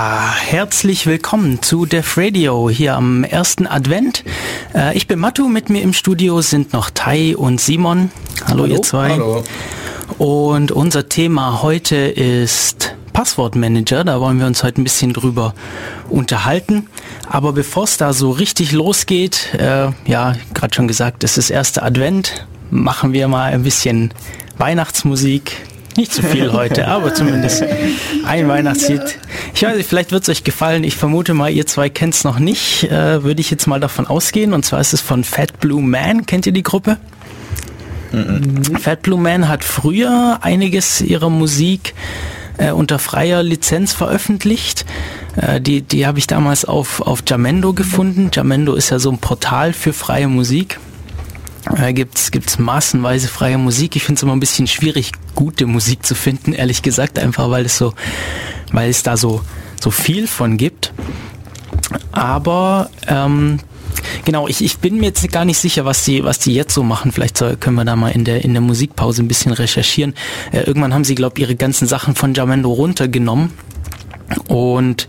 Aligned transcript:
Ja, 0.00 0.32
herzlich 0.34 1.04
willkommen 1.04 1.60
zu 1.60 1.84
Def 1.84 2.16
Radio 2.16 2.70
hier 2.70 2.96
am 2.96 3.22
ersten 3.22 3.66
Advent. 3.66 4.24
Äh, 4.74 4.96
ich 4.96 5.06
bin 5.06 5.18
Matu, 5.18 5.46
mit 5.46 5.68
mir 5.68 5.82
im 5.82 5.92
Studio 5.92 6.40
sind 6.40 6.72
noch 6.72 6.88
Tai 6.88 7.36
und 7.36 7.60
Simon. 7.60 8.10
Hallo, 8.46 8.62
Hallo. 8.62 8.74
ihr 8.76 8.80
zwei. 8.80 9.10
Hallo. 9.10 9.44
Und 10.16 10.72
unser 10.72 11.10
Thema 11.10 11.60
heute 11.60 11.96
ist 11.96 12.96
Passwortmanager. 13.12 14.02
Da 14.04 14.22
wollen 14.22 14.38
wir 14.38 14.46
uns 14.46 14.62
heute 14.64 14.80
ein 14.80 14.84
bisschen 14.84 15.12
drüber 15.12 15.52
unterhalten. 16.08 16.86
Aber 17.28 17.52
bevor 17.52 17.84
es 17.84 17.98
da 17.98 18.14
so 18.14 18.30
richtig 18.30 18.72
losgeht, 18.72 19.52
äh, 19.52 19.90
ja, 20.06 20.34
gerade 20.54 20.74
schon 20.74 20.88
gesagt, 20.88 21.24
es 21.24 21.36
ist 21.36 21.50
erster 21.50 21.82
Advent, 21.82 22.46
machen 22.70 23.12
wir 23.12 23.28
mal 23.28 23.52
ein 23.52 23.64
bisschen 23.64 24.14
Weihnachtsmusik. 24.56 25.58
Nicht 25.96 26.12
zu 26.12 26.22
viel 26.22 26.52
heute, 26.52 26.86
aber 26.88 27.12
zumindest 27.14 27.64
ein 28.24 28.48
Weihnachtslied. 28.48 29.18
Ich 29.54 29.62
weiß 29.62 29.76
nicht, 29.76 29.88
vielleicht 29.88 30.12
wird 30.12 30.22
es 30.22 30.28
euch 30.28 30.44
gefallen. 30.44 30.84
Ich 30.84 30.96
vermute 30.96 31.34
mal, 31.34 31.50
ihr 31.50 31.66
zwei 31.66 31.88
kennt 31.88 32.14
es 32.14 32.24
noch 32.24 32.38
nicht. 32.38 32.84
Äh, 32.84 33.24
Würde 33.24 33.40
ich 33.40 33.50
jetzt 33.50 33.66
mal 33.66 33.80
davon 33.80 34.06
ausgehen. 34.06 34.52
Und 34.52 34.64
zwar 34.64 34.80
ist 34.80 34.92
es 34.92 35.00
von 35.00 35.24
Fat 35.24 35.58
Blue 35.58 35.82
Man. 35.82 36.26
Kennt 36.26 36.46
ihr 36.46 36.52
die 36.52 36.62
Gruppe? 36.62 36.98
Mhm. 38.12 38.76
Fat 38.76 39.02
Blue 39.02 39.20
Man 39.20 39.48
hat 39.48 39.64
früher 39.64 40.38
einiges 40.42 41.00
ihrer 41.00 41.30
Musik 41.30 41.94
äh, 42.58 42.70
unter 42.70 42.98
freier 42.98 43.42
Lizenz 43.42 43.92
veröffentlicht. 43.92 44.86
Äh, 45.36 45.60
die 45.60 45.82
die 45.82 46.06
habe 46.06 46.18
ich 46.18 46.26
damals 46.26 46.64
auf, 46.64 47.00
auf 47.00 47.22
Jamendo 47.26 47.72
gefunden. 47.72 48.30
Jamendo 48.32 48.74
ist 48.74 48.90
ja 48.90 48.98
so 48.98 49.10
ein 49.10 49.18
Portal 49.18 49.72
für 49.72 49.92
freie 49.92 50.28
Musik. 50.28 50.78
Da 51.64 51.92
gibt's 51.92 52.30
gibt's 52.30 52.58
massenweise 52.58 53.28
freie 53.28 53.58
Musik. 53.58 53.96
Ich 53.96 54.04
finde 54.04 54.18
es 54.18 54.22
immer 54.22 54.32
ein 54.32 54.40
bisschen 54.40 54.66
schwierig, 54.66 55.12
gute 55.34 55.66
Musik 55.66 56.04
zu 56.04 56.14
finden, 56.14 56.52
ehrlich 56.52 56.82
gesagt, 56.82 57.18
einfach 57.18 57.50
weil 57.50 57.66
es 57.66 57.76
so, 57.76 57.94
weil 58.72 58.90
es 58.90 59.02
da 59.02 59.16
so 59.16 59.42
so 59.80 59.90
viel 59.90 60.26
von 60.26 60.56
gibt. 60.56 60.92
Aber 62.12 62.90
ähm, 63.06 63.60
Genau, 64.24 64.48
ich, 64.48 64.62
ich 64.62 64.78
bin 64.78 64.96
mir 64.98 65.06
jetzt 65.06 65.30
gar 65.32 65.44
nicht 65.44 65.58
sicher, 65.58 65.84
was 65.84 66.04
die, 66.04 66.24
was 66.24 66.38
die 66.38 66.54
jetzt 66.54 66.74
so 66.74 66.82
machen. 66.82 67.12
Vielleicht 67.12 67.36
soll, 67.36 67.56
können 67.56 67.76
wir 67.76 67.84
da 67.84 67.96
mal 67.96 68.10
in 68.10 68.24
der, 68.24 68.44
in 68.44 68.52
der 68.52 68.60
Musikpause 68.60 69.22
ein 69.22 69.28
bisschen 69.28 69.52
recherchieren. 69.52 70.14
Äh, 70.52 70.60
irgendwann 70.60 70.94
haben 70.94 71.04
sie, 71.04 71.14
glaube 71.14 71.38
ich, 71.38 71.42
ihre 71.42 71.56
ganzen 71.56 71.86
Sachen 71.86 72.14
von 72.14 72.34
Jamendo 72.34 72.70
runtergenommen. 72.70 73.52
Und 74.48 75.08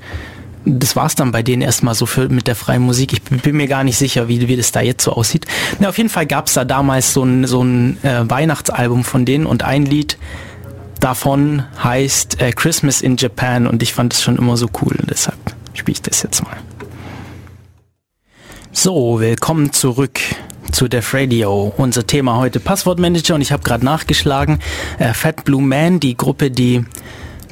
das 0.65 0.95
war's 0.95 1.15
dann 1.15 1.31
bei 1.31 1.43
denen 1.43 1.61
erstmal 1.61 1.95
so 1.95 2.05
für, 2.05 2.29
mit 2.29 2.47
der 2.47 2.55
freien 2.55 2.81
Musik. 2.81 3.13
Ich 3.13 3.23
bin 3.23 3.57
mir 3.57 3.67
gar 3.67 3.83
nicht 3.83 3.97
sicher, 3.97 4.27
wie, 4.27 4.47
wie 4.47 4.57
das 4.57 4.71
da 4.71 4.81
jetzt 4.81 5.03
so 5.03 5.13
aussieht. 5.13 5.45
Na, 5.79 5.89
auf 5.89 5.97
jeden 5.97 6.09
Fall 6.09 6.25
gab's 6.25 6.53
da 6.53 6.65
damals 6.65 7.13
so 7.13 7.23
ein, 7.23 7.47
so 7.47 7.63
ein 7.63 7.97
äh, 8.03 8.29
Weihnachtsalbum 8.29 9.03
von 9.03 9.25
denen 9.25 9.45
und 9.45 9.63
ein 9.63 9.85
Lied 9.85 10.17
davon 10.99 11.63
heißt 11.83 12.41
äh, 12.41 12.51
Christmas 12.51 13.01
in 13.01 13.17
Japan 13.17 13.65
und 13.65 13.81
ich 13.81 13.93
fand 13.93 14.13
es 14.13 14.21
schon 14.21 14.37
immer 14.37 14.55
so 14.55 14.67
cool 14.81 14.95
und 14.99 15.09
deshalb 15.09 15.39
spiele 15.73 15.93
ich 15.93 16.01
das 16.01 16.21
jetzt 16.21 16.43
mal. 16.43 16.57
So, 18.71 19.19
willkommen 19.19 19.73
zurück 19.73 20.19
zu 20.71 20.87
Def 20.87 21.13
Radio. 21.13 21.73
Unser 21.75 22.07
Thema 22.07 22.37
heute 22.37 22.59
Passwortmanager 22.59 23.35
und 23.35 23.41
ich 23.41 23.51
habe 23.51 23.63
gerade 23.63 23.83
nachgeschlagen. 23.83 24.59
Äh, 24.99 25.13
Fat 25.13 25.43
Blue 25.43 25.61
Man, 25.61 25.99
die 25.99 26.15
Gruppe, 26.15 26.51
die, 26.51 26.85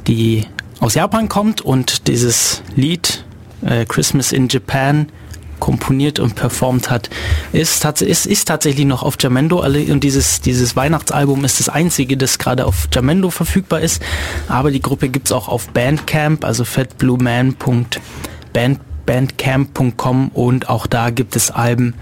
die 0.08 0.46
aus 0.80 0.96
Japan 0.96 1.30
kommt 1.30 1.62
und 1.62 2.08
dieses 2.08 2.64
Lied 2.76 3.26
äh, 3.62 3.86
Christmas 3.86 4.32
in 4.32 4.48
Japan 4.48 5.12
komponiert 5.60 6.20
und 6.20 6.36
performt 6.36 6.90
hat, 6.90 7.10
ist, 7.52 7.84
ist, 8.02 8.26
ist 8.26 8.48
tatsächlich 8.48 8.86
noch 8.86 9.04
auf 9.04 9.16
Jamendo. 9.20 9.62
Und 9.62 10.04
dieses, 10.04 10.42
dieses 10.42 10.76
Weihnachtsalbum 10.76 11.44
ist 11.44 11.60
das 11.60 11.70
einzige, 11.70 12.16
das 12.16 12.40
gerade 12.40 12.66
auf 12.66 12.88
Jamendo 12.94 13.30
verfügbar 13.30 13.82
ist, 13.82 14.02
aber 14.48 14.72
die 14.72 14.82
Gruppe 14.82 15.10
gibt's 15.10 15.32
auch 15.32 15.50
auf 15.50 15.70
Bandcamp, 15.70 16.46
also 16.46 16.64
fatblueman.band 16.64 18.80
bandcamp.com 19.06 20.28
und 20.28 20.70
auch 20.70 20.86
da 20.86 21.10
gibt 21.10 21.36
es 21.36 21.50
Alben, 21.50 21.96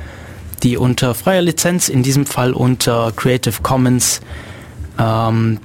die 0.61 0.75
unter 0.75 1.15
freier 1.15 1.41
Lizenz, 1.41 1.87
in 1.87 2.03
diesem 2.03 2.25
Fall 2.25 2.51
unter 2.51 3.13
Creative 3.15 3.61
Commons 3.61 4.19
ähm, 4.99 5.59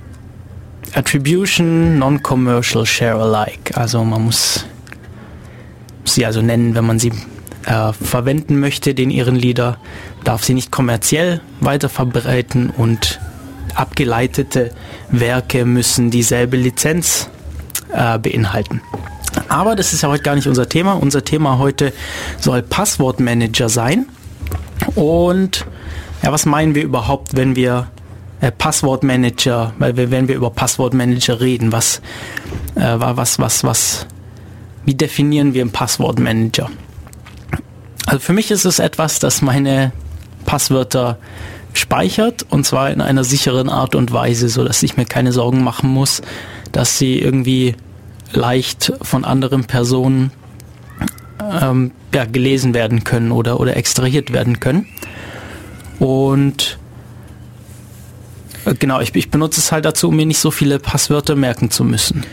Attribution 0.95 1.99
Non-Commercial 1.99 2.85
Share 2.85 3.21
Alike. 3.21 3.77
Also 3.77 4.05
man 4.05 4.27
muss 4.27 4.67
sie 6.05 6.27
also 6.27 6.43
nennen, 6.43 6.75
wenn 6.75 6.85
man 6.85 6.99
sie 6.99 7.13
äh, 7.65 7.93
verwenden 7.93 8.61
möchte, 8.61 8.95
den 8.95 9.11
ihren 9.11 9.37
Lieder, 9.37 9.79
darf 10.25 10.45
sie 10.45 10.55
nicht 10.55 10.71
kommerziell 10.71 11.41
weiterverbreiten 11.61 12.71
und 12.71 13.21
abgeleitete 13.75 14.71
Werke 15.11 15.65
müssen 15.65 16.11
dieselbe 16.11 16.57
Lizenz 16.57 17.31
äh, 17.93 18.19
beinhalten. 18.19 18.83
Aber 19.49 19.77
das 19.77 19.93
ist 19.93 20.03
ja 20.03 20.11
heute 20.11 20.23
gar 20.23 20.35
nicht 20.35 20.47
unser 20.47 20.69
Thema. 20.69 20.93
Unser 20.93 21.25
Thema 21.25 21.59
heute 21.59 21.93
soll 22.39 22.63
Passwortmanager 22.63 23.69
sein. 23.69 24.07
Und 24.95 25.67
ja, 26.23 26.33
was 26.33 26.45
meinen 26.45 26.75
wir 26.75 26.83
überhaupt, 26.83 27.35
wenn 27.37 27.57
wir 27.57 27.89
Passwortmanager, 28.51 29.73
weil 29.79 29.97
wir, 29.97 30.11
wenn 30.11 30.29
wir 30.29 30.35
über 30.35 30.51
Passwortmanager 30.51 31.41
reden, 31.41 31.73
was, 31.73 32.03
äh, 32.75 32.95
was, 32.99 33.39
was, 33.39 33.65
was, 33.65 34.07
wie 34.85 34.95
definieren 34.95 35.55
wir 35.55 35.63
einen 35.63 35.71
Passwortmanager? 35.71 36.71
Also 38.07 38.19
für 38.19 38.33
mich 38.33 38.51
ist 38.51 38.65
es 38.65 38.79
etwas, 38.79 39.21
das 39.21 39.43
meine 39.43 39.93
Passwörter 40.45 41.19
speichert 41.73 42.45
und 42.51 42.67
zwar 42.67 42.91
in 42.91 43.01
einer 43.01 43.25
sicheren 43.25 43.69
Art 43.69 43.95
und 43.95 44.13
Weise, 44.13 44.49
so 44.49 44.65
dass 44.65 44.83
ich 44.83 44.97
mir 44.97 45.05
keine 45.05 45.33
Sorgen 45.33 45.63
machen 45.63 45.91
muss, 45.91 46.21
dass 46.73 46.99
sie 46.99 47.19
irgendwie 47.19 47.77
leicht 48.33 48.93
von 49.03 49.25
anderen 49.25 49.65
Personen 49.65 50.33
ähm, 51.61 51.93
ja, 52.15 52.25
gelesen 52.25 52.75
werden 52.75 53.05
können 53.05 53.33
oder, 53.33 53.61
oder 53.61 53.77
extrahiert 53.77 54.33
werden 54.33 54.61
können. 54.61 54.87
Und 55.99 56.79
äh, 56.79 56.82
genau, 58.79 59.01
ich, 59.01 59.15
ich 59.15 59.31
benutze 59.31 59.61
es 59.61 59.73
halt 59.73 59.85
dazu, 59.85 60.09
um 60.09 60.17
mir 60.17 60.27
nicht 60.27 60.39
so 60.39 60.51
viele 60.51 60.79
Passwörter 60.79 61.37
merken 61.37 61.71
zu 61.71 61.85
müssen. 61.85 62.25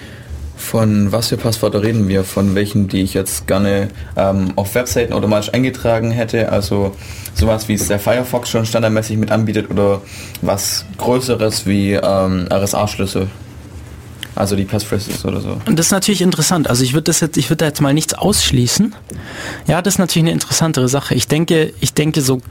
Von 0.60 1.12
was 1.12 1.30
für 1.30 1.38
Passwörter 1.38 1.82
reden 1.82 2.10
wir? 2.10 2.24
Von 2.26 2.54
welchen, 2.54 2.90
die 2.90 3.02
ich 3.02 3.14
jetzt 3.14 3.48
gerne 3.48 3.88
ähm, 4.18 4.52
auf 4.58 4.76
Webseiten 4.76 5.14
automatisch 5.14 5.54
eingetragen 5.54 6.12
hätte? 6.12 6.52
Also 6.52 6.96
sowas 7.34 7.70
wie 7.70 7.74
es 7.74 7.88
der 7.88 7.98
Firefox 7.98 8.50
schon 8.50 8.66
standardmäßig 8.66 9.18
mit 9.18 9.32
anbietet 9.32 9.72
oder 9.72 10.02
was 10.42 10.86
Größeres 10.98 11.66
wie 11.66 11.94
ähm, 11.94 12.48
RSA-Schlüssel? 12.52 13.28
Also 14.36 14.56
die 14.56 14.66
Passphrases 14.66 15.26
oder 15.26 15.42
so. 15.42 15.58
Und 15.66 15.80
das 15.80 15.88
ist 15.88 15.92
natürlich 15.92 16.22
interessant. 16.22 16.70
Also 16.70 16.84
ich 16.84 16.94
würde 16.94 17.06
das 17.06 17.20
jetzt, 17.20 17.38
ich 17.38 17.50
würde 17.50 17.58
da 17.58 17.66
jetzt 17.66 17.82
mal 17.82 17.94
nichts 17.94 18.14
ausschließen. 18.14 18.94
Ja, 19.68 19.82
das 19.82 19.96
ist 19.96 20.00
natürlich 20.00 20.24
eine 20.24 20.32
interessantere 20.34 20.88
Sache. 20.88 21.16
Ich 21.16 21.28
denke, 21.28 21.74
ich 21.80 21.94
denke 21.94 22.22
so, 22.22 22.42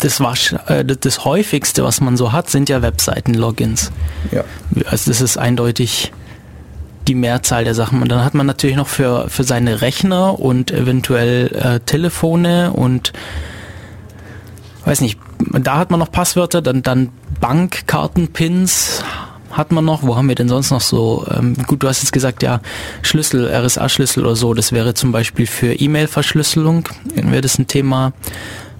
das 0.00 0.20
war 0.20 0.34
äh, 0.66 0.84
das 0.84 1.24
häufigste, 1.24 1.84
was 1.84 2.00
man 2.00 2.16
so 2.16 2.32
hat, 2.32 2.50
sind 2.50 2.68
ja 2.68 2.82
Webseiten-Logins. 2.82 3.92
Ja. 4.32 4.44
Also 4.86 5.10
das 5.10 5.20
ist 5.20 5.36
eindeutig 5.36 6.12
die 7.06 7.14
Mehrzahl 7.14 7.64
der 7.64 7.74
Sachen. 7.74 8.02
Und 8.02 8.10
dann 8.10 8.24
hat 8.24 8.34
man 8.34 8.46
natürlich 8.46 8.76
noch 8.76 8.88
für, 8.88 9.28
für 9.28 9.44
seine 9.44 9.80
Rechner 9.80 10.38
und 10.38 10.70
eventuell 10.70 11.48
äh, 11.54 11.80
Telefone 11.80 12.72
und 12.72 13.12
weiß 14.84 15.00
nicht, 15.00 15.18
da 15.38 15.78
hat 15.78 15.90
man 15.90 16.00
noch 16.00 16.10
Passwörter, 16.10 16.62
dann, 16.62 16.82
dann 16.82 17.10
Bankkartenpins 17.40 19.02
hat 19.50 19.72
man 19.72 19.84
noch? 19.84 20.02
Wo 20.02 20.16
haben 20.16 20.28
wir 20.28 20.34
denn 20.34 20.48
sonst 20.48 20.70
noch 20.70 20.80
so? 20.80 21.26
Ähm, 21.30 21.56
gut, 21.66 21.82
du 21.82 21.88
hast 21.88 22.02
jetzt 22.02 22.12
gesagt, 22.12 22.42
ja, 22.42 22.60
Schlüssel, 23.02 23.48
RSA-Schlüssel 23.48 24.24
oder 24.24 24.36
so, 24.36 24.54
das 24.54 24.72
wäre 24.72 24.94
zum 24.94 25.10
Beispiel 25.10 25.46
für 25.46 25.72
E-Mail-Verschlüsselung, 25.72 26.84
wäre 27.14 27.40
das 27.40 27.58
ein 27.58 27.66
Thema. 27.66 28.12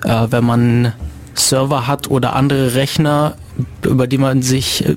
Äh, 0.04 0.26
wenn 0.30 0.44
man 0.44 0.92
Server 1.34 1.86
hat 1.86 2.10
oder 2.10 2.34
andere 2.34 2.74
Rechner, 2.74 3.36
über 3.82 4.06
die 4.06 4.18
man 4.18 4.42
sich, 4.42 4.84
äh, 4.86 4.96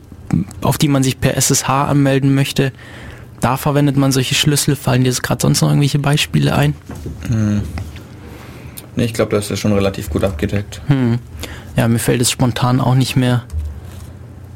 auf 0.61 0.77
die 0.77 0.87
man 0.87 1.03
sich 1.03 1.19
per 1.19 1.35
SSH 1.37 1.69
anmelden 1.69 2.33
möchte, 2.33 2.71
da 3.39 3.57
verwendet 3.57 3.97
man 3.97 4.11
solche 4.11 4.35
Schlüssel. 4.35 4.75
Fallen 4.75 5.03
dir 5.03 5.09
jetzt 5.09 5.23
gerade 5.23 5.41
sonst 5.41 5.61
noch 5.61 5.69
irgendwelche 5.69 5.99
Beispiele 5.99 6.55
ein? 6.55 6.75
Hm. 7.27 7.61
Nee, 8.95 9.05
ich 9.05 9.13
glaube, 9.13 9.35
das 9.35 9.49
ist 9.49 9.59
schon 9.59 9.73
relativ 9.73 10.09
gut 10.09 10.23
abgedeckt. 10.23 10.81
Hm. 10.87 11.19
Ja, 11.75 11.87
mir 11.87 11.99
fällt 11.99 12.21
es 12.21 12.29
spontan 12.29 12.81
auch 12.81 12.95
nicht 12.95 13.15
mehr 13.15 13.43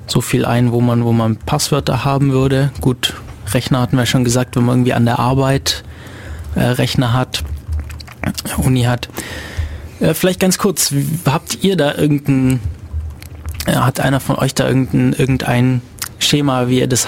so 0.08 0.22
viel 0.22 0.46
ein, 0.46 0.72
wo 0.72 0.82
man, 0.82 1.04
wo 1.04 1.12
man 1.14 1.38
Passwörter 1.38 2.06
haben 2.06 2.32
würde. 2.32 2.72
Gut, 2.82 3.16
Rechner 3.54 3.82
hatten 3.82 3.98
wir 3.98 4.06
schon 4.06 4.24
gesagt, 4.24 4.56
wenn 4.56 4.66
man 4.66 4.76
irgendwie 4.76 4.94
an 4.94 5.06
der 5.06 5.20
Arbeit 5.20 5.84
äh, 6.56 6.62
Rechner 6.62 7.14
hat, 7.14 7.44
Uni 8.58 8.84
hat. 8.84 9.10
Äh, 10.00 10.14
vielleicht 10.14 10.40
ganz 10.40 10.58
kurz, 10.58 10.94
habt 11.26 11.64
ihr 11.64 11.78
da 11.78 11.96
irgendein, 11.96 12.60
äh, 13.66 13.74
hat 13.74 14.00
einer 14.00 14.20
von 14.20 14.36
euch 14.36 14.54
da 14.54 14.68
irgendein, 14.68 15.14
irgendein 15.14 15.82
Schema, 16.20 16.68
wie 16.68 16.80
ihr 16.80 16.88
das 16.88 17.08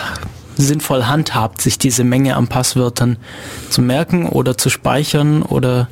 sinnvoll 0.58 1.06
handhabt, 1.06 1.62
sich 1.62 1.78
diese 1.78 2.04
Menge 2.04 2.36
an 2.36 2.48
Passwörtern 2.48 3.18
zu 3.70 3.82
merken 3.82 4.28
oder 4.28 4.58
zu 4.58 4.70
speichern 4.70 5.44
oder 5.44 5.88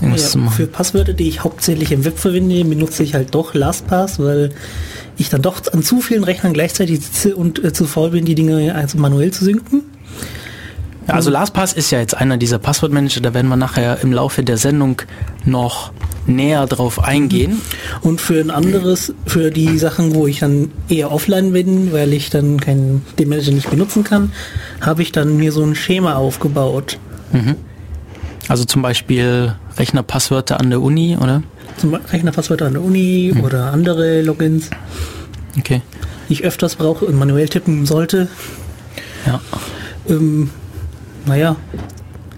irgendwas 0.00 0.22
ja, 0.22 0.28
zu 0.28 0.38
machen? 0.38 0.54
Für 0.54 0.66
Passwörter, 0.66 1.12
die 1.12 1.28
ich 1.28 1.44
hauptsächlich 1.44 1.92
im 1.92 2.04
Web 2.04 2.18
verwende, 2.18 2.64
benutze 2.64 3.02
ich 3.02 3.14
halt 3.14 3.34
doch 3.34 3.54
LastPass, 3.54 4.18
weil 4.18 4.50
ich 5.16 5.28
dann 5.28 5.42
doch 5.42 5.60
an 5.72 5.82
zu 5.82 6.00
vielen 6.00 6.24
Rechnern 6.24 6.52
gleichzeitig 6.52 7.00
sitze 7.00 7.36
und 7.36 7.62
äh, 7.62 7.72
zu 7.72 7.86
faul 7.86 8.10
bin, 8.10 8.24
die 8.24 8.34
Dinge 8.34 8.74
also 8.74 8.98
manuell 8.98 9.30
zu 9.30 9.44
synken. 9.44 9.82
Also 11.06 11.30
LastPass 11.30 11.72
ist 11.72 11.90
ja 11.90 11.98
jetzt 11.98 12.16
einer 12.16 12.36
dieser 12.36 12.58
Passwortmanager, 12.58 13.20
da 13.20 13.34
werden 13.34 13.48
wir 13.48 13.56
nachher 13.56 14.00
im 14.02 14.12
Laufe 14.12 14.44
der 14.44 14.56
Sendung 14.56 15.02
noch 15.44 15.92
näher 16.26 16.66
drauf 16.66 17.02
eingehen. 17.02 17.60
Und 18.00 18.20
für 18.20 18.40
ein 18.40 18.50
anderes, 18.50 19.12
für 19.26 19.50
die 19.50 19.78
Sachen, 19.78 20.14
wo 20.14 20.26
ich 20.26 20.40
dann 20.40 20.70
eher 20.88 21.12
offline 21.12 21.52
bin, 21.52 21.92
weil 21.92 22.12
ich 22.12 22.30
dann 22.30 22.60
keinen, 22.60 23.04
den 23.18 23.28
Manager 23.28 23.52
nicht 23.52 23.70
benutzen 23.70 24.04
kann, 24.04 24.32
habe 24.80 25.02
ich 25.02 25.12
dann 25.12 25.36
mir 25.36 25.52
so 25.52 25.62
ein 25.62 25.74
Schema 25.74 26.14
aufgebaut. 26.14 26.98
Mhm. 27.32 27.56
Also 28.48 28.64
zum 28.64 28.82
Beispiel 28.82 29.54
Rechnerpasswörter 29.78 30.58
an 30.58 30.70
der 30.70 30.80
Uni, 30.80 31.16
oder? 31.20 31.42
Zum 31.76 31.94
Rechnerpasswörter 31.94 32.66
an 32.66 32.74
der 32.74 32.82
Uni 32.82 33.32
mhm. 33.34 33.44
oder 33.44 33.72
andere 33.72 34.22
Logins. 34.22 34.70
Okay. 35.58 35.82
Die 36.28 36.34
ich 36.34 36.44
öfters 36.44 36.76
brauche 36.76 37.04
und 37.04 37.18
manuell 37.18 37.48
tippen 37.48 37.86
sollte. 37.86 38.28
Ja. 39.26 39.40
Ähm, 40.08 40.50
naja, 41.26 41.56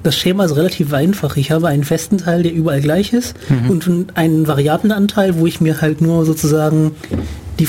das 0.05 0.17
Schema 0.17 0.45
ist 0.45 0.55
relativ 0.55 0.93
einfach. 0.93 1.37
Ich 1.37 1.51
habe 1.51 1.69
einen 1.69 1.83
festen 1.83 2.19
Teil, 2.19 2.43
der 2.43 2.53
überall 2.53 2.81
gleich 2.81 3.12
ist 3.12 3.35
mhm. 3.49 3.71
und 3.71 4.06
einen 4.15 4.47
variablen 4.47 4.93
Anteil, 4.93 5.37
wo 5.39 5.47
ich 5.47 5.61
mir 5.61 5.81
halt 5.81 6.01
nur 6.01 6.25
sozusagen 6.25 6.93
die 7.59 7.69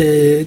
äh, 0.00 0.46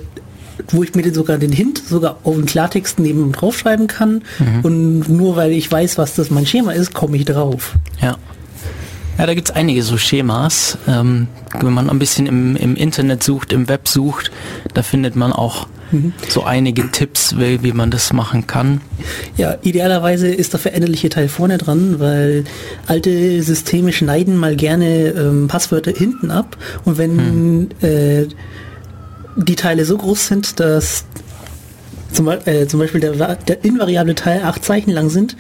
wo 0.69 0.83
ich 0.83 0.93
mir 0.93 1.03
den 1.03 1.13
sogar 1.13 1.37
den 1.37 1.51
Hint 1.51 1.77
sogar 1.77 2.19
auf 2.23 2.35
den 2.35 2.45
Klartext 2.45 2.99
neben 2.99 3.31
drauf 3.31 3.57
schreiben 3.57 3.87
kann 3.87 4.23
mhm. 4.39 4.59
und 4.63 5.09
nur 5.09 5.35
weil 5.35 5.51
ich 5.51 5.71
weiß, 5.71 5.97
was 5.97 6.15
das 6.15 6.31
mein 6.31 6.45
Schema 6.45 6.71
ist, 6.71 6.93
komme 6.93 7.17
ich 7.17 7.25
drauf. 7.25 7.75
Ja. 8.01 8.17
Ja, 9.17 9.25
da 9.25 9.33
gibt 9.33 9.49
es 9.49 9.55
einige 9.55 9.83
so 9.83 9.97
Schemas. 9.97 10.77
Ähm, 10.87 11.27
wenn 11.59 11.73
man 11.73 11.89
ein 11.89 11.99
bisschen 11.99 12.25
im, 12.25 12.55
im 12.55 12.77
Internet 12.77 13.21
sucht, 13.21 13.51
im 13.51 13.67
Web 13.67 13.89
sucht, 13.89 14.31
da 14.73 14.81
findet 14.81 15.17
man 15.17 15.33
auch 15.33 15.67
mhm. 15.91 16.13
so 16.27 16.43
einige 16.43 16.89
Tipps, 16.91 17.37
wie, 17.37 17.63
wie 17.63 17.71
man 17.71 17.91
das 17.91 18.13
machen 18.13 18.47
kann. 18.47 18.81
Ja, 19.37 19.57
idealerweise 19.61 20.27
ist 20.27 20.53
der 20.53 20.59
veränderliche 20.59 21.09
Teil 21.09 21.29
vorne 21.29 21.57
dran, 21.57 21.99
weil 21.99 22.43
alte 22.87 23.41
Systeme 23.43 23.91
schneiden 23.93 24.37
mal 24.37 24.55
gerne 24.55 25.09
ähm, 25.09 25.47
Passwörter 25.47 25.91
hinten 25.91 26.31
ab 26.31 26.57
und 26.85 26.97
wenn 26.97 27.15
mhm. 27.15 27.69
äh, 27.81 28.27
die 29.35 29.55
Teile 29.55 29.85
so 29.85 29.97
groß 29.97 30.27
sind, 30.27 30.59
dass 30.59 31.05
zum, 32.11 32.27
äh, 32.27 32.67
zum 32.67 32.79
Beispiel 32.79 33.01
der, 33.01 33.35
der, 33.35 33.63
invariable 33.63 34.15
Teil 34.15 34.41
acht 34.43 34.65
Zeichen 34.65 34.91
lang 34.91 35.09
sind 35.09 35.35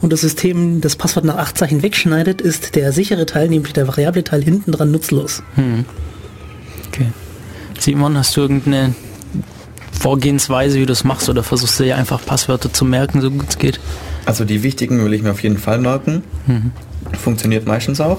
und 0.00 0.12
das 0.12 0.22
System 0.22 0.80
das 0.80 0.96
Passwort 0.96 1.24
nach 1.24 1.36
acht 1.36 1.58
Zeichen 1.58 1.82
wegschneidet, 1.82 2.40
ist 2.40 2.74
der 2.74 2.92
sichere 2.92 3.26
Teil, 3.26 3.48
nämlich 3.48 3.72
der 3.72 3.86
variable 3.86 4.24
Teil 4.24 4.42
hinten 4.42 4.72
dran 4.72 4.90
nutzlos. 4.90 5.42
Hm. 5.54 5.84
Okay. 6.88 7.08
Simon, 7.78 8.16
hast 8.16 8.36
du 8.36 8.42
irgendeine 8.42 8.94
Vorgehensweise, 10.04 10.78
wie 10.78 10.84
du 10.84 10.92
es 10.92 11.02
machst, 11.02 11.30
oder 11.30 11.42
versuchst 11.42 11.80
du 11.80 11.84
dir 11.84 11.96
einfach 11.96 12.22
Passwörter 12.22 12.70
zu 12.70 12.84
merken, 12.84 13.22
so 13.22 13.30
gut 13.30 13.46
es 13.48 13.56
geht? 13.56 13.80
Also 14.26 14.44
die 14.44 14.62
wichtigen 14.62 15.02
will 15.02 15.14
ich 15.14 15.22
mir 15.22 15.30
auf 15.30 15.42
jeden 15.42 15.56
Fall 15.56 15.78
merken. 15.78 16.22
Mhm. 16.46 16.72
Funktioniert 17.18 17.66
meistens 17.66 18.02
auch. 18.02 18.18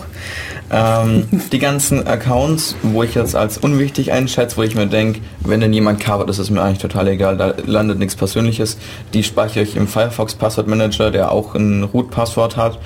Ähm, 0.72 1.28
die 1.52 1.60
ganzen 1.60 2.08
Accounts, 2.08 2.76
wo 2.82 3.04
ich 3.04 3.14
jetzt 3.14 3.36
als 3.36 3.60
unwichtig 3.60 4.12
einschätze, 4.12 4.58
wo 4.58 4.64
ich 4.64 4.74
mir 4.74 4.88
denke, 4.88 5.20
wenn 5.42 5.60
denn 5.60 5.74
jemand 5.74 6.00
covert, 6.00 6.28
ist 6.32 6.40
es 6.40 6.50
mir 6.50 6.64
eigentlich 6.64 6.80
total 6.80 7.08
egal, 7.08 7.38
da 7.38 7.54
landet 7.68 8.00
nichts 8.00 8.16
Persönliches. 8.16 8.78
Die 9.14 9.22
speichere 9.22 9.62
ich 9.62 9.76
im 9.76 9.88
Firefox 9.88 10.34
Passwort 10.34 10.68
Manager, 10.68 11.12
der 11.12 11.32
auch 11.32 11.54
ein 11.54 11.84
Root-Passwort 11.84 12.58
hat, 12.58 12.80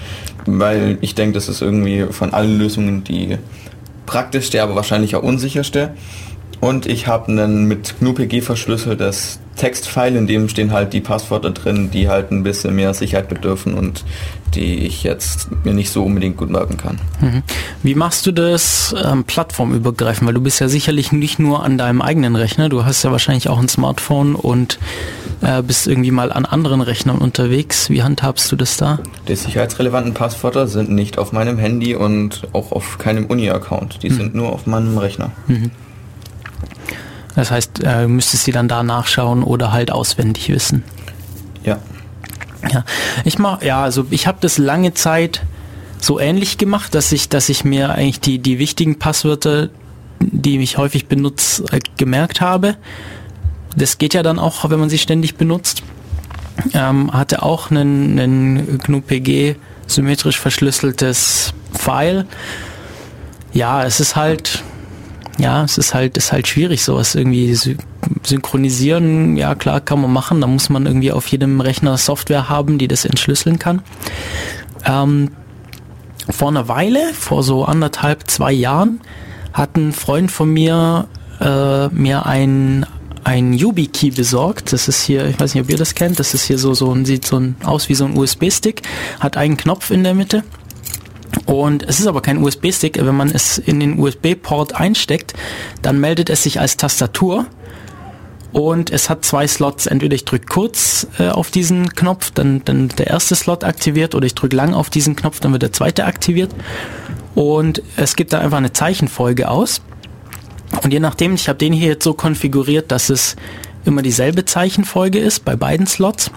weil 0.45 0.97
ich 0.99 1.15
denke, 1.15 1.35
das 1.35 1.47
ist 1.47 1.61
irgendwie 1.61 2.07
von 2.11 2.33
allen 2.33 2.59
Lösungen 2.59 3.05
die 3.05 3.37
praktischste, 4.05 4.61
aber 4.61 4.75
wahrscheinlich 4.75 5.15
auch 5.15 5.23
unsicherste. 5.23 5.91
Und 6.59 6.85
ich 6.85 7.07
habe 7.07 7.29
einen 7.29 7.65
mit 7.65 7.99
GNU-PG 7.99 8.41
verschlüsseltes 8.41 9.39
Textfile, 9.55 10.17
in 10.17 10.27
dem 10.27 10.49
stehen 10.49 10.71
halt 10.71 10.93
die 10.93 11.01
Passwörter 11.01 11.51
drin, 11.51 11.91
die 11.91 12.09
halt 12.09 12.31
ein 12.31 12.43
bisschen 12.43 12.75
mehr 12.75 12.93
Sicherheit 12.93 13.29
bedürfen 13.29 13.73
und 13.73 14.03
die 14.55 14.85
ich 14.85 15.03
jetzt 15.03 15.49
mir 15.63 15.73
nicht 15.73 15.91
so 15.91 16.03
unbedingt 16.03 16.37
gut 16.37 16.49
merken 16.49 16.77
kann. 16.77 16.99
Mhm. 17.21 17.43
Wie 17.83 17.93
machst 17.95 18.25
du 18.25 18.31
das 18.31 18.95
ähm, 19.05 19.23
plattformübergreifend? 19.25 20.27
Weil 20.27 20.33
du 20.33 20.41
bist 20.41 20.59
ja 20.59 20.67
sicherlich 20.67 21.11
nicht 21.11 21.39
nur 21.39 21.63
an 21.63 21.77
deinem 21.77 22.01
eigenen 22.01 22.35
Rechner, 22.35 22.67
du 22.67 22.85
hast 22.85 23.03
ja 23.03 23.11
wahrscheinlich 23.11 23.49
auch 23.49 23.59
ein 23.59 23.69
Smartphone 23.69 24.35
und 24.35 24.79
äh, 25.41 25.61
bist 25.61 25.87
irgendwie 25.87 26.11
mal 26.11 26.31
an 26.31 26.45
anderen 26.45 26.81
Rechnern 26.81 27.19
unterwegs. 27.19 27.89
Wie 27.89 28.01
handhabst 28.03 28.51
du 28.51 28.55
das 28.55 28.77
da? 28.77 28.99
Die 29.27 29.35
sicherheitsrelevanten 29.35 30.13
Passwörter 30.13 30.67
sind 30.67 30.89
nicht 30.89 31.17
auf 31.17 31.31
meinem 31.31 31.57
Handy 31.57 31.95
und 31.95 32.47
auch 32.53 32.71
auf 32.71 32.97
keinem 32.97 33.25
Uni-Account. 33.25 34.03
Die 34.03 34.09
mhm. 34.09 34.15
sind 34.15 34.35
nur 34.35 34.51
auf 34.51 34.65
meinem 34.65 34.97
Rechner. 34.97 35.31
Mhm. 35.47 35.71
Das 37.39 37.51
heißt, 37.51 37.83
äh, 37.85 38.05
müsstest 38.05 38.43
sie 38.43 38.51
dann 38.51 38.67
da 38.67 38.83
nachschauen 38.83 39.43
oder 39.43 39.71
halt 39.71 39.91
auswendig 39.91 40.49
wissen. 40.49 40.83
Ja. 41.63 41.79
Ja, 42.69 42.83
ich 43.23 43.39
mach, 43.39 43.61
ja, 43.61 43.81
also 43.81 44.05
ich 44.09 44.27
habe 44.27 44.39
das 44.41 44.57
lange 44.57 44.93
Zeit 44.93 45.43
so 46.01 46.19
ähnlich 46.19 46.57
gemacht, 46.57 46.93
dass 46.93 47.13
ich, 47.13 47.29
dass 47.29 47.47
ich 47.47 47.63
mir 47.63 47.91
eigentlich 47.91 48.19
die, 48.19 48.39
die 48.39 48.59
wichtigen 48.59 48.99
Passwörter, 48.99 49.69
die 50.19 50.59
ich 50.59 50.77
häufig 50.77 51.07
benutze, 51.07 51.63
äh, 51.71 51.79
gemerkt 51.95 52.41
habe. 52.41 52.75
Das 53.73 53.99
geht 53.99 54.13
ja 54.13 54.21
dann 54.21 54.37
auch, 54.37 54.69
wenn 54.69 54.79
man 54.81 54.89
sie 54.89 54.97
ständig 54.97 55.37
benutzt. 55.37 55.83
Ähm, 56.73 57.13
hatte 57.13 57.41
auch 57.41 57.71
einen, 57.71 58.19
einen 58.19 58.79
GNU-PG 58.79 59.55
symmetrisch 59.87 60.41
verschlüsseltes 60.41 61.53
File. 61.71 62.25
Ja, 63.53 63.85
es 63.85 64.01
ist 64.01 64.17
halt, 64.17 64.61
ja, 65.39 65.63
es 65.63 65.77
ist 65.77 65.93
halt, 65.93 66.17
ist 66.17 66.31
halt 66.31 66.47
schwierig, 66.47 66.83
sowas 66.83 67.15
irgendwie 67.15 67.57
synchronisieren. 68.23 69.37
Ja, 69.37 69.55
klar, 69.55 69.79
kann 69.79 70.01
man 70.01 70.11
machen. 70.11 70.41
Da 70.41 70.47
muss 70.47 70.69
man 70.69 70.85
irgendwie 70.85 71.11
auf 71.11 71.27
jedem 71.27 71.61
Rechner 71.61 71.97
Software 71.97 72.49
haben, 72.49 72.77
die 72.77 72.87
das 72.87 73.05
entschlüsseln 73.05 73.57
kann. 73.57 73.81
Ähm, 74.85 75.31
vor 76.29 76.49
einer 76.49 76.67
Weile, 76.67 77.13
vor 77.13 77.43
so 77.43 77.63
anderthalb, 77.65 78.29
zwei 78.29 78.51
Jahren, 78.51 78.99
hat 79.53 79.77
ein 79.77 79.93
Freund 79.93 80.29
von 80.31 80.51
mir 80.51 81.07
äh, 81.39 81.87
mir 81.87 82.25
ein 82.25 82.85
ein 83.23 83.53
YubiKey 83.53 84.11
besorgt. 84.11 84.73
Das 84.73 84.87
ist 84.87 85.03
hier, 85.03 85.25
ich 85.27 85.39
weiß 85.39 85.53
nicht, 85.53 85.63
ob 85.63 85.69
ihr 85.69 85.77
das 85.77 85.95
kennt. 85.95 86.19
Das 86.19 86.33
ist 86.33 86.45
hier 86.45 86.57
so 86.57 86.73
so 86.73 86.95
sieht 87.05 87.25
so 87.25 87.37
ein, 87.39 87.55
aus 87.63 87.87
wie 87.87 87.95
so 87.95 88.05
ein 88.05 88.17
USB-Stick, 88.17 88.81
hat 89.19 89.37
einen 89.37 89.57
Knopf 89.57 89.91
in 89.91 90.03
der 90.03 90.13
Mitte 90.13 90.43
und 91.49 91.81
es 91.81 91.99
ist 91.99 92.05
aber 92.05 92.21
kein 92.21 92.37
USB-Stick. 92.37 93.03
Wenn 93.03 93.15
man 93.15 93.31
es 93.31 93.57
in 93.57 93.79
den 93.79 93.97
USB-Port 93.97 94.75
einsteckt, 94.75 95.33
dann 95.81 95.99
meldet 95.99 96.29
es 96.29 96.43
sich 96.43 96.59
als 96.59 96.77
Tastatur. 96.77 97.47
Und 98.51 98.91
es 98.91 99.09
hat 99.09 99.25
zwei 99.25 99.47
Slots. 99.47 99.87
Entweder 99.87 100.13
ich 100.13 100.25
drücke 100.25 100.45
kurz 100.45 101.07
äh, 101.17 101.29
auf 101.29 101.49
diesen 101.49 101.95
Knopf, 101.95 102.29
dann, 102.29 102.63
dann 102.65 102.89
der 102.89 103.07
erste 103.07 103.33
Slot 103.33 103.63
aktiviert, 103.63 104.13
oder 104.13 104.27
ich 104.27 104.35
drücke 104.35 104.55
lang 104.55 104.75
auf 104.75 104.91
diesen 104.91 105.15
Knopf, 105.15 105.39
dann 105.39 105.51
wird 105.51 105.63
der 105.63 105.73
zweite 105.73 106.05
aktiviert. 106.05 106.53
Und 107.33 107.81
es 107.97 108.15
gibt 108.15 108.31
da 108.31 108.39
einfach 108.41 108.57
eine 108.59 108.71
Zeichenfolge 108.71 109.49
aus. 109.49 109.81
Und 110.83 110.93
je 110.93 110.99
nachdem, 110.99 111.33
ich 111.33 111.49
habe 111.49 111.57
den 111.57 111.73
hier 111.73 111.87
jetzt 111.87 112.03
so 112.03 112.13
konfiguriert, 112.13 112.91
dass 112.91 113.09
es 113.09 113.35
immer 113.85 114.03
dieselbe 114.03 114.45
Zeichenfolge 114.45 115.17
ist 115.17 115.45
bei 115.45 115.55
beiden 115.55 115.87
Slots. 115.87 116.29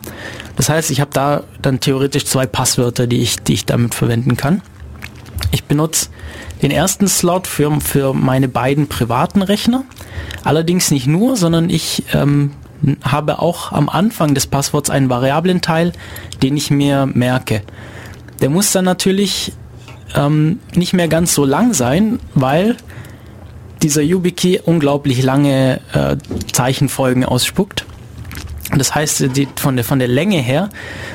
Das 0.57 0.71
heißt, 0.71 0.91
ich 0.91 1.03
habe 1.03 1.11
da 1.13 1.45
dann 1.61 1.81
theoretisch 1.81 2.25
zwei 2.25 2.47
Passwörter, 2.47 3.07
die 3.07 3.21
ich, 3.21 3.37
die 3.41 3.53
ich 3.53 3.67
damit 3.67 3.95
verwenden 3.95 4.39
kann. 4.39 4.63
Ich 5.51 5.65
benutze 5.65 6.09
den 6.63 6.71
ersten 6.71 7.09
Slot 7.09 7.47
für, 7.47 7.81
für 7.81 8.15
meine 8.15 8.49
beiden 8.49 8.87
privaten 8.87 9.43
Rechner. 9.43 9.85
Allerdings 10.45 10.91
nicht 10.91 11.07
nur, 11.07 11.37
sondern 11.37 11.71
ich 11.71 12.05
ähm, 12.13 12.53
habe 13.03 13.39
auch 13.41 13.73
am 13.73 13.89
Anfang 13.89 14.35
des 14.35 14.47
Passworts 14.47 14.91
einen 14.91 15.09
variablen 15.09 15.61
Teil, 15.61 15.93
den 16.43 16.57
ich 16.57 16.71
mir 16.71 17.07
merke. 17.07 17.63
Der 18.41 18.51
muss 18.51 18.73
dann 18.73 18.85
natürlich 18.85 19.53
ähm, 20.15 20.61
nicht 20.75 20.93
mehr 20.93 21.09
ganz 21.09 21.35
so 21.35 21.45
lang 21.45 21.75
sein, 21.75 22.19
weil 22.35 22.77
dieser 23.83 24.03
YubiKey 24.03 24.61
unglaublich 24.65 25.23
lange 25.23 25.81
äh, 25.93 26.17
Zeichenfolgen 26.53 27.25
ausspuckt. 27.25 27.85
Das 28.77 28.95
heißt, 28.95 29.37
die, 29.37 29.49
von, 29.57 29.77
der, 29.77 29.85
von 29.85 29.99
der 29.99 30.09
Länge 30.09 30.39
her, 30.39 30.71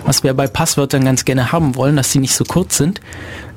was 0.05 0.23
wir 0.23 0.33
bei 0.33 0.47
Passwörtern 0.47 1.03
ganz 1.05 1.25
gerne 1.25 1.51
haben 1.51 1.75
wollen, 1.75 1.95
dass 1.95 2.11
sie 2.11 2.19
nicht 2.19 2.33
so 2.33 2.43
kurz 2.43 2.77
sind, 2.77 3.01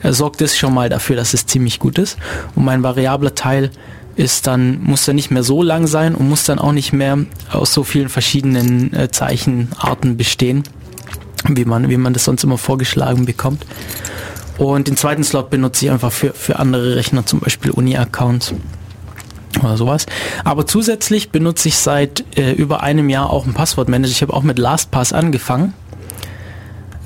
äh, 0.02 0.12
sorgt 0.12 0.40
es 0.40 0.57
schon 0.57 0.73
mal 0.73 0.88
dafür, 0.88 1.16
dass 1.16 1.35
es 1.35 1.47
ziemlich 1.47 1.78
gut 1.78 1.99
ist. 1.99 2.16
Und 2.54 2.64
mein 2.64 2.83
variabler 2.83 3.35
Teil 3.35 3.71
ist 4.16 4.47
dann, 4.47 4.83
muss 4.83 5.04
dann 5.04 5.16
nicht 5.16 5.30
mehr 5.30 5.42
so 5.42 5.62
lang 5.62 5.87
sein 5.87 6.14
und 6.14 6.28
muss 6.28 6.45
dann 6.45 6.59
auch 6.59 6.73
nicht 6.73 6.92
mehr 6.92 7.19
aus 7.50 7.73
so 7.73 7.85
vielen 7.85 8.09
verschiedenen 8.09 8.92
äh, 8.95 9.11
Zeichenarten 9.11 10.16
bestehen, 10.16 10.64
wie 11.47 11.64
man, 11.64 11.88
wie 11.90 11.97
man 11.97 12.12
das 12.12 12.25
sonst 12.25 12.45
immer 12.45 12.59
vorgeschlagen 12.59 13.26
bekommt. 13.26 13.64
Und 14.59 14.88
den 14.88 14.97
zweiten 14.97 15.25
Slot 15.25 15.49
benutze 15.49 15.87
ich 15.87 15.90
einfach 15.90 16.12
für, 16.12 16.35
für 16.35 16.59
andere 16.59 16.97
Rechner, 16.97 17.25
zum 17.25 17.40
Beispiel 17.40 17.71
Uni-Accounts 17.71 18.54
oder 19.59 19.76
sowas. 19.76 20.07
Aber 20.45 20.66
zusätzlich 20.66 21.30
benutze 21.30 21.69
ich 21.69 21.76
seit 21.76 22.25
äh, 22.38 22.52
über 22.52 22.83
einem 22.83 23.09
Jahr 23.09 23.30
auch 23.30 23.45
einen 23.45 23.54
Passwortmanager. 23.54 24.12
Ich 24.12 24.23
habe 24.23 24.33
auch 24.33 24.42
mit 24.42 24.59
LastPass 24.59 25.12
angefangen. 25.12 25.75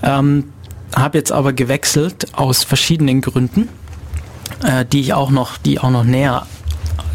Ähm, 0.03 0.53
habe 0.95 1.19
jetzt 1.19 1.33
aber 1.33 1.53
gewechselt 1.53 2.29
aus 2.35 2.63
verschiedenen 2.63 3.21
Gründen, 3.21 3.69
äh, 4.63 4.85
die 4.85 5.01
ich 5.01 5.15
auch 5.15 5.31
noch, 5.31 5.57
die 5.57 5.81
auch 5.81 5.91
noch 5.91 6.05
näher 6.05 6.47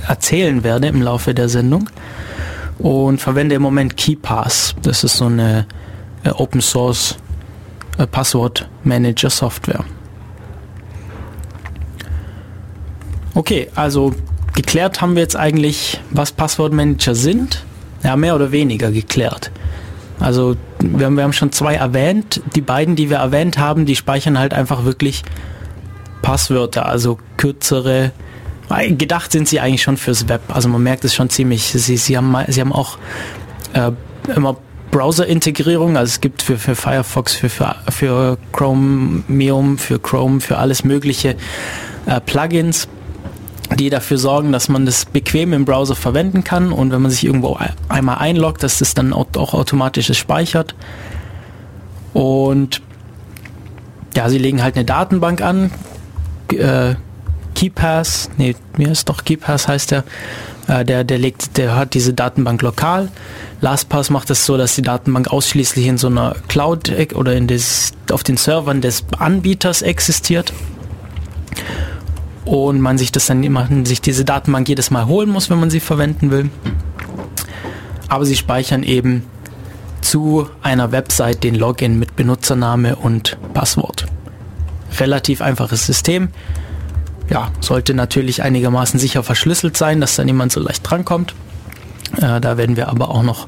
erzählen 0.07 0.63
werde 0.63 0.87
im 0.87 1.01
Laufe 1.01 1.33
der 1.33 1.49
Sendung. 1.49 1.89
Und 2.79 3.19
verwende 3.19 3.55
im 3.55 3.61
Moment 3.61 3.97
KeyPass. 3.97 4.75
Das 4.81 5.03
ist 5.03 5.17
so 5.17 5.25
eine 5.25 5.65
äh, 6.23 6.29
Open 6.29 6.61
Source 6.61 7.17
äh, 7.97 8.07
Passwortmanager 8.07 9.29
Software. 9.29 9.83
Okay, 13.35 13.69
also 13.75 14.13
geklärt 14.61 14.99
haben 14.99 15.15
wir 15.15 15.21
jetzt 15.21 15.37
eigentlich, 15.37 16.01
was 16.11 16.33
Passwortmanager 16.33 17.15
sind. 17.15 17.63
Ja, 18.03 18.17
mehr 18.17 18.35
oder 18.35 18.51
weniger 18.51 18.91
geklärt. 18.91 19.51
Also 20.19 20.57
wir 20.79 21.05
haben, 21.05 21.15
wir 21.15 21.23
haben 21.23 21.31
schon 21.31 21.53
zwei 21.53 21.75
erwähnt. 21.75 22.41
Die 22.55 22.61
beiden, 22.61 22.97
die 22.97 23.09
wir 23.09 23.17
erwähnt 23.17 23.57
haben, 23.57 23.85
die 23.85 23.95
speichern 23.95 24.37
halt 24.37 24.53
einfach 24.53 24.83
wirklich 24.83 25.23
Passwörter, 26.21 26.87
also 26.87 27.19
kürzere. 27.37 28.11
Gedacht 28.89 29.31
sind 29.31 29.47
sie 29.47 29.61
eigentlich 29.61 29.81
schon 29.81 29.95
fürs 29.95 30.27
Web. 30.27 30.41
Also 30.49 30.67
man 30.67 30.83
merkt 30.83 31.05
es 31.05 31.15
schon 31.15 31.29
ziemlich. 31.29 31.63
Sie, 31.63 31.95
sie, 31.95 32.17
haben, 32.17 32.35
sie 32.49 32.59
haben 32.59 32.73
auch 32.73 32.97
äh, 33.71 33.91
immer 34.35 34.57
Browser-Integrierung. 34.91 35.95
Also 35.95 36.09
es 36.09 36.19
gibt 36.19 36.41
für, 36.41 36.57
für 36.57 36.75
Firefox, 36.75 37.33
für, 37.33 37.49
für, 37.49 37.75
für 37.89 38.37
Chromium, 38.51 39.77
für 39.77 39.99
Chrome, 39.99 40.41
für 40.41 40.57
alles 40.57 40.83
mögliche 40.83 41.37
äh, 42.07 42.19
Plugins 42.19 42.89
die 43.75 43.89
dafür 43.89 44.17
sorgen, 44.17 44.51
dass 44.51 44.69
man 44.69 44.85
das 44.85 45.05
bequem 45.05 45.53
im 45.53 45.65
Browser 45.65 45.95
verwenden 45.95 46.43
kann 46.43 46.71
und 46.71 46.91
wenn 46.91 47.01
man 47.01 47.11
sich 47.11 47.23
irgendwo 47.23 47.59
einmal 47.87 48.17
einloggt, 48.17 48.63
dass 48.63 48.79
das 48.79 48.93
dann 48.93 49.13
auch 49.13 49.53
automatisch 49.53 50.11
speichert. 50.17 50.75
Und 52.13 52.81
ja, 54.15 54.29
sie 54.29 54.39
legen 54.39 54.63
halt 54.63 54.75
eine 54.75 54.85
Datenbank 54.85 55.41
an. 55.41 55.71
Äh, 56.51 56.95
KeyPass, 57.55 58.29
nee, 58.37 58.55
mir 58.77 58.91
ist 58.91 59.09
doch 59.09 59.23
KeyPass 59.23 59.67
heißt 59.67 59.91
der. 59.91 60.03
Äh, 60.67 60.85
der, 60.85 61.03
der 61.03 61.17
legt, 61.17 61.57
der 61.57 61.75
hat 61.75 61.93
diese 61.93 62.13
Datenbank 62.13 62.61
lokal. 62.61 63.09
LastPass 63.61 64.09
macht 64.09 64.29
es 64.29 64.39
das 64.39 64.45
so, 64.45 64.57
dass 64.57 64.75
die 64.75 64.81
Datenbank 64.81 65.31
ausschließlich 65.31 65.85
in 65.85 65.97
so 65.97 66.07
einer 66.07 66.35
Cloud 66.47 66.91
oder 67.13 67.33
in 67.33 67.47
des, 67.47 67.91
auf 68.11 68.23
den 68.23 68.37
Servern 68.37 68.81
des 68.81 69.03
Anbieters 69.17 69.81
existiert 69.81 70.53
und 72.49 72.81
man 72.81 72.97
sich 72.97 73.11
das 73.11 73.27
dann 73.27 73.43
immer, 73.43 73.67
sich 73.83 74.01
diese 74.01 74.25
Datenbank 74.25 74.67
jedes 74.67 74.89
Mal 74.89 75.05
holen 75.05 75.29
muss, 75.29 75.51
wenn 75.51 75.59
man 75.59 75.69
sie 75.69 75.79
verwenden 75.79 76.31
will. 76.31 76.49
Aber 78.07 78.25
sie 78.25 78.35
speichern 78.35 78.81
eben 78.81 79.23
zu 80.01 80.49
einer 80.63 80.91
Website 80.91 81.43
den 81.43 81.53
Login 81.53 81.99
mit 81.99 82.15
Benutzername 82.15 82.95
und 82.95 83.37
Passwort. 83.53 84.07
Relativ 84.99 85.43
einfaches 85.43 85.85
System. 85.85 86.29
Ja, 87.29 87.51
sollte 87.59 87.93
natürlich 87.93 88.41
einigermaßen 88.41 88.99
sicher 88.99 89.21
verschlüsselt 89.21 89.77
sein, 89.77 90.01
dass 90.01 90.15
da 90.15 90.23
niemand 90.23 90.51
so 90.51 90.59
leicht 90.59 90.89
drankommt. 90.89 91.35
Äh, 92.17 92.41
da 92.41 92.57
werden 92.57 92.75
wir 92.75 92.87
aber 92.87 93.09
auch 93.09 93.21
noch 93.21 93.45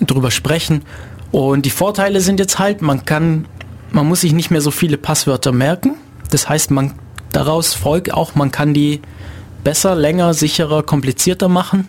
drüber 0.00 0.32
sprechen. 0.32 0.82
Und 1.30 1.64
die 1.64 1.70
Vorteile 1.70 2.20
sind 2.20 2.40
jetzt 2.40 2.58
halt, 2.58 2.82
man 2.82 3.04
kann, 3.04 3.46
man 3.92 4.08
muss 4.08 4.22
sich 4.22 4.32
nicht 4.32 4.50
mehr 4.50 4.60
so 4.60 4.72
viele 4.72 4.98
Passwörter 4.98 5.52
merken. 5.52 5.94
Das 6.32 6.48
heißt, 6.48 6.72
man 6.72 6.94
Daraus 7.32 7.74
folgt 7.74 8.12
auch, 8.12 8.34
man 8.34 8.50
kann 8.50 8.74
die 8.74 9.00
besser, 9.64 9.94
länger, 9.94 10.32
sicherer, 10.32 10.82
komplizierter 10.82 11.48
machen, 11.48 11.88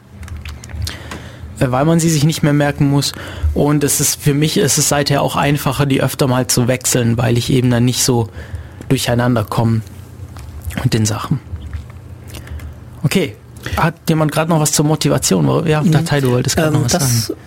äh, 1.59 1.69
weil 1.69 1.85
man 1.85 1.99
sie 1.99 2.09
sich 2.09 2.23
nicht 2.23 2.43
mehr 2.43 2.53
merken 2.53 2.89
muss. 2.89 3.13
Und 3.53 3.83
es 3.83 3.99
ist 3.99 4.21
für 4.21 4.33
mich 4.33 4.57
ist 4.57 4.77
es 4.77 4.89
seither 4.89 5.21
auch 5.21 5.35
einfacher, 5.35 5.85
die 5.85 6.01
öfter 6.01 6.27
mal 6.27 6.47
zu 6.47 6.67
wechseln, 6.67 7.17
weil 7.17 7.37
ich 7.37 7.51
eben 7.51 7.69
dann 7.69 7.85
nicht 7.85 8.03
so 8.03 8.29
durcheinander 8.89 9.43
komme 9.43 9.81
mit 10.83 10.93
den 10.93 11.05
Sachen. 11.05 11.39
Okay. 13.03 13.35
Hat 13.75 13.95
jemand 14.07 14.31
gerade 14.31 14.49
noch 14.49 14.59
was 14.59 14.71
zur 14.71 14.85
Motivation? 14.85 15.67
Ja, 15.67 15.81
mhm. 15.81 15.91
Datei, 15.91 16.21
du 16.21 16.31
wolltest 16.31 16.55
gerade 16.55 16.69
ähm, 16.69 16.73
noch 16.73 16.85
was 16.85 16.91
das, 16.93 17.27
sagen. 17.27 17.39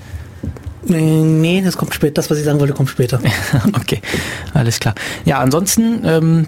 Nee, 1.40 1.62
das 1.64 1.76
kommt 1.76 1.94
später. 1.94 2.14
Das, 2.14 2.30
was 2.30 2.38
ich 2.38 2.44
sagen 2.44 2.60
wollte, 2.60 2.72
kommt 2.72 2.88
später. 2.88 3.20
okay, 3.74 4.00
alles 4.54 4.80
klar. 4.80 4.94
Ja, 5.24 5.38
ansonsten 5.38 6.02
ähm, 6.04 6.46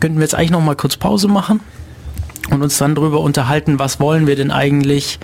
könnten 0.00 0.18
wir 0.18 0.22
jetzt 0.22 0.34
eigentlich 0.34 0.50
noch 0.50 0.62
mal 0.62 0.76
kurz 0.76 0.96
Pause 0.96 1.28
machen 1.28 1.60
und 2.50 2.62
uns 2.62 2.78
dann 2.78 2.94
darüber 2.94 3.20
unterhalten, 3.20 3.78
was 3.78 4.00
wollen 4.00 4.26
wir 4.26 4.36
denn 4.36 4.50
eigentlich 4.50 5.18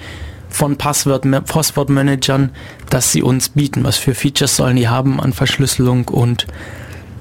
von 0.48 0.76
Passwortmanagern, 0.76 2.50
dass 2.88 3.12
sie 3.12 3.22
uns 3.22 3.50
bieten, 3.50 3.84
was 3.84 3.96
für 3.96 4.14
Features 4.14 4.56
sollen 4.56 4.76
die 4.76 4.88
haben 4.88 5.20
an 5.20 5.32
Verschlüsselung 5.32 6.08
und 6.08 6.46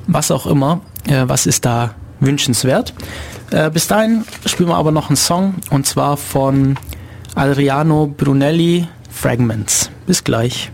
was 0.07 0.31
auch 0.31 0.45
immer, 0.45 0.81
äh, 1.07 1.23
was 1.27 1.45
ist 1.45 1.65
da 1.65 1.95
wünschenswert. 2.19 2.93
Äh, 3.51 3.69
bis 3.71 3.87
dahin 3.87 4.23
spielen 4.45 4.69
wir 4.69 4.75
aber 4.75 4.91
noch 4.91 5.09
einen 5.09 5.17
Song 5.17 5.55
und 5.69 5.85
zwar 5.85 6.17
von 6.17 6.77
Adriano 7.35 8.07
Brunelli 8.07 8.87
Fragments. 9.09 9.89
Bis 10.05 10.23
gleich. 10.23 10.71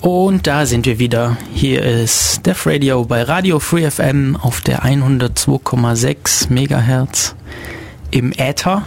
Und 0.00 0.46
da 0.46 0.64
sind 0.64 0.86
wir 0.86 1.00
wieder. 1.00 1.36
Hier 1.52 1.82
ist 1.82 2.46
Def 2.46 2.66
Radio 2.66 3.04
bei 3.04 3.24
Radio 3.24 3.58
Free 3.58 3.90
FM 3.90 4.36
auf 4.36 4.60
der 4.60 4.84
102,6 4.84 6.52
Megahertz 6.52 7.34
im 8.12 8.32
Äther. 8.32 8.84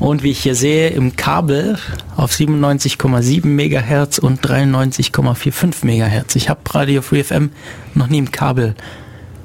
Und 0.00 0.24
wie 0.24 0.32
ich 0.32 0.40
hier 0.40 0.56
sehe, 0.56 0.88
im 0.88 1.14
Kabel 1.14 1.78
auf 2.16 2.32
97,7 2.32 3.46
Megahertz 3.46 4.18
und 4.18 4.44
93,45 4.44 5.86
Megahertz. 5.86 6.34
Ich 6.34 6.48
habe 6.48 6.60
Radio 6.70 7.00
Free 7.00 7.22
FM 7.22 7.50
noch 7.94 8.08
nie 8.08 8.18
im 8.18 8.32
Kabel 8.32 8.74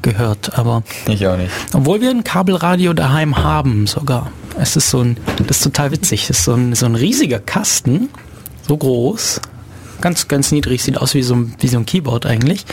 gehört, 0.02 0.58
aber 0.58 0.82
ich 1.08 1.28
auch 1.28 1.38
nicht. 1.38 1.52
Obwohl 1.72 2.02
wir 2.02 2.10
ein 2.10 2.24
Kabelradio 2.24 2.94
daheim 2.94 3.38
haben 3.38 3.86
sogar. 3.86 4.32
Es 4.60 4.76
ist 4.76 4.90
so 4.90 5.02
ein, 5.02 5.18
das 5.46 5.58
ist 5.58 5.64
total 5.66 5.92
witzig. 5.92 6.24
Es 6.24 6.40
ist 6.40 6.46
so 6.46 6.54
ein, 6.56 6.74
so 6.74 6.88
ein 6.88 6.96
riesiger 6.96 7.40
Kasten, 7.40 8.10
so 8.68 8.76
groß, 8.76 9.40
ganz, 10.02 10.28
ganz 10.28 10.52
niedrig, 10.52 10.84
sieht 10.84 10.98
aus 10.98 11.14
wie 11.14 11.24
so, 11.24 11.36
ein, 11.36 11.56
wie 11.60 11.68
so 11.68 11.78
ein 11.78 11.86
Keyboard 11.86 12.26
eigentlich 12.26 12.66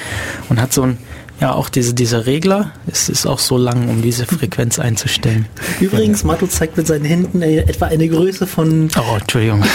und 0.49 0.61
hat 0.61 0.73
so 0.73 0.83
ein, 0.83 0.99
ja, 1.40 1.52
auch 1.52 1.68
diese, 1.68 1.92
dieser 1.92 2.25
Regler, 2.25 2.73
es 2.87 3.11
ist 3.11 3.26
auch 3.26 3.38
so 3.38 3.59
lang, 3.59 3.90
um 3.90 4.00
diese 4.00 4.25
Frequenz 4.25 4.78
einzustellen. 4.78 5.47
Übrigens, 5.80 6.25
Mato 6.25 6.47
zeigt 6.47 6.78
mit 6.78 6.87
seinen 6.87 7.04
Händen 7.04 7.42
etwa 7.42 7.87
eine 7.87 8.09
Größe 8.09 8.47
von... 8.47 8.88
Oh, 8.97 9.16
Entschuldigung. 9.21 9.62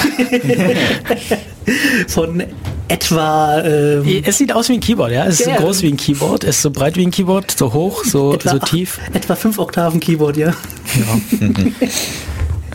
von 2.07 2.43
etwa... 2.87 3.61
Ähm, 3.61 4.23
es 4.25 4.39
sieht 4.39 4.53
aus 4.53 4.69
wie 4.69 4.73
ein 4.73 4.79
Keyboard, 4.79 5.11
ja. 5.11 5.25
Es 5.25 5.39
ist 5.39 5.47
ja, 5.47 5.57
so 5.57 5.65
groß 5.65 5.83
wie 5.83 5.89
ein 5.89 5.97
Keyboard, 5.97 6.43
es 6.45 6.57
ist 6.57 6.61
so 6.63 6.71
breit 6.71 6.97
wie 6.97 7.05
ein 7.05 7.11
Keyboard, 7.11 7.51
so 7.51 7.73
hoch, 7.73 8.05
so, 8.05 8.33
etwa, 8.33 8.51
so 8.51 8.59
tief. 8.59 8.99
Etwa 9.13 9.35
fünf 9.35 9.59
Oktaven 9.59 9.99
Keyboard, 9.99 10.37
ja. 10.37 10.55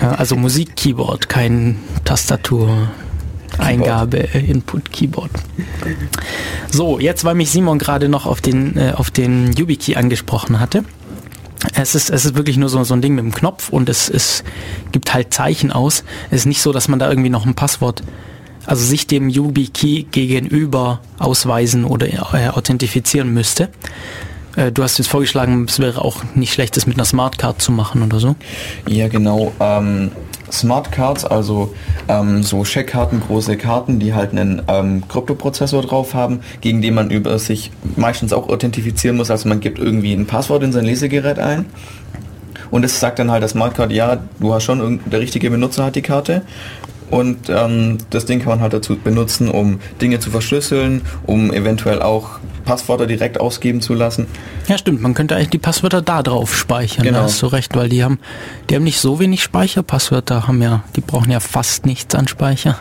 Ja. 0.01 0.11
also 0.17 0.37
Musik-Keyboard, 0.37 1.29
kein 1.29 1.79
Tastatur. 2.05 2.89
Eingabe, 3.59 4.35
äh, 4.35 4.51
Input, 4.51 4.91
Keyboard. 4.93 5.31
So, 6.71 6.99
jetzt, 6.99 7.25
weil 7.25 7.35
mich 7.35 7.51
Simon 7.51 7.79
gerade 7.79 8.09
noch 8.09 8.27
auf 8.27 8.41
den, 8.41 8.77
äh, 8.77 8.93
auf 8.97 9.11
den 9.11 9.53
YubiKey 9.53 9.97
angesprochen 9.97 10.61
hatte. 10.61 10.85
Es 11.75 11.95
ist, 11.95 12.11
es 12.11 12.25
ist 12.25 12.35
wirklich 12.35 12.57
nur 12.59 12.69
so, 12.69 12.83
so 12.85 12.95
ein 12.95 13.01
Ding 13.01 13.15
mit 13.15 13.25
dem 13.25 13.33
Knopf 13.33 13.71
und 13.71 13.89
es, 13.89 14.09
es 14.09 14.45
gibt 14.93 15.15
halt 15.15 15.33
Zeichen 15.33 15.73
aus. 15.73 16.05
Es 16.31 16.41
ist 16.41 16.47
nicht 16.47 16.61
so, 16.61 16.73
dass 16.73 16.89
man 16.89 16.99
da 16.99 17.09
irgendwie 17.09 17.31
noch 17.31 17.47
ein 17.47 17.55
Passwort, 17.55 18.03
also 18.67 18.85
sich 18.85 19.07
dem 19.07 19.29
YubiKey 19.29 20.07
gegenüber 20.11 21.01
ausweisen 21.19 21.85
oder 21.85 22.09
äh, 22.09 22.49
authentifizieren 22.49 23.33
müsste. 23.33 23.71
Äh, 24.57 24.73
du 24.73 24.83
hast 24.83 24.99
jetzt 24.99 25.09
vorgeschlagen, 25.09 25.67
es 25.69 25.79
wäre 25.79 26.03
auch 26.03 26.23
nicht 26.35 26.53
schlecht, 26.53 26.77
das 26.77 26.87
mit 26.87 26.97
einer 26.97 27.05
Smartcard 27.05 27.61
zu 27.61 27.73
machen 27.73 28.03
oder 28.03 28.19
so. 28.19 28.35
Ja, 28.89 29.09
genau. 29.09 29.53
Ähm, 29.61 30.11
Smart 30.51 30.93
Cards, 30.93 31.25
also 31.25 31.75
ähm, 32.09 32.43
so 32.43 32.65
Scheckkarten, 32.65 33.21
große 33.21 33.57
Karten, 33.57 33.99
die 33.99 34.15
halt 34.15 34.31
einen 34.31 34.63
ähm, 34.69 35.03
Kryptoprozessor 35.09 35.83
drauf 35.83 36.15
haben, 36.15 36.41
gegen 36.61 36.83
den 36.83 36.95
man 36.95 37.11
über 37.11 37.39
sich 37.39 37.73
meistens 37.97 38.33
auch 38.33 38.49
authentifizieren 38.49 39.17
muss. 39.17 39.31
Also 39.31 39.49
man 39.49 39.61
gibt 39.61 39.79
irgendwie 39.79 40.13
ein 40.13 40.27
Passwort 40.27 40.63
in 40.63 40.73
sein 40.73 40.85
Lesegerät 40.85 41.39
ein 41.39 41.67
und 42.71 42.85
es 42.85 42.99
sagt 42.99 43.19
dann 43.19 43.31
halt 43.31 43.43
das 43.43 43.53
Smartcard, 43.53 43.93
ja, 43.93 44.19
du 44.41 44.53
hast 44.53 44.65
schon, 44.65 45.01
der 45.07 45.21
richtige 45.21 45.51
Benutzer 45.51 45.85
hat 45.85 45.97
die 45.97 46.03
Karte 46.03 46.43
und 47.11 47.49
ähm, 47.49 47.99
das 48.11 48.27
Ding 48.27 48.41
kann 48.41 48.49
man 48.49 48.61
halt 48.61 48.73
dazu 48.73 48.97
benutzen, 48.97 49.49
um 49.49 49.81
Dinge 50.01 50.19
zu 50.21 50.31
verschlüsseln, 50.31 51.03
um 51.25 51.53
eventuell 51.53 52.03
auch 52.03 52.41
Passwörter 52.65 53.07
direkt 53.07 53.41
ausgeben 53.41 53.81
zu 53.81 53.95
lassen. 53.95 54.27
Ja, 54.67 54.77
stimmt. 54.77 55.01
Man 55.01 55.15
könnte 55.15 55.37
eigentlich 55.37 55.51
die 55.51 55.59
Passwörter 55.59 56.03
da 56.03 56.23
drauf 56.23 56.55
speichern. 56.57 57.05
Genau. 57.05 57.19
Da 57.19 57.25
hast 57.25 57.41
du 57.41 57.47
recht, 57.47 57.77
weil 57.77 57.89
die 57.89 58.03
haben, 58.03 58.19
die 58.69 58.75
haben 58.75 58.85
nicht 58.85 59.01
so 59.01 59.21
wenig 59.21 59.43
Speicher. 59.43 59.83
Passwörter 59.83 60.49
haben 60.49 60.61
ja, 60.61 60.83
die 60.97 61.01
brauchen 61.01 61.31
ja 61.31 61.41
fast 61.41 61.87
nichts 61.87 62.15
an 62.15 62.29
Speicher. 62.29 62.79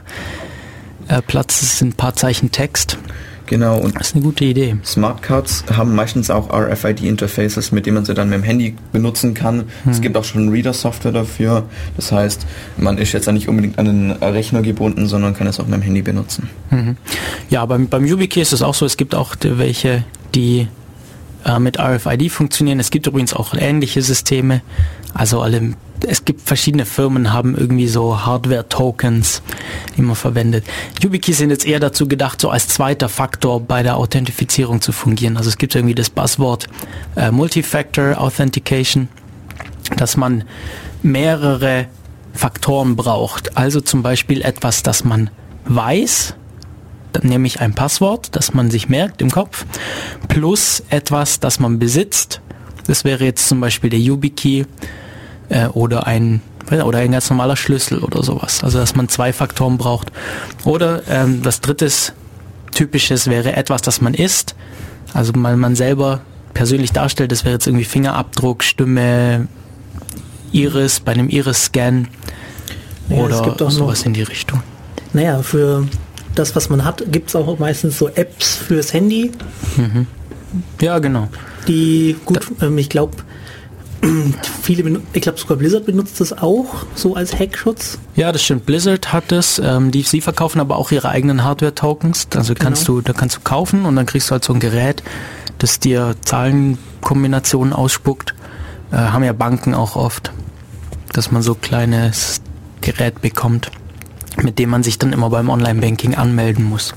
Äh, 1.07 1.21
Platz 1.21 1.79
sind 1.79 1.89
ein 1.89 1.93
paar 1.93 2.15
Zeichen 2.15 2.51
Text. 2.51 2.97
Genau. 3.45 3.77
Und 3.77 3.95
das 3.99 4.07
ist 4.07 4.15
eine 4.15 4.23
gute 4.23 4.45
Idee. 4.45 4.77
Smartcards 4.83 5.65
haben 5.75 5.95
meistens 5.95 6.29
auch 6.29 6.49
RFID-Interfaces, 6.49 7.71
mit 7.71 7.85
denen 7.85 7.95
man 7.95 8.05
sie 8.05 8.13
dann 8.13 8.29
mit 8.29 8.39
dem 8.39 8.43
Handy 8.43 8.75
benutzen 8.91 9.33
kann. 9.33 9.65
Hm. 9.83 9.91
Es 9.91 10.01
gibt 10.01 10.17
auch 10.17 10.23
schon 10.23 10.49
Reader-Software 10.49 11.11
dafür. 11.11 11.63
Das 11.95 12.11
heißt, 12.11 12.45
man 12.77 12.97
ist 12.97 13.11
jetzt 13.11 13.31
nicht 13.31 13.47
unbedingt 13.47 13.77
an 13.79 13.85
den 13.85 14.11
Rechner 14.11 14.61
gebunden, 14.61 15.07
sondern 15.07 15.33
kann 15.33 15.47
es 15.47 15.59
auch 15.59 15.65
mit 15.65 15.75
dem 15.75 15.81
Handy 15.81 16.01
benutzen. 16.01 16.49
Mhm. 16.71 16.97
Ja, 17.49 17.65
beim, 17.65 17.87
beim 17.87 18.05
YubiKey 18.05 18.41
ist 18.41 18.53
es 18.53 18.61
auch 18.61 18.73
so, 18.73 18.85
es 18.85 18.97
gibt 18.97 19.15
auch 19.15 19.35
welche, 19.41 20.03
die 20.33 20.67
äh, 21.45 21.59
mit 21.59 21.79
RFID 21.79 22.31
funktionieren. 22.31 22.79
Es 22.79 22.89
gibt 22.89 23.07
übrigens 23.07 23.33
auch 23.33 23.53
ähnliche 23.53 24.01
Systeme. 24.01 24.61
Also 25.13 25.41
alle, 25.41 25.75
es 26.05 26.25
gibt 26.25 26.41
verschiedene 26.41 26.85
Firmen, 26.85 27.31
haben 27.31 27.55
irgendwie 27.55 27.87
so 27.87 28.25
Hardware-Tokens, 28.25 29.41
die 29.95 30.01
man 30.01 30.15
verwendet. 30.15 30.65
YubiKeys 31.01 31.37
sind 31.37 31.51
jetzt 31.51 31.65
eher 31.65 31.79
dazu 31.79 32.07
gedacht, 32.07 32.41
so 32.41 32.49
als 32.49 32.67
zweiter 32.67 33.09
Faktor 33.09 33.61
bei 33.61 33.83
der 33.83 33.97
Authentifizierung 33.97 34.81
zu 34.81 34.91
fungieren. 34.91 35.37
Also 35.37 35.49
es 35.49 35.57
gibt 35.57 35.75
irgendwie 35.75 35.95
das 35.95 36.09
Buzzword 36.09 36.67
äh, 37.15 37.31
Multifactor 37.31 38.19
Authentication, 38.19 39.07
dass 39.95 40.17
man 40.17 40.43
mehrere 41.01 41.85
Faktoren 42.33 42.95
braucht. 42.95 43.55
Also 43.55 43.81
zum 43.81 44.03
Beispiel 44.03 44.41
etwas, 44.41 44.83
das 44.83 45.03
man 45.03 45.29
weiß, 45.65 46.35
nämlich 47.23 47.61
ein 47.61 47.73
Passwort, 47.73 48.35
das 48.35 48.53
man 48.53 48.71
sich 48.71 48.89
merkt 48.89 49.21
im 49.21 49.31
Kopf, 49.31 49.65
plus 50.27 50.83
etwas, 50.89 51.39
das 51.39 51.59
man 51.59 51.79
besitzt. 51.79 52.41
Das 52.87 53.03
wäre 53.03 53.23
jetzt 53.23 53.47
zum 53.47 53.61
Beispiel 53.61 53.89
der 53.89 53.99
YubiKey 53.99 54.65
äh, 55.49 55.67
oder 55.67 56.07
ein 56.07 56.41
oder 56.71 56.97
ein 56.97 57.11
ganz 57.11 57.29
normaler 57.29 57.55
Schlüssel 57.55 57.99
oder 57.99 58.23
sowas. 58.23 58.63
Also 58.63 58.79
dass 58.79 58.95
man 58.95 59.07
zwei 59.07 59.33
Faktoren 59.33 59.77
braucht. 59.77 60.11
Oder 60.63 61.03
ähm, 61.07 61.43
das 61.43 61.61
drittes 61.61 62.13
typisches 62.73 63.27
wäre 63.27 63.55
etwas, 63.55 63.81
das 63.83 64.01
man 64.01 64.13
isst. 64.13 64.55
Also 65.13 65.33
mal 65.33 65.55
man 65.57 65.75
selber 65.75 66.21
persönlich 66.53 66.91
darstellt, 66.91 67.31
das 67.31 67.43
wäre 67.43 67.53
jetzt 67.53 67.67
irgendwie 67.67 67.85
Fingerabdruck, 67.85 68.63
Stimme, 68.63 69.47
Iris, 70.51 70.99
bei 70.99 71.11
einem 71.11 71.29
Iris-Scan 71.29 72.07
ja, 73.09 73.17
oder 73.17 73.69
sowas 73.69 74.03
in 74.03 74.13
die 74.13 74.23
Richtung. 74.23 74.63
Naja, 75.13 75.41
für 75.43 75.87
das, 76.35 76.55
was 76.55 76.69
man 76.69 76.85
hat, 76.85 77.03
gibt 77.11 77.29
es 77.29 77.35
auch 77.35 77.59
meistens 77.59 77.97
so 77.97 78.09
Apps 78.09 78.55
fürs 78.55 78.93
Handy. 78.93 79.31
Mhm. 79.77 80.07
Ja, 80.81 80.99
genau. 80.99 81.29
Die, 81.67 82.15
gut, 82.25 82.47
ähm, 82.61 82.77
ich 82.77 82.89
glaube, 82.89 83.17
viele, 84.61 85.01
ich 85.13 85.21
glaube 85.21 85.39
sogar 85.39 85.57
Blizzard 85.57 85.85
benutzt 85.85 86.21
das 86.21 86.33
auch 86.33 86.85
so 86.93 87.15
als 87.15 87.37
Hackschutz. 87.37 87.97
Ja, 88.15 88.31
das 88.31 88.43
stimmt. 88.43 88.65
Blizzard 88.65 89.11
hat 89.11 89.31
das. 89.31 89.59
Ähm, 89.63 89.91
die, 89.91 90.03
sie 90.03 90.21
verkaufen 90.21 90.59
aber 90.59 90.77
auch 90.77 90.91
ihre 90.91 91.09
eigenen 91.09 91.43
Hardware-Tokens. 91.43 92.27
Also 92.35 92.53
genau. 92.53 92.65
kannst 92.65 92.87
du, 92.87 93.01
da 93.01 93.13
kannst 93.13 93.37
du 93.37 93.39
kaufen 93.41 93.85
und 93.85 93.95
dann 93.95 94.05
kriegst 94.05 94.29
du 94.29 94.33
halt 94.33 94.43
so 94.43 94.53
ein 94.53 94.59
Gerät, 94.59 95.03
das 95.57 95.79
dir 95.79 96.15
Zahlenkombinationen 96.21 97.73
ausspuckt. 97.73 98.35
Äh, 98.91 98.97
haben 98.97 99.23
ja 99.23 99.33
Banken 99.33 99.73
auch 99.73 99.95
oft, 99.95 100.31
dass 101.13 101.31
man 101.31 101.41
so 101.41 101.55
kleines 101.55 102.41
Gerät 102.81 103.21
bekommt 103.21 103.71
mit 104.41 104.59
dem 104.59 104.69
man 104.69 104.83
sich 104.83 104.99
dann 104.99 105.13
immer 105.13 105.29
beim 105.29 105.49
Online-Banking 105.49 106.15
anmelden 106.15 106.65
muss. 106.65 106.93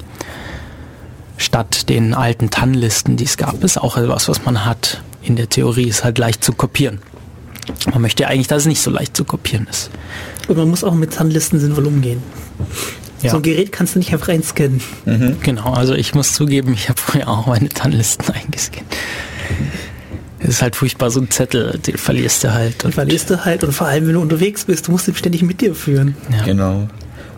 Statt 1.36 1.88
den 1.88 2.14
alten 2.14 2.50
TAN-Listen, 2.50 3.16
die 3.16 3.24
es 3.24 3.36
gab, 3.36 3.62
ist 3.62 3.78
auch 3.78 3.96
etwas, 3.96 4.28
was 4.28 4.44
man 4.44 4.64
hat. 4.64 5.02
In 5.22 5.36
der 5.36 5.48
Theorie 5.48 5.88
ist 5.88 6.04
halt 6.04 6.18
leicht 6.18 6.42
zu 6.42 6.52
kopieren. 6.52 6.98
Man 7.92 8.02
möchte 8.02 8.24
ja 8.24 8.28
eigentlich, 8.28 8.48
dass 8.48 8.62
es 8.62 8.66
nicht 8.66 8.80
so 8.80 8.90
leicht 8.90 9.16
zu 9.16 9.24
kopieren 9.24 9.66
ist. 9.70 9.90
Und 10.48 10.56
man 10.56 10.68
muss 10.68 10.82
auch 10.82 10.94
mit 10.94 11.12
TAN-Listen 11.12 11.60
sinnvoll 11.60 11.86
umgehen. 11.86 12.22
Ja. 13.22 13.30
So 13.30 13.36
ein 13.36 13.42
Gerät 13.42 13.72
kannst 13.72 13.94
du 13.94 13.98
nicht 13.98 14.12
einfach 14.12 14.28
einscannen. 14.28 14.80
Mhm. 15.04 15.36
Genau, 15.42 15.72
also 15.72 15.94
ich 15.94 16.14
muss 16.14 16.34
zugeben, 16.34 16.72
ich 16.72 16.88
habe 16.88 17.00
früher 17.00 17.28
auch 17.28 17.46
meine 17.46 17.68
TAN-Listen 17.68 18.32
eingescannt. 18.32 18.86
Es 20.40 20.48
ist 20.50 20.62
halt 20.62 20.76
furchtbar, 20.76 21.10
so 21.10 21.20
ein 21.20 21.30
Zettel, 21.30 21.78
den 21.78 21.98
verlierst 21.98 22.44
du 22.44 22.54
halt. 22.54 22.84
Und 22.84 22.94
verlierst 22.94 23.30
du 23.30 23.44
halt 23.44 23.64
und 23.64 23.72
vor 23.72 23.88
allem, 23.88 24.06
wenn 24.06 24.14
du 24.14 24.20
unterwegs 24.20 24.64
bist, 24.64 24.86
du 24.86 24.92
musst 24.92 25.08
ihn 25.08 25.16
ständig 25.16 25.42
mit 25.42 25.60
dir 25.60 25.74
führen. 25.74 26.16
Ja. 26.32 26.44
Genau. 26.44 26.88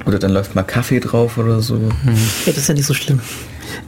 Oder 0.06 0.18
dann 0.18 0.32
läuft 0.32 0.54
mal 0.54 0.62
Kaffee 0.62 1.00
drauf 1.00 1.38
oder 1.38 1.60
so. 1.60 1.74
Hm. 1.76 1.90
Ja, 2.46 2.52
das 2.52 2.58
ist 2.58 2.68
ja 2.68 2.74
nicht 2.74 2.86
so 2.86 2.94
schlimm. 2.94 3.20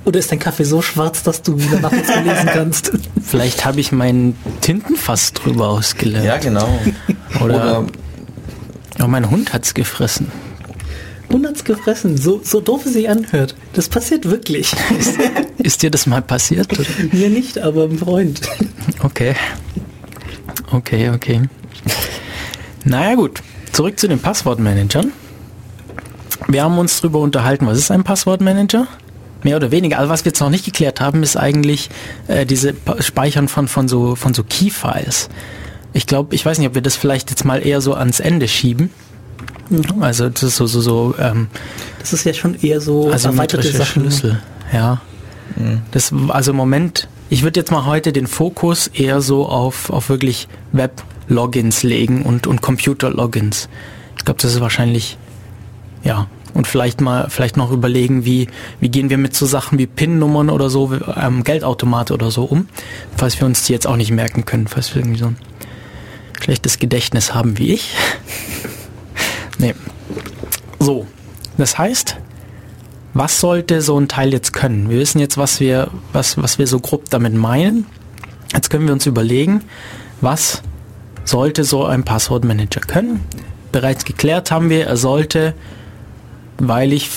Oder 0.04 0.18
ist 0.18 0.30
dein 0.30 0.38
Kaffee 0.38 0.64
so 0.64 0.82
schwarz, 0.82 1.22
dass 1.22 1.42
du 1.42 1.58
wieder 1.58 1.80
nachts 1.80 2.08
lesen 2.08 2.46
kannst? 2.52 2.92
Vielleicht 3.22 3.64
habe 3.64 3.80
ich 3.80 3.92
meinen 3.92 4.36
Tintenfass 4.60 5.32
drüber 5.32 5.68
ausgelernt. 5.68 6.26
Ja, 6.26 6.38
genau. 6.38 6.68
Oder, 7.42 7.86
Oder 8.96 9.08
mein 9.08 9.30
Hund 9.30 9.52
hat's 9.52 9.74
gefressen. 9.74 10.30
Hund 11.30 11.46
hat's 11.46 11.64
gefressen, 11.64 12.18
so, 12.18 12.40
so 12.44 12.60
doof 12.60 12.84
es 12.84 12.92
sich 12.92 13.08
anhört. 13.08 13.54
Das 13.72 13.88
passiert 13.88 14.30
wirklich. 14.30 14.74
Ist, 14.98 15.18
ist 15.58 15.82
dir 15.82 15.90
das 15.90 16.06
mal 16.06 16.20
passiert? 16.20 16.78
Oder? 16.78 16.88
Mir 17.12 17.30
nicht, 17.30 17.58
aber 17.58 17.84
ein 17.84 17.98
Freund. 17.98 18.40
Okay. 19.02 19.34
Okay, 20.70 21.10
okay. 21.10 21.42
Naja 22.84 23.14
gut, 23.14 23.42
zurück 23.72 23.98
zu 23.98 24.08
den 24.08 24.18
Passwortmanagern. 24.18 25.12
Wir 26.48 26.64
haben 26.64 26.78
uns 26.78 27.00
darüber 27.00 27.20
unterhalten, 27.20 27.66
was 27.66 27.78
ist 27.78 27.90
ein 27.90 28.04
Passwortmanager? 28.04 28.86
Mehr 29.42 29.56
oder 29.56 29.70
weniger. 29.70 29.98
Also 29.98 30.10
was 30.10 30.24
wir 30.24 30.30
jetzt 30.30 30.40
noch 30.40 30.50
nicht 30.50 30.64
geklärt 30.64 31.00
haben, 31.00 31.22
ist 31.22 31.36
eigentlich 31.36 31.90
äh, 32.28 32.46
diese 32.46 32.74
Speichern 33.00 33.48
von, 33.48 33.66
von 33.68 33.88
so, 33.88 34.14
von 34.14 34.34
so 34.34 34.44
Key-Files. 34.44 35.28
Ich 35.92 36.06
glaube, 36.06 36.34
ich 36.34 36.46
weiß 36.46 36.58
nicht, 36.58 36.68
ob 36.68 36.74
wir 36.74 36.82
das 36.82 36.96
vielleicht 36.96 37.30
jetzt 37.30 37.44
mal 37.44 37.64
eher 37.66 37.80
so 37.80 37.94
ans 37.94 38.20
Ende 38.20 38.48
schieben. 38.48 38.90
Mhm. 39.68 40.02
Also 40.02 40.28
das 40.28 40.42
ist 40.42 40.56
so, 40.56 40.66
so, 40.66 40.80
so 40.80 41.14
ähm, 41.18 41.48
Das 42.00 42.12
ist 42.12 42.24
ja 42.24 42.34
schon 42.34 42.54
eher 42.60 42.80
so 42.80 43.10
also 43.10 43.28
erweiterte 43.28 43.70
Sachen. 43.70 44.02
Schlüssel, 44.02 44.40
ja. 44.72 45.00
Mhm. 45.56 45.82
Das, 45.90 46.12
also 46.28 46.52
im 46.52 46.56
Moment, 46.56 47.08
ich 47.28 47.42
würde 47.42 47.58
jetzt 47.58 47.70
mal 47.72 47.84
heute 47.84 48.12
den 48.12 48.26
Fokus 48.26 48.86
eher 48.86 49.20
so 49.20 49.46
auf, 49.46 49.90
auf 49.90 50.08
wirklich 50.08 50.48
Web-Logins 50.72 51.82
legen 51.82 52.22
und, 52.22 52.46
und 52.46 52.62
Computer-Logins. 52.62 53.68
Ich 54.16 54.24
glaube, 54.24 54.40
das 54.40 54.54
ist 54.54 54.60
wahrscheinlich 54.60 55.18
ja, 56.02 56.28
und 56.54 56.66
vielleicht 56.66 57.00
mal, 57.00 57.28
vielleicht 57.30 57.56
noch 57.56 57.70
überlegen, 57.70 58.24
wie, 58.24 58.48
wie 58.80 58.88
gehen 58.88 59.10
wir 59.10 59.18
mit 59.18 59.34
so 59.34 59.46
Sachen 59.46 59.78
wie 59.78 59.86
PIN-Nummern 59.86 60.50
oder 60.50 60.68
so, 60.68 60.92
ähm, 61.16 61.44
Geldautomate 61.44 62.12
oder 62.12 62.30
so 62.30 62.44
um, 62.44 62.68
falls 63.16 63.40
wir 63.40 63.46
uns 63.46 63.64
die 63.64 63.72
jetzt 63.72 63.86
auch 63.86 63.96
nicht 63.96 64.10
merken 64.10 64.44
können, 64.44 64.66
falls 64.66 64.94
wir 64.94 65.02
irgendwie 65.02 65.20
so 65.20 65.26
ein 65.26 65.36
schlechtes 66.40 66.78
Gedächtnis 66.78 67.34
haben 67.34 67.58
wie 67.58 67.72
ich. 67.72 67.94
nee. 69.58 69.74
So. 70.78 71.06
Das 71.58 71.78
heißt, 71.78 72.16
was 73.14 73.40
sollte 73.40 73.82
so 73.82 73.98
ein 73.98 74.08
Teil 74.08 74.32
jetzt 74.32 74.52
können? 74.52 74.88
Wir 74.88 74.98
wissen 74.98 75.18
jetzt, 75.18 75.36
was 75.36 75.60
wir, 75.60 75.90
was, 76.12 76.40
was 76.40 76.58
wir 76.58 76.66
so 76.66 76.80
grob 76.80 77.10
damit 77.10 77.34
meinen. 77.34 77.86
Jetzt 78.54 78.70
können 78.70 78.86
wir 78.86 78.92
uns 78.92 79.06
überlegen, 79.06 79.62
was 80.20 80.62
sollte 81.24 81.64
so 81.64 81.84
ein 81.84 82.04
Passwortmanager 82.04 82.80
können? 82.80 83.20
Bereits 83.70 84.04
geklärt 84.04 84.50
haben 84.50 84.70
wir, 84.70 84.86
er 84.86 84.96
sollte 84.96 85.54
weil 86.58 86.92
ich 86.92 87.08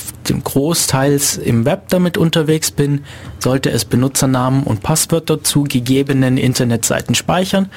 großteils 0.44 1.36
im 1.36 1.64
Web 1.64 1.88
damit 1.88 2.16
unterwegs 2.16 2.70
bin, 2.70 3.04
sollte 3.38 3.70
es 3.70 3.84
Benutzernamen 3.84 4.62
und 4.64 4.82
Passwörter 4.82 5.42
zu 5.42 5.64
gegebenen 5.64 6.36
Internetseiten 6.36 7.14
speichern, 7.14 7.68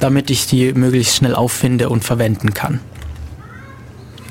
damit 0.00 0.30
ich 0.30 0.46
die 0.46 0.72
möglichst 0.72 1.16
schnell 1.16 1.34
auffinde 1.34 1.88
und 1.88 2.04
verwenden 2.04 2.54
kann. 2.54 2.80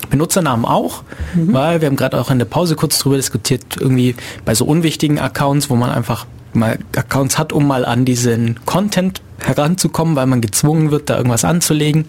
Benutzernamen 0.10 0.66
auch, 0.66 1.04
mhm. 1.36 1.54
weil 1.54 1.82
wir 1.82 1.88
haben 1.88 1.98
gerade 1.98 2.20
auch 2.20 2.32
in 2.32 2.40
der 2.40 2.46
Pause 2.46 2.76
kurz 2.76 3.00
darüber 3.00 3.18
diskutiert, 3.18 3.78
irgendwie 3.80 4.16
bei 4.46 4.56
so 4.56 4.66
unwichtigen 4.66 5.20
Accounts, 5.20 5.70
wo 5.70 5.76
man 5.76 5.90
einfach 5.90 6.26
mal 6.54 6.80
Accounts 6.96 7.38
hat, 7.38 7.52
um 7.52 7.68
mal 7.68 7.86
an 7.86 8.06
diesen 8.06 8.58
Content 8.66 9.22
heranzukommen, 9.40 10.16
weil 10.16 10.26
man 10.26 10.42
gezwungen 10.42 10.92
wird, 10.92 11.10
da 11.10 11.18
irgendwas 11.18 11.44
anzulegen 11.44 12.06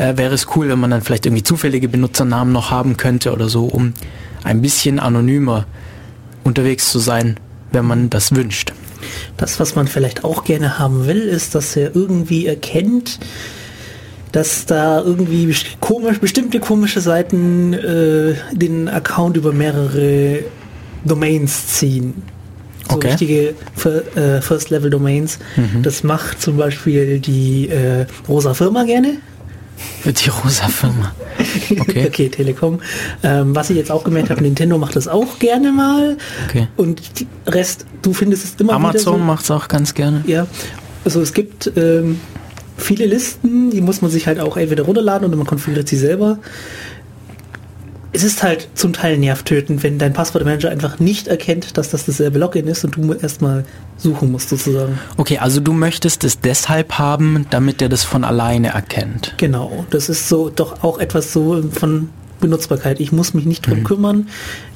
äh, 0.00 0.16
wäre 0.16 0.34
es 0.34 0.46
cool, 0.56 0.68
wenn 0.68 0.80
man 0.80 0.90
dann 0.90 1.02
vielleicht 1.02 1.26
irgendwie 1.26 1.42
zufällige 1.42 1.88
Benutzernamen 1.88 2.52
noch 2.52 2.70
haben 2.70 2.96
könnte 2.96 3.32
oder 3.32 3.48
so, 3.48 3.66
um 3.66 3.92
ein 4.42 4.62
bisschen 4.62 4.98
anonymer 4.98 5.66
unterwegs 6.42 6.90
zu 6.90 6.98
sein, 6.98 7.38
wenn 7.70 7.84
man 7.84 8.08
das 8.08 8.34
wünscht. 8.34 8.72
Das, 9.36 9.60
was 9.60 9.76
man 9.76 9.86
vielleicht 9.86 10.24
auch 10.24 10.44
gerne 10.44 10.78
haben 10.78 11.06
will, 11.06 11.20
ist, 11.20 11.54
dass 11.54 11.76
er 11.76 11.94
irgendwie 11.94 12.46
erkennt, 12.46 13.18
dass 14.32 14.64
da 14.64 15.00
irgendwie 15.00 15.54
komisch, 15.80 16.18
bestimmte 16.18 16.60
komische 16.60 17.00
Seiten 17.00 17.74
äh, 17.74 18.34
den 18.52 18.88
Account 18.88 19.36
über 19.36 19.52
mehrere 19.52 20.40
Domains 21.04 21.66
ziehen. 21.68 22.22
So 22.88 22.96
okay. 22.96 23.08
richtige 23.08 23.54
äh, 24.16 24.40
First-Level-Domains. 24.40 25.38
Mhm. 25.56 25.82
Das 25.82 26.02
macht 26.04 26.40
zum 26.40 26.56
Beispiel 26.56 27.18
die 27.18 27.68
äh, 27.68 28.06
Rosa 28.28 28.54
Firma 28.54 28.84
gerne. 28.84 29.18
Die 30.04 30.30
rosa 30.30 30.68
Firma. 30.68 31.14
Okay. 31.70 32.06
okay, 32.08 32.28
Telekom. 32.28 32.80
Ähm, 33.22 33.54
was 33.54 33.70
ich 33.70 33.76
jetzt 33.76 33.90
auch 33.90 34.04
gemerkt 34.04 34.30
habe, 34.30 34.42
Nintendo 34.42 34.78
macht 34.78 34.96
das 34.96 35.08
auch 35.08 35.38
gerne 35.38 35.72
mal. 35.72 36.16
Okay. 36.48 36.68
Und 36.76 37.02
Rest, 37.46 37.86
du 38.02 38.12
findest 38.12 38.44
es 38.44 38.54
immer 38.58 38.74
Amazon 38.74 39.18
so, 39.18 39.24
macht 39.24 39.44
es 39.44 39.50
auch 39.50 39.68
ganz 39.68 39.94
gerne. 39.94 40.24
Ja. 40.26 40.46
Also 41.04 41.20
es 41.20 41.32
gibt 41.32 41.72
ähm, 41.76 42.20
viele 42.76 43.06
Listen, 43.06 43.70
die 43.70 43.80
muss 43.80 44.02
man 44.02 44.10
sich 44.10 44.26
halt 44.26 44.40
auch 44.40 44.56
entweder 44.56 44.84
runterladen 44.84 45.26
oder 45.28 45.36
man 45.36 45.46
konfiguriert 45.46 45.88
sie 45.88 45.96
selber 45.96 46.38
es 48.12 48.24
ist 48.24 48.42
halt 48.42 48.68
zum 48.74 48.92
Teil 48.92 49.18
nervtötend, 49.18 49.82
wenn 49.82 49.98
dein 49.98 50.12
Passwortmanager 50.12 50.70
einfach 50.70 50.98
nicht 50.98 51.28
erkennt, 51.28 51.76
dass 51.78 51.90
das 51.90 52.06
dasselbe 52.06 52.38
Login 52.38 52.66
ist 52.66 52.84
und 52.84 52.96
du 52.96 53.12
erstmal 53.12 53.64
suchen 53.96 54.32
musst 54.32 54.48
sozusagen. 54.48 54.98
Okay, 55.16 55.38
also 55.38 55.60
du 55.60 55.72
möchtest 55.72 56.24
es 56.24 56.40
deshalb 56.40 56.98
haben, 56.98 57.46
damit 57.50 57.80
er 57.80 57.88
das 57.88 58.02
von 58.02 58.24
alleine 58.24 58.68
erkennt. 58.68 59.34
Genau, 59.36 59.84
das 59.90 60.08
ist 60.08 60.28
so 60.28 60.50
doch 60.50 60.82
auch 60.82 60.98
etwas 60.98 61.32
so 61.32 61.62
von 61.70 62.08
Benutzbarkeit. 62.40 62.98
Ich 63.00 63.12
muss 63.12 63.34
mich 63.34 63.44
nicht 63.44 63.66
drum 63.66 63.80
mhm. 63.80 63.84
kümmern, 63.84 64.28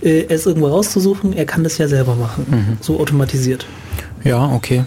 äh, 0.02 0.26
es 0.28 0.46
irgendwo 0.46 0.68
rauszusuchen. 0.68 1.32
Er 1.32 1.46
kann 1.46 1.64
das 1.64 1.78
ja 1.78 1.88
selber 1.88 2.14
machen, 2.14 2.46
mhm. 2.48 2.76
so 2.80 3.00
automatisiert. 3.00 3.66
Ja, 4.22 4.46
okay. 4.46 4.84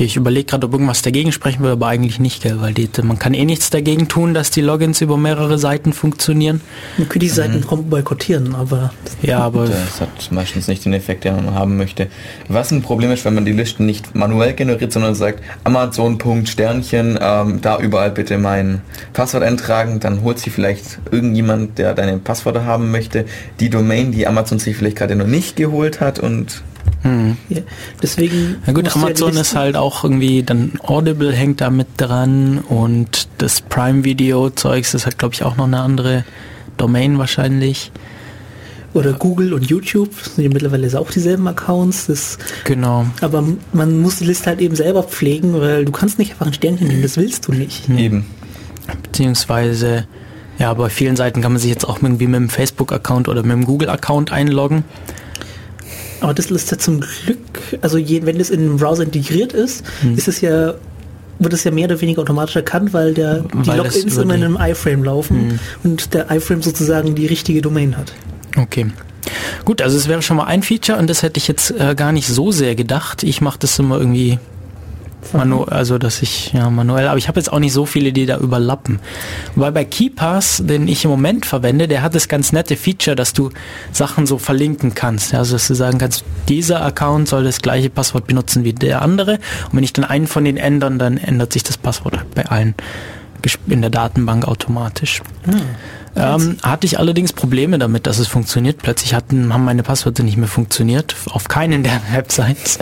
Okay, 0.00 0.06
ich 0.06 0.16
überlege 0.16 0.46
gerade, 0.46 0.66
ob 0.66 0.72
irgendwas 0.72 1.02
dagegen 1.02 1.30
sprechen 1.30 1.60
würde, 1.60 1.72
aber 1.72 1.88
eigentlich 1.88 2.18
nicht, 2.18 2.42
gell? 2.42 2.62
weil 2.62 2.72
die, 2.72 2.88
man 3.02 3.18
kann 3.18 3.34
eh 3.34 3.44
nichts 3.44 3.68
dagegen 3.68 4.08
tun, 4.08 4.32
dass 4.32 4.50
die 4.50 4.62
Logins 4.62 5.02
über 5.02 5.18
mehrere 5.18 5.58
Seiten 5.58 5.92
funktionieren. 5.92 6.62
Man 6.96 7.06
könnte 7.06 7.18
die 7.18 7.28
Seiten 7.28 7.62
mhm. 7.70 7.90
boykottieren, 7.90 8.54
aber... 8.54 8.94
Ja, 9.20 9.40
aber... 9.40 9.66
Das 9.66 10.00
hat 10.00 10.32
meistens 10.32 10.68
nicht 10.68 10.86
den 10.86 10.94
Effekt, 10.94 11.24
den 11.24 11.36
man 11.36 11.54
haben 11.54 11.76
möchte. 11.76 12.06
Was 12.48 12.70
ein 12.70 12.80
Problem 12.80 13.10
ist, 13.10 13.26
wenn 13.26 13.34
man 13.34 13.44
die 13.44 13.52
Listen 13.52 13.84
nicht 13.84 14.14
manuell 14.14 14.54
generiert, 14.54 14.90
sondern 14.90 15.14
sagt, 15.14 15.44
Amazon. 15.64 16.18
Sternchen, 16.46 17.18
ähm, 17.20 17.60
da 17.60 17.78
überall 17.78 18.10
bitte 18.10 18.38
mein 18.38 18.80
Passwort 19.12 19.42
eintragen, 19.42 20.00
dann 20.00 20.22
holt 20.22 20.38
sich 20.38 20.50
vielleicht 20.50 20.98
irgendjemand, 21.10 21.76
der 21.76 21.92
deine 21.92 22.16
Passwörter 22.16 22.64
haben 22.64 22.90
möchte, 22.90 23.26
die 23.60 23.68
Domain, 23.68 24.12
die 24.12 24.26
Amazon 24.26 24.58
sich 24.58 24.78
vielleicht 24.78 24.96
gerade 24.96 25.14
noch 25.14 25.26
nicht 25.26 25.56
geholt 25.56 26.00
hat 26.00 26.18
und 26.18 26.62
hm. 27.02 27.36
Ja, 27.48 27.62
deswegen. 28.02 28.56
Na 28.66 28.72
gut, 28.72 28.94
Amazon 28.94 29.36
ist 29.36 29.54
halt 29.54 29.76
auch 29.76 30.04
irgendwie, 30.04 30.42
dann 30.42 30.72
Audible 30.82 31.32
hängt 31.32 31.60
da 31.60 31.70
mit 31.70 31.88
dran 31.96 32.58
und 32.58 33.28
das 33.38 33.62
Prime 33.62 34.04
Video 34.04 34.50
Zeugs 34.50 34.92
ist 34.94 35.06
halt, 35.06 35.18
glaube 35.18 35.34
ich, 35.34 35.42
auch 35.42 35.56
noch 35.56 35.64
eine 35.64 35.80
andere 35.80 36.24
Domain 36.76 37.18
wahrscheinlich. 37.18 37.90
Oder 38.92 39.12
Google 39.12 39.54
und 39.54 39.70
YouTube 39.70 40.10
sind 40.14 40.42
ja 40.42 40.50
mittlerweile 40.50 40.98
auch 40.98 41.10
dieselben 41.10 41.46
Accounts. 41.46 42.06
Das, 42.06 42.38
genau. 42.64 43.06
Aber 43.20 43.44
man 43.72 44.00
muss 44.00 44.16
die 44.16 44.24
Liste 44.24 44.46
halt 44.46 44.60
eben 44.60 44.74
selber 44.74 45.04
pflegen, 45.04 45.58
weil 45.60 45.84
du 45.84 45.92
kannst 45.92 46.18
nicht 46.18 46.32
einfach 46.32 46.46
ein 46.46 46.52
Sternchen 46.52 46.88
nehmen, 46.88 47.02
das 47.02 47.16
willst 47.16 47.46
du 47.46 47.52
nicht. 47.52 47.88
Eben. 47.88 48.26
Beziehungsweise, 49.04 50.06
ja, 50.58 50.74
bei 50.74 50.88
vielen 50.88 51.14
Seiten 51.14 51.40
kann 51.40 51.52
man 51.52 51.60
sich 51.60 51.70
jetzt 51.70 51.88
auch 51.88 52.02
irgendwie 52.02 52.26
mit 52.26 52.40
dem 52.40 52.48
Facebook-Account 52.48 53.28
oder 53.28 53.42
mit 53.42 53.52
dem 53.52 53.64
Google-Account 53.64 54.32
einloggen. 54.32 54.84
Aber 56.20 56.34
das 56.34 56.50
ist 56.50 56.70
ja 56.70 56.78
zum 56.78 57.00
Glück, 57.00 57.38
also 57.80 57.98
je, 57.98 58.24
wenn 58.24 58.38
das 58.38 58.50
in 58.50 58.60
einem 58.60 58.76
Browser 58.76 59.04
integriert 59.04 59.52
ist, 59.52 59.84
hm. 60.02 60.16
ist 60.16 60.28
es 60.28 60.40
ja 60.40 60.74
wird 61.40 61.54
es 61.54 61.64
ja 61.64 61.70
mehr 61.70 61.86
oder 61.86 61.98
weniger 62.02 62.20
automatisch 62.20 62.56
erkannt, 62.56 62.92
weil 62.92 63.14
der 63.14 63.42
die 63.64 63.70
Logins 63.70 64.16
immer 64.18 64.34
in 64.34 64.44
einem 64.44 64.58
iFrame 64.60 65.02
laufen 65.04 65.50
hm. 65.50 65.58
und 65.84 66.12
der 66.12 66.30
iFrame 66.30 66.62
sozusagen 66.62 67.14
die 67.14 67.26
richtige 67.26 67.62
Domain 67.62 67.96
hat. 67.96 68.12
Okay. 68.56 68.86
Gut, 69.64 69.80
also 69.82 69.96
es 69.96 70.08
wäre 70.08 70.22
schon 70.22 70.36
mal 70.36 70.44
ein 70.44 70.62
Feature 70.62 70.98
und 70.98 71.08
das 71.08 71.22
hätte 71.22 71.38
ich 71.38 71.48
jetzt 71.48 71.70
äh, 71.70 71.94
gar 71.94 72.12
nicht 72.12 72.28
so 72.28 72.52
sehr 72.52 72.74
gedacht. 72.74 73.22
Ich 73.22 73.40
mache 73.40 73.58
das 73.58 73.78
immer 73.78 73.98
irgendwie 73.98 74.38
Manu 75.32 75.64
also 75.64 75.98
dass 75.98 76.22
ich 76.22 76.52
ja 76.52 76.70
manuell, 76.70 77.08
aber 77.08 77.18
ich 77.18 77.28
habe 77.28 77.38
jetzt 77.38 77.52
auch 77.52 77.58
nicht 77.58 77.72
so 77.72 77.86
viele, 77.86 78.12
die 78.12 78.26
da 78.26 78.38
überlappen. 78.38 79.00
Weil 79.54 79.72
bei 79.72 79.84
KeyPass, 79.84 80.62
den 80.64 80.88
ich 80.88 81.04
im 81.04 81.10
Moment 81.10 81.46
verwende, 81.46 81.88
der 81.88 82.02
hat 82.02 82.14
das 82.14 82.28
ganz 82.28 82.52
nette 82.52 82.76
Feature, 82.76 83.16
dass 83.16 83.32
du 83.32 83.50
Sachen 83.92 84.26
so 84.26 84.38
verlinken 84.38 84.94
kannst. 84.94 85.34
Also 85.34 85.54
dass 85.54 85.68
du 85.68 85.74
sagen 85.74 85.98
kannst, 85.98 86.24
dieser 86.48 86.84
Account 86.84 87.28
soll 87.28 87.44
das 87.44 87.60
gleiche 87.62 87.90
Passwort 87.90 88.26
benutzen 88.26 88.64
wie 88.64 88.72
der 88.72 89.02
andere. 89.02 89.34
Und 89.34 89.76
wenn 89.76 89.84
ich 89.84 89.92
dann 89.92 90.04
einen 90.04 90.26
von 90.26 90.44
den 90.44 90.56
ändern, 90.56 90.98
dann 90.98 91.16
ändert 91.16 91.52
sich 91.52 91.62
das 91.62 91.76
Passwort 91.76 92.18
bei 92.34 92.46
allen 92.46 92.74
in 93.68 93.80
der 93.80 93.90
Datenbank 93.90 94.46
automatisch. 94.46 95.22
Hm. 95.44 95.60
Ähm, 96.16 96.56
hatte 96.62 96.86
ich 96.86 96.98
allerdings 96.98 97.32
Probleme 97.32 97.78
damit, 97.78 98.06
dass 98.06 98.18
es 98.18 98.26
funktioniert. 98.26 98.78
Plötzlich 98.82 99.14
hatten, 99.14 99.54
haben 99.54 99.64
meine 99.64 99.82
Passwörter 99.82 100.22
nicht 100.22 100.36
mehr 100.36 100.48
funktioniert, 100.48 101.14
auf 101.30 101.48
keinen 101.48 101.82
der 101.82 102.00
Websites 102.12 102.78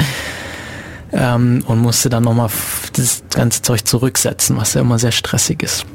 ähm, 1.13 1.63
und 1.67 1.79
musste 1.79 2.09
dann 2.09 2.25
nochmal 2.25 2.51
das 2.95 3.23
ganze 3.31 3.63
Zeug 3.63 3.87
zurücksetzen, 3.87 4.57
was 4.57 4.75
ja 4.75 4.81
immer 4.81 4.99
sehr 4.99 5.13
stressig 5.13 5.63
ist. 5.63 5.87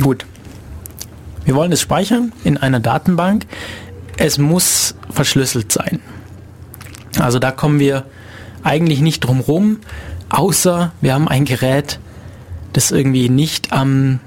Gut. 0.00 0.26
Wir 1.44 1.54
wollen 1.54 1.72
es 1.72 1.80
speichern 1.80 2.32
in 2.42 2.56
einer 2.56 2.80
Datenbank. 2.80 3.46
Es 4.16 4.38
muss 4.38 4.94
verschlüsselt 5.10 5.72
sein. 5.72 6.00
Also 7.18 7.38
da 7.38 7.50
kommen 7.50 7.78
wir 7.78 8.04
eigentlich 8.62 9.00
nicht 9.00 9.20
drum 9.20 9.40
rum, 9.40 9.78
außer 10.30 10.92
wir 11.00 11.14
haben 11.14 11.28
ein 11.28 11.44
Gerät, 11.44 12.00
das 12.72 12.90
irgendwie 12.90 13.28
nicht 13.28 13.72
am 13.72 14.20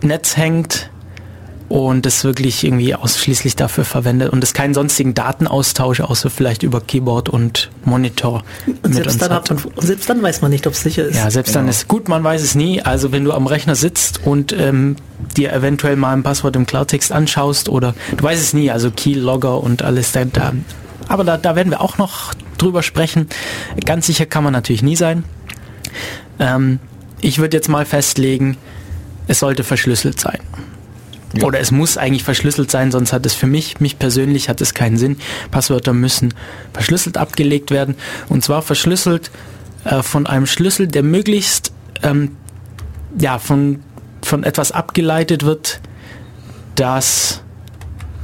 Netz 0.00 0.36
hängt, 0.36 0.90
und 1.68 2.06
das 2.06 2.24
wirklich 2.24 2.64
irgendwie 2.64 2.94
ausschließlich 2.94 3.56
dafür 3.56 3.84
verwendet 3.84 4.30
und 4.30 4.42
es 4.42 4.54
keinen 4.54 4.74
sonstigen 4.74 5.14
Datenaustausch 5.14 6.00
außer 6.00 6.30
vielleicht 6.30 6.62
über 6.62 6.80
Keyboard 6.80 7.28
und 7.28 7.70
Monitor 7.84 8.42
und 8.82 8.94
selbst, 8.94 9.20
dann 9.20 9.32
hat 9.32 9.50
man, 9.50 9.60
selbst 9.76 10.08
dann 10.08 10.22
weiß 10.22 10.40
man 10.40 10.50
nicht, 10.50 10.66
ob 10.66 10.72
es 10.72 10.80
sicher 10.80 11.04
ist. 11.04 11.16
Ja, 11.16 11.30
selbst 11.30 11.52
genau. 11.52 11.60
dann 11.60 11.68
ist 11.68 11.88
gut, 11.88 12.08
man 12.08 12.24
weiß 12.24 12.42
es 12.42 12.54
nie. 12.54 12.80
Also 12.82 13.12
wenn 13.12 13.24
du 13.24 13.32
am 13.32 13.46
Rechner 13.46 13.74
sitzt 13.74 14.24
und 14.24 14.52
ähm, 14.52 14.96
dir 15.36 15.52
eventuell 15.52 15.96
mal 15.96 16.12
ein 16.12 16.22
Passwort 16.22 16.56
im 16.56 16.66
Klartext 16.66 17.12
anschaust 17.12 17.68
oder 17.68 17.94
du 18.16 18.22
weißt 18.22 18.42
es 18.42 18.54
nie, 18.54 18.70
also 18.70 18.90
Keylogger 18.90 19.62
und 19.62 19.82
alles 19.82 20.12
da, 20.12 20.24
da 20.24 20.52
aber 21.08 21.24
da, 21.24 21.36
da 21.36 21.56
werden 21.56 21.70
wir 21.70 21.80
auch 21.80 21.98
noch 21.98 22.34
drüber 22.58 22.82
sprechen. 22.82 23.28
Ganz 23.84 24.06
sicher 24.06 24.26
kann 24.26 24.44
man 24.44 24.52
natürlich 24.52 24.82
nie 24.82 24.96
sein. 24.96 25.24
Ähm, 26.38 26.80
ich 27.20 27.38
würde 27.38 27.56
jetzt 27.56 27.68
mal 27.68 27.84
festlegen, 27.84 28.56
es 29.26 29.40
sollte 29.40 29.64
verschlüsselt 29.64 30.20
sein. 30.20 30.38
Ja. 31.36 31.44
Oder 31.44 31.60
es 31.60 31.70
muss 31.70 31.98
eigentlich 31.98 32.24
verschlüsselt 32.24 32.70
sein, 32.70 32.90
sonst 32.90 33.12
hat 33.12 33.26
es 33.26 33.34
für 33.34 33.46
mich, 33.46 33.80
mich 33.80 33.98
persönlich 33.98 34.48
hat 34.48 34.60
es 34.60 34.72
keinen 34.72 34.96
Sinn. 34.96 35.18
Passwörter 35.50 35.92
müssen 35.92 36.32
verschlüsselt 36.72 37.18
abgelegt 37.18 37.70
werden. 37.70 37.96
Und 38.28 38.44
zwar 38.44 38.62
verschlüsselt 38.62 39.30
äh, 39.84 40.02
von 40.02 40.26
einem 40.26 40.46
Schlüssel, 40.46 40.86
der 40.86 41.02
möglichst 41.02 41.72
ähm, 42.02 42.36
ja, 43.18 43.38
von, 43.38 43.80
von 44.22 44.44
etwas 44.44 44.72
abgeleitet 44.72 45.44
wird, 45.44 45.80
das, 46.74 47.42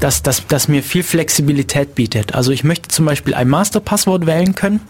das, 0.01 0.23
das, 0.23 0.47
das 0.47 0.69
mir 0.69 0.83
viel 0.83 1.03
Flexibilität 1.03 1.95
bietet. 1.95 2.35
Also 2.35 2.53
ich 2.53 2.65
möchte 2.65 2.89
zum 2.89 3.05
Beispiel 3.05 3.35
ein 3.35 3.49
Masterpasswort 3.49 4.27
wählen 4.27 4.55
können. 4.55 4.81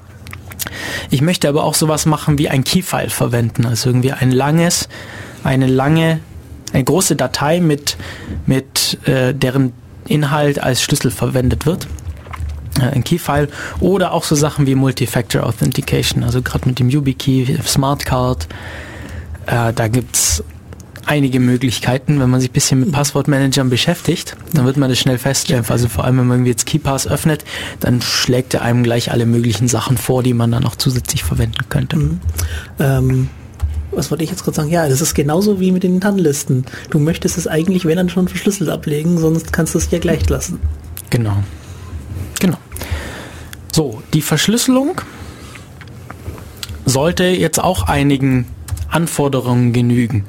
Ich 1.11 1.21
möchte 1.21 1.49
aber 1.49 1.65
auch 1.65 1.75
sowas 1.75 2.07
machen 2.07 2.39
wie 2.39 2.49
ein 2.49 2.65
Keyfile 2.65 3.11
verwenden, 3.11 3.67
also 3.67 3.91
irgendwie 3.91 4.13
ein 4.13 4.31
langes, 4.31 4.89
eine 5.43 5.67
lange 5.67 6.21
eine 6.75 6.85
große 6.85 7.17
Datei 7.17 7.61
mit, 7.61 7.97
mit 8.47 8.99
äh, 9.07 9.33
deren 9.33 9.73
Inhalt 10.07 10.63
als 10.63 10.83
Schlüssel 10.83 11.11
verwendet 11.11 11.67
wird. 11.67 11.87
Äh, 12.79 12.95
ein 12.95 13.05
Keyfile 13.05 13.49
oder 13.81 14.13
auch 14.13 14.25
so 14.25 14.35
Sachen 14.35 14.67
wie 14.67 14.75
Multi-Factor 14.75 15.45
Authentication, 15.45 16.25
also 16.25 16.43
gerade 16.43 16.69
mit 16.69 16.79
dem 16.79 16.91
YubiKey, 16.91 17.59
Smart 17.65 18.05
Card. 18.05 18.49
Äh, 19.47 19.73
da 19.73 19.89
gibt's 19.89 20.43
einige 21.07 21.39
Möglichkeiten, 21.39 22.19
wenn 22.19 22.31
man 22.31 22.41
sich 22.41 22.51
ein 22.51 22.55
bisschen 22.55 22.81
mit 22.81 22.93
Passwortmanagern 22.93 23.69
beschäftigt, 23.69 24.37
dann 24.55 24.65
wird 24.65 24.77
man 24.79 24.89
das 24.89 24.99
schnell 24.99 25.19
feststellen. 25.19 25.65
Also 25.69 25.89
vor 25.89 26.05
allem, 26.05 26.19
wenn 26.19 26.27
man 26.27 26.47
jetzt 26.47 26.67
KeyPass 26.67 27.07
öffnet, 27.07 27.45
dann 27.81 28.01
schlägt 28.01 28.55
er 28.55 28.63
einem 28.63 28.83
gleich 28.83 29.11
alle 29.13 29.27
möglichen 29.27 29.69
Sachen 29.69 29.99
vor, 29.99 30.23
die 30.23 30.33
man 30.33 30.51
dann 30.51 30.65
auch 30.65 30.77
zusätzlich 30.77 31.23
verwenden 31.23 31.69
könnte. 31.69 31.97
Mhm. 31.97 32.21
Ähm, 32.79 33.29
was 33.95 34.11
wollte 34.11 34.25
ich 34.25 34.31
jetzt 34.31 34.45
gerade 34.45 34.57
sagen? 34.57 34.71
Ja, 34.71 34.89
das 34.89 35.01
ist 35.01 35.15
genauso 35.15 35.61
wie 35.61 35.73
mit 35.73 35.83
den 35.83 36.01
TAN-Listen. 36.01 36.65
Du 36.91 36.99
möchtest 36.99 37.39
es 37.39 37.47
eigentlich, 37.47 37.85
wenn 37.85 37.97
dann 37.97 38.09
schon 38.09 38.29
verschlüsselt 38.29 38.71
ablegen, 38.71 39.19
sonst 39.19 39.53
kannst 39.53 39.75
du 39.75 39.79
es 39.79 39.91
ja 39.91 39.99
gleich 39.99 40.29
lassen. 40.29 40.61
Genau. 41.11 41.37
Genau. 42.41 42.59
So, 43.73 44.03
die 44.13 44.23
Verschlüsselung 44.23 45.01
sollte 46.87 47.25
jetzt 47.25 47.59
auch 47.59 47.85
einigen 47.85 48.47
Anforderungen 48.89 49.73
genügen. 49.73 50.25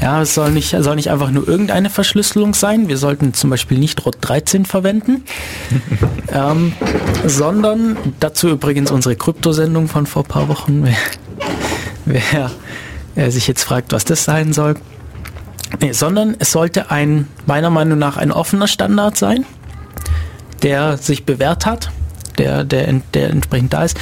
Ja, 0.00 0.22
es 0.22 0.34
soll 0.34 0.50
nicht, 0.50 0.70
soll 0.70 0.96
nicht 0.96 1.10
einfach 1.10 1.30
nur 1.30 1.46
irgendeine 1.46 1.90
Verschlüsselung 1.90 2.54
sein. 2.54 2.88
Wir 2.88 2.96
sollten 2.96 3.34
zum 3.34 3.50
Beispiel 3.50 3.78
nicht 3.78 4.04
ROT 4.04 4.16
13 4.20 4.64
verwenden, 4.64 5.24
ähm, 6.32 6.72
sondern 7.26 7.96
dazu 8.18 8.48
übrigens 8.48 8.90
unsere 8.90 9.16
Kryptosendung 9.16 9.88
von 9.88 10.06
vor 10.06 10.22
ein 10.24 10.28
paar 10.28 10.48
Wochen. 10.48 10.84
Wer, 12.04 12.20
wer 12.22 12.50
er 13.14 13.30
sich 13.30 13.46
jetzt 13.46 13.62
fragt, 13.62 13.92
was 13.92 14.04
das 14.04 14.24
sein 14.24 14.52
soll. 14.52 14.74
Nee, 15.80 15.92
sondern 15.92 16.36
es 16.38 16.52
sollte 16.52 16.90
ein, 16.90 17.28
meiner 17.46 17.70
Meinung 17.70 17.98
nach, 17.98 18.16
ein 18.16 18.30
offener 18.32 18.68
Standard 18.68 19.16
sein, 19.16 19.44
der 20.62 20.96
sich 20.96 21.24
bewährt 21.24 21.66
hat, 21.66 21.90
der, 22.38 22.64
der, 22.64 23.00
der 23.14 23.30
entsprechend 23.30 23.72
da 23.72 23.84
ist. 23.84 23.96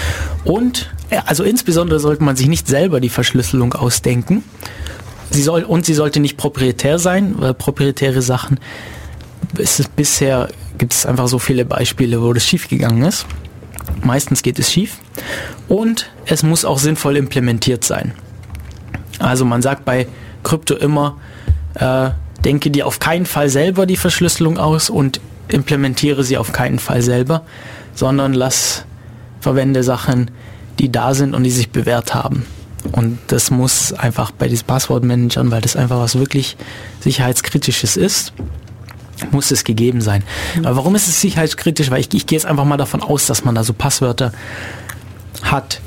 Und, 0.45 0.91
also 1.27 1.45
insbesondere 1.45 2.01
sollte 2.01 2.25
man 2.25 2.37
sich 2.37 2.49
nicht 2.49 2.67
selber 2.67 3.01
die 3.01 3.09
Verschlüsselung 3.09 3.73
ausdenken. 3.73 4.45
Sie 5.31 5.43
soll, 5.43 5.63
und 5.63 5.87
sie 5.87 5.95
sollte 5.95 6.19
nicht 6.19 6.37
proprietär 6.37 6.99
sein, 6.99 7.35
weil 7.39 7.55
proprietäre 7.55 8.21
Sachen, 8.21 8.59
ist 9.57 9.95
bisher 9.97 10.49
gibt 10.77 10.93
es 10.93 11.07
einfach 11.07 11.29
so 11.29 11.39
viele 11.39 11.65
Beispiele, 11.65 12.23
wo 12.23 12.33
das 12.33 12.45
schiefgegangen 12.45 13.03
ist. 13.05 13.27
Meistens 14.03 14.43
geht 14.43 14.59
es 14.59 14.73
schief. 14.73 14.99
Und 15.69 16.11
es 16.27 16.43
muss 16.43 16.65
auch 16.65 16.79
sinnvoll 16.79 17.17
implementiert 17.17 17.85
sein. 17.85 18.15
Also 19.21 19.45
man 19.45 19.63
sagt 19.63 19.85
bei 19.85 20.07
Krypto 20.43 20.75
immer, 20.75 21.17
äh, 21.75 22.11
denke 22.45 22.71
dir 22.71 22.87
auf 22.87 22.99
keinen 22.99 23.27
Fall 23.27 23.49
selber 23.49 23.87
die 23.87 23.97
Verschlüsselung 23.97 24.59
aus 24.59 24.91
und 24.91 25.21
implementiere 25.49 26.25
sie 26.25 26.39
auf 26.39 26.53
keinen 26.53 26.79
Fall 26.79 27.03
selber, 27.03 27.43
sondern 27.95 28.35
lass, 28.35 28.85
verwende 29.41 29.83
Sachen, 29.83 30.31
die 30.79 30.91
da 30.91 31.15
sind 31.15 31.35
und 31.35 31.45
die 31.45 31.51
sich 31.51 31.71
bewährt 31.71 32.15
haben. 32.15 32.47
Und 32.93 33.19
das 33.27 33.51
muss 33.51 33.93
einfach 33.93 34.31
bei 34.31 34.49
diesen 34.49 34.67
Passwortmanagern, 34.67 35.51
weil 35.51 35.61
das 35.61 35.77
einfach 35.77 35.99
was 35.99 36.19
wirklich 36.19 36.57
sicherheitskritisches 37.01 37.97
ist, 37.97 38.33
muss 39.31 39.51
es 39.51 39.65
gegeben 39.65 40.01
sein. 40.01 40.25
Mhm. 40.57 40.67
Aber 40.67 40.77
warum 40.77 40.95
ist 40.95 41.09
es 41.09 41.21
sicherheitskritisch? 41.21 41.91
Weil 41.91 42.01
ich, 42.01 42.13
ich 42.15 42.27
gehe 42.27 42.39
jetzt 42.39 42.47
einfach 42.47 42.65
mal 42.65 42.79
davon 42.79 43.03
aus, 43.03 43.27
dass 43.27 43.45
man 43.45 43.55
da 43.55 43.65
so 43.65 43.75
Passwörter 43.75 44.33
hat, 45.43 45.81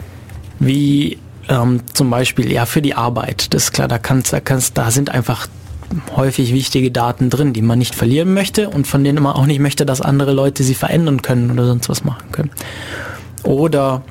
wie 0.59 1.17
ähm, 1.49 1.81
zum 1.93 2.09
Beispiel 2.09 2.51
ja 2.51 2.65
für 2.65 2.81
die 2.81 2.95
Arbeit. 2.95 3.53
Das 3.53 3.65
ist 3.65 3.71
klar, 3.71 3.87
da 3.87 3.97
kannst, 3.97 4.33
da 4.33 4.39
kannst, 4.39 4.77
da 4.77 4.91
sind 4.91 5.09
einfach 5.09 5.47
häufig 6.15 6.53
wichtige 6.53 6.91
Daten 6.91 7.29
drin, 7.29 7.53
die 7.53 7.61
man 7.61 7.79
nicht 7.79 7.95
verlieren 7.95 8.33
möchte 8.33 8.69
und 8.69 8.87
von 8.87 9.03
denen 9.03 9.21
man 9.21 9.33
auch 9.33 9.45
nicht 9.45 9.59
möchte, 9.59 9.85
dass 9.85 10.01
andere 10.01 10.33
Leute 10.33 10.63
sie 10.63 10.73
verändern 10.73 11.21
können 11.21 11.51
oder 11.51 11.65
sonst 11.65 11.89
was 11.89 12.03
machen 12.03 12.31
können. 12.31 12.51
Oder 13.43 14.03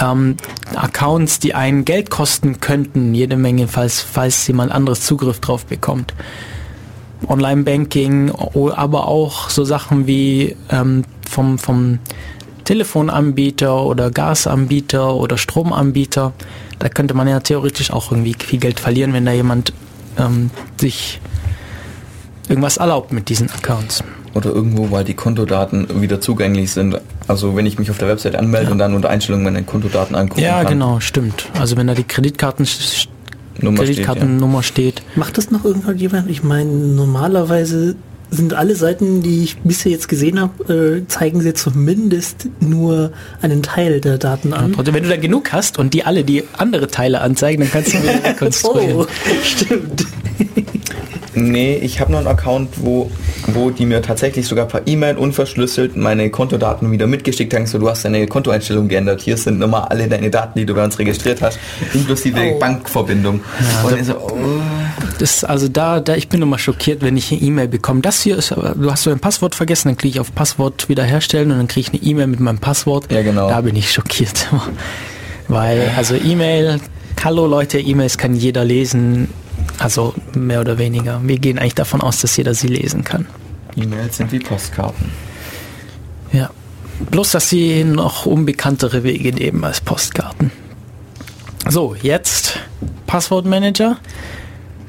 ähm, 0.00 0.36
Accounts, 0.74 1.38
die 1.38 1.54
einen 1.54 1.84
Geld 1.84 2.10
kosten 2.10 2.60
könnten, 2.60 3.14
jede 3.14 3.36
Menge, 3.36 3.68
falls, 3.68 4.00
falls 4.00 4.46
jemand 4.46 4.72
anderes 4.72 5.02
Zugriff 5.02 5.40
drauf 5.40 5.66
bekommt. 5.66 6.14
Online-Banking, 7.26 8.32
aber 8.54 9.08
auch 9.08 9.48
so 9.48 9.64
Sachen 9.64 10.06
wie 10.06 10.56
ähm, 10.70 11.04
vom, 11.28 11.58
vom 11.58 11.98
Telefonanbieter 12.64 13.84
oder 13.84 14.10
Gasanbieter 14.10 15.14
oder 15.14 15.38
Stromanbieter. 15.38 16.32
Da 16.78 16.88
könnte 16.88 17.14
man 17.14 17.28
ja 17.28 17.40
theoretisch 17.40 17.90
auch 17.90 18.10
irgendwie 18.10 18.34
viel 18.38 18.58
Geld 18.58 18.80
verlieren, 18.80 19.12
wenn 19.12 19.24
da 19.24 19.32
jemand 19.32 19.72
ähm, 20.18 20.50
sich 20.80 21.20
irgendwas 22.48 22.78
erlaubt 22.78 23.12
mit 23.12 23.28
diesen 23.28 23.50
Accounts. 23.50 24.02
Oder 24.34 24.50
irgendwo, 24.50 24.90
weil 24.90 25.04
die 25.04 25.14
Kontodaten 25.14 26.02
wieder 26.02 26.20
zugänglich 26.20 26.72
sind. 26.72 27.00
Also 27.28 27.54
wenn 27.54 27.66
ich 27.66 27.78
mich 27.78 27.90
auf 27.90 27.98
der 27.98 28.08
Website 28.08 28.34
anmelde 28.34 28.66
ja. 28.66 28.72
und 28.72 28.78
dann 28.78 28.94
unter 28.94 29.08
Einstellungen 29.08 29.44
meine 29.44 29.62
Kontodaten 29.62 30.16
angucken 30.16 30.40
ja, 30.40 30.56
kann. 30.56 30.64
Ja, 30.64 30.68
genau, 30.68 31.00
stimmt. 31.00 31.46
Also 31.58 31.76
wenn 31.76 31.86
da 31.86 31.94
die 31.94 32.04
Kreditkarten 32.04 32.66
Nummer 33.60 33.84
Kreditkartennummer 33.84 34.62
steht, 34.62 34.98
ja. 34.98 35.02
steht. 35.02 35.16
Macht 35.16 35.38
das 35.38 35.50
noch 35.50 35.64
irgendjemand? 35.64 36.28
Ich 36.28 36.42
meine, 36.42 36.70
normalerweise 36.70 37.94
sind 38.30 38.54
alle 38.54 38.74
Seiten, 38.74 39.22
die 39.22 39.44
ich 39.44 39.56
bisher 39.58 39.92
jetzt 39.92 40.08
gesehen 40.08 40.40
habe, 40.40 41.02
äh, 41.02 41.08
zeigen 41.08 41.40
sie 41.40 41.54
zumindest 41.54 42.48
nur 42.60 43.12
einen 43.42 43.62
Teil 43.62 44.00
der 44.00 44.18
Daten 44.18 44.52
an. 44.52 44.72
Ja, 44.72 44.92
wenn 44.92 45.02
du 45.02 45.08
da 45.08 45.16
genug 45.16 45.52
hast 45.52 45.78
und 45.78 45.94
die 45.94 46.04
alle 46.04 46.24
die 46.24 46.44
andere 46.56 46.88
Teile 46.88 47.20
anzeigen, 47.20 47.62
dann 47.62 47.70
kannst 47.70 47.94
du 47.94 47.98
wieder 48.02 48.24
rekonstruieren. 48.24 48.96
oh, 48.96 49.06
stimmt. 49.42 50.06
Nee, 51.34 51.76
ich 51.76 52.00
habe 52.00 52.12
noch 52.12 52.18
einen 52.18 52.28
Account, 52.28 52.70
wo, 52.76 53.10
wo 53.48 53.70
die 53.70 53.86
mir 53.86 54.02
tatsächlich 54.02 54.46
sogar 54.46 54.66
per 54.66 54.86
E-Mail 54.86 55.16
unverschlüsselt 55.16 55.96
meine 55.96 56.30
Kontodaten 56.30 56.90
wieder 56.92 57.06
mitgeschickt 57.06 57.54
haben. 57.54 57.66
So, 57.66 57.78
du 57.78 57.88
hast 57.88 58.04
deine 58.04 58.26
Kontoeinstellung 58.26 58.88
geändert. 58.88 59.22
Hier 59.22 59.36
sind 59.36 59.58
nochmal 59.58 59.88
alle 59.88 60.08
deine 60.08 60.30
Daten, 60.30 60.58
die 60.58 60.66
du 60.66 60.74
bei 60.74 60.84
uns 60.84 60.98
registriert 60.98 61.42
hast, 61.42 61.58
inklusive 61.92 62.38
oh. 62.38 62.58
Bankverbindung. 62.58 63.40
Ja, 63.60 63.96
und 63.96 64.04
so, 64.04 64.14
oh. 64.14 64.36
das, 65.18 65.44
also 65.44 65.68
da, 65.68 66.00
da, 66.00 66.14
ich 66.14 66.28
bin 66.28 66.42
immer 66.42 66.58
schockiert, 66.58 67.02
wenn 67.02 67.16
ich 67.16 67.32
eine 67.32 67.40
E-Mail 67.40 67.68
bekomme. 67.68 68.00
Das 68.00 68.22
hier 68.22 68.36
ist, 68.36 68.50
du 68.50 68.90
hast 68.90 69.02
so 69.02 69.10
ein 69.10 69.18
Passwort 69.18 69.54
vergessen, 69.54 69.88
dann 69.88 69.96
klicke 69.96 70.14
ich 70.14 70.20
auf 70.20 70.34
Passwort 70.34 70.88
wiederherstellen 70.88 71.50
und 71.50 71.58
dann 71.58 71.68
kriege 71.68 71.88
ich 71.88 72.00
eine 72.00 72.10
E-Mail 72.10 72.28
mit 72.28 72.40
meinem 72.40 72.58
Passwort. 72.58 73.10
Ja, 73.10 73.22
genau. 73.22 73.48
Da 73.48 73.60
bin 73.60 73.76
ich 73.76 73.90
schockiert. 73.90 74.48
Weil, 75.48 75.90
also 75.96 76.14
E-Mail, 76.14 76.80
hallo 77.22 77.46
Leute, 77.46 77.78
E-Mails 77.78 78.18
kann 78.18 78.34
jeder 78.34 78.64
lesen 78.64 79.28
also 79.78 80.14
mehr 80.34 80.60
oder 80.60 80.78
weniger. 80.78 81.20
Wir 81.24 81.38
gehen 81.38 81.58
eigentlich 81.58 81.74
davon 81.74 82.00
aus, 82.00 82.20
dass 82.20 82.36
jeder 82.36 82.54
sie 82.54 82.68
lesen 82.68 83.04
kann. 83.04 83.26
E-Mails 83.76 84.16
sind 84.16 84.32
wie 84.32 84.38
Postkarten. 84.38 85.10
Ja. 86.32 86.50
Bloß, 87.10 87.32
dass 87.32 87.48
sie 87.48 87.82
noch 87.84 88.24
unbekanntere 88.24 89.02
Wege 89.02 89.32
nehmen 89.32 89.64
als 89.64 89.80
Postkarten. 89.80 90.52
So, 91.68 91.96
jetzt 92.00 92.60
Passwortmanager. 93.06 93.96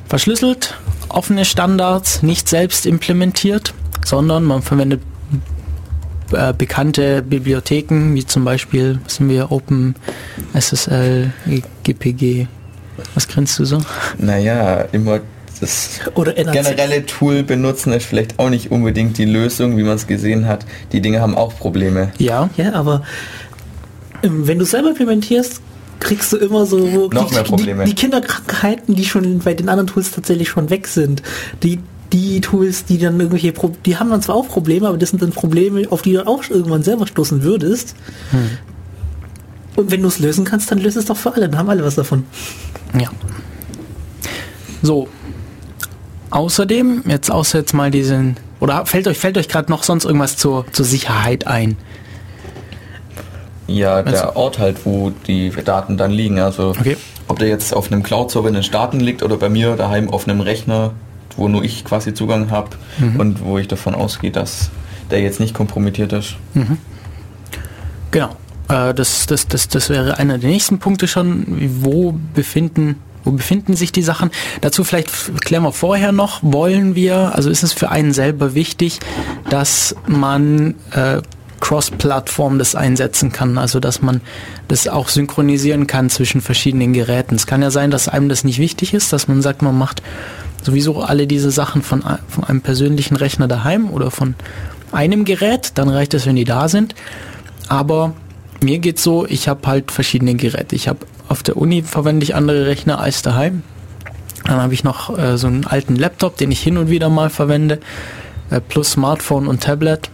Verschlüsselt, 0.08 0.76
offene 1.10 1.46
Standards, 1.46 2.22
nicht 2.22 2.48
selbst 2.48 2.86
implementiert, 2.86 3.74
sondern 4.06 4.44
man 4.44 4.62
verwendet 4.62 5.02
äh, 6.32 6.54
bekannte 6.54 7.22
Bibliotheken, 7.22 8.14
wie 8.14 8.26
zum 8.26 8.46
Beispiel, 8.46 9.00
sind 9.08 9.30
wir, 9.30 9.52
Open 9.52 9.96
SSL, 10.54 11.34
GPG, 11.84 12.48
was 13.14 13.28
grinst 13.28 13.60
du 13.60 13.66
so? 13.66 13.82
Naja, 14.18 14.82
immer 14.92 15.22
das 15.60 16.02
generelle 16.14 17.06
Tool 17.06 17.44
benutzen 17.44 17.94
ist 17.94 18.06
vielleicht 18.06 18.40
auch 18.40 18.50
nicht 18.50 18.72
unbedingt 18.72 19.18
die 19.18 19.26
Lösung, 19.26 19.78
wie 19.78 19.84
man 19.84 19.96
es 19.96 20.06
gesehen 20.06 20.48
hat. 20.48 20.66
Die 20.92 21.02
Dinge 21.02 21.22
haben 21.22 21.36
auch 21.36 21.58
Probleme. 21.58 22.12
Ja. 22.18 22.50
Ja, 22.58 22.74
aber 22.74 23.04
ähm, 24.22 24.48
wenn 24.48 24.60
du 24.60 24.66
selber 24.66 24.90
implementierst, 24.90 25.62
kriegst 26.00 26.34
du 26.34 26.38
immer 26.38 26.66
so 26.66 27.10
noch 27.10 27.30
die, 27.30 27.34
mehr 27.34 27.44
Probleme. 27.44 27.84
Die, 27.86 27.92
die, 27.92 27.96
Kinderkrankheiten, 27.96 28.96
die 28.96 29.06
schon 29.06 29.40
bei 29.40 29.54
den 29.54 29.70
anderen 29.70 29.88
Tools 29.88 30.12
tatsächlich 30.12 30.50
schon 30.50 30.70
weg 30.70 30.88
sind. 30.88 31.22
Die 31.64 31.80
die 32.14 32.40
Tools, 32.40 32.86
die 32.86 32.98
dann 32.98 33.20
irgendwelche, 33.20 33.52
Pro 33.52 33.72
die 33.86 33.98
haben 33.98 34.10
dann 34.10 34.22
zwar 34.22 34.36
auch 34.36 34.48
Probleme, 34.48 34.88
aber 34.88 34.98
das 34.98 35.10
sind 35.10 35.22
dann 35.22 35.32
Probleme, 35.32 35.88
auf 35.90 36.02
die 36.02 36.14
du 36.14 36.26
auch 36.26 36.44
irgendwann 36.50 36.84
selber 36.84 37.08
stoßen 37.08 37.44
würdest. 37.44 37.96
Hm. 38.32 38.50
Und 39.76 39.92
wenn 39.92 40.02
du 40.02 40.08
es 40.08 40.20
lösen 40.20 40.46
kannst, 40.46 40.72
dann 40.72 40.78
löse 40.78 41.00
es 41.00 41.06
doch 41.06 41.18
für 41.18 41.34
alle, 41.34 41.50
dann 41.50 41.58
haben 41.58 41.70
alle 41.70 41.84
was 41.84 41.96
davon. 41.96 42.24
Ja. 43.00 43.10
So. 44.82 45.08
Außerdem, 46.32 47.04
jetzt 47.08 47.32
außer 47.32 47.60
jetzt 47.60 47.74
mal 47.74 47.92
diesen, 47.92 48.36
oder 48.60 48.86
fällt 48.86 49.08
euch, 49.08 49.18
fällt 49.18 49.38
euch 49.38 49.48
gerade 49.48 49.72
noch 49.72 49.84
sonst 49.84 50.06
irgendwas 50.06 50.38
zur, 50.38 50.66
zur 50.72 50.86
Sicherheit 50.86 51.48
ein? 51.48 51.78
Ja, 53.68 54.04
der 54.04 54.28
also, 54.28 54.36
Ort 54.36 54.60
halt, 54.60 54.86
wo 54.86 55.12
die 55.28 55.50
Daten 55.50 55.98
dann 55.98 56.12
liegen. 56.12 56.40
Also 56.40 56.70
okay. 56.70 56.98
ob 57.28 57.40
der 57.40 57.48
jetzt 57.48 57.74
auf 57.74 57.92
einem 57.92 58.04
Cloud-Server 58.04 58.48
in 58.48 58.54
den 58.54 58.64
Staaten 58.64 59.00
liegt 59.00 59.24
oder 59.24 59.38
bei 59.38 59.50
mir 59.50 59.76
daheim 59.76 60.10
auf 60.10 60.28
einem 60.28 60.42
Rechner, 60.42 60.92
wo 61.38 61.48
nur 61.48 61.64
ich 61.64 61.86
quasi 61.86 62.14
Zugang 62.14 62.52
habe 62.52 62.72
mhm. 63.00 63.20
und 63.20 63.44
wo 63.44 63.58
ich 63.58 63.68
davon 63.68 63.96
ausgehe, 63.96 64.32
dass 64.32 64.70
der 65.10 65.22
jetzt 65.22 65.40
nicht 65.40 65.54
kompromittiert 65.54 66.14
ist. 66.14 66.36
Mhm. 66.54 66.78
Genau. 68.12 68.36
Äh, 68.70 68.94
das, 68.94 69.26
das, 69.26 69.48
das, 69.48 69.68
das 69.68 69.90
wäre 69.90 70.18
einer 70.18 70.38
der 70.38 70.50
nächsten 70.50 70.80
Punkte 70.80 71.08
schon. 71.08 71.46
Wo 71.82 72.16
befinden 72.34 72.96
wo 73.26 73.32
befinden 73.32 73.76
sich 73.76 73.92
die 73.92 74.04
Sachen? 74.04 74.30
Dazu 74.62 74.84
vielleicht 74.84 75.10
klären 75.42 75.64
wir 75.64 75.72
vorher 75.72 76.12
noch, 76.12 76.44
wollen 76.44 76.94
wir, 76.94 77.34
also 77.34 77.50
ist 77.50 77.64
es 77.64 77.74
für 77.74 77.90
einen 77.90 78.14
selber 78.14 78.54
wichtig, 78.54 79.00
dass 79.50 79.96
man 80.06 80.76
äh, 80.92 81.24
Cross-Plattform 81.60 82.60
das 82.60 82.76
einsetzen 82.76 83.32
kann, 83.32 83.58
also 83.58 83.80
dass 83.80 84.04
man 84.04 84.22
das 84.68 84.88
auch 84.88 85.10
synchronisieren 85.10 85.88
kann 85.88 86.12
zwischen 86.12 86.40
verschiedenen 86.40 86.94
Geräten. 86.94 87.34
Es 87.34 87.48
kann 87.48 87.64
ja 87.64 87.72
sein, 87.72 87.90
dass 87.90 88.08
einem 88.08 88.30
das 88.30 88.44
nicht 88.44 88.60
wichtig 88.60 88.94
ist, 88.94 89.12
dass 89.12 89.28
man 89.28 89.42
sagt, 89.42 89.64
man 89.64 89.76
macht 89.76 90.04
sowieso 90.62 91.02
alle 91.02 91.26
diese 91.26 91.50
Sachen 91.50 91.82
von, 91.82 92.04
von 92.28 92.44
einem 92.44 92.62
persönlichen 92.62 93.16
Rechner 93.16 93.48
daheim 93.48 93.90
oder 93.90 94.12
von 94.12 94.36
einem 94.92 95.26
Gerät, 95.26 95.72
dann 95.76 95.90
reicht 95.90 96.14
es, 96.14 96.28
wenn 96.28 96.36
die 96.36 96.44
da 96.44 96.70
sind. 96.70 96.94
Aber 97.68 98.14
mir 98.66 98.80
geht's 98.80 99.04
so, 99.04 99.26
ich 99.26 99.48
habe 99.48 99.68
halt 99.68 99.92
verschiedene 99.92 100.36
Geräte. 100.36 100.76
Ich 100.76 100.88
habe 100.88 101.00
auf 101.28 101.44
der 101.44 101.58
Uni 101.58 101.84
verwende 101.84 102.24
ich 102.24 102.36
andere 102.36 102.66
Rechner 102.66 103.00
als 103.00 103.22
daheim. 103.22 103.64
Dann 104.44 104.62
habe 104.62 104.74
ich 104.74 104.84
noch 104.84 105.18
äh, 105.18 105.38
so 105.38 105.48
einen 105.48 105.66
alten 105.66 105.96
Laptop, 105.96 106.38
den 106.38 106.52
ich 106.52 106.62
hin 106.62 106.78
und 106.78 106.90
wieder 106.90 107.10
mal 107.10 107.30
verwende, 107.30 107.80
äh, 108.50 108.60
plus 108.60 108.92
Smartphone 108.92 109.48
und 109.48 109.64
Tablet. 109.64 110.10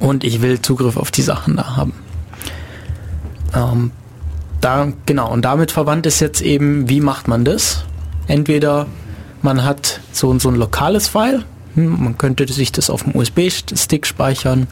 Und 0.00 0.24
ich 0.24 0.42
will 0.42 0.62
Zugriff 0.62 0.96
auf 0.96 1.10
die 1.10 1.22
Sachen 1.22 1.56
da 1.56 1.76
haben. 1.76 1.92
Ähm, 3.54 3.90
da, 4.60 4.92
genau, 5.06 5.30
und 5.30 5.44
damit 5.44 5.72
verwandt 5.72 6.06
ist 6.06 6.20
jetzt 6.20 6.40
eben, 6.40 6.88
wie 6.88 7.00
macht 7.00 7.28
man 7.28 7.44
das? 7.44 7.84
Entweder 8.28 8.86
man 9.42 9.64
hat 9.64 10.00
so, 10.12 10.36
so 10.38 10.48
ein 10.48 10.56
lokales 10.56 11.08
File, 11.08 11.44
hm, 11.74 12.04
man 12.04 12.18
könnte 12.18 12.50
sich 12.52 12.72
das 12.72 12.90
auf 12.90 13.02
dem 13.02 13.14
USB-Stick 13.16 14.06
speichern, 14.06 14.68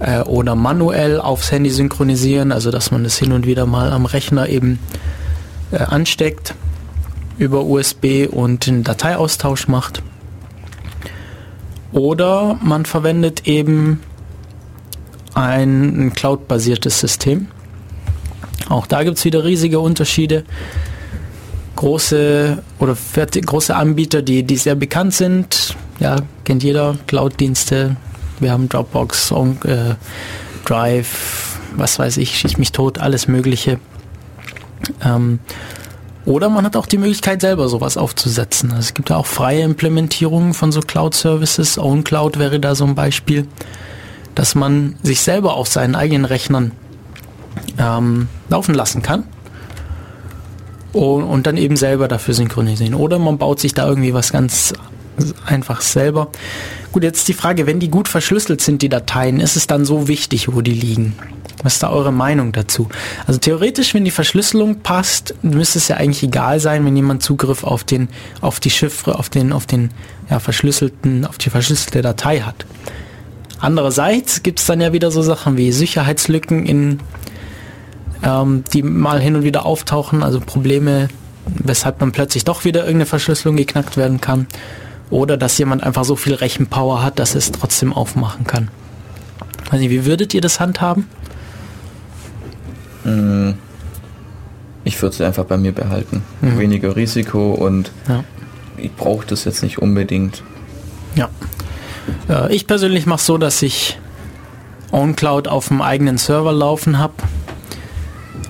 äh, 0.00 0.20
oder 0.20 0.54
manuell 0.54 1.20
aufs 1.20 1.50
Handy 1.50 1.70
synchronisieren, 1.70 2.52
also 2.52 2.70
dass 2.70 2.90
man 2.90 3.04
das 3.04 3.16
hin 3.18 3.32
und 3.32 3.46
wieder 3.46 3.66
mal 3.66 3.92
am 3.92 4.06
Rechner 4.06 4.48
eben 4.48 4.78
äh, 5.70 5.78
ansteckt 5.78 6.54
über 7.38 7.64
USB 7.64 8.26
und 8.30 8.66
einen 8.68 8.84
Dateiaustausch 8.84 9.68
macht. 9.68 10.02
Oder 11.92 12.58
man 12.62 12.84
verwendet 12.84 13.46
eben 13.46 14.00
ein, 15.34 16.06
ein 16.06 16.12
Cloud-basiertes 16.12 17.00
System. 17.00 17.48
Auch 18.68 18.86
da 18.86 19.04
gibt 19.04 19.18
es 19.18 19.24
wieder 19.24 19.44
riesige 19.44 19.80
Unterschiede. 19.80 20.44
Große 21.76 22.62
oder 22.80 22.96
große 23.14 23.74
Anbieter, 23.74 24.20
die, 24.20 24.42
die 24.42 24.56
sehr 24.56 24.74
bekannt 24.74 25.14
sind, 25.14 25.76
ja, 26.00 26.16
kennt 26.44 26.64
jeder, 26.64 26.96
Cloud-Dienste, 27.06 27.96
wir 28.40 28.52
haben 28.52 28.68
Dropbox, 28.68 29.28
Song, 29.28 29.62
äh, 29.64 29.94
Drive, 30.64 31.58
was 31.76 31.98
weiß 31.98 32.16
ich, 32.18 32.38
schieß 32.38 32.58
mich 32.58 32.72
tot, 32.72 32.98
alles 32.98 33.28
Mögliche. 33.28 33.78
Ähm, 35.04 35.40
oder 36.24 36.50
man 36.50 36.66
hat 36.66 36.76
auch 36.76 36.86
die 36.86 36.98
Möglichkeit, 36.98 37.40
selber 37.40 37.68
sowas 37.68 37.96
aufzusetzen. 37.96 38.70
Also 38.70 38.80
es 38.80 38.94
gibt 38.94 39.08
ja 39.08 39.16
auch 39.16 39.26
freie 39.26 39.62
Implementierungen 39.62 40.52
von 40.52 40.72
so 40.72 40.80
Cloud-Services. 40.80 41.78
OwnCloud 41.78 42.38
wäre 42.38 42.60
da 42.60 42.74
so 42.74 42.84
ein 42.84 42.94
Beispiel, 42.94 43.46
dass 44.34 44.54
man 44.54 44.96
sich 45.02 45.20
selber 45.22 45.54
auf 45.54 45.68
seinen 45.68 45.94
eigenen 45.94 46.26
Rechnern 46.26 46.72
ähm, 47.78 48.28
laufen 48.50 48.74
lassen 48.74 49.00
kann 49.00 49.24
und, 50.92 51.22
und, 51.22 51.46
dann 51.46 51.56
eben 51.56 51.76
selber 51.76 52.08
dafür 52.08 52.34
synchronisieren. 52.34 52.94
Oder 52.94 53.18
man 53.18 53.38
baut 53.38 53.58
sich 53.58 53.72
da 53.72 53.88
irgendwie 53.88 54.12
was 54.12 54.30
ganz 54.30 54.74
einfach 55.46 55.80
selber. 55.80 56.28
Gut, 56.92 57.02
jetzt 57.02 57.28
die 57.28 57.34
Frage, 57.34 57.66
wenn 57.66 57.80
die 57.80 57.90
gut 57.90 58.08
verschlüsselt 58.08 58.60
sind, 58.60 58.82
die 58.82 58.88
Dateien, 58.88 59.40
ist 59.40 59.56
es 59.56 59.66
dann 59.66 59.84
so 59.84 60.08
wichtig, 60.08 60.52
wo 60.52 60.60
die 60.60 60.72
liegen? 60.72 61.14
Was 61.62 61.74
ist 61.74 61.82
da 61.82 61.90
eure 61.90 62.12
Meinung 62.12 62.52
dazu? 62.52 62.88
Also 63.26 63.40
theoretisch, 63.40 63.92
wenn 63.92 64.04
die 64.04 64.12
Verschlüsselung 64.12 64.80
passt, 64.80 65.34
müsste 65.42 65.78
es 65.78 65.88
ja 65.88 65.96
eigentlich 65.96 66.22
egal 66.22 66.60
sein, 66.60 66.84
wenn 66.84 66.96
jemand 66.96 67.22
Zugriff 67.22 67.64
auf 67.64 67.84
den, 67.84 68.08
auf 68.40 68.60
die 68.60 68.70
Chiffre, 68.70 69.18
auf 69.18 69.28
den, 69.28 69.52
auf 69.52 69.66
den 69.66 69.90
ja, 70.30 70.38
verschlüsselten, 70.38 71.24
auf 71.24 71.36
die 71.38 71.50
verschlüsselte 71.50 72.00
Datei 72.02 72.40
hat. 72.40 72.64
Andererseits 73.60 74.44
gibt 74.44 74.60
es 74.60 74.66
dann 74.66 74.80
ja 74.80 74.92
wieder 74.92 75.10
so 75.10 75.20
Sachen 75.22 75.56
wie 75.56 75.72
Sicherheitslücken 75.72 76.64
in 76.64 77.00
ähm, 78.22 78.64
die 78.72 78.82
mal 78.82 79.20
hin 79.20 79.36
und 79.36 79.42
wieder 79.42 79.66
auftauchen, 79.66 80.22
also 80.22 80.40
Probleme, 80.40 81.08
weshalb 81.46 82.00
man 82.00 82.12
plötzlich 82.12 82.44
doch 82.44 82.64
wieder 82.64 82.80
irgendeine 82.80 83.06
Verschlüsselung 83.06 83.56
geknackt 83.56 83.96
werden 83.96 84.20
kann. 84.20 84.46
Oder 85.10 85.36
dass 85.36 85.56
jemand 85.58 85.82
einfach 85.82 86.04
so 86.04 86.16
viel 86.16 86.34
Rechenpower 86.34 87.02
hat, 87.02 87.18
dass 87.18 87.34
es 87.34 87.52
trotzdem 87.52 87.92
aufmachen 87.92 88.46
kann. 88.46 88.68
Also 89.70 89.88
wie 89.88 90.04
würdet 90.04 90.34
ihr 90.34 90.40
das 90.40 90.60
handhaben? 90.60 91.06
Mm, 93.04 93.52
ich 94.84 95.00
würde 95.00 95.14
es 95.14 95.20
einfach 95.20 95.44
bei 95.44 95.56
mir 95.56 95.72
behalten. 95.72 96.22
Mhm. 96.40 96.58
Weniger 96.58 96.96
Risiko 96.96 97.52
und 97.52 97.90
ja. 98.08 98.24
ich 98.76 98.94
brauche 98.94 99.26
das 99.26 99.44
jetzt 99.44 99.62
nicht 99.62 99.78
unbedingt. 99.78 100.42
Ja. 101.14 101.28
Äh, 102.28 102.54
ich 102.54 102.66
persönlich 102.66 103.06
mache 103.06 103.22
so, 103.22 103.38
dass 103.38 103.62
ich 103.62 103.98
OwnCloud 104.90 105.48
auf 105.48 105.68
dem 105.68 105.82
eigenen 105.82 106.18
Server 106.18 106.52
laufen 106.52 106.98
habe. 106.98 107.14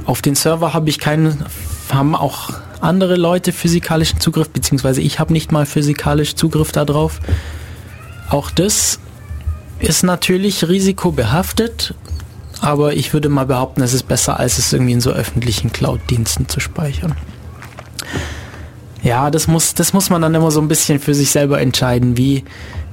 Auf 0.05 0.23
den 0.23 0.35
Server 0.35 0.73
habe 0.75 0.89
ich 0.89 0.99
keinen, 0.99 1.45
haben 1.93 2.15
auch 2.15 2.51
andere 2.81 3.17
Leute 3.17 3.53
physikalischen 3.53 4.21
Zugriff, 4.21 4.51
beziehungsweise 4.51 5.01
ich 5.01 5.19
habe 5.19 5.33
nicht 5.33 5.53
mal 5.53 5.67
physikalisch 5.67 6.35
Zugriff 6.35 6.73
darauf. 6.73 7.21
Auch 8.31 8.51
das 8.51 9.01
ist 9.81 10.03
natürlich 10.03 10.69
risikobehaftet, 10.69 11.95
aber 12.61 12.95
ich 12.95 13.13
würde 13.13 13.29
mal 13.29 13.47
behaupten, 13.47 13.83
es 13.83 13.95
ist 13.95 14.09
besser, 14.09 14.39
als 14.39 14.59
es 14.59 14.73
irgendwie 14.73 14.93
in 14.93 15.01
so 15.01 15.11
öffentlichen 15.11 15.73
Cloud-Diensten 15.73 16.49
zu 16.49 16.61
speichern. 16.61 17.15
Ja, 19.03 19.31
das 19.31 19.47
muss, 19.47 19.75
das 19.75 19.93
muss 19.93 20.11
man 20.11 20.23
dann 20.23 20.35
immer 20.35 20.51
so 20.51 20.61
ein 20.61 20.69
bisschen 20.69 20.99
für 20.99 21.15
sich 21.15 21.31
selber 21.31 21.61
entscheiden, 21.61 22.17
wie, 22.17 22.45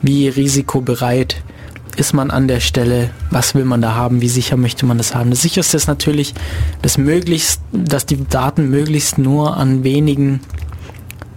wie 0.01 0.27
risikobereit 0.27 1.37
ist 1.95 2.13
man 2.13 2.31
an 2.31 2.47
der 2.47 2.59
Stelle, 2.59 3.09
was 3.31 3.55
will 3.55 3.65
man 3.65 3.81
da 3.81 3.95
haben, 3.95 4.21
wie 4.21 4.29
sicher 4.29 4.57
möchte 4.57 4.85
man 4.85 4.97
das 4.97 5.15
haben. 5.15 5.29
Das 5.29 5.41
sicherste 5.41 5.77
ist 5.77 5.87
natürlich, 5.87 6.33
dass 6.81 6.97
möglichst, 6.97 7.61
dass 7.71 8.05
die 8.05 8.27
Daten 8.27 8.69
möglichst 8.69 9.17
nur 9.17 9.55
an 9.57 9.83
wenigen 9.83 10.41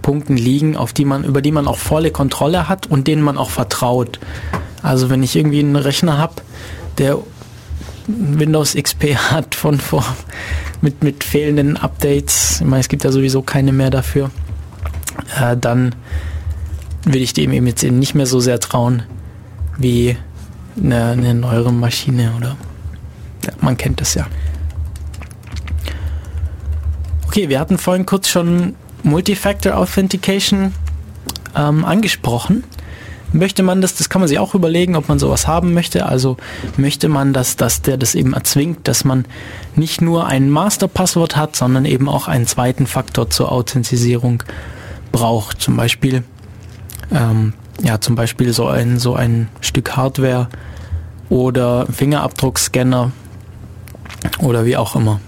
Punkten 0.02 0.36
liegen, 0.36 0.76
auf 0.76 0.92
die 0.92 1.04
man, 1.04 1.24
über 1.24 1.42
die 1.42 1.52
man 1.52 1.68
auch 1.68 1.76
volle 1.76 2.10
Kontrolle 2.10 2.68
hat 2.68 2.86
und 2.86 3.06
denen 3.06 3.22
man 3.22 3.38
auch 3.38 3.50
vertraut. 3.50 4.18
Also 4.82 5.10
wenn 5.10 5.22
ich 5.22 5.36
irgendwie 5.36 5.60
einen 5.60 5.76
Rechner 5.76 6.18
habe, 6.18 6.34
der 6.98 7.18
Windows 8.06 8.74
XP 8.74 9.16
hat 9.30 9.54
von 9.54 9.78
vor 9.78 10.04
mit, 10.80 11.02
mit 11.02 11.24
fehlenden 11.24 11.76
Updates, 11.76 12.60
ich 12.60 12.66
meine, 12.66 12.80
es 12.80 12.88
gibt 12.88 13.04
ja 13.04 13.12
sowieso 13.12 13.42
keine 13.42 13.72
mehr 13.72 13.90
dafür, 13.90 14.30
äh, 15.38 15.56
dann 15.56 15.94
will 17.04 17.22
ich 17.22 17.32
dem 17.32 17.52
eben 17.52 17.66
jetzt 17.66 17.84
eben 17.84 17.98
nicht 17.98 18.14
mehr 18.14 18.26
so 18.26 18.40
sehr 18.40 18.60
trauen 18.60 19.02
wie 19.76 20.16
eine, 20.82 21.04
eine 21.06 21.34
neuere 21.34 21.72
Maschine 21.72 22.32
oder 22.36 22.56
ja, 23.44 23.52
man 23.60 23.76
kennt 23.76 24.00
das 24.00 24.14
ja. 24.14 24.26
Okay, 27.26 27.48
wir 27.48 27.60
hatten 27.60 27.78
vorhin 27.78 28.06
kurz 28.06 28.28
schon 28.28 28.74
Multifactor 29.02 29.76
Authentication 29.76 30.72
ähm, 31.54 31.84
angesprochen. 31.84 32.64
Möchte 33.32 33.62
man 33.62 33.82
das, 33.82 33.94
das 33.94 34.08
kann 34.08 34.22
man 34.22 34.28
sich 34.28 34.38
auch 34.38 34.54
überlegen, 34.54 34.96
ob 34.96 35.08
man 35.08 35.18
sowas 35.18 35.46
haben 35.46 35.74
möchte. 35.74 36.06
Also 36.06 36.38
möchte 36.78 37.10
man, 37.10 37.34
dass, 37.34 37.56
dass 37.56 37.82
der 37.82 37.98
das 37.98 38.14
eben 38.14 38.32
erzwingt, 38.32 38.88
dass 38.88 39.04
man 39.04 39.26
nicht 39.76 40.00
nur 40.00 40.26
ein 40.26 40.48
Masterpasswort 40.48 41.36
hat, 41.36 41.54
sondern 41.54 41.84
eben 41.84 42.08
auch 42.08 42.26
einen 42.26 42.46
zweiten 42.46 42.86
Faktor 42.86 43.28
zur 43.28 43.52
Authentisierung 43.52 44.42
braucht. 45.12 45.60
Zum 45.60 45.76
Beispiel, 45.76 46.24
ähm, 47.12 47.52
ja, 47.82 48.00
zum 48.00 48.14
Beispiel 48.14 48.52
so 48.52 48.66
ein, 48.66 48.98
so 48.98 49.14
ein 49.14 49.48
Stück 49.60 49.96
Hardware 49.96 50.48
oder 51.28 51.86
Fingerabdruckscanner 51.86 53.12
oder 54.40 54.64
wie 54.64 54.76
auch 54.76 54.96
immer. 54.96 55.20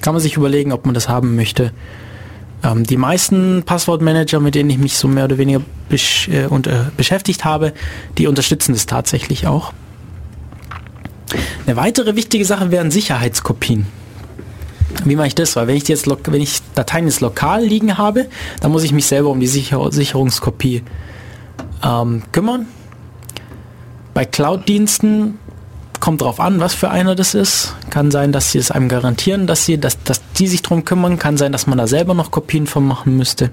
Kann 0.00 0.14
man 0.14 0.22
sich 0.22 0.36
überlegen, 0.36 0.72
ob 0.72 0.86
man 0.86 0.94
das 0.94 1.08
haben 1.08 1.34
möchte. 1.36 1.72
Ähm, 2.62 2.84
die 2.84 2.96
meisten 2.96 3.64
Passwortmanager, 3.64 4.40
mit 4.40 4.54
denen 4.54 4.70
ich 4.70 4.78
mich 4.78 4.96
so 4.96 5.08
mehr 5.08 5.24
oder 5.24 5.38
weniger 5.38 5.60
besch 5.88 6.28
äh, 6.28 6.46
und, 6.46 6.66
äh, 6.66 6.84
beschäftigt 6.96 7.44
habe, 7.44 7.72
die 8.16 8.26
unterstützen 8.26 8.72
das 8.72 8.86
tatsächlich 8.86 9.46
auch. 9.46 9.72
Eine 11.66 11.76
weitere 11.76 12.14
wichtige 12.14 12.44
Sache 12.44 12.70
wären 12.70 12.90
Sicherheitskopien. 12.90 13.86
Wie 15.04 15.16
mache 15.16 15.28
ich 15.28 15.34
das? 15.34 15.56
Weil 15.56 15.66
wenn 15.66 15.76
ich 15.76 15.86
jetzt 15.88 16.06
wenn 16.08 16.40
ich 16.40 16.60
Dateien 16.74 17.06
jetzt 17.06 17.20
lokal 17.20 17.62
liegen 17.64 17.98
habe, 17.98 18.26
dann 18.60 18.72
muss 18.72 18.82
ich 18.82 18.92
mich 18.92 19.06
selber 19.06 19.30
um 19.30 19.40
die 19.40 19.46
Sicher 19.46 19.92
Sicherungskopie 19.92 20.82
ähm, 21.84 22.22
kümmern. 22.32 22.66
Bei 24.14 24.24
Cloud-Diensten 24.24 25.38
kommt 26.00 26.22
drauf 26.22 26.40
an, 26.40 26.60
was 26.60 26.74
für 26.74 26.90
einer 26.90 27.14
das 27.14 27.34
ist. 27.34 27.74
Kann 27.90 28.10
sein, 28.10 28.32
dass 28.32 28.52
sie 28.52 28.58
es 28.58 28.70
einem 28.70 28.88
garantieren, 28.88 29.46
dass 29.46 29.66
sie, 29.66 29.78
dass, 29.78 30.02
dass 30.02 30.22
die 30.38 30.46
sich 30.46 30.62
drum 30.62 30.84
kümmern. 30.84 31.18
Kann 31.18 31.36
sein, 31.36 31.52
dass 31.52 31.66
man 31.66 31.78
da 31.78 31.86
selber 31.86 32.14
noch 32.14 32.30
Kopien 32.30 32.66
von 32.66 32.86
machen 32.86 33.16
müsste. 33.16 33.50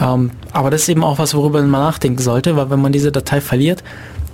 Ähm, 0.00 0.30
aber 0.52 0.70
das 0.70 0.82
ist 0.82 0.88
eben 0.88 1.04
auch 1.04 1.18
was, 1.18 1.34
worüber 1.34 1.60
man 1.60 1.70
nachdenken 1.70 2.22
sollte, 2.22 2.56
weil 2.56 2.70
wenn 2.70 2.80
man 2.80 2.92
diese 2.92 3.12
Datei 3.12 3.40
verliert, 3.40 3.82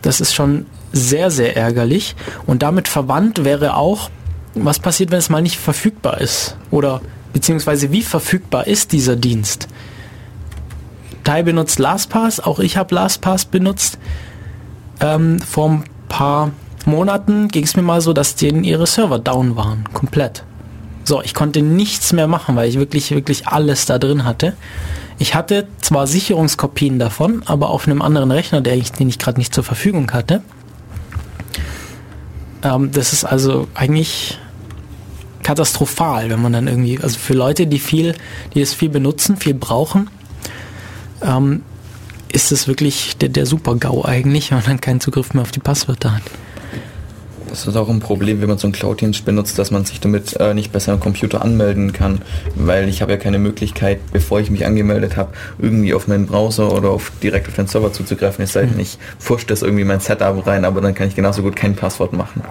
das 0.02 0.20
ist 0.20 0.34
schon 0.34 0.66
sehr, 0.92 1.30
sehr 1.30 1.56
ärgerlich. 1.56 2.14
Und 2.46 2.62
damit 2.62 2.88
verwandt 2.88 3.44
wäre 3.44 3.76
auch, 3.76 4.10
was 4.54 4.78
passiert, 4.78 5.10
wenn 5.10 5.18
es 5.18 5.30
mal 5.30 5.42
nicht 5.42 5.58
verfügbar 5.58 6.20
ist? 6.20 6.56
Oder 6.70 7.00
beziehungsweise 7.32 7.90
wie 7.92 8.02
verfügbar 8.02 8.66
ist 8.66 8.92
dieser 8.92 9.16
Dienst? 9.16 9.68
Tai 11.24 11.42
benutzt 11.42 11.78
LastPass, 11.78 12.40
auch 12.40 12.58
ich 12.58 12.76
habe 12.76 12.94
LastPass 12.94 13.46
benutzt. 13.46 13.98
Ähm, 15.00 15.40
vor 15.40 15.70
ein 15.70 15.84
paar 16.08 16.52
Monaten 16.86 17.48
ging 17.48 17.64
es 17.64 17.76
mir 17.76 17.82
mal 17.82 18.00
so, 18.00 18.12
dass 18.12 18.36
denen 18.36 18.62
ihre 18.62 18.86
Server 18.86 19.18
down 19.18 19.56
waren, 19.56 19.84
komplett. 19.92 20.44
So, 21.04 21.22
ich 21.22 21.34
konnte 21.34 21.62
nichts 21.62 22.12
mehr 22.12 22.26
machen, 22.26 22.56
weil 22.56 22.68
ich 22.68 22.78
wirklich, 22.78 23.10
wirklich 23.10 23.48
alles 23.48 23.86
da 23.86 23.98
drin 23.98 24.24
hatte. 24.24 24.54
Ich 25.18 25.34
hatte 25.34 25.66
zwar 25.80 26.06
Sicherungskopien 26.06 26.98
davon, 26.98 27.42
aber 27.46 27.70
auf 27.70 27.86
einem 27.86 28.02
anderen 28.02 28.30
Rechner, 28.30 28.60
der 28.60 28.76
ich, 28.76 28.92
den 28.92 29.08
ich 29.08 29.18
gerade 29.18 29.38
nicht 29.38 29.54
zur 29.54 29.64
Verfügung 29.64 30.10
hatte. 30.12 30.42
Ähm, 32.62 32.90
das 32.92 33.12
ist 33.12 33.24
also 33.24 33.68
eigentlich 33.74 34.38
katastrophal, 35.44 36.30
wenn 36.30 36.42
man 36.42 36.52
dann 36.52 36.66
irgendwie, 36.66 36.98
also 36.98 37.16
für 37.16 37.34
Leute, 37.34 37.68
die 37.68 37.78
viel, 37.78 38.16
die 38.54 38.60
es 38.60 38.74
viel 38.74 38.88
benutzen, 38.88 39.36
viel 39.36 39.54
brauchen, 39.54 40.10
ähm, 41.22 41.62
ist 42.32 42.50
es 42.50 42.66
wirklich 42.66 43.16
der, 43.18 43.28
der 43.28 43.46
Super-GAU 43.46 44.04
eigentlich, 44.04 44.50
wenn 44.50 44.58
man 44.58 44.66
dann 44.66 44.80
keinen 44.80 45.00
Zugriff 45.00 45.34
mehr 45.34 45.42
auf 45.42 45.52
die 45.52 45.60
Passwörter 45.60 46.16
hat. 46.16 46.22
Das 47.54 47.68
ist 47.68 47.76
auch 47.76 47.88
ein 47.88 48.00
Problem, 48.00 48.40
wenn 48.40 48.48
man 48.48 48.58
so 48.58 48.66
einen 48.66 48.72
Cloud-Dienst 48.72 49.24
benutzt, 49.24 49.60
dass 49.60 49.70
man 49.70 49.84
sich 49.84 50.00
damit 50.00 50.34
äh, 50.40 50.54
nicht 50.54 50.72
besser 50.72 50.92
am 50.92 50.98
Computer 50.98 51.40
anmelden 51.40 51.92
kann, 51.92 52.20
weil 52.56 52.88
ich 52.88 53.00
habe 53.00 53.12
ja 53.12 53.16
keine 53.16 53.38
Möglichkeit, 53.38 54.00
bevor 54.12 54.40
ich 54.40 54.50
mich 54.50 54.66
angemeldet 54.66 55.16
habe, 55.16 55.30
irgendwie 55.60 55.94
auf 55.94 56.08
meinen 56.08 56.26
Browser 56.26 56.72
oder 56.72 56.90
auf, 56.90 57.12
direkt 57.22 57.46
auf 57.46 57.54
den 57.54 57.68
Server 57.68 57.92
zuzugreifen. 57.92 58.42
Es 58.42 58.54
sei 58.54 58.62
denn, 58.62 58.74
mhm. 58.74 58.80
ich 58.80 58.98
fusche 59.20 59.46
das 59.46 59.62
irgendwie 59.62 59.84
mein 59.84 60.00
Setup 60.00 60.44
rein, 60.44 60.64
aber 60.64 60.80
dann 60.80 60.94
kann 60.94 61.06
ich 61.06 61.14
genauso 61.14 61.42
gut 61.42 61.54
kein 61.54 61.76
Passwort 61.76 62.12
machen. 62.12 62.42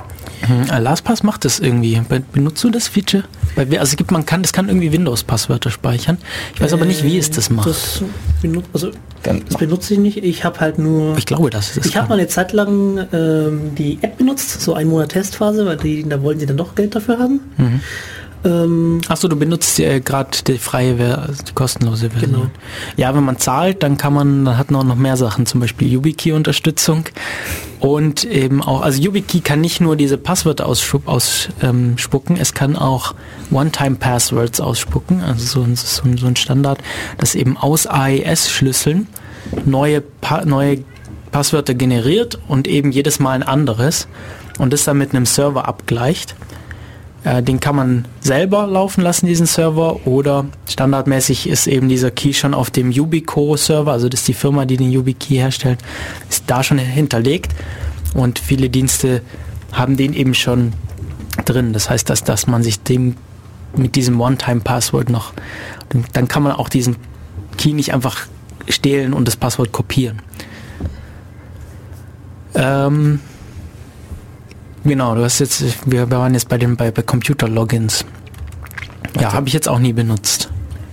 Mhm. 0.48 0.68
LastPass 0.68 1.22
macht 1.24 1.44
das 1.44 1.60
irgendwie. 1.60 2.02
Benutzt 2.32 2.64
du 2.64 2.70
das 2.70 2.88
Feature? 2.88 3.26
Also 3.78 3.98
gibt 3.98 4.12
man 4.12 4.26
kann, 4.26 4.42
das 4.42 4.54
kann 4.54 4.70
irgendwie 4.70 4.94
Windows-Passwörter 4.94 5.70
speichern. 5.70 6.18
Ich 6.56 6.62
weiß 6.62 6.72
äh, 6.72 6.76
aber 6.76 6.86
nicht, 6.86 7.04
wie 7.04 7.18
es 7.18 7.30
das 7.30 7.50
macht. 7.50 7.68
Das, 7.68 8.02
benut 8.42 8.64
also, 8.72 8.92
das 9.24 9.58
benutze 9.58 9.94
ich 9.94 10.00
nicht. 10.00 10.18
Ich 10.24 10.44
habe 10.44 10.60
halt 10.60 10.80
nur. 10.80 11.18
Ich 11.18 11.26
glaube, 11.26 11.50
das 11.50 11.78
ist. 11.78 11.86
Ich 11.86 11.98
habe 11.98 12.10
mal 12.10 12.20
eine 12.20 12.28
Zeit 12.28 12.54
lang 12.54 13.08
ähm, 13.14 13.76
die 13.76 14.00
App 14.02 14.18
benutzt, 14.18 14.62
so 14.62 14.74
ein 14.74 14.88
Monat 14.88 15.10
Testphase, 15.10 15.66
weil 15.66 15.78
die, 15.78 16.08
da 16.08 16.22
wollen 16.22 16.40
sie 16.40 16.46
dann 16.46 16.58
doch 16.58 16.76
Geld 16.76 16.96
dafür 16.96 17.20
haben. 17.20 17.40
Mhm. 17.58 17.82
Ähm, 18.46 19.02
Achso, 19.08 19.28
du 19.28 19.36
benutzt 19.36 19.80
äh, 19.80 20.02
gerade 20.02 20.30
die 20.46 20.58
freie, 20.58 21.18
also 21.18 21.44
die 21.44 21.54
kostenlose 21.54 22.10
Version. 22.10 22.32
Genau. 22.32 22.48
Ja, 22.98 23.16
wenn 23.16 23.24
man 23.24 23.38
zahlt, 23.38 23.84
dann 23.84 23.98
kann 23.98 24.14
man, 24.14 24.46
dann 24.46 24.58
hat 24.58 24.70
man 24.72 24.82
auch 24.82 24.86
noch 24.86 24.96
mehr 24.96 25.16
Sachen, 25.18 25.46
zum 25.46 25.62
Beispiel 25.62 25.88
YubiKey-Unterstützung 25.88 27.06
und 27.84 28.24
eben 28.24 28.64
auch, 28.64 28.80
also 28.80 29.02
YubiKey 29.02 29.42
kann 29.42 29.60
nicht 29.60 29.82
nur 29.82 29.98
diese 29.98 30.18
Passwörter 30.18 30.66
ausspucken, 30.68 31.46
ähm, 31.62 31.96
es 32.40 32.54
kann 32.54 32.78
auch 32.78 33.14
One-Time-Passwords 33.52 34.62
ausspucken, 34.62 35.22
also 35.22 35.46
so 35.46 35.62
ein, 35.64 35.76
so, 35.76 36.04
so 36.16 36.28
ein 36.28 36.38
Standard, 36.38 36.78
das 37.18 37.36
eben 37.36 37.58
aus 37.58 37.86
AES-Schlüsseln 37.86 39.10
neue, 39.66 40.00
pa 40.00 40.46
neue 40.46 40.86
Passwörter 41.34 41.74
generiert 41.74 42.40
und 42.48 42.70
eben 42.70 42.94
jedes 42.94 43.20
Mal 43.20 43.32
ein 43.32 43.44
anderes 43.44 44.08
und 44.60 44.72
das 44.72 44.86
dann 44.86 44.98
mit 44.98 45.14
einem 45.14 45.26
Server 45.26 45.68
abgleicht 45.68 46.36
den 47.24 47.60
kann 47.62 47.76
man 47.76 48.06
selber 48.20 48.68
laufen 48.68 49.02
lassen, 49.02 49.28
diesen 49.28 49.46
Server, 49.46 50.06
oder 50.06 50.46
standardmäßig 50.68 51.48
ist 51.48 51.68
eben 51.68 51.88
dieser 51.88 52.12
Key 52.12 52.34
schon 52.34 52.54
auf 52.54 52.70
dem 52.70 52.92
Yubico-Server, 52.92 53.92
also 53.92 54.10
das 54.10 54.22
ist 54.22 54.28
die 54.28 54.34
Firma, 54.34 54.66
die 54.66 54.76
den 54.76 54.92
YubiKey 54.92 55.38
herstellt, 55.38 55.80
ist 56.30 56.44
da 56.48 56.64
schon 56.64 56.80
hinterlegt 56.80 57.54
und 58.14 58.40
viele 58.40 58.70
Dienste 58.70 59.22
haben 59.72 59.96
den 59.96 60.14
eben 60.14 60.34
schon 60.34 60.74
drin. 61.46 61.74
Das 61.74 61.90
heißt, 61.90 62.10
dass, 62.10 62.24
dass 62.24 62.48
man 62.48 62.62
sich 62.62 62.82
dem 62.82 63.16
mit 63.76 63.96
diesem 63.96 64.20
One-Time-Passwort 64.20 65.10
noch, 65.10 65.34
dann 66.14 66.28
kann 66.28 66.44
man 66.44 66.52
auch 66.52 66.70
diesen 66.70 66.98
Key 67.58 67.74
nicht 67.74 67.94
einfach 67.94 68.28
stehlen 68.68 69.14
und 69.14 69.28
das 69.28 69.36
Passwort 69.36 69.72
kopieren. 69.72 70.22
Ähm, 72.56 73.20
genau, 74.84 75.16
du 75.16 75.24
hast 75.24 75.40
jetzt, 75.40 75.64
wir 75.90 76.10
waren 76.12 76.34
jetzt 76.34 76.50
bei 76.50 76.58
den 76.58 76.76
bei, 76.76 76.92
bei 76.92 77.02
Computer-Logins. 77.02 78.06
Ja, 79.20 79.34
habe 79.34 79.48
ich 79.48 79.54
jetzt 79.54 79.70
auch 79.70 79.80
nie 79.80 79.94
benutzt. 79.94 80.50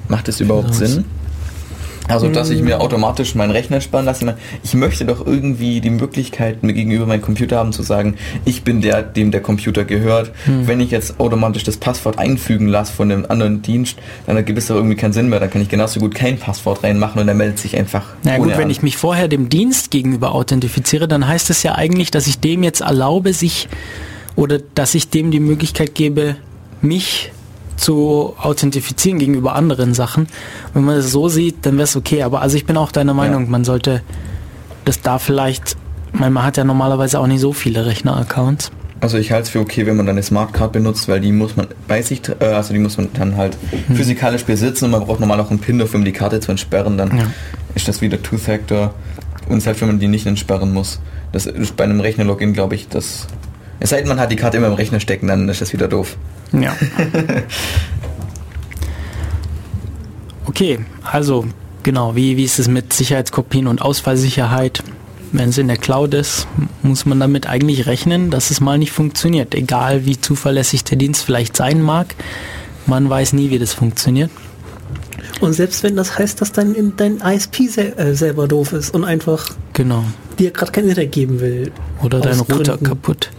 Macht 0.08 0.28
es 0.28 0.40
überhaupt 0.40 0.72
genau. 0.72 0.86
Sinn? 0.86 1.04
Also, 2.10 2.28
dass 2.28 2.50
ich 2.50 2.62
mir 2.62 2.78
mm. 2.78 2.80
automatisch 2.80 3.34
meinen 3.34 3.50
Rechner 3.50 3.80
spannen 3.80 4.06
lasse. 4.06 4.36
Ich 4.62 4.74
möchte 4.74 5.04
doch 5.04 5.26
irgendwie 5.26 5.80
die 5.80 5.90
Möglichkeit, 5.90 6.62
mir 6.62 6.72
gegenüber 6.72 7.06
meinem 7.06 7.22
Computer 7.22 7.56
haben 7.56 7.72
zu 7.72 7.82
sagen, 7.82 8.16
ich 8.44 8.62
bin 8.62 8.80
der, 8.80 9.02
dem 9.02 9.30
der 9.30 9.40
Computer 9.40 9.84
gehört. 9.84 10.32
Hm. 10.44 10.66
Wenn 10.66 10.80
ich 10.80 10.90
jetzt 10.90 11.20
automatisch 11.20 11.64
das 11.64 11.76
Passwort 11.76 12.18
einfügen 12.18 12.66
lasse 12.66 12.92
von 12.92 13.10
einem 13.10 13.26
anderen 13.28 13.62
Dienst, 13.62 13.96
dann 14.26 14.36
ergibt 14.36 14.58
es 14.58 14.66
doch 14.66 14.76
irgendwie 14.76 14.96
keinen 14.96 15.12
Sinn 15.12 15.28
mehr. 15.28 15.40
Dann 15.40 15.50
kann 15.50 15.62
ich 15.62 15.68
genauso 15.68 16.00
gut 16.00 16.14
kein 16.14 16.38
Passwort 16.38 16.82
reinmachen 16.82 17.20
und 17.20 17.28
er 17.28 17.34
meldet 17.34 17.58
sich 17.58 17.76
einfach. 17.76 18.04
Na 18.22 18.32
ja, 18.32 18.38
gut, 18.38 18.48
wenn 18.48 18.64
an. 18.64 18.70
ich 18.70 18.82
mich 18.82 18.96
vorher 18.96 19.28
dem 19.28 19.48
Dienst 19.48 19.90
gegenüber 19.90 20.34
authentifiziere, 20.34 21.08
dann 21.08 21.26
heißt 21.26 21.50
es 21.50 21.62
ja 21.62 21.74
eigentlich, 21.74 22.10
dass 22.10 22.26
ich 22.26 22.40
dem 22.40 22.62
jetzt 22.62 22.80
erlaube, 22.80 23.32
sich 23.32 23.68
oder 24.36 24.58
dass 24.74 24.94
ich 24.94 25.10
dem 25.10 25.30
die 25.30 25.40
Möglichkeit 25.40 25.94
gebe, 25.94 26.36
mich 26.80 27.32
zu 27.80 28.34
authentifizieren 28.38 29.18
gegenüber 29.18 29.54
anderen 29.54 29.94
Sachen. 29.94 30.28
Wenn 30.74 30.84
man 30.84 30.96
es 30.96 31.10
so 31.10 31.28
sieht, 31.28 31.64
dann 31.64 31.74
wäre 31.74 31.84
es 31.84 31.96
okay. 31.96 32.22
Aber 32.22 32.42
also 32.42 32.56
ich 32.56 32.66
bin 32.66 32.76
auch 32.76 32.92
deiner 32.92 33.14
Meinung, 33.14 33.44
ja. 33.44 33.50
man 33.50 33.64
sollte 33.64 34.02
das 34.84 35.00
da 35.00 35.18
vielleicht, 35.18 35.76
man, 36.12 36.42
hat 36.42 36.56
ja 36.58 36.64
normalerweise 36.64 37.18
auch 37.18 37.26
nicht 37.26 37.40
so 37.40 37.52
viele 37.52 37.86
Rechner-Accounts. 37.86 38.70
Also 39.00 39.16
ich 39.16 39.32
halte 39.32 39.44
es 39.44 39.48
für 39.48 39.60
okay, 39.60 39.86
wenn 39.86 39.96
man 39.96 40.04
dann 40.04 40.16
eine 40.16 40.22
Smartcard 40.22 40.72
benutzt, 40.72 41.08
weil 41.08 41.20
die 41.20 41.32
muss 41.32 41.56
man 41.56 41.68
bei 41.88 42.02
sich, 42.02 42.20
äh, 42.38 42.44
also 42.44 42.74
die 42.74 42.78
muss 42.78 42.98
man 42.98 43.08
dann 43.14 43.36
halt 43.38 43.56
hm. 43.70 43.96
physikalisch 43.96 44.44
besitzen 44.44 44.84
und 44.84 44.90
man 44.90 45.06
braucht 45.06 45.20
normal 45.20 45.40
auch 45.40 45.50
einen 45.50 45.58
PIN 45.58 45.78
dafür, 45.78 46.00
um 46.00 46.04
die 46.04 46.12
Karte 46.12 46.40
zu 46.40 46.50
entsperren. 46.50 46.98
Dann 46.98 47.16
ja. 47.16 47.24
ist 47.74 47.88
das 47.88 48.02
wieder 48.02 48.22
Two-Factor 48.22 48.94
und 49.48 49.62
selbst 49.62 49.80
wenn 49.80 49.88
man 49.88 49.98
die 49.98 50.08
nicht 50.08 50.26
entsperren 50.26 50.74
muss. 50.74 51.00
Das 51.32 51.46
ist 51.46 51.76
bei 51.76 51.84
einem 51.84 52.00
Rechner-Login, 52.00 52.52
glaube 52.52 52.74
ich, 52.74 52.88
das 52.88 53.26
es 53.80 53.90
sei 53.90 53.98
denn, 53.98 54.08
man 54.08 54.20
hat 54.20 54.30
die 54.30 54.36
Karte 54.36 54.58
immer 54.58 54.66
im 54.66 54.74
Rechner 54.74 55.00
stecken, 55.00 55.26
dann 55.26 55.48
ist 55.48 55.62
das 55.62 55.72
wieder 55.72 55.88
doof. 55.88 56.16
Ja. 56.52 56.76
okay, 60.46 60.80
also 61.02 61.46
genau, 61.82 62.14
wie, 62.14 62.36
wie 62.36 62.44
ist 62.44 62.58
es 62.58 62.68
mit 62.68 62.92
Sicherheitskopien 62.92 63.66
und 63.66 63.80
Ausfallsicherheit? 63.80 64.82
Wenn 65.32 65.50
es 65.50 65.58
in 65.58 65.68
der 65.68 65.76
Cloud 65.76 66.12
ist, 66.12 66.46
muss 66.82 67.06
man 67.06 67.20
damit 67.20 67.46
eigentlich 67.46 67.86
rechnen, 67.86 68.30
dass 68.30 68.50
es 68.50 68.60
mal 68.60 68.78
nicht 68.78 68.90
funktioniert. 68.90 69.54
Egal 69.54 70.04
wie 70.04 70.20
zuverlässig 70.20 70.84
der 70.84 70.98
Dienst 70.98 71.24
vielleicht 71.24 71.56
sein 71.56 71.80
mag, 71.80 72.16
man 72.86 73.08
weiß 73.08 73.32
nie, 73.32 73.50
wie 73.50 73.58
das 73.60 73.72
funktioniert. 73.72 74.30
Und 75.40 75.54
selbst 75.54 75.82
wenn 75.84 75.96
das 75.96 76.18
heißt, 76.18 76.40
dass 76.40 76.52
dein, 76.52 76.94
dein 76.96 77.18
ISP 77.18 77.68
sel 77.68 77.94
äh, 77.96 78.14
selber 78.14 78.46
doof 78.46 78.72
ist 78.72 78.92
und 78.92 79.04
einfach 79.04 79.46
genau. 79.72 80.04
dir 80.38 80.50
gerade 80.50 80.72
kein 80.72 80.84
Internet 80.84 81.12
geben 81.12 81.40
will. 81.40 81.72
Oder 82.02 82.20
dein 82.20 82.40
Router 82.40 82.56
Gründen. 82.56 82.84
kaputt. 82.84 83.30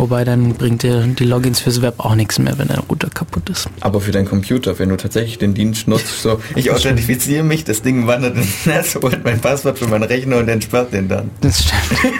Wobei 0.00 0.24
dann 0.24 0.54
bringt 0.54 0.82
dir 0.82 1.06
die 1.06 1.24
Logins 1.24 1.60
fürs 1.60 1.82
Web 1.82 1.96
auch 1.98 2.14
nichts 2.14 2.38
mehr, 2.38 2.58
wenn 2.58 2.68
der 2.68 2.78
Router 2.78 3.10
kaputt 3.10 3.50
ist. 3.50 3.68
Aber 3.80 4.00
für 4.00 4.12
deinen 4.12 4.26
Computer, 4.26 4.78
wenn 4.78 4.88
du 4.88 4.96
tatsächlich 4.96 5.36
den 5.36 5.52
Dienst 5.52 5.88
nutzt, 5.88 6.22
so 6.22 6.40
ich 6.56 6.70
authentifiziere 6.70 7.44
mich, 7.44 7.64
das 7.64 7.82
Ding 7.82 8.06
wandert 8.06 8.34
ins 8.36 8.64
Netz, 8.64 8.94
holt 9.02 9.22
mein 9.24 9.42
Passwort 9.42 9.78
für 9.78 9.86
meinen 9.88 10.04
Rechner 10.04 10.38
und 10.38 10.48
entsperrt 10.48 10.94
den 10.94 11.08
dann. 11.10 11.30
Das 11.42 11.64
stimmt. 11.64 12.12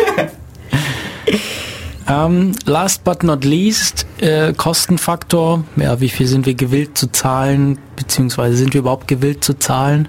um, 2.06 2.12
ähm, 2.14 2.52
last 2.66 3.02
but 3.02 3.22
not 3.22 3.46
least, 3.46 4.04
äh, 4.20 4.52
Kostenfaktor. 4.52 5.64
Ja, 5.76 6.02
wie 6.02 6.10
viel 6.10 6.26
sind 6.26 6.44
wir 6.44 6.54
gewillt 6.54 6.98
zu 6.98 7.10
zahlen, 7.10 7.78
beziehungsweise 7.96 8.58
sind 8.58 8.74
wir 8.74 8.80
überhaupt 8.80 9.08
gewillt 9.08 9.42
zu 9.42 9.58
zahlen? 9.58 10.06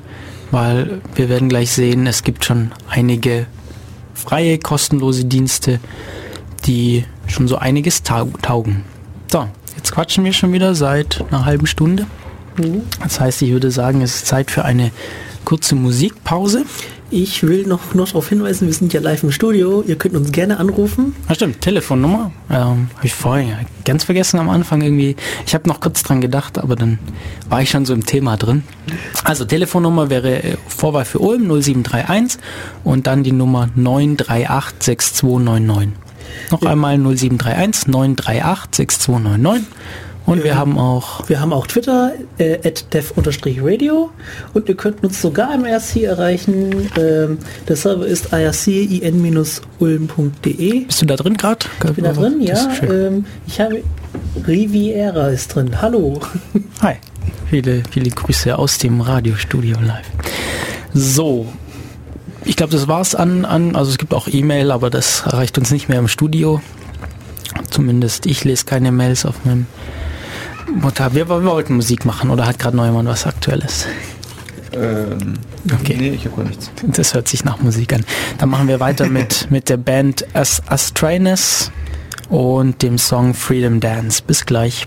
Weil 0.51 0.99
wir 1.15 1.29
werden 1.29 1.47
gleich 1.47 1.71
sehen, 1.71 2.05
es 2.05 2.25
gibt 2.25 2.43
schon 2.43 2.73
einige 2.89 3.47
freie, 4.13 4.59
kostenlose 4.59 5.23
Dienste, 5.23 5.79
die 6.65 7.05
schon 7.27 7.47
so 7.47 7.57
einiges 7.57 8.03
taugen. 8.03 8.83
So, 9.31 9.47
jetzt 9.75 9.91
quatschen 9.91 10.23
wir 10.23 10.33
schon 10.33 10.53
wieder 10.53 10.75
seit 10.75 11.23
einer 11.29 11.45
halben 11.45 11.67
Stunde. 11.67 12.05
Mhm. 12.57 12.83
Das 13.01 13.19
heißt, 13.19 13.41
ich 13.41 13.51
würde 13.51 13.71
sagen, 13.71 14.01
es 14.01 14.15
ist 14.15 14.27
Zeit 14.27 14.51
für 14.51 14.65
eine 14.65 14.91
kurze 15.45 15.75
Musikpause. 15.75 16.65
Ich 17.13 17.43
will 17.43 17.67
noch, 17.67 17.93
noch 17.93 18.07
darauf 18.07 18.29
hinweisen, 18.29 18.67
wir 18.67 18.73
sind 18.73 18.93
ja 18.93 19.01
live 19.01 19.23
im 19.23 19.33
Studio. 19.33 19.83
Ihr 19.85 19.97
könnt 19.97 20.15
uns 20.15 20.31
gerne 20.31 20.57
anrufen. 20.59 21.13
Ja, 21.27 21.35
stimmt, 21.35 21.59
Telefonnummer. 21.59 22.31
Ähm, 22.49 22.87
habe 22.95 23.03
ich 23.03 23.13
vorhin 23.13 23.53
ganz 23.83 24.05
vergessen 24.05 24.39
am 24.39 24.49
Anfang 24.49 24.81
irgendwie. 24.81 25.17
Ich 25.45 25.53
habe 25.53 25.67
noch 25.67 25.81
kurz 25.81 26.03
dran 26.03 26.21
gedacht, 26.21 26.57
aber 26.57 26.77
dann 26.77 26.99
war 27.49 27.61
ich 27.61 27.69
schon 27.69 27.85
so 27.85 27.93
im 27.93 28.05
Thema 28.05 28.37
drin. 28.37 28.63
Also 29.25 29.43
Telefonnummer 29.43 30.09
wäre 30.09 30.41
äh, 30.41 30.57
Vorwahl 30.67 31.03
für 31.03 31.19
Ulm 31.19 31.47
0731 31.47 32.39
und 32.85 33.07
dann 33.07 33.23
die 33.23 33.33
Nummer 33.33 33.67
938 33.75 35.23
6299. 36.49 36.51
Noch 36.51 36.63
einmal 36.63 36.97
0731 36.97 37.87
938 37.87 38.75
6299. 38.75 39.67
Und 40.25 40.37
wir, 40.37 40.45
wir 40.45 40.55
haben 40.55 40.77
auch... 40.77 41.27
Wir 41.27 41.41
haben 41.41 41.51
auch 41.51 41.67
Twitter, 41.67 42.13
äh, 42.37 42.71
dev-radio 42.93 44.11
und 44.53 44.69
ihr 44.69 44.75
könnt 44.75 45.03
uns 45.03 45.21
sogar 45.21 45.53
im 45.55 45.65
IRC 45.65 46.03
erreichen. 46.03 46.89
Ähm, 46.97 47.39
der 47.67 47.75
Server 47.75 48.05
ist 48.05 48.31
ircin-ulm.de. 48.31 50.85
Bist 50.85 51.01
du 51.01 51.05
da 51.07 51.15
drin 51.15 51.37
gerade? 51.37 51.65
Ich 51.83 51.93
bin 51.93 52.03
da 52.03 52.13
drin, 52.13 52.39
ja. 52.41 52.69
Ähm, 52.83 53.25
ich 53.47 53.59
habe... 53.59 53.81
Riviera 54.47 55.29
ist 55.29 55.55
drin. 55.55 55.81
Hallo. 55.81 56.19
Hi. 56.81 56.95
Viele, 57.49 57.81
viele 57.89 58.09
Grüße 58.09 58.57
aus 58.57 58.77
dem 58.77 58.99
Radiostudio 59.01 59.77
live. 59.81 60.05
So, 60.93 61.47
ich 62.43 62.55
glaube, 62.55 62.71
das 62.71 62.87
war's 62.87 63.15
an, 63.15 63.45
an, 63.45 63.75
also 63.75 63.91
es 63.91 63.97
gibt 63.97 64.13
auch 64.13 64.27
E-Mail, 64.27 64.71
aber 64.71 64.89
das 64.89 65.21
erreicht 65.25 65.57
uns 65.57 65.71
nicht 65.71 65.89
mehr 65.89 65.99
im 65.99 66.07
Studio. 66.07 66.61
Zumindest 67.69 68.25
ich 68.25 68.43
lese 68.43 68.65
keine 68.65 68.91
Mails 68.91 69.25
auf 69.25 69.45
meinem 69.45 69.67
Mutter. 70.73 71.13
Wir, 71.13 71.29
wir 71.29 71.43
wollten 71.43 71.75
Musik 71.75 72.05
machen 72.05 72.29
oder 72.29 72.45
hat 72.45 72.59
gerade 72.59 72.77
Neumann 72.77 73.07
was 73.07 73.25
Aktuelles? 73.25 73.85
Ähm, 74.73 75.33
okay. 75.73 75.95
Nee, 75.97 76.09
ich 76.11 76.25
habe 76.25 76.37
gar 76.37 76.45
nichts. 76.45 76.71
Das 76.83 77.13
hört 77.13 77.27
sich 77.27 77.43
nach 77.43 77.59
Musik 77.59 77.93
an. 77.93 78.05
Dann 78.37 78.49
machen 78.49 78.67
wir 78.67 78.79
weiter 78.79 79.05
mit, 79.09 79.51
mit 79.51 79.69
der 79.69 79.77
Band 79.77 80.25
As 80.33 80.61
Astranus 80.67 81.71
und 82.29 82.81
dem 82.81 82.97
Song 82.97 83.33
Freedom 83.33 83.79
Dance. 83.79 84.21
Bis 84.25 84.45
gleich. 84.45 84.85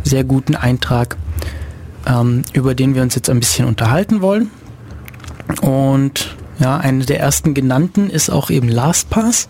sehr 0.03 0.23
guten 0.23 0.55
Eintrag, 0.55 1.17
ähm, 2.07 2.43
über 2.53 2.73
den 2.75 2.95
wir 2.95 3.01
uns 3.01 3.15
jetzt 3.15 3.29
ein 3.29 3.39
bisschen 3.39 3.67
unterhalten 3.67 4.21
wollen. 4.21 4.49
Und 5.61 6.35
ja, 6.59 6.77
eine 6.77 7.05
der 7.05 7.19
ersten 7.19 7.53
genannten 7.53 8.09
ist 8.09 8.29
auch 8.29 8.49
eben 8.49 8.69
LastPass, 8.69 9.49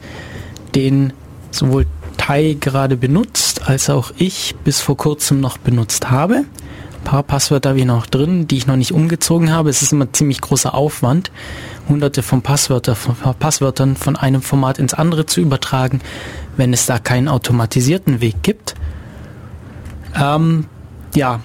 den 0.73 1.13
sowohl 1.51 1.85
Tai 2.17 2.55
gerade 2.59 2.95
benutzt, 2.97 3.67
als 3.67 3.89
auch 3.89 4.11
ich 4.17 4.55
bis 4.63 4.79
vor 4.79 4.97
kurzem 4.97 5.39
noch 5.39 5.57
benutzt 5.57 6.09
habe. 6.09 6.45
Ein 7.03 7.11
paar 7.11 7.23
Passwörter 7.23 7.71
habe 7.71 7.79
ich 7.79 7.85
noch 7.85 8.05
drin, 8.05 8.47
die 8.47 8.55
ich 8.55 8.65
noch 8.65 8.77
nicht 8.77 8.93
umgezogen 8.93 9.51
habe. 9.51 9.69
Es 9.69 9.81
ist 9.81 9.91
immer 9.91 10.13
ziemlich 10.13 10.39
großer 10.39 10.73
Aufwand, 10.73 11.31
hunderte 11.89 12.23
von, 12.23 12.41
Passwörter, 12.41 12.95
von 12.95 13.15
Passwörtern 13.37 13.97
von 13.97 14.15
einem 14.15 14.41
Format 14.41 14.79
ins 14.79 14.93
andere 14.93 15.25
zu 15.25 15.41
übertragen, 15.41 15.99
wenn 16.55 16.71
es 16.71 16.85
da 16.85 16.99
keinen 16.99 17.27
automatisierten 17.27 18.21
Weg 18.21 18.41
gibt. 18.41 18.75
Ähm, 20.17 20.67
ja, 21.13 21.41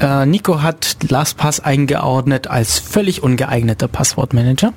äh, 0.00 0.24
Nico 0.24 0.62
hat 0.62 0.96
LastPass 1.06 1.60
eingeordnet 1.60 2.46
als 2.46 2.78
völlig 2.78 3.22
ungeeigneter 3.22 3.88
Passwortmanager. 3.88 4.72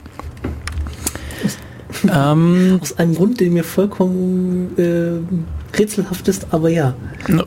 ähm, 2.13 2.79
Aus 2.81 2.97
einem 2.97 3.15
Grund, 3.15 3.39
den 3.39 3.53
mir 3.53 3.63
vollkommen 3.63 4.77
äh, 4.77 5.64
rätselhaft 5.77 6.27
ist, 6.27 6.47
aber 6.51 6.69
ja. 6.69 6.95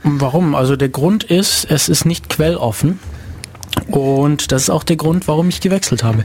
Warum? 0.03 0.55
Also 0.55 0.77
der 0.77 0.89
Grund 0.89 1.25
ist, 1.25 1.67
es 1.71 1.89
ist 1.89 2.05
nicht 2.05 2.29
quelloffen. 2.29 2.99
Und 3.89 4.53
das 4.53 4.63
ist 4.63 4.71
auch 4.71 4.85
der 4.85 4.97
Grund, 4.97 5.29
warum 5.29 5.49
ich 5.49 5.61
gewechselt 5.61 6.03
habe. 6.03 6.25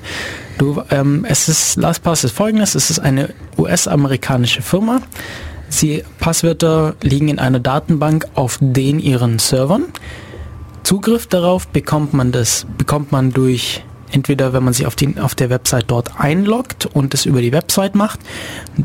Du, 0.57 0.81
ähm, 0.89 1.25
es 1.27 1.47
ist, 1.47 1.75
LastPass 1.77 2.23
ist 2.23 2.35
folgendes, 2.35 2.75
es 2.75 2.89
ist 2.89 2.99
eine 2.99 3.29
US-amerikanische 3.57 4.61
Firma. 4.61 5.01
Sie, 5.69 6.03
Passwörter 6.19 6.95
liegen 7.01 7.29
in 7.29 7.39
einer 7.39 7.59
Datenbank 7.59 8.27
auf 8.35 8.59
den 8.61 8.99
ihren 8.99 9.39
Servern. 9.39 9.85
Zugriff 10.83 11.27
darauf 11.27 11.67
bekommt 11.67 12.13
man 12.13 12.31
das, 12.31 12.65
bekommt 12.77 13.11
man 13.11 13.31
durch 13.31 13.83
entweder 14.11 14.53
wenn 14.53 14.63
man 14.63 14.73
sich 14.73 14.85
auf, 14.85 14.95
die, 14.95 15.17
auf 15.19 15.33
der 15.33 15.49
Website 15.49 15.85
dort 15.87 16.19
einloggt 16.19 16.85
und 16.85 17.13
es 17.13 17.25
über 17.25 17.41
die 17.41 17.51
Website 17.51 17.95
macht, 17.95 18.19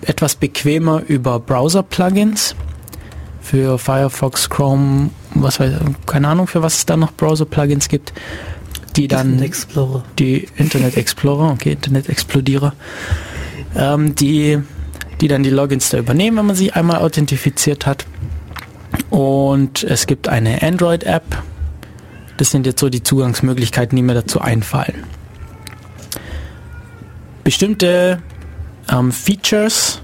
etwas 0.02 0.36
bequemer 0.36 1.02
über 1.06 1.38
Browser-Plugins 1.38 2.54
für 3.50 3.78
Firefox, 3.78 4.50
Chrome, 4.50 5.10
was 5.34 5.60
weiß 5.60 5.72
keine 6.06 6.28
Ahnung 6.28 6.46
für 6.46 6.62
was 6.62 6.76
es 6.76 6.86
da 6.86 6.96
noch 6.96 7.12
Browser-Plugins 7.12 7.88
gibt, 7.88 8.12
die 8.96 9.08
dann 9.08 9.32
Internet 9.32 9.46
Explorer. 9.46 10.04
die 10.18 10.48
Internet 10.56 10.96
Explorer, 10.96 11.50
okay, 11.52 11.72
Internet 11.72 12.08
Explodierer, 12.08 12.74
ähm, 13.76 14.14
die, 14.14 14.58
die 15.20 15.28
dann 15.28 15.42
die 15.42 15.50
Logins 15.50 15.90
da 15.90 15.98
übernehmen, 15.98 16.38
wenn 16.38 16.46
man 16.46 16.56
sich 16.56 16.74
einmal 16.74 16.98
authentifiziert 16.98 17.86
hat. 17.86 18.06
Und 19.10 19.84
es 19.84 20.06
gibt 20.06 20.28
eine 20.28 20.62
Android-App. 20.62 21.24
Das 22.36 22.50
sind 22.50 22.66
jetzt 22.66 22.80
so 22.80 22.88
die 22.88 23.02
Zugangsmöglichkeiten, 23.02 23.96
die 23.96 24.02
mir 24.02 24.14
dazu 24.14 24.40
einfallen 24.40 25.04
bestimmte 27.48 28.20
ähm, 28.92 29.10
Features, 29.10 30.02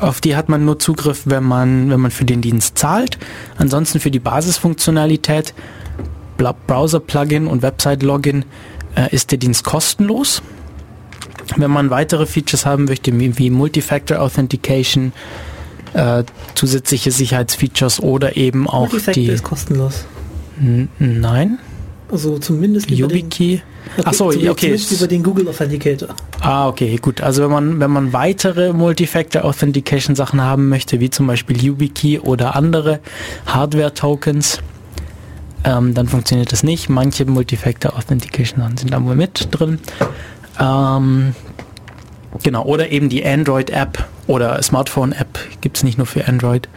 auf 0.00 0.20
die 0.20 0.36
hat 0.36 0.48
man 0.48 0.64
nur 0.64 0.78
Zugriff, 0.78 1.22
wenn 1.26 1.44
man, 1.44 1.90
wenn 1.90 2.00
man 2.00 2.10
für 2.10 2.24
den 2.24 2.40
Dienst 2.40 2.78
zahlt. 2.78 3.18
Ansonsten 3.56 4.00
für 4.00 4.10
die 4.10 4.18
Basisfunktionalität, 4.18 5.54
Browser-Plugin 6.36 7.46
und 7.46 7.62
Website-Login 7.62 8.44
äh, 8.96 9.14
ist 9.14 9.30
der 9.30 9.38
Dienst 9.38 9.64
kostenlos. 9.64 10.42
Wenn 11.56 11.70
man 11.70 11.90
weitere 11.90 12.26
Features 12.26 12.66
haben 12.66 12.84
möchte, 12.84 13.12
wie 13.16 13.50
Multifactor 13.50 14.20
Authentication, 14.20 15.12
äh, 15.94 16.24
zusätzliche 16.54 17.10
Sicherheitsfeatures 17.10 18.00
oder 18.00 18.36
eben 18.36 18.68
auch 18.68 18.90
Multifactor 18.90 19.22
die... 19.22 19.28
ist 19.28 19.44
kostenlos. 19.44 20.04
nein. 20.98 21.58
Also 22.10 22.38
zumindest 22.38 22.90
YubiKey. 22.90 23.62
Ach 24.04 24.14
so, 24.14 24.26
okay. 24.28 24.78
über 24.90 25.06
den 25.06 25.22
Google 25.22 25.48
Authenticator. 25.48 26.08
Ah, 26.40 26.68
okay, 26.68 26.96
gut. 27.00 27.20
Also 27.20 27.42
wenn 27.42 27.50
man 27.50 27.80
wenn 27.80 27.90
man 27.90 28.12
weitere 28.12 28.72
Multifactor 28.72 29.44
Authentication 29.44 30.16
Sachen 30.16 30.40
haben 30.40 30.68
möchte, 30.68 31.00
wie 31.00 31.10
zum 31.10 31.26
Beispiel 31.26 31.62
YubiKey 31.62 32.18
oder 32.18 32.56
andere 32.56 33.00
Hardware 33.46 33.94
Tokens, 33.94 34.60
ähm, 35.64 35.94
dann 35.94 36.08
funktioniert 36.08 36.52
das 36.52 36.62
nicht. 36.62 36.88
Manche 36.88 37.24
Multifactor 37.24 37.96
Authentication 37.96 38.60
Sachen 38.60 38.76
sind 38.76 38.92
da 38.92 39.04
wohl 39.04 39.14
mit 39.14 39.48
drin. 39.50 39.78
Ähm, 40.58 41.34
genau. 42.42 42.64
Oder 42.64 42.90
eben 42.90 43.08
die 43.08 43.24
Android 43.24 43.70
App 43.70 44.04
oder 44.26 44.62
Smartphone 44.62 45.12
App 45.12 45.38
gibt 45.60 45.76
es 45.76 45.82
nicht 45.82 45.98
nur 45.98 46.06
für 46.06 46.26
Android. 46.26 46.68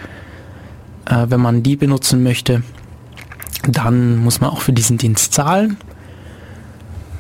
Äh, 1.06 1.28
wenn 1.30 1.40
man 1.40 1.64
die 1.64 1.76
benutzen 1.76 2.24
möchte, 2.24 2.64
dann 3.68 4.18
muss 4.18 4.42
man 4.42 4.50
auch 4.52 4.62
für 4.62 4.74
diesen 4.74 4.98
Dienst 4.98 5.34
zahlen. 5.34 5.78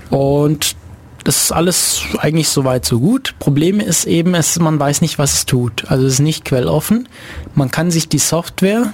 Und 0.10 0.76
das 1.24 1.46
ist 1.46 1.52
alles 1.52 2.02
eigentlich 2.20 2.50
soweit 2.50 2.86
so 2.86 3.00
gut. 3.00 3.34
Problem 3.40 3.80
ist 3.80 4.06
eben, 4.06 4.36
es, 4.36 4.60
man 4.60 4.80
weiß 4.80 5.02
nicht, 5.02 5.18
was 5.18 5.34
es 5.34 5.46
tut. 5.46 5.86
Also 5.90 6.06
es 6.06 6.14
ist 6.14 6.20
nicht 6.20 6.46
quelloffen. 6.46 7.10
Man 7.56 7.72
kann 7.72 7.90
sich 7.90 8.08
die 8.08 8.20
Software 8.20 8.94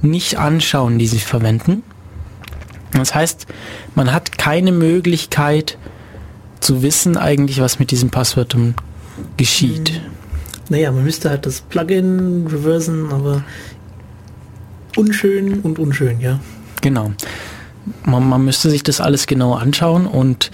nicht 0.00 0.38
anschauen, 0.38 0.98
die 0.98 1.06
sie 1.06 1.18
verwenden. 1.18 1.82
Das 2.92 3.14
heißt, 3.14 3.46
man 3.94 4.12
hat 4.12 4.38
keine 4.38 4.72
Möglichkeit 4.72 5.76
zu 6.60 6.82
wissen 6.82 7.18
eigentlich, 7.18 7.60
was 7.60 7.78
mit 7.78 7.90
diesen 7.90 8.08
Passwörtern 8.08 8.74
geschieht. 9.36 9.90
Hm. 9.90 10.00
Naja, 10.70 10.90
man 10.92 11.04
müsste 11.04 11.28
halt 11.28 11.44
das 11.44 11.60
Plugin 11.60 12.46
reversen, 12.46 13.12
aber 13.12 13.44
unschön 14.96 15.60
und 15.60 15.78
unschön, 15.78 16.20
ja. 16.20 16.40
Genau 16.80 17.12
man, 18.04 18.28
man 18.28 18.44
müsste 18.44 18.70
sich 18.70 18.82
das 18.82 19.00
alles 19.00 19.26
genau 19.26 19.54
anschauen 19.54 20.06
und 20.06 20.50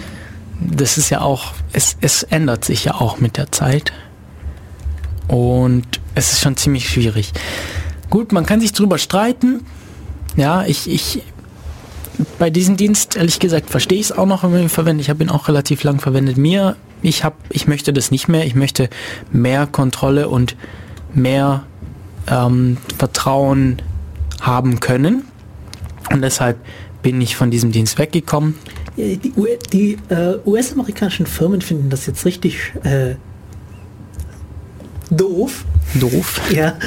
das 0.61 0.99
ist 0.99 1.11
ja 1.11 1.21
auch, 1.21 1.53
es, 1.73 1.97
es 2.01 2.23
ändert 2.23 2.65
sich 2.65 2.85
ja 2.85 2.95
auch 2.95 3.19
mit 3.19 3.37
der 3.37 3.51
Zeit. 3.51 3.93
Und 5.29 5.87
es 6.15 6.33
ist 6.33 6.41
schon 6.41 6.57
ziemlich 6.57 6.89
schwierig. 6.89 7.33
Gut, 8.11 8.33
man 8.33 8.45
kann 8.47 8.61
sich 8.61 8.73
drüber 8.73 8.99
streiten. 8.99 9.65
Ja, 10.37 10.65
ich, 10.65 10.91
ich, 10.91 11.23
bei 12.39 12.51
diesem 12.51 12.77
Dienst, 12.77 13.17
ehrlich 13.17 13.39
gesagt, 13.39 13.71
verstehe 13.71 13.99
ich 13.99 14.07
es 14.07 14.13
auch 14.13 14.27
noch, 14.27 14.43
wenn 14.43 14.53
man 14.53 14.63
ihn 14.63 14.69
verwendet. 14.69 15.07
Ich 15.07 15.11
habe 15.11 15.23
ihn 15.23 15.31
auch 15.31 15.49
relativ 15.49 15.83
lang 15.85 16.01
verwendet. 16.01 16.37
Mir, 16.37 16.77
ich 17.01 17.25
habe, 17.25 17.37
ich 17.51 17.67
möchte 17.67 17.93
das 17.93 18.11
nicht 18.11 18.29
mehr. 18.29 18.45
Ich 18.47 18.55
möchte 18.55 18.91
mehr 19.31 19.67
Kontrolle 19.67 20.29
und 20.29 20.57
mehr 21.15 21.65
ähm, 22.31 22.77
Vertrauen 22.99 23.81
haben 24.41 24.81
können. 24.81 25.25
Und 26.11 26.23
deshalb 26.23 26.59
bin 27.03 27.21
ich 27.21 27.37
von 27.37 27.51
diesem 27.51 27.73
Dienst 27.73 27.99
weggekommen. 27.99 28.55
Die, 28.97 29.19
die 29.73 29.99
äh, 30.09 30.37
US-amerikanischen 30.45 31.27
Firmen 31.27 31.61
finden 31.61 31.91
das 31.91 32.07
jetzt 32.07 32.25
richtig 32.25 32.73
äh, 32.85 33.15
doof. 35.11 35.65
Doof? 36.01 36.41
Ja. 36.51 36.77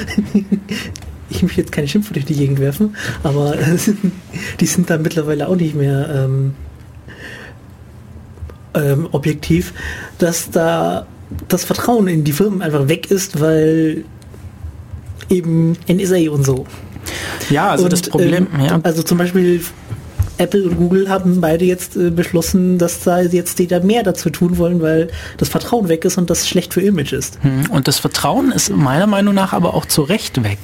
Ich 1.28 1.42
möchte 1.42 1.60
jetzt 1.60 1.72
keine 1.72 1.88
Schimpfe 1.88 2.14
durch 2.14 2.26
die 2.26 2.36
Gegend 2.36 2.60
werfen, 2.60 2.96
aber 3.24 3.58
äh, 3.58 3.78
die 4.60 4.66
sind 4.68 4.92
da 4.92 5.00
mittlerweile 5.00 5.48
auch 5.48 5.56
nicht 5.56 5.74
mehr 5.74 6.08
ähm, 6.14 6.54
ähm, 8.76 9.10
objektiv, 9.12 9.74
dass 10.20 10.52
da 10.52 11.08
das 11.48 11.64
Vertrauen 11.64 12.08
in 12.08 12.24
die 12.24 12.32
Firmen 12.32 12.62
einfach 12.62 12.88
weg 12.88 13.10
ist, 13.10 13.42
weil 13.42 14.06
eben 15.30 15.76
NSA 15.90 16.30
und 16.30 16.46
so. 16.46 16.68
Ja, 17.50 17.70
also 17.72 17.86
und, 17.86 17.94
das 17.94 18.04
Problem, 18.04 18.48
ähm, 18.54 18.66
ja. 18.66 18.80
Also 18.84 19.04
zum 19.04 19.18
Beispiel 19.18 19.62
Apple 20.38 20.64
und 20.64 20.78
Google 20.78 21.10
haben 21.10 21.42
beide 21.42 21.66
jetzt 21.66 21.96
äh, 21.96 22.10
beschlossen, 22.10 22.78
dass 22.78 23.02
da 23.02 23.22
jetzt 23.22 23.60
die 23.60 23.68
da 23.68 23.80
mehr 23.80 24.04
dazu 24.04 24.30
tun 24.30 24.58
wollen, 24.58 24.82
weil 24.82 25.10
das 25.38 25.50
Vertrauen 25.50 25.90
weg 25.90 26.06
ist 26.06 26.18
und 26.18 26.30
das 26.30 26.48
schlecht 26.48 26.74
für 26.74 26.82
Image 26.82 27.14
ist. 27.14 27.40
Hm, 27.42 27.70
und 27.72 27.88
das 27.88 28.00
Vertrauen 28.00 28.52
ist 28.52 28.70
meiner 28.70 29.08
Meinung 29.08 29.34
nach 29.34 29.54
aber 29.54 29.74
auch 29.74 29.86
zu 29.86 30.02
Recht 30.02 30.44
weg. 30.44 30.60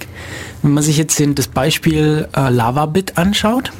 Wenn 0.62 0.72
man 0.72 0.84
sich 0.84 0.98
jetzt 0.98 1.20
den, 1.20 1.36
das 1.36 1.48
Beispiel 1.48 2.28
äh, 2.36 2.50
LavaBit 2.50 3.18
anschaut, 3.18 3.72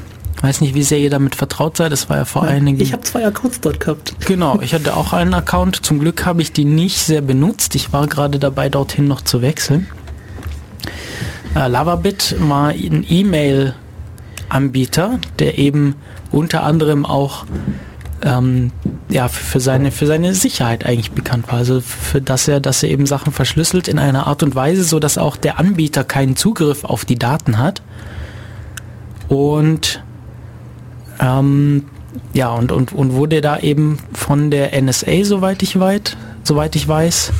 weiß 0.42 0.60
nicht, 0.60 0.74
wie 0.74 0.82
sehr 0.82 0.98
ihr 0.98 1.10
damit 1.10 1.34
vertraut 1.34 1.76
seid. 1.76 1.92
Das 1.92 2.10
war 2.10 2.16
ja 2.18 2.24
vor 2.24 2.44
ja, 2.44 2.50
einigen. 2.50 2.80
Ich 2.80 2.92
habe 2.92 3.02
zwei 3.02 3.24
Accounts 3.24 3.60
dort 3.60 3.80
gehabt. 3.80 4.14
Genau, 4.26 4.60
ich 4.62 4.74
hatte 4.74 4.96
auch 4.96 5.12
einen 5.12 5.34
Account. 5.34 5.84
Zum 5.84 5.98
Glück 6.00 6.26
habe 6.26 6.42
ich 6.42 6.52
die 6.52 6.64
nicht 6.64 6.98
sehr 6.98 7.20
benutzt. 7.20 7.74
Ich 7.74 7.92
war 7.92 8.06
gerade 8.06 8.38
dabei, 8.38 8.68
dorthin 8.68 9.06
noch 9.06 9.20
zu 9.20 9.42
wechseln. 9.42 9.86
Äh, 11.54 11.68
LavaBit 11.68 12.36
war 12.40 12.68
ein 12.68 13.04
E-Mail 13.08 13.74
Anbieter, 14.52 15.18
der 15.38 15.58
eben 15.58 15.96
unter 16.30 16.62
anderem 16.62 17.04
auch 17.04 17.44
ähm, 18.22 18.70
ja, 19.08 19.28
für 19.28 19.60
seine, 19.60 19.90
für 19.90 20.06
seine 20.06 20.34
Sicherheit 20.34 20.86
eigentlich 20.86 21.12
bekannt 21.12 21.48
war. 21.48 21.58
Also 21.58 21.80
für 21.80 22.20
dass 22.20 22.48
er, 22.48 22.60
dass 22.60 22.82
er 22.82 22.90
eben 22.90 23.06
Sachen 23.06 23.32
verschlüsselt 23.32 23.88
in 23.88 23.98
einer 23.98 24.26
Art 24.26 24.42
und 24.42 24.54
Weise, 24.54 24.84
so 24.84 25.00
dass 25.00 25.18
auch 25.18 25.36
der 25.36 25.58
Anbieter 25.58 26.04
keinen 26.04 26.36
Zugriff 26.36 26.84
auf 26.84 27.04
die 27.04 27.18
Daten 27.18 27.58
hat. 27.58 27.82
Und 29.28 30.02
ähm, 31.20 31.84
ja, 32.32 32.50
und, 32.50 32.72
und, 32.72 32.92
und 32.92 33.12
wurde 33.14 33.40
da 33.40 33.58
eben 33.58 33.98
von 34.12 34.50
der 34.50 34.80
NSA, 34.80 35.24
soweit 35.24 35.62
ich 35.62 35.80
weit, 35.80 36.16
soweit 36.42 36.76
ich 36.76 36.86
weiß, 36.86 37.32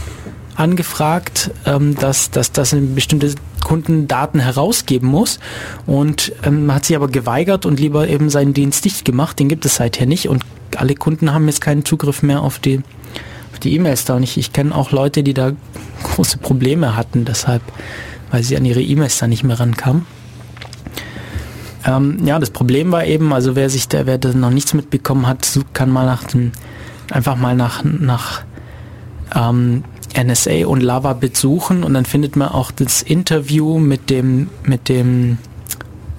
angefragt, 0.55 1.50
ähm, 1.66 1.96
dass, 1.96 2.30
dass, 2.30 2.53
dass 2.53 2.74
bestimmte 2.94 3.34
Kundendaten 3.62 4.40
herausgeben 4.40 5.09
muss 5.09 5.38
und 5.86 6.32
ähm, 6.44 6.72
hat 6.72 6.84
sich 6.84 6.96
aber 6.96 7.09
geweigert 7.09 7.64
und 7.64 7.80
lieber 7.80 8.09
eben 8.09 8.28
seinen 8.28 8.55
Dienst 8.55 8.84
dicht 8.84 9.05
gemacht. 9.05 9.38
Den 9.38 9.48
gibt 9.48 9.64
es 9.64 9.76
seither 9.76 10.07
nicht 10.07 10.28
und 10.28 10.44
alle 10.76 10.94
Kunden 10.94 11.32
haben 11.32 11.46
jetzt 11.46 11.61
keinen 11.61 11.84
Zugriff 11.84 12.22
mehr 12.22 12.42
auf 12.42 12.59
die 12.59 12.82
auf 13.53 13.59
die 13.59 13.74
E-Mails 13.74 14.07
da 14.07 14.16
und 14.16 14.22
ich, 14.22 14.38
ich 14.38 14.53
kenne 14.53 14.74
auch 14.74 14.90
Leute, 14.92 15.22
die 15.22 15.34
da 15.34 15.53
große 16.03 16.38
Probleme 16.38 16.96
hatten, 16.96 17.24
deshalb, 17.24 17.62
weil 18.30 18.42
sie 18.42 18.57
an 18.57 18.64
ihre 18.64 18.82
E-Mails 18.82 19.18
da 19.18 19.26
nicht 19.26 19.44
mehr 19.44 19.61
rankamen. 19.61 20.07
Ähm, 21.84 22.18
ja, 22.24 22.38
das 22.38 22.50
Problem 22.50 22.92
war 22.92 23.05
eben, 23.05 23.32
also 23.32 23.57
wer 23.57 23.68
sich 23.68 23.88
da, 23.88 24.07
wer 24.07 24.18
da 24.18 24.32
noch 24.32 24.50
nichts 24.50 24.72
mitbekommen 24.72 25.26
hat, 25.26 25.46
kann 25.72 25.90
mal 25.90 26.07
nach 26.07 26.24
dem, 26.24 26.53
einfach 27.11 27.36
mal 27.36 27.57
nach, 27.57 27.82
nach 27.84 28.42
ähm, 29.34 29.84
NSA 30.16 30.66
und 30.66 30.82
Lava 30.82 31.18
suchen 31.32 31.84
und 31.84 31.94
dann 31.94 32.04
findet 32.04 32.36
man 32.36 32.48
auch 32.48 32.70
das 32.70 33.02
Interview 33.02 33.78
mit 33.78 34.10
dem, 34.10 34.48
mit 34.64 34.88
dem 34.88 35.38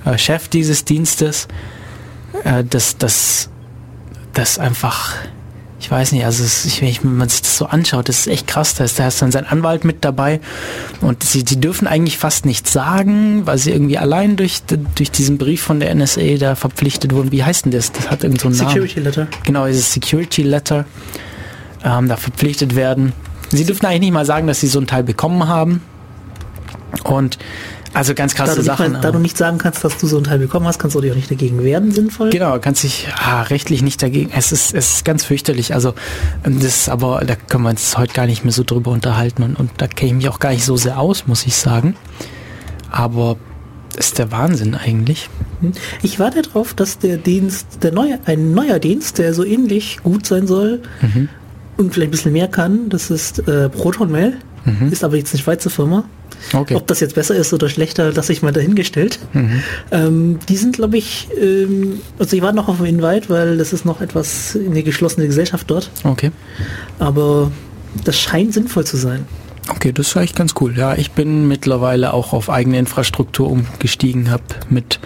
äh, 0.06 0.18
Chef 0.18 0.48
dieses 0.48 0.86
Dienstes, 0.86 1.48
äh, 2.44 2.64
das, 2.64 2.98
das, 2.98 3.50
das 4.34 4.60
einfach, 4.60 5.14
ich 5.80 5.90
weiß 5.90 6.12
nicht, 6.14 6.26
also 6.26 6.44
es, 6.44 6.66
ich, 6.66 7.04
wenn 7.04 7.18
man 7.18 7.30
sich 7.30 7.42
das 7.42 7.58
so 7.58 7.66
anschaut, 7.66 8.10
das 8.10 8.22
ist 8.22 8.28
echt 8.28 8.48
krass, 8.48 8.76
da 8.76 8.84
ist, 8.84 9.00
da 9.00 9.08
ist 9.08 9.22
dann 9.22 9.32
sein 9.32 9.46
Anwalt 9.46 9.86
mit 9.86 10.04
dabei 10.04 10.40
und 11.02 11.24
sie, 11.24 11.44
sie 11.48 11.60
dürfen 11.60 11.88
eigentlich 11.88 12.18
fast 12.18 12.46
nichts 12.46 12.74
sagen, 12.74 13.46
weil 13.46 13.58
sie 13.58 13.72
irgendwie 13.72 13.98
allein 13.98 14.36
durch, 14.36 14.62
durch 14.96 15.12
diesen 15.12 15.38
Brief 15.38 15.62
von 15.62 15.80
der 15.80 15.94
NSA 15.94 16.38
da 16.38 16.56
verpflichtet 16.56 17.14
wurden. 17.14 17.32
Wie 17.32 17.44
heißt 17.44 17.66
denn 17.66 17.72
das? 17.72 17.92
Das 17.92 18.10
hat 18.10 18.24
irgend 18.24 18.42
so 18.42 18.48
einen 18.48 18.56
Security 18.56 18.96
Namen. 19.00 19.06
Letter. 19.06 19.28
Genau, 19.44 19.68
dieses 19.68 19.94
Security 19.94 20.44
Letter 20.44 20.86
ähm, 21.84 22.08
da 22.08 22.18
verpflichtet 22.18 22.76
werden. 22.76 23.14
Sie 23.58 23.66
dürfen 23.66 23.86
eigentlich 23.86 24.02
nicht 24.02 24.14
mal 24.14 24.26
sagen, 24.26 24.48
dass 24.48 24.60
sie 24.60 24.68
so 24.68 24.80
einen 24.80 24.88
Teil 24.88 25.04
bekommen 25.04 25.48
haben. 25.48 25.82
Und 27.04 27.38
also 27.94 28.16
ganz 28.16 28.34
krasse 28.34 28.58
da 28.58 28.64
Sachen. 28.64 28.94
Mal, 28.94 29.02
da 29.02 29.12
du 29.12 29.20
nicht 29.20 29.38
sagen 29.38 29.60
kannst, 29.60 29.84
dass 29.84 29.98
du 29.98 30.08
so 30.08 30.18
einen 30.18 30.26
Teil 30.26 30.40
bekommen 30.40 30.66
hast, 30.66 30.80
kannst 30.80 30.96
du 30.96 31.02
dich 31.02 31.12
auch 31.12 31.16
nicht 31.16 31.30
dagegen 31.30 31.64
wehren, 31.64 31.92
sinnvoll? 31.92 32.32
Genau, 32.32 32.58
kannst 32.60 32.84
dich 32.84 33.08
ah, 33.18 33.44
rechtlich 33.44 33.84
nicht 33.84 34.02
dagegen. 34.02 34.32
Es 34.36 34.52
ist, 34.52 34.74
es 34.74 34.96
ist 34.96 35.06
ganz 35.06 35.24
fürchterlich. 35.24 35.74
Also 35.74 35.94
das 36.44 36.64
ist 36.64 36.90
aber, 36.90 37.24
da 37.26 37.36
können 37.36 37.64
wir 37.64 37.70
uns 37.70 37.98
heute 37.98 38.14
gar 38.14 38.26
nicht 38.26 38.44
mehr 38.44 38.54
so 38.54 38.64
drüber 38.64 38.92
unterhalten 38.92 39.44
und, 39.44 39.60
und 39.60 39.72
da 39.78 39.88
kenne 39.88 40.10
ich 40.10 40.16
mich 40.16 40.30
auch 40.30 40.40
gar 40.40 40.52
nicht 40.52 40.66
so 40.66 40.76
sehr 40.76 41.00
aus, 41.00 41.28
muss 41.28 41.46
ich 41.46 41.56
sagen. 41.56 41.96
Aber 42.90 43.38
das 43.96 44.08
ist 44.08 44.18
der 44.18 44.32
Wahnsinn 44.32 44.74
eigentlich. 44.74 45.30
Hm. 45.62 45.74
Ich 46.02 46.18
warte 46.18 46.42
darauf, 46.42 46.74
dass 46.74 46.98
der 46.98 47.18
Dienst, 47.18 47.84
der 47.84 47.92
neue, 47.92 48.20
ein 48.26 48.54
neuer 48.54 48.80
Dienst, 48.80 49.20
der 49.20 49.36
so 49.36 49.44
ähnlich 49.44 50.00
gut 50.02 50.26
sein 50.26 50.48
soll, 50.48 50.82
mhm 51.02 51.30
und 51.78 51.94
vielleicht 51.94 52.10
ein 52.10 52.12
bisschen 52.12 52.34
mehr 52.34 52.48
kann. 52.48 52.90
Das 52.90 53.10
ist 53.10 53.48
äh, 53.48 53.70
ProtonMail. 53.70 54.38
Mhm. 54.66 54.92
Ist 54.92 55.04
aber 55.04 55.18
jetzt 55.18 55.34
eine 55.34 55.42
Schweizer 55.42 55.70
Firma. 55.70 56.06
Okay. 56.52 56.76
Ob 56.76 56.88
das 56.88 57.00
jetzt 57.00 57.16
besser 57.16 57.36
ist 57.36 57.54
oder 57.54 57.70
schlechter, 57.70 58.12
das 58.12 58.30
ich 58.30 58.42
mal 58.42 58.52
dahingestellt. 58.52 59.20
Mhm. 59.34 59.64
Ähm, 59.92 60.40
die 60.50 60.58
sind, 60.58 60.76
glaube 60.76 60.98
ich, 60.98 61.30
ähm, 61.40 62.02
also 62.20 62.36
ich 62.36 62.42
war 62.42 62.52
noch 62.54 62.68
auf 62.68 62.78
dem 62.78 62.86
Invite, 62.86 63.30
weil 63.30 63.58
das 63.58 63.74
ist 63.74 63.86
noch 63.86 64.02
etwas 64.02 64.58
eine 64.58 64.84
geschlossene 64.84 65.28
Gesellschaft 65.28 65.70
dort. 65.70 65.90
Okay. 66.04 66.32
Aber 67.00 67.52
das 68.04 68.20
scheint 68.20 68.54
sinnvoll 68.54 68.86
zu 68.86 68.98
sein. 68.98 69.26
Okay, 69.70 69.94
das 69.94 70.08
ist 70.08 70.18
eigentlich 70.18 70.36
ganz 70.36 70.54
cool. 70.60 70.78
Ja, 70.78 70.96
ich 70.96 71.12
bin 71.12 71.48
mittlerweile 71.48 72.14
auch 72.14 72.34
auf 72.34 72.50
eigene 72.50 72.78
Infrastruktur 72.78 73.50
umgestiegen, 73.50 74.30
habe 74.30 74.44
mit 74.70 75.00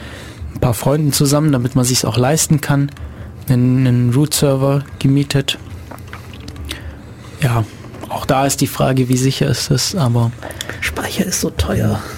ein 0.56 0.60
paar 0.60 0.74
Freunden 0.74 1.14
zusammen, 1.14 1.52
damit 1.52 1.76
man 1.76 1.86
sich 1.86 2.06
auch 2.06 2.18
leisten 2.18 2.62
kann, 2.62 2.90
einen, 3.48 3.86
einen 3.86 4.14
Root-Server 4.14 4.84
gemietet 4.98 5.60
ja, 7.42 7.64
auch 8.10 8.26
da 8.26 8.46
ist 8.46 8.62
die 8.62 8.68
Frage, 8.68 9.10
wie 9.10 9.18
sicher 9.18 9.48
ist 9.48 9.72
es, 9.72 9.96
aber 9.96 10.32
Speicher 10.82 11.26
ist 11.26 11.42
so 11.42 11.50
teuer. 11.50 12.00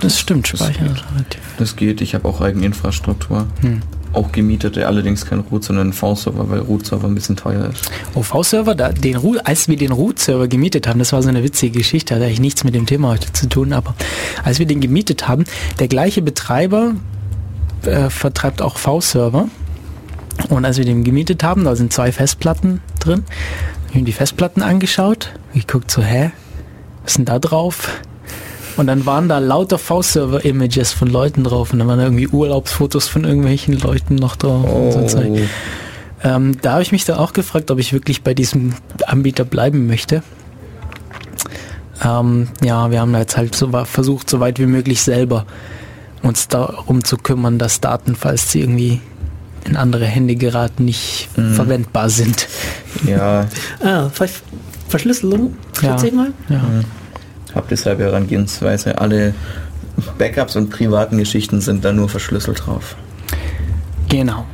Das 0.00 0.20
stimmt, 0.20 0.46
Speicher 0.46 0.84
das 0.84 1.02
geht. 1.16 1.38
Das 1.58 1.76
geht, 1.76 2.00
ich 2.00 2.14
habe 2.14 2.28
auch 2.28 2.40
eigene 2.40 2.64
Infrastruktur. 2.64 3.48
Hm. 3.60 3.80
Auch 4.12 4.30
gemietete, 4.30 4.86
allerdings 4.86 5.26
kein 5.26 5.40
Root, 5.40 5.64
sondern 5.64 5.88
ein 5.88 5.92
V-Server, 5.92 6.48
weil 6.48 6.60
Root-Server 6.60 7.08
ein 7.08 7.14
bisschen 7.16 7.34
teuer 7.34 7.70
ist. 7.70 7.90
Oh, 8.14 8.22
V-Server, 8.22 8.76
den 8.76 9.18
als 9.44 9.66
wir 9.66 9.76
den 9.76 9.90
Root-Server 9.90 10.46
gemietet 10.46 10.86
haben, 10.86 11.00
das 11.00 11.12
war 11.12 11.24
so 11.24 11.28
eine 11.28 11.42
witzige 11.42 11.78
Geschichte, 11.78 12.14
hat 12.14 12.22
eigentlich 12.22 12.38
nichts 12.38 12.62
mit 12.62 12.76
dem 12.76 12.86
Thema 12.86 13.08
heute 13.08 13.32
zu 13.32 13.48
tun, 13.48 13.72
aber 13.72 13.96
als 14.44 14.60
wir 14.60 14.66
den 14.66 14.80
gemietet 14.80 15.26
haben, 15.26 15.44
der 15.80 15.88
gleiche 15.88 16.22
Betreiber 16.22 16.94
äh, 17.82 18.10
vertreibt 18.10 18.62
auch 18.62 18.76
V-Server. 18.76 19.48
Und 20.50 20.64
als 20.64 20.78
wir 20.78 20.84
den 20.84 21.02
gemietet 21.02 21.42
haben, 21.42 21.64
da 21.64 21.74
sind 21.74 21.92
zwei 21.92 22.12
Festplatten 22.12 22.80
drin, 23.00 23.24
ihm 23.94 24.04
die 24.04 24.12
Festplatten 24.12 24.62
angeschaut. 24.62 25.30
Ich 25.52 25.66
guckt 25.66 25.90
so, 25.90 26.02
hä? 26.02 26.32
Was 27.02 27.12
ist 27.12 27.18
denn 27.18 27.24
da 27.24 27.38
drauf? 27.38 28.00
Und 28.76 28.88
dann 28.88 29.06
waren 29.06 29.28
da 29.28 29.38
lauter 29.38 29.78
V-Server-Images 29.78 30.92
von 30.92 31.08
Leuten 31.08 31.44
drauf 31.44 31.72
und 31.72 31.78
dann 31.78 31.88
waren 31.88 31.98
da 31.98 32.04
irgendwie 32.04 32.28
Urlaubsfotos 32.28 33.06
von 33.06 33.24
irgendwelchen 33.24 33.78
Leuten 33.78 34.16
noch 34.16 34.36
drauf. 34.36 34.64
Oh. 34.66 35.08
So 35.08 35.22
ähm, 36.24 36.56
da 36.62 36.72
habe 36.72 36.82
ich 36.82 36.90
mich 36.90 37.04
dann 37.04 37.18
auch 37.18 37.34
gefragt, 37.34 37.70
ob 37.70 37.78
ich 37.78 37.92
wirklich 37.92 38.22
bei 38.22 38.34
diesem 38.34 38.74
Anbieter 39.06 39.44
bleiben 39.44 39.86
möchte. 39.86 40.22
Ähm, 42.02 42.48
ja, 42.62 42.90
wir 42.90 43.00
haben 43.00 43.12
da 43.12 43.20
jetzt 43.20 43.36
halt 43.36 43.54
so 43.54 43.70
versucht, 43.84 44.28
so 44.28 44.40
weit 44.40 44.58
wie 44.58 44.66
möglich 44.66 45.02
selber 45.02 45.46
uns 46.22 46.48
darum 46.48 47.04
zu 47.04 47.18
kümmern, 47.18 47.58
dass 47.58 47.80
Daten, 47.80 48.16
falls 48.16 48.50
sie 48.50 48.60
irgendwie 48.60 49.00
in 49.64 49.76
andere 49.76 50.04
Hände 50.06 50.36
geraten, 50.36 50.84
nicht 50.84 51.28
mhm. 51.36 51.54
verwendbar 51.54 52.10
sind. 52.10 52.48
Ja. 53.06 53.46
ah, 53.82 54.08
Ver 54.10 54.28
Verschlüsselung, 54.88 55.56
ja. 55.82 55.96
mal. 56.12 56.32
Ja. 56.48 56.58
Mhm. 56.58 56.84
Hab 57.54 57.68
deshalb 57.68 57.98
Herangehensweise. 57.98 58.98
Alle 58.98 59.34
Backups 60.18 60.56
und 60.56 60.70
privaten 60.70 61.18
Geschichten 61.18 61.60
sind 61.60 61.84
da 61.84 61.92
nur 61.92 62.08
verschlüsselt 62.08 62.66
drauf. 62.66 62.96
Genau. 64.08 64.46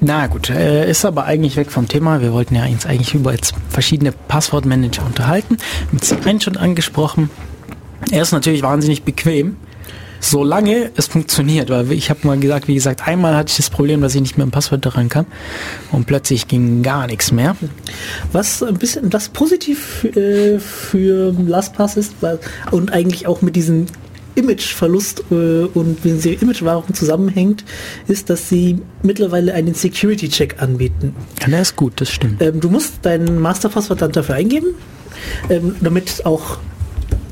Na 0.00 0.26
gut, 0.26 0.50
äh, 0.50 0.88
ist 0.90 1.04
aber 1.04 1.24
eigentlich 1.24 1.56
weg 1.56 1.70
vom 1.70 1.88
Thema. 1.88 2.20
Wir 2.20 2.32
wollten 2.32 2.54
ja 2.54 2.66
uns 2.66 2.84
eigentlich 2.84 3.14
über 3.14 3.32
jetzt 3.32 3.54
verschiedene 3.70 4.12
Passwortmanager 4.12 5.04
unterhalten. 5.04 5.56
Mit 5.92 6.02
C1 6.02 6.42
schon 6.42 6.56
angesprochen. 6.56 7.30
Er 8.10 8.22
ist 8.22 8.32
natürlich 8.32 8.62
wahnsinnig 8.62 9.02
bequem 9.04 9.56
solange 10.24 10.90
es 10.96 11.06
funktioniert. 11.06 11.70
Weil 11.70 11.92
ich 11.92 12.10
habe 12.10 12.26
mal 12.26 12.38
gesagt, 12.38 12.68
wie 12.68 12.74
gesagt, 12.74 13.06
einmal 13.06 13.36
hatte 13.36 13.50
ich 13.50 13.56
das 13.56 13.70
Problem, 13.70 14.00
dass 14.00 14.14
ich 14.14 14.20
nicht 14.20 14.38
mehr 14.38 14.46
ein 14.46 14.50
Passwort 14.50 14.84
daran 14.84 15.08
kam 15.08 15.26
und 15.92 16.06
plötzlich 16.06 16.48
ging 16.48 16.82
gar 16.82 17.06
nichts 17.06 17.32
mehr. 17.32 17.56
Was 18.32 18.62
ein 18.62 18.78
bisschen 18.78 19.10
das 19.10 19.28
positiv 19.28 20.04
äh, 20.04 20.58
für 20.58 21.34
LastPass 21.46 21.96
ist 21.96 22.14
weil, 22.20 22.38
und 22.70 22.92
eigentlich 22.92 23.26
auch 23.26 23.42
mit 23.42 23.56
diesem 23.56 23.86
Imageverlust 24.34 25.24
äh, 25.30 25.64
und 25.64 26.04
wie 26.04 26.12
sie 26.12 26.34
Imagewahrung 26.34 26.92
zusammenhängt, 26.92 27.64
ist, 28.08 28.30
dass 28.30 28.48
sie 28.48 28.78
mittlerweile 29.02 29.54
einen 29.54 29.74
Security-Check 29.74 30.60
anbieten. 30.60 31.14
Ja, 31.40 31.48
der 31.48 31.62
ist 31.62 31.76
gut, 31.76 32.00
das 32.00 32.10
stimmt. 32.10 32.42
Ähm, 32.42 32.60
du 32.60 32.68
musst 32.68 32.94
dein 33.02 33.38
Masterpasswort 33.38 34.02
dann 34.02 34.12
dafür 34.12 34.34
eingeben, 34.34 34.74
ähm, 35.48 35.76
damit 35.80 36.26
auch 36.26 36.58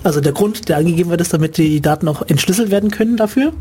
also 0.03 0.21
der 0.21 0.33
Grund, 0.33 0.69
der 0.69 0.79
angegeben 0.79 1.11
wird, 1.11 1.21
ist, 1.21 1.33
damit 1.33 1.57
die 1.57 1.81
Daten 1.81 2.09
auch 2.09 2.23
entschlüsselt 2.23 2.71
werden 2.71 2.91
können 2.91 3.17
dafür. 3.17 3.53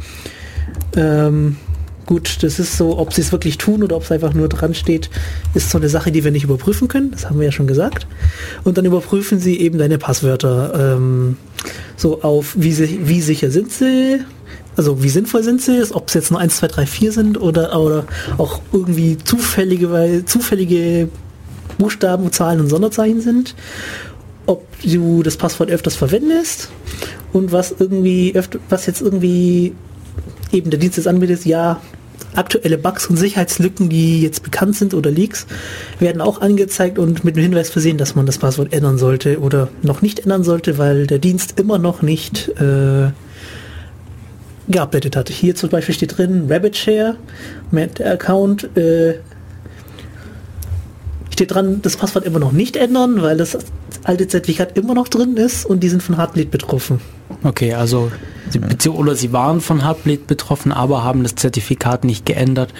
Ähm, 0.96 1.58
gut, 2.06 2.44
das 2.44 2.60
ist 2.60 2.78
so, 2.78 2.98
ob 2.98 3.14
sie 3.14 3.22
es 3.22 3.32
wirklich 3.32 3.58
tun 3.58 3.84
oder 3.84 3.96
ob 3.96 4.04
es 4.04 4.12
einfach 4.12 4.34
nur 4.34 4.50
dran 4.50 4.74
steht, 4.74 5.10
ist 5.54 5.70
so 5.70 5.78
eine 5.78 5.89
Sache, 5.89 6.12
die 6.12 6.24
wir 6.24 6.32
nicht 6.32 6.44
überprüfen 6.44 6.88
können. 6.88 7.12
Das 7.12 7.30
haben 7.30 7.39
wir 7.39 7.46
ja 7.46 7.52
schon 7.52 7.68
gesagt. 7.68 8.08
Und 8.64 8.78
dann 8.78 8.86
überprüfen 8.86 9.39
sie 9.39 9.60
eben 9.60 9.78
deine 9.78 9.98
Passwörter. 9.98 10.96
Ähm, 10.96 11.38
so 11.96 12.22
auf, 12.22 12.56
wie, 12.58 13.08
wie 13.08 13.22
sicher 13.22 13.52
sind 13.52 13.72
sie, 13.72 14.20
also 14.76 15.04
wie 15.04 15.10
sinnvoll 15.10 15.44
sind 15.44 15.62
sie, 15.62 15.84
ob 15.94 16.08
es 16.08 16.14
jetzt 16.14 16.32
nur 16.32 16.39
1, 16.39 16.58
2, 16.58 16.68
3, 16.68 16.86
4 16.86 17.12
sind 17.12 17.42
oder, 17.42 17.80
oder 17.80 18.06
auch 18.38 18.62
irgendwie 18.74 19.18
zufällige, 19.18 19.92
weil, 19.92 20.26
zufällige 20.26 21.10
Buchstaben, 21.78 22.32
Zahlen 22.32 22.60
und 22.60 22.70
Sonderzeichen 22.70 23.22
sind 23.22 23.56
ob 24.46 24.66
du 24.84 25.24
das 25.24 25.38
Passwort 25.38 25.70
öfters 25.70 25.96
verwendest 25.96 26.70
und 27.34 27.52
was 27.52 27.76
irgendwie 27.78 28.34
öfter, 28.36 28.60
was 28.70 28.86
jetzt 28.86 29.02
irgendwie 29.02 29.74
eben 30.52 30.70
der 30.70 30.80
Dienst 30.80 30.98
jetzt 30.98 31.08
anbietet, 31.08 31.46
ja, 31.46 31.82
aktuelle 32.36 32.78
Bugs 32.78 33.08
und 33.08 33.18
Sicherheitslücken, 33.18 33.89
die 33.89 34.22
jetzt 34.22 34.44
bekannt 34.44 34.76
sind 34.76 34.94
oder 34.94 35.12
Leaks, 35.12 35.48
werden 36.00 36.22
auch 36.22 36.42
angezeigt 36.42 36.98
und 36.98 37.24
mit 37.24 37.36
dem 37.36 37.44
Hinweis 37.44 37.70
versehen, 37.70 37.98
dass 37.98 38.16
man 38.16 38.26
das 38.26 38.38
Passwort 38.38 38.74
ändern 38.74 38.98
sollte 38.98 39.39
oder 39.39 39.70
noch 39.82 40.02
nicht 40.02 40.20
ändern 40.20 40.44
sollte, 40.44 40.78
weil 40.78 41.08
der 41.08 41.20
Dienst 41.20 41.60
immer 41.60 41.78
noch 41.78 42.02
nicht 42.02 42.50
äh, 42.60 43.12
geupdatet 44.70 45.16
hat. 45.16 45.30
Hier 45.30 45.56
zum 45.56 45.70
Beispiel 45.70 45.96
steht 45.96 46.18
drin 46.18 46.48
RabbitShare, 46.50 47.18
Account 48.04 48.78
äh, 48.78 49.16
steht 51.32 51.52
dran, 51.52 51.82
das 51.82 51.98
Passwort 51.98 52.26
immer 52.26 52.39
noch 52.39 52.52
nicht 52.52 52.76
ändern, 52.76 53.22
weil 53.22 53.38
das 53.38 53.58
alte 54.04 54.28
Zertifikat 54.28 54.78
immer 54.78 54.93
noch 54.93 55.08
drin 55.08 55.38
ist 55.38 55.66
und 55.66 55.82
die 55.82 55.89
sind 55.89 56.02
von 56.04 56.18
Heartbleed 56.18 56.52
betroffen. 56.52 56.99
Okay, 57.43 57.74
also 57.74 58.12
sie, 58.49 58.89
oder 58.89 59.16
sie 59.16 59.32
waren 59.32 59.62
von 59.62 59.84
Heartbleed 59.84 60.28
betroffen, 60.28 60.72
aber 60.72 61.04
haben 61.04 61.24
das 61.24 61.36
Zertifikat 61.36 62.04
nicht 62.04 62.26
geändert, 62.26 62.74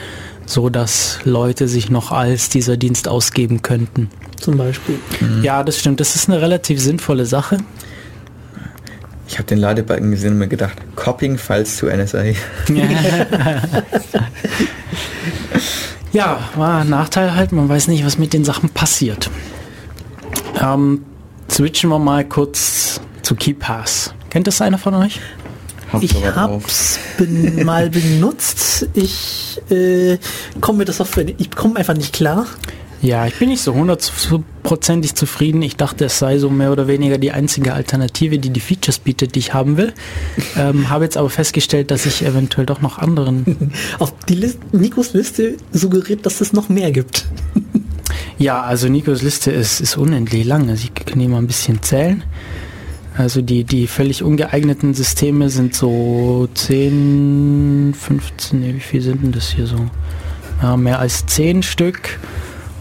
so 0.46 0.70
dass 0.70 1.20
Leute 1.24 1.68
sich 1.68 1.90
noch 1.90 2.12
als 2.12 2.50
dieser 2.50 2.78
Dienst 2.78 3.08
ausgeben 3.08 3.62
könnten. 3.62 4.10
Zum 4.40 4.58
Beispiel. 4.58 5.00
Mhm. 5.20 5.44
Ja, 5.44 5.64
das 5.64 5.80
stimmt. 5.80 6.00
Das 6.00 6.16
ist 6.16 6.30
eine 6.30 6.42
relativ 6.42 6.82
sinnvolle 6.82 7.26
Sache. 7.26 7.58
Ich 9.28 9.38
habe 9.38 9.48
den 9.48 9.60
Ladebalken 9.60 10.12
gesehen 10.12 10.34
und 10.34 10.40
mir 10.40 10.48
gedacht, 10.48 10.78
Copying 10.96 11.38
Files 11.38 11.78
zu 11.78 11.86
NSA. 11.86 12.24
ja, 16.12 16.40
war 16.56 16.82
ein 16.82 16.90
Nachteil 16.90 17.34
halt. 17.34 17.54
Man 17.54 17.70
weiß 17.70 17.88
nicht, 17.88 18.06
was 18.06 18.18
mit 18.18 18.34
den 18.34 18.44
Sachen 18.44 18.70
passiert. 18.70 19.30
Ähm, 20.62 21.04
switchen 21.52 21.90
wir 21.90 22.00
mal 22.00 22.26
kurz 22.26 23.02
zu 23.22 23.36
KeyPass. 23.36 24.14
Kennt 24.30 24.48
das 24.48 24.62
einer 24.62 24.78
von 24.78 24.94
euch? 24.96 25.20
Ich 26.00 26.16
hab's 26.26 27.00
ben, 27.18 27.66
mal 27.66 27.90
benutzt. 27.90 28.88
Ich 28.94 29.62
äh, 29.70 30.18
komme 30.62 30.80
mit 30.80 30.88
der 30.88 30.96
Software, 30.96 31.26
ich 31.38 31.52
komme 31.52 31.76
einfach 31.76 31.96
nicht 31.96 32.14
klar. 32.14 32.46
Ja, 33.02 33.26
ich 33.26 33.34
bin 33.40 33.50
nicht 33.50 33.64
so 33.64 33.74
hundertprozentig 33.74 35.16
zufrieden. 35.16 35.64
Ich 35.64 35.76
dachte, 35.76 36.06
es 36.06 36.20
sei 36.20 36.38
so 36.38 36.52
mehr 36.52 36.72
oder 36.72 36.88
weniger 36.88 37.18
die 37.18 37.32
einzige 37.32 37.74
Alternative, 37.74 38.38
die 38.38 38.52
die 38.52 38.60
Features 38.60 39.00
bietet, 39.00 39.34
die 39.34 39.40
ich 39.40 39.54
haben 39.54 39.78
will. 39.78 39.94
Ähm, 40.58 40.90
habe 40.90 41.06
jetzt 41.06 41.16
aber 41.16 41.30
festgestellt, 41.30 41.92
dass 41.92 42.06
ich 42.06 42.26
eventuell 42.26 42.66
doch 42.66 42.82
noch 42.82 42.98
anderen... 42.98 43.72
Auf 44.00 44.14
die 44.28 44.36
Liste, 44.36 44.60
Nikos 44.74 45.14
Liste 45.14 45.56
suggeriert, 45.72 46.26
dass 46.26 46.42
es 46.42 46.52
noch 46.52 46.68
mehr 46.68 46.92
gibt. 46.92 47.26
Ja, 48.42 48.64
also 48.64 48.90
Nikos 48.90 49.22
Liste 49.22 49.52
ist, 49.52 49.82
ist 49.82 49.98
unendlich 49.98 50.46
lang. 50.46 50.70
Also 50.70 50.86
ich 50.86 50.94
kann 50.94 51.20
hier 51.20 51.30
mal 51.30 51.38
ein 51.38 51.48
bisschen 51.48 51.82
zählen. 51.84 52.24
Also 53.16 53.42
die, 53.42 53.64
die 53.64 53.88
völlig 53.88 54.24
ungeeigneten 54.24 54.94
Systeme 54.96 55.50
sind 55.50 55.76
so 55.76 56.48
10, 56.54 57.94
15, 57.98 58.60
nee, 58.60 58.74
wie 58.74 58.80
viel 58.80 59.02
sind 59.02 59.22
denn 59.22 59.32
das 59.32 59.52
hier 59.52 59.68
so? 59.68 59.78
Ja, 60.62 60.76
mehr 60.76 61.00
als 61.00 61.26
10 61.28 61.62
Stück. 61.62 62.20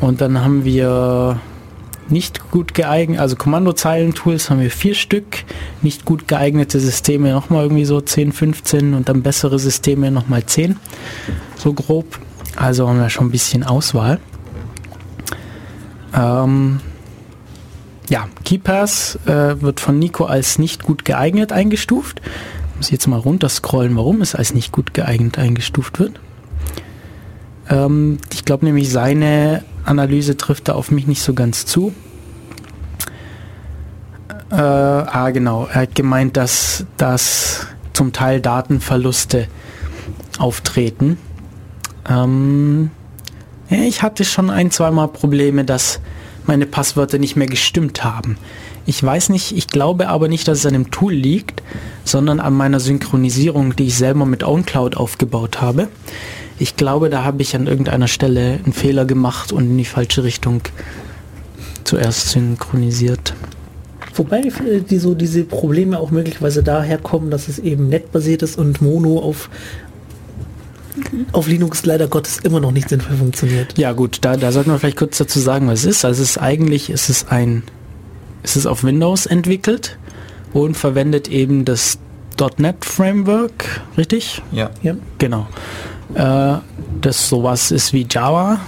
Und 0.01 0.23
dann 0.23 0.43
haben 0.43 0.65
wir 0.65 1.41
nicht 2.09 2.51
gut 2.51 2.73
geeignet, 2.75 3.21
also 3.21 3.37
Kommandozeilentools 3.37 4.51
haben 4.51 4.61
wir 4.61 4.71
vier 4.71 4.95
Stück, 4.95 5.45
nicht 5.83 6.05
gut 6.05 6.27
geeignete 6.27 6.81
Systeme 6.81 7.33
nochmal 7.33 7.65
irgendwie 7.65 7.85
so 7.85 8.01
10, 8.01 8.33
15 8.33 8.95
und 8.95 9.09
dann 9.09 9.23
bessere 9.23 9.59
Systeme 9.59 10.11
nochmal 10.11 10.45
10, 10.45 10.77
so 11.57 11.73
grob. 11.73 12.19
Also 12.57 12.89
haben 12.89 12.99
wir 12.99 13.11
schon 13.11 13.29
ein 13.29 13.31
bisschen 13.31 13.63
Auswahl. 13.63 14.21
Ähm, 16.15 16.81
ja, 18.09 18.29
KeyPass 18.45 19.19
äh, 19.27 19.61
wird 19.63 19.81
von 19.81 19.99
Nico 19.99 20.25
als 20.25 20.59
nicht 20.59 20.83
gut 20.83 21.05
geeignet 21.05 21.53
eingestuft. 21.53 22.21
Muss 22.77 22.91
jetzt 22.91 23.07
mal 23.07 23.19
runterscrollen, 23.19 23.97
warum 23.97 24.21
es 24.21 24.35
als 24.35 24.55
nicht 24.55 24.73
gut 24.73 24.95
geeignet 24.95 25.39
eingestuft 25.39 26.01
wird. 26.01 26.19
Ähm, 27.69 28.19
ich 28.33 28.45
glaube 28.45 28.65
nämlich, 28.65 28.91
seine 28.91 29.65
Analyse 29.85 30.37
trifft 30.37 30.69
da 30.69 30.75
auf 30.75 30.91
mich 30.91 31.07
nicht 31.07 31.23
so 31.23 31.35
ganz 31.35 31.67
zu. 31.67 31.95
Äh, 34.51 34.57
ah, 34.57 35.31
genau. 35.31 35.69
Er 35.73 35.83
hat 35.83 35.95
gemeint, 35.95 36.37
dass, 36.37 36.85
dass 36.97 37.67
zum 37.93 38.13
Teil 38.13 38.41
Datenverluste 38.41 39.47
auftreten. 40.39 41.19
Ähm, 42.09 42.91
ja, 43.71 43.83
ich 43.83 44.03
hatte 44.03 44.25
schon 44.25 44.51
ein, 44.51 44.71
zweimal 44.71 45.09
Probleme, 45.09 45.65
dass 45.65 46.01
meine 46.47 46.67
Passwörter 46.67 47.19
nicht 47.19 47.37
mehr 47.37 47.47
gestimmt 47.47 48.03
haben. 48.05 48.37
Ich 48.87 49.03
weiß 49.03 49.29
nicht, 49.29 49.53
ich 49.53 49.69
glaube 49.69 50.09
aber 50.09 50.29
nicht, 50.29 50.49
dass 50.49 50.59
es 50.59 50.67
an 50.67 50.73
dem 50.73 50.91
Tool 50.91 51.13
liegt, 51.13 51.63
sondern 52.05 52.41
an 52.41 52.55
meiner 52.55 52.81
Synchronisierung, 52.81 53.77
die 53.77 53.87
ich 53.87 53.97
selber 53.97 54.27
mit 54.27 54.43
OwnCloud 54.43 54.97
aufgebaut 54.97 55.61
habe. 55.61 55.89
Ich 56.59 56.77
glaube, 56.77 57.09
da 57.09 57.25
habe 57.25 57.43
ich 57.43 57.55
an 57.55 57.67
irgendeiner 57.67 58.09
Stelle 58.09 58.59
einen 58.65 58.73
Fehler 58.73 59.05
gemacht 59.05 59.53
und 59.53 59.65
in 59.65 59.79
die 59.79 59.85
falsche 59.85 60.25
Richtung 60.25 60.63
zuerst 61.85 62.31
synchronisiert. 62.31 63.35
Wobei 64.15 64.43
die, 64.43 64.99
so 64.99 65.15
diese 65.15 65.45
Probleme 65.45 65.99
auch 65.99 66.11
möglicherweise 66.11 66.63
daher 66.63 66.99
kommen, 66.99 67.31
dass 67.31 67.49
es 67.49 67.59
eben 67.59 67.89
netbasiert 67.89 68.43
ist 68.43 68.59
und 68.59 68.83
Mono 68.83 69.21
auf, 69.21 69.49
auf 71.33 71.47
Linux 71.47 71.85
leider 71.85 72.09
Gottes 72.09 72.39
immer 72.39 72.61
noch 72.61 72.73
nicht 72.73 72.89
sinnvoll 72.89 73.17
funktioniert. 73.17 73.79
Ja 73.79 73.93
gut, 73.93 74.19
da, 74.23 74.37
da 74.37 74.53
sollten 74.53 74.71
wir 74.71 74.79
vielleicht 74.79 74.99
kurz 74.99 75.19
dazu 75.19 75.39
sagen, 75.39 75.69
was 75.69 75.81
es 75.81 75.85
ist. 75.85 76.05
Also 76.05 76.23
es 76.23 76.31
ist 76.31 76.39
eigentlich, 76.39 76.91
es 76.91 77.09
ist 77.09 77.31
ein, 77.31 77.63
es 78.43 78.57
ist 78.57 78.67
auf 78.67 78.85
Windows 78.85 79.27
entwickelt 79.27 79.99
und 80.53 80.77
verwendet 80.77 81.29
eben 81.29 81.65
das 81.65 81.99
.NET 82.57 82.85
Framework, 82.85 83.83
richtig? 83.99 84.43
Ja. 84.51 84.71
ja. 84.83 84.97
Genau 85.19 85.47
äh, 86.15 86.57
das 87.01 87.29
sowas 87.29 87.71
ist 87.71 87.93
wie 87.93 88.07
Java. 88.09 88.61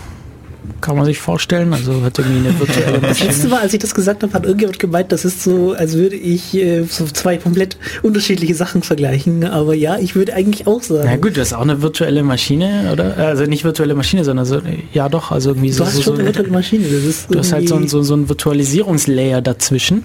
Kann 0.80 0.96
man 0.96 1.04
sich 1.04 1.18
vorstellen, 1.18 1.72
also 1.72 2.02
hat 2.02 2.18
irgendwie 2.18 2.48
eine 2.48 2.60
virtuelle 2.60 3.00
Maschine. 3.00 3.08
Das 3.08 3.20
letzte 3.20 3.48
Mal, 3.48 3.60
als 3.60 3.72
ich 3.72 3.80
das 3.80 3.94
gesagt 3.94 4.22
habe, 4.22 4.32
hat 4.32 4.44
irgendjemand 4.44 4.78
gemeint, 4.78 5.12
das 5.12 5.24
ist 5.24 5.42
so, 5.42 5.72
als 5.72 5.94
würde 5.94 6.16
ich 6.16 6.54
äh, 6.54 6.84
so 6.84 7.04
zwei 7.06 7.36
komplett 7.36 7.76
unterschiedliche 8.02 8.54
Sachen 8.54 8.82
vergleichen. 8.82 9.44
Aber 9.44 9.74
ja, 9.74 9.98
ich 9.98 10.14
würde 10.14 10.34
eigentlich 10.34 10.66
auch 10.66 10.82
sagen. 10.82 11.02
Na 11.04 11.16
gut, 11.16 11.36
das 11.36 11.48
ist 11.48 11.52
auch 11.54 11.62
eine 11.62 11.82
virtuelle 11.82 12.22
Maschine, 12.22 12.90
oder? 12.92 13.16
Also 13.16 13.44
nicht 13.44 13.64
virtuelle 13.64 13.94
Maschine, 13.94 14.24
sondern 14.24 14.44
so, 14.44 14.60
ja 14.92 15.08
doch, 15.08 15.30
also 15.32 15.50
irgendwie 15.50 15.68
du 15.68 15.74
so. 15.74 15.84
Du 15.84 15.86
hast 15.86 15.96
so, 15.96 16.02
schon 16.02 16.14
eine 16.14 16.24
virtuelle 16.26 16.50
Maschine. 16.50 16.84
Das 16.84 17.04
ist 17.04 17.26
du 17.32 17.38
hast 17.38 17.52
halt 17.52 17.68
so, 17.68 17.84
so, 17.86 18.02
so 18.02 18.14
ein 18.14 18.28
Virtualisierungslayer 18.28 19.40
dazwischen 19.40 20.04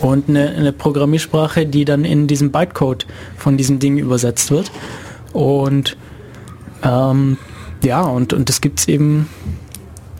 und 0.00 0.28
eine, 0.28 0.50
eine 0.50 0.72
Programmiersprache, 0.72 1.66
die 1.66 1.84
dann 1.84 2.04
in 2.04 2.26
diesem 2.26 2.50
Bytecode 2.50 3.06
von 3.36 3.56
diesem 3.56 3.78
Ding 3.78 3.98
übersetzt 3.98 4.50
wird. 4.50 4.70
Und 5.32 5.96
ähm, 6.82 7.38
ja, 7.84 8.02
und, 8.02 8.32
und 8.32 8.48
das 8.48 8.60
gibt 8.60 8.80
es 8.80 8.88
eben 8.88 9.28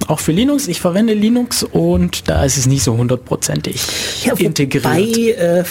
auch 0.06 0.20
für 0.20 0.32
Linux. 0.32 0.68
Ich 0.68 0.80
verwende 0.80 1.14
Linux 1.14 1.62
und 1.62 2.28
da 2.28 2.44
ist 2.44 2.56
es 2.56 2.66
nicht 2.66 2.82
so 2.82 2.96
hundertprozentig 2.96 3.80
ja, 4.24 4.34
integriert. 4.34 4.84
Wobei, 4.84 5.00
äh, 5.00 5.64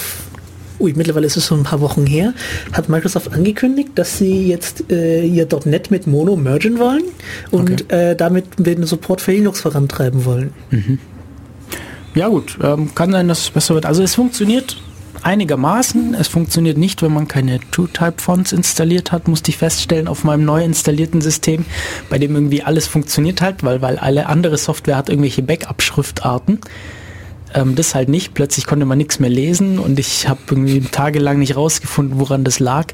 ui, 0.79 0.93
mittlerweile 0.95 1.27
ist 1.27 1.37
es 1.37 1.45
schon 1.45 1.61
ein 1.61 1.63
paar 1.63 1.81
Wochen 1.81 2.05
her, 2.05 2.33
hat 2.71 2.89
Microsoft 2.89 3.31
angekündigt, 3.31 3.91
dass 3.95 4.17
sie 4.17 4.47
jetzt 4.47 4.91
äh, 4.91 5.25
ihr 5.25 5.47
.NET 5.65 5.91
mit 5.91 6.07
Mono 6.07 6.35
mergen 6.35 6.79
wollen 6.79 7.03
und 7.51 7.83
okay. 7.83 8.11
äh, 8.11 8.15
damit 8.15 8.45
den 8.57 8.85
Support 8.85 9.21
für 9.21 9.31
Linux 9.31 9.61
vorantreiben 9.61 10.25
wollen. 10.25 10.51
Mhm. 10.71 10.99
Ja 12.15 12.27
gut, 12.27 12.57
ähm, 12.61 12.93
kann 12.93 13.11
sein, 13.11 13.27
dass 13.27 13.39
es 13.39 13.49
besser 13.49 13.73
wird. 13.73 13.85
Also 13.85 14.03
es 14.03 14.15
funktioniert 14.15 14.77
einigermaßen. 15.23 16.13
Es 16.13 16.27
funktioniert 16.27 16.77
nicht, 16.77 17.01
wenn 17.01 17.13
man 17.13 17.27
keine 17.27 17.59
TrueType-Fonts 17.71 18.51
installiert 18.51 19.11
hat, 19.11 19.27
musste 19.27 19.51
ich 19.51 19.57
feststellen 19.57 20.07
auf 20.07 20.23
meinem 20.23 20.45
neu 20.45 20.63
installierten 20.63 21.21
System, 21.21 21.65
bei 22.09 22.17
dem 22.17 22.35
irgendwie 22.35 22.63
alles 22.63 22.87
funktioniert 22.87 23.41
halt, 23.41 23.63
weil, 23.63 23.81
weil 23.81 23.97
alle 23.97 24.27
andere 24.27 24.57
Software 24.57 24.97
hat 24.97 25.09
irgendwelche 25.09 25.41
Backup-Schriftarten. 25.41 26.59
Ähm, 27.53 27.75
das 27.75 27.95
halt 27.95 28.09
nicht. 28.09 28.33
Plötzlich 28.33 28.65
konnte 28.65 28.85
man 28.85 28.97
nichts 28.97 29.19
mehr 29.19 29.29
lesen 29.29 29.79
und 29.79 29.99
ich 29.99 30.27
habe 30.27 30.39
irgendwie 30.49 30.81
tagelang 30.81 31.39
nicht 31.39 31.55
rausgefunden, 31.55 32.19
woran 32.19 32.43
das 32.43 32.59
lag, 32.59 32.87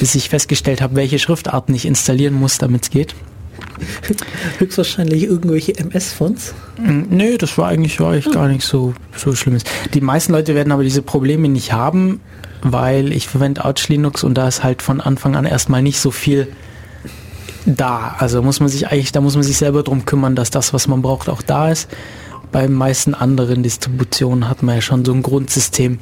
bis 0.00 0.14
ich 0.14 0.28
festgestellt 0.28 0.82
habe, 0.82 0.96
welche 0.96 1.18
Schriftarten 1.18 1.74
ich 1.74 1.86
installieren 1.86 2.34
muss, 2.34 2.58
damit 2.58 2.84
es 2.84 2.90
geht. 2.90 3.14
Höchstwahrscheinlich 4.58 5.24
irgendwelche 5.24 5.76
MS-Fonts? 5.76 6.54
Mm, 6.78 7.02
nö, 7.10 7.38
das 7.38 7.56
war 7.58 7.68
eigentlich, 7.68 8.00
war 8.00 8.12
eigentlich 8.12 8.32
gar 8.32 8.48
nicht 8.48 8.64
so, 8.64 8.94
so 9.16 9.34
schlimm. 9.34 9.58
Die 9.92 10.00
meisten 10.00 10.32
Leute 10.32 10.54
werden 10.54 10.72
aber 10.72 10.82
diese 10.82 11.02
Probleme 11.02 11.48
nicht 11.48 11.72
haben, 11.72 12.20
weil 12.62 13.12
ich 13.12 13.28
verwende 13.28 13.64
Arch 13.64 13.88
Linux 13.88 14.24
und 14.24 14.34
da 14.34 14.48
ist 14.48 14.62
halt 14.62 14.82
von 14.82 15.00
Anfang 15.00 15.36
an 15.36 15.44
erstmal 15.44 15.82
nicht 15.82 16.00
so 16.00 16.10
viel 16.10 16.48
da. 17.66 18.16
Also 18.18 18.42
muss 18.42 18.60
man 18.60 18.68
sich 18.68 18.88
eigentlich, 18.88 19.12
da 19.12 19.20
muss 19.20 19.34
man 19.34 19.42
sich 19.42 19.56
selber 19.56 19.82
drum 19.82 20.04
kümmern, 20.04 20.36
dass 20.36 20.50
das, 20.50 20.72
was 20.72 20.86
man 20.88 21.02
braucht, 21.02 21.28
auch 21.28 21.42
da 21.42 21.70
ist. 21.70 21.88
Bei 22.52 22.68
meisten 22.68 23.14
anderen 23.14 23.62
Distributionen 23.62 24.48
hat 24.48 24.62
man 24.62 24.76
ja 24.76 24.80
schon 24.80 25.04
so 25.04 25.12
ein 25.12 25.22
Grundsystem, 25.22 25.98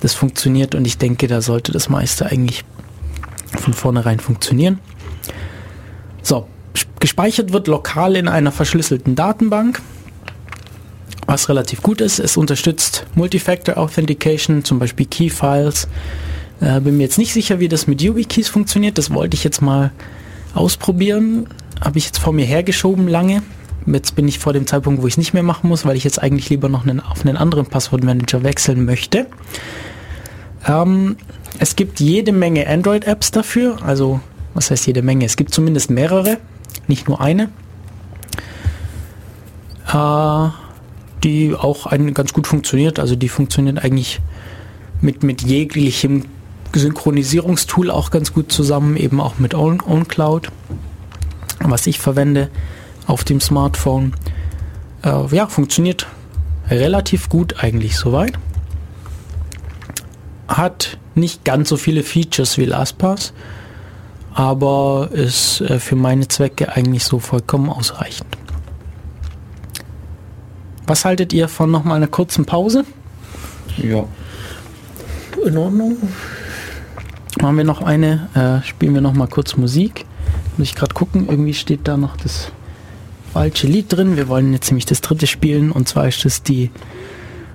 das 0.00 0.14
funktioniert 0.14 0.74
und 0.74 0.86
ich 0.86 0.98
denke, 0.98 1.26
da 1.26 1.40
sollte 1.40 1.72
das 1.72 1.88
meiste 1.88 2.26
eigentlich 2.26 2.64
von 3.58 3.72
vornherein 3.72 4.20
funktionieren. 4.20 4.78
So, 6.22 6.46
Gespeichert 7.00 7.52
wird 7.52 7.66
lokal 7.66 8.14
in 8.14 8.28
einer 8.28 8.52
verschlüsselten 8.52 9.16
Datenbank, 9.16 9.80
was 11.26 11.48
relativ 11.48 11.82
gut 11.82 12.02
ist. 12.02 12.18
Es 12.18 12.36
unterstützt 12.36 13.06
Multifactor 13.14 13.78
Authentication, 13.78 14.64
zum 14.64 14.78
Beispiel 14.78 15.06
Key-Files. 15.06 15.88
Äh, 16.60 16.80
bin 16.80 16.98
mir 16.98 17.04
jetzt 17.04 17.18
nicht 17.18 17.32
sicher, 17.32 17.58
wie 17.58 17.68
das 17.68 17.86
mit 17.86 18.02
YubiKeys 18.02 18.50
funktioniert. 18.50 18.98
Das 18.98 19.12
wollte 19.12 19.34
ich 19.34 19.44
jetzt 19.44 19.62
mal 19.62 19.92
ausprobieren. 20.54 21.46
Habe 21.80 21.98
ich 21.98 22.04
jetzt 22.04 22.18
vor 22.18 22.34
mir 22.34 22.44
hergeschoben 22.44 23.08
lange. 23.08 23.42
Jetzt 23.86 24.14
bin 24.14 24.28
ich 24.28 24.38
vor 24.38 24.52
dem 24.52 24.66
Zeitpunkt, 24.66 25.02
wo 25.02 25.06
ich 25.06 25.14
es 25.14 25.18
nicht 25.18 25.32
mehr 25.32 25.42
machen 25.42 25.68
muss, 25.68 25.86
weil 25.86 25.96
ich 25.96 26.04
jetzt 26.04 26.22
eigentlich 26.22 26.50
lieber 26.50 26.68
noch 26.68 26.82
einen, 26.82 27.00
auf 27.00 27.24
einen 27.24 27.38
anderen 27.38 27.64
Passwortmanager 27.64 28.42
wechseln 28.42 28.84
möchte. 28.84 29.26
Ähm, 30.68 31.16
es 31.58 31.76
gibt 31.76 31.98
jede 31.98 32.32
Menge 32.32 32.68
Android-Apps 32.68 33.30
dafür, 33.30 33.78
also 33.82 34.20
was 34.52 34.70
heißt 34.70 34.86
jede 34.86 35.00
Menge? 35.00 35.24
Es 35.24 35.36
gibt 35.36 35.54
zumindest 35.54 35.90
mehrere 35.90 36.38
nicht 36.86 37.08
nur 37.08 37.20
eine. 37.20 37.50
Äh, 39.92 40.48
die 41.24 41.54
auch 41.54 41.86
ein, 41.86 42.14
ganz 42.14 42.32
gut 42.32 42.46
funktioniert. 42.46 42.98
Also 42.98 43.16
die 43.16 43.28
funktioniert 43.28 43.84
eigentlich 43.84 44.20
mit, 45.00 45.22
mit 45.22 45.42
jeglichem 45.42 46.24
Synchronisierungstool 46.74 47.90
auch 47.90 48.10
ganz 48.10 48.32
gut 48.32 48.52
zusammen, 48.52 48.96
eben 48.96 49.20
auch 49.20 49.38
mit 49.38 49.54
OwnCloud, 49.54 50.50
was 51.60 51.86
ich 51.86 51.98
verwende 51.98 52.48
auf 53.06 53.24
dem 53.24 53.40
Smartphone. 53.40 54.14
Äh, 55.02 55.26
ja, 55.34 55.46
funktioniert 55.46 56.06
relativ 56.68 57.28
gut 57.28 57.62
eigentlich 57.62 57.96
soweit. 57.96 58.34
Hat 60.48 60.98
nicht 61.14 61.44
ganz 61.44 61.68
so 61.68 61.76
viele 61.76 62.02
Features 62.02 62.56
wie 62.56 62.64
LastPass, 62.64 63.32
aber 64.34 65.10
ist 65.12 65.60
äh, 65.60 65.78
für 65.78 65.96
meine 65.96 66.28
Zwecke 66.28 66.74
eigentlich 66.74 67.04
so 67.04 67.18
vollkommen 67.18 67.68
ausreichend. 67.68 68.28
Was 70.86 71.04
haltet 71.04 71.32
ihr 71.32 71.48
von 71.48 71.70
nochmal 71.70 71.96
einer 71.96 72.08
kurzen 72.08 72.44
Pause? 72.44 72.84
Ja. 73.76 74.04
In 75.44 75.56
Ordnung. 75.56 75.96
Machen 77.40 77.56
wir 77.56 77.64
noch 77.64 77.80
eine, 77.80 78.28
äh, 78.34 78.66
spielen 78.66 78.94
wir 78.94 79.00
noch 79.00 79.14
mal 79.14 79.28
kurz 79.28 79.56
Musik. 79.56 80.04
Muss 80.56 80.68
ich 80.68 80.74
gerade 80.74 80.94
gucken, 80.94 81.28
irgendwie 81.28 81.54
steht 81.54 81.86
da 81.86 81.96
noch 81.96 82.16
das 82.16 82.50
falsche 83.32 83.66
Lied 83.66 83.86
drin. 83.88 84.16
Wir 84.16 84.28
wollen 84.28 84.52
jetzt 84.52 84.70
nämlich 84.70 84.86
das 84.86 85.00
dritte 85.00 85.26
spielen 85.26 85.70
und 85.70 85.88
zwar 85.88 86.08
ist 86.08 86.24
es 86.24 86.42
die 86.42 86.70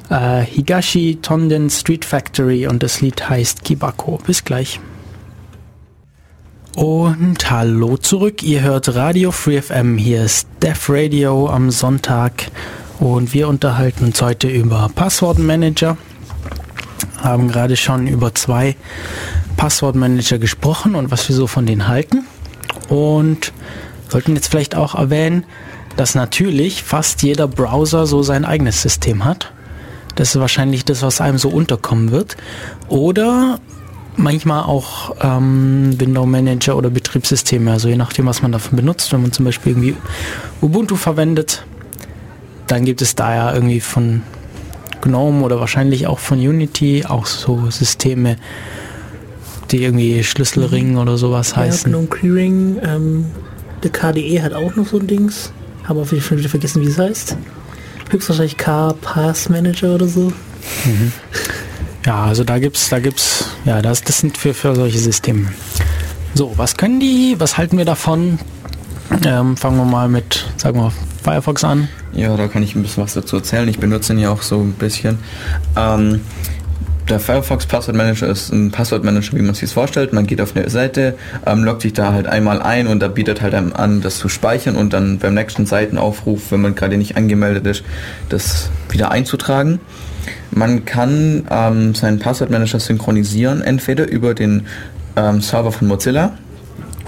äh, 0.09 0.41
Higashi 0.41 1.19
Tonden 1.21 1.69
Street 1.69 2.05
Factory 2.05 2.67
und 2.67 2.83
das 2.83 3.01
Lied 3.01 3.29
heißt 3.29 3.63
Kibako. 3.63 4.19
Bis 4.25 4.43
gleich. 4.43 4.79
Und 6.75 7.49
hallo 7.49 7.95
zurück, 7.95 8.43
ihr 8.43 8.61
hört 8.61 8.93
Radio 8.95 9.31
Free 9.31 9.61
FM, 9.61 9.97
hier 9.97 10.25
ist 10.25 10.45
Def 10.61 10.89
Radio 10.89 11.47
am 11.47 11.71
Sonntag. 11.71 12.51
Und 12.99 13.33
wir 13.33 13.47
unterhalten 13.47 14.03
uns 14.03 14.21
heute 14.21 14.49
über 14.49 14.91
Passwortmanager, 14.93 15.95
haben 17.21 17.47
gerade 17.47 17.77
schon 17.77 18.07
über 18.07 18.35
zwei 18.35 18.75
Passwortmanager 19.55 20.37
gesprochen 20.37 20.95
und 20.95 21.11
was 21.11 21.29
wir 21.29 21.35
so 21.37 21.47
von 21.47 21.65
denen 21.65 21.87
halten. 21.87 22.25
Und 22.89 23.53
sollten 24.09 24.35
jetzt 24.35 24.49
vielleicht 24.49 24.75
auch 24.75 24.95
erwähnen, 24.95 25.45
dass 25.95 26.13
natürlich 26.13 26.83
fast 26.83 27.23
jeder 27.23 27.47
Browser 27.47 28.05
so 28.05 28.21
sein 28.21 28.43
eigenes 28.43 28.81
System 28.81 29.23
hat. 29.23 29.53
Das 30.15 30.35
ist 30.35 30.41
wahrscheinlich 30.41 30.83
das, 30.83 31.03
was 31.03 31.21
einem 31.21 31.37
so 31.37 31.47
unterkommen 31.47 32.11
wird. 32.11 32.35
Oder 32.89 33.61
manchmal 34.17 34.63
auch 34.63 35.15
ähm, 35.21 35.93
Window 35.99 36.25
Manager 36.25 36.77
oder 36.77 36.89
Betriebssysteme, 36.89 37.71
also 37.71 37.87
je 37.87 37.95
nachdem, 37.95 38.25
was 38.25 38.41
man 38.41 38.51
davon 38.51 38.75
benutzt. 38.75 39.11
Wenn 39.13 39.21
man 39.21 39.31
zum 39.31 39.45
Beispiel 39.45 39.73
irgendwie 39.73 39.95
Ubuntu 40.61 40.95
verwendet, 40.95 41.65
dann 42.67 42.85
gibt 42.85 43.01
es 43.01 43.15
da 43.15 43.35
ja 43.35 43.53
irgendwie 43.53 43.79
von 43.79 44.21
GNOME 45.01 45.43
oder 45.43 45.59
wahrscheinlich 45.59 46.07
auch 46.07 46.19
von 46.19 46.39
Unity 46.39 47.05
auch 47.07 47.25
so 47.25 47.69
Systeme, 47.69 48.37
die 49.71 49.83
irgendwie 49.83 50.23
Schlüsselring 50.23 50.93
mhm. 50.93 50.97
oder 50.97 51.17
sowas 51.17 51.55
heißen. 51.55 51.91
Ja, 51.91 51.97
GNOME 51.97 52.07
Clearing, 52.07 52.77
ähm, 52.83 53.25
der 53.83 53.91
KDE 53.91 54.41
hat 54.41 54.53
auch 54.53 54.75
noch 54.75 54.87
so 54.87 54.99
ein 54.99 55.07
Dings. 55.07 55.51
Habe 55.83 56.01
auf 56.01 56.11
jeden 56.11 56.23
Fall 56.23 56.39
wieder 56.39 56.49
vergessen, 56.49 56.81
wie 56.81 56.87
es 56.87 56.97
heißt 56.97 57.37
höchstwahrscheinlich 58.09 58.57
K-Pass 58.57 59.49
Manager 59.49 59.95
oder 59.95 60.07
so. 60.07 60.31
Mhm. 60.85 61.11
Ja, 62.05 62.25
also 62.25 62.43
da 62.43 62.59
gibt's, 62.59 62.89
da 62.89 62.99
gibt's, 62.99 63.49
ja, 63.65 63.81
das, 63.81 64.03
das 64.03 64.19
sind 64.19 64.37
für, 64.37 64.53
für 64.53 64.75
solche 64.75 64.99
Systeme. 64.99 65.47
So, 66.35 66.53
was 66.55 66.77
können 66.77 66.99
die, 66.99 67.35
was 67.39 67.57
halten 67.57 67.77
wir 67.77 67.85
davon? 67.85 68.37
Ähm, 69.25 69.57
fangen 69.57 69.77
wir 69.77 69.85
mal 69.85 70.07
mit, 70.07 70.45
sagen 70.57 70.79
wir, 70.79 70.91
Firefox 71.23 71.63
an. 71.63 71.87
Ja, 72.13 72.37
da 72.37 72.47
kann 72.47 72.61
ich 72.61 72.75
ein 72.75 72.83
bisschen 72.83 73.03
was 73.03 73.13
dazu 73.13 73.37
erzählen. 73.37 73.67
Ich 73.67 73.79
benutze 73.79 74.13
ihn 74.13 74.19
ja 74.19 74.29
auch 74.29 74.43
so 74.43 74.59
ein 74.59 74.73
bisschen. 74.73 75.17
Ähm, 75.75 76.21
der 77.09 77.19
Firefox 77.19 77.65
Password 77.65 77.95
Manager 77.95 78.27
ist 78.27 78.51
ein 78.51 78.71
Passwortmanager, 78.71 79.37
wie 79.37 79.41
man 79.41 79.55
sich 79.55 79.71
vorstellt. 79.71 80.13
Man 80.13 80.27
geht 80.27 80.41
auf 80.41 80.55
eine 80.55 80.69
Seite, 80.69 81.17
ähm, 81.45 81.63
loggt 81.63 81.81
sich 81.81 81.93
da 81.93 82.13
halt 82.13 82.27
einmal 82.27 82.61
ein 82.61 82.87
und 82.87 82.99
da 82.99 83.07
bietet 83.07 83.41
halt 83.41 83.53
einem 83.53 83.73
an, 83.73 84.01
das 84.01 84.17
zu 84.17 84.29
speichern 84.29 84.75
und 84.75 84.93
dann 84.93 85.19
beim 85.19 85.33
nächsten 85.33 85.65
Seitenaufruf, 85.65 86.51
wenn 86.51 86.61
man 86.61 86.75
gerade 86.75 86.97
nicht 86.97 87.15
angemeldet 87.15 87.65
ist, 87.65 87.83
das 88.29 88.69
wieder 88.89 89.11
einzutragen. 89.11 89.79
Man 90.51 90.85
kann 90.85 91.45
ähm, 91.49 91.95
seinen 91.95 92.19
Passwortmanager 92.19 92.79
synchronisieren, 92.79 93.61
entweder 93.61 94.07
über 94.07 94.33
den 94.33 94.67
ähm, 95.15 95.41
Server 95.41 95.71
von 95.71 95.87
Mozilla 95.87 96.37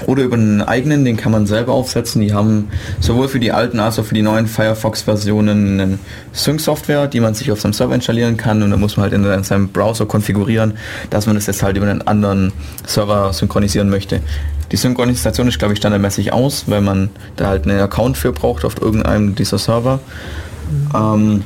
oder 0.05 0.23
über 0.23 0.35
einen 0.35 0.61
eigenen, 0.61 1.05
den 1.05 1.17
kann 1.17 1.31
man 1.31 1.47
selber 1.47 1.73
aufsetzen. 1.73 2.21
Die 2.21 2.33
haben 2.33 2.69
sowohl 2.99 3.27
für 3.27 3.39
die 3.39 3.51
alten 3.51 3.79
als 3.79 3.97
auch 3.97 4.05
für 4.05 4.13
die 4.13 4.21
neuen 4.21 4.47
Firefox-Versionen 4.47 5.79
eine 5.79 5.99
Sync-Software, 6.33 7.07
die 7.07 7.19
man 7.19 7.33
sich 7.33 7.51
auf 7.51 7.61
seinem 7.61 7.73
Server 7.73 7.95
installieren 7.95 8.37
kann 8.37 8.61
und 8.61 8.71
dann 8.71 8.79
muss 8.79 8.97
man 8.97 9.09
halt 9.09 9.13
in 9.13 9.43
seinem 9.43 9.69
Browser 9.69 10.05
konfigurieren, 10.05 10.73
dass 11.09 11.25
man 11.25 11.35
das 11.35 11.47
jetzt 11.47 11.63
halt 11.63 11.77
über 11.77 11.87
einen 11.87 12.03
anderen 12.03 12.53
Server 12.85 13.33
synchronisieren 13.33 13.89
möchte. 13.89 14.21
Die 14.71 14.77
Synchronisation 14.77 15.47
ist, 15.47 15.59
glaube 15.59 15.73
ich, 15.73 15.79
standardmäßig 15.79 16.33
aus, 16.33 16.65
weil 16.67 16.81
man 16.81 17.09
da 17.37 17.47
halt 17.47 17.65
einen 17.65 17.79
Account 17.79 18.17
für 18.17 18.33
braucht 18.33 18.65
auf 18.65 18.81
irgendeinem 18.81 19.33
dieser 19.33 19.57
Server. 19.57 19.99
Ähm, 20.93 21.43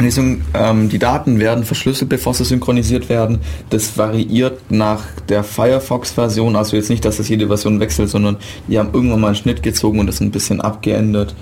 die, 0.00 0.42
ähm, 0.54 0.88
die, 0.88 0.98
Daten 0.98 1.40
werden 1.40 1.64
verschlüsselt, 1.64 2.08
bevor 2.08 2.34
sie 2.34 2.44
synchronisiert 2.44 3.08
werden. 3.08 3.38
Das 3.70 3.96
variiert 3.96 4.70
nach 4.70 5.02
der 5.28 5.44
Firefox-Version, 5.44 6.56
also 6.56 6.76
jetzt 6.76 6.90
nicht, 6.90 7.04
dass 7.04 7.18
das 7.18 7.28
jede 7.28 7.48
Version 7.48 7.80
wechselt, 7.80 8.08
sondern 8.08 8.36
die 8.68 8.78
haben 8.78 8.90
irgendwann 8.92 9.20
mal 9.20 9.28
einen 9.28 9.36
Schnitt 9.36 9.62
gezogen 9.62 10.00
und 10.00 10.06
das 10.06 10.20
ein 10.20 10.30
bisschen 10.30 10.60
abgeändert. 10.60 11.34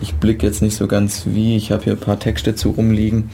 Ich 0.00 0.14
blicke 0.14 0.46
jetzt 0.46 0.62
nicht 0.62 0.76
so 0.76 0.86
ganz 0.86 1.24
wie, 1.26 1.56
ich 1.56 1.72
habe 1.72 1.84
hier 1.84 1.92
ein 1.92 2.00
paar 2.00 2.18
Texte 2.18 2.54
zu 2.54 2.70
rumliegen. 2.70 3.30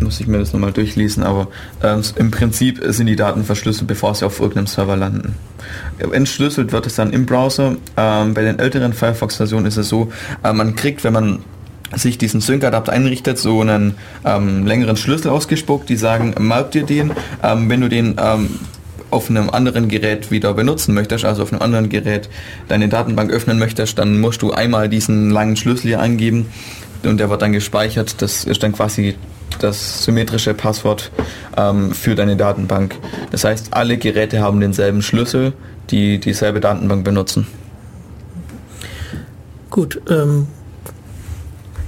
Muss 0.00 0.20
ich 0.20 0.26
mir 0.26 0.38
das 0.38 0.52
nochmal 0.52 0.72
durchlesen, 0.72 1.22
aber 1.22 1.48
ähm, 1.82 2.02
im 2.16 2.30
Prinzip 2.30 2.80
sind 2.88 3.06
die 3.06 3.16
Daten 3.16 3.44
verschlüsselt, 3.44 3.86
bevor 3.86 4.14
sie 4.14 4.26
auf 4.26 4.40
irgendeinem 4.40 4.66
Server 4.66 4.96
landen. 4.96 5.36
Entschlüsselt 6.12 6.72
wird 6.72 6.86
es 6.86 6.96
dann 6.96 7.12
im 7.12 7.24
Browser. 7.24 7.76
Ähm, 7.96 8.34
bei 8.34 8.42
den 8.42 8.58
älteren 8.58 8.92
Firefox-Versionen 8.92 9.66
ist 9.66 9.76
es 9.76 9.88
so, 9.88 10.10
äh, 10.42 10.52
man 10.52 10.74
kriegt, 10.74 11.04
wenn 11.04 11.12
man 11.12 11.38
sich 11.94 12.18
diesen 12.18 12.40
Sync-Adapter 12.40 12.92
einrichtet, 12.92 13.38
so 13.38 13.60
einen 13.60 13.96
ähm, 14.24 14.66
längeren 14.66 14.96
Schlüssel 14.96 15.30
ausgespuckt, 15.30 15.88
die 15.88 15.96
sagen, 15.96 16.34
merk 16.38 16.72
dir 16.72 16.84
den, 16.84 17.12
ähm, 17.42 17.68
wenn 17.68 17.80
du 17.80 17.88
den 17.88 18.16
ähm, 18.18 18.58
auf 19.10 19.28
einem 19.28 19.50
anderen 19.50 19.88
Gerät 19.88 20.30
wieder 20.30 20.54
benutzen 20.54 20.94
möchtest, 20.94 21.24
also 21.24 21.42
auf 21.42 21.52
einem 21.52 21.62
anderen 21.62 21.88
Gerät 21.88 22.28
deine 22.68 22.88
Datenbank 22.88 23.30
öffnen 23.30 23.58
möchtest, 23.58 23.98
dann 23.98 24.20
musst 24.20 24.42
du 24.42 24.52
einmal 24.52 24.88
diesen 24.88 25.30
langen 25.30 25.56
Schlüssel 25.56 25.88
hier 25.88 26.00
eingeben 26.00 26.46
und 27.04 27.18
der 27.18 27.28
wird 27.28 27.42
dann 27.42 27.52
gespeichert. 27.52 28.22
Das 28.22 28.44
ist 28.44 28.62
dann 28.62 28.72
quasi 28.72 29.16
das 29.58 30.04
symmetrische 30.04 30.54
Passwort 30.54 31.10
ähm, 31.56 31.92
für 31.92 32.14
deine 32.14 32.36
Datenbank. 32.36 32.96
Das 33.30 33.44
heißt, 33.44 33.74
alle 33.74 33.98
Geräte 33.98 34.40
haben 34.40 34.60
denselben 34.60 35.02
Schlüssel, 35.02 35.52
die 35.90 36.18
dieselbe 36.18 36.60
Datenbank 36.60 37.04
benutzen. 37.04 37.46
Gut, 39.68 40.00
ähm, 40.10 40.48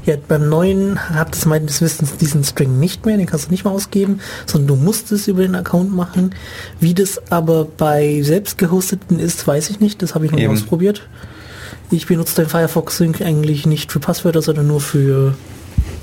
ja, 0.07 0.17
beim 0.29 0.49
neuen 0.49 0.99
hat 1.11 1.35
es 1.35 1.47
meines 1.47 1.81
Wissens 1.81 2.17
diesen 2.17 2.45
String 2.45 2.79
nicht 2.79 3.07
mehr, 3.07 3.17
den 3.17 3.27
kannst 3.27 3.47
du 3.47 3.51
nicht 3.51 3.65
mehr 3.65 3.73
ausgeben, 3.73 4.21
sondern 4.47 4.77
du 4.79 4.85
musst 4.85 5.13
es 5.13 5.29
über 5.29 5.43
den 5.43 5.55
Account 5.55 5.95
machen. 5.95 6.35
Wie 6.81 6.95
das 6.95 7.31
aber 7.31 7.65
bei 7.65 8.23
selbst 8.23 8.59
gehosteten 8.59 9.19
ist, 9.19 9.47
weiß 9.47 9.71
ich 9.71 9.81
nicht, 9.81 10.03
das 10.03 10.15
habe 10.15 10.27
ich 10.27 10.33
noch 10.33 10.39
nicht 10.39 10.49
ausprobiert. 10.49 11.09
Ich 11.91 12.07
benutze 12.07 12.43
den 12.43 12.49
Firefox 12.49 12.97
Sync 12.97 13.23
eigentlich 13.23 13.67
nicht 13.67 13.93
für 13.93 14.01
Passwörter, 14.01 14.43
sondern 14.43 14.67
nur 14.67 14.81
für 14.81 15.35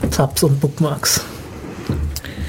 Tabs 0.10 0.44
und 0.44 0.60
Bookmarks. 0.60 1.24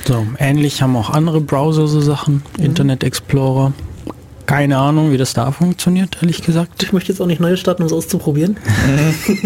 So, 0.07 0.27
ähnlich 0.39 0.83
haben 0.83 0.97
auch 0.97 1.11
andere 1.11 1.41
Browser 1.41 1.87
so 1.87 2.01
Sachen, 2.01 2.43
mhm. 2.59 2.65
Internet 2.65 3.05
Explorer. 3.05 3.73
Keine 4.47 4.79
Ahnung, 4.79 5.13
wie 5.13 5.17
das 5.17 5.35
da 5.35 5.53
funktioniert, 5.53 6.19
ehrlich 6.21 6.43
gesagt. 6.43 6.83
Ich 6.83 6.93
möchte 6.93 7.13
jetzt 7.13 7.21
auch 7.21 7.27
nicht 7.27 7.41
neu 7.41 7.57
starten, 7.57 7.83
um 7.83 7.87
es 7.87 7.93
auszuprobieren. 7.93 8.57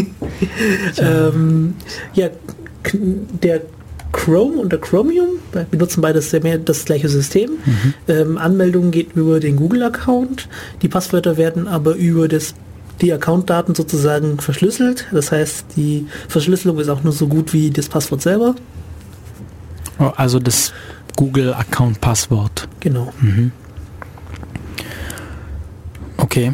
ähm, 0.99 1.75
ja, 2.15 2.29
der 3.43 3.63
Chrome 4.13 4.57
und 4.57 4.73
der 4.73 4.81
Chromium 4.81 5.29
benutzen 5.71 6.01
beides 6.01 6.31
sehr 6.31 6.43
mehr 6.43 6.59
das 6.59 6.85
gleiche 6.85 7.09
System. 7.09 7.51
Mhm. 7.65 7.95
Ähm, 8.09 8.39
Anmeldung 8.39 8.91
geht 8.91 9.15
über 9.15 9.41
den 9.41 9.57
Google-Account. 9.57 10.49
Die 10.83 10.89
Passwörter 10.89 11.37
werden 11.37 11.69
aber 11.69 11.95
über 11.95 12.27
das, 12.27 12.55
die 13.03 13.13
Account-Daten 13.13 13.75
sozusagen 13.75 14.39
verschlüsselt. 14.41 15.07
Das 15.13 15.33
heißt, 15.33 15.67
die 15.77 16.07
Verschlüsselung 16.29 16.79
ist 16.79 16.89
auch 16.89 17.03
nur 17.03 17.13
so 17.13 17.29
gut 17.29 17.53
wie 17.53 17.71
das 17.71 17.89
Passwort 17.89 18.23
selber. 18.23 18.55
Oh, 19.99 20.13
also 20.17 20.39
das 20.39 20.73
Google-Account-Passwort. 21.17 22.69
Genau. 22.81 23.13
Mhm. 23.21 23.53
Okay. 26.37 26.53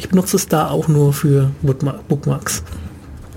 Ich 0.00 0.08
benutze 0.08 0.36
es 0.36 0.48
da 0.48 0.68
auch 0.68 0.88
nur 0.88 1.12
für 1.12 1.52
Bookmarks. 1.62 2.64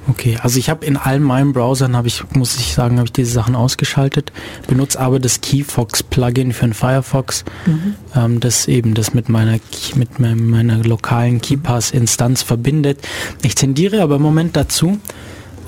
Okay, 0.08 0.40
also 0.42 0.58
ich 0.58 0.72
habe 0.72 0.84
in 0.84 0.98
allen 0.98 1.22
meinen 1.22 1.54
Browsern 1.54 1.96
habe 1.96 2.08
ich, 2.08 2.24
muss 2.34 2.58
ich 2.58 2.74
sagen, 2.74 2.98
habe 2.98 3.06
ich 3.06 3.12
diese 3.12 3.32
Sachen 3.32 3.56
ausgeschaltet, 3.56 4.32
benutze 4.68 5.00
aber 5.00 5.20
das 5.20 5.42
Keyfox 5.42 6.02
Plugin 6.02 6.54
für 6.54 6.66
den 6.66 6.74
Firefox, 6.74 7.46
mhm. 7.68 7.94
ähm, 8.16 8.40
das 8.40 8.68
eben 8.68 8.96
das 8.96 9.14
mit 9.14 9.30
meiner 9.30 9.60
mit 9.96 10.20
meiner 10.20 10.84
lokalen 10.84 11.40
KeyPass 11.40 11.92
Instanz 11.92 12.42
verbindet. 12.42 12.98
Ich 13.44 13.54
tendiere 13.54 14.02
aber 14.02 14.16
im 14.16 14.24
Moment 14.24 14.56
dazu, 14.56 14.98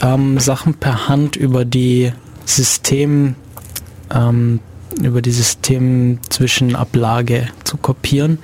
ähm, 0.01 0.39
Sachen 0.39 0.73
per 0.75 1.07
Hand 1.07 1.35
über 1.35 1.63
die 1.63 2.11
System 2.45 3.35
ähm, 4.11 4.61
über 5.01 5.21
die 5.21 5.31
Systemzwischenablage 5.31 7.47
zu 7.63 7.77
kopieren, 7.77 8.39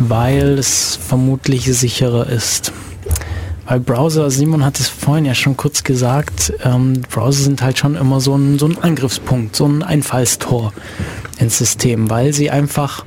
weil 0.00 0.58
es 0.58 0.96
vermutlich 0.96 1.64
sicherer 1.66 2.28
ist. 2.28 2.72
Weil 3.66 3.80
Browser, 3.80 4.30
Simon 4.30 4.64
hat 4.64 4.80
es 4.80 4.88
vorhin 4.88 5.26
ja 5.26 5.34
schon 5.34 5.56
kurz 5.56 5.84
gesagt, 5.84 6.52
ähm, 6.64 7.02
Browser 7.08 7.44
sind 7.44 7.62
halt 7.62 7.78
schon 7.78 7.94
immer 7.94 8.20
so 8.20 8.34
ein, 8.34 8.58
so 8.58 8.66
ein 8.66 8.78
Angriffspunkt, 8.78 9.54
so 9.54 9.66
ein 9.66 9.84
Einfallstor 9.84 10.72
ins 11.38 11.58
System, 11.58 12.10
weil 12.10 12.32
sie 12.32 12.50
einfach 12.50 13.04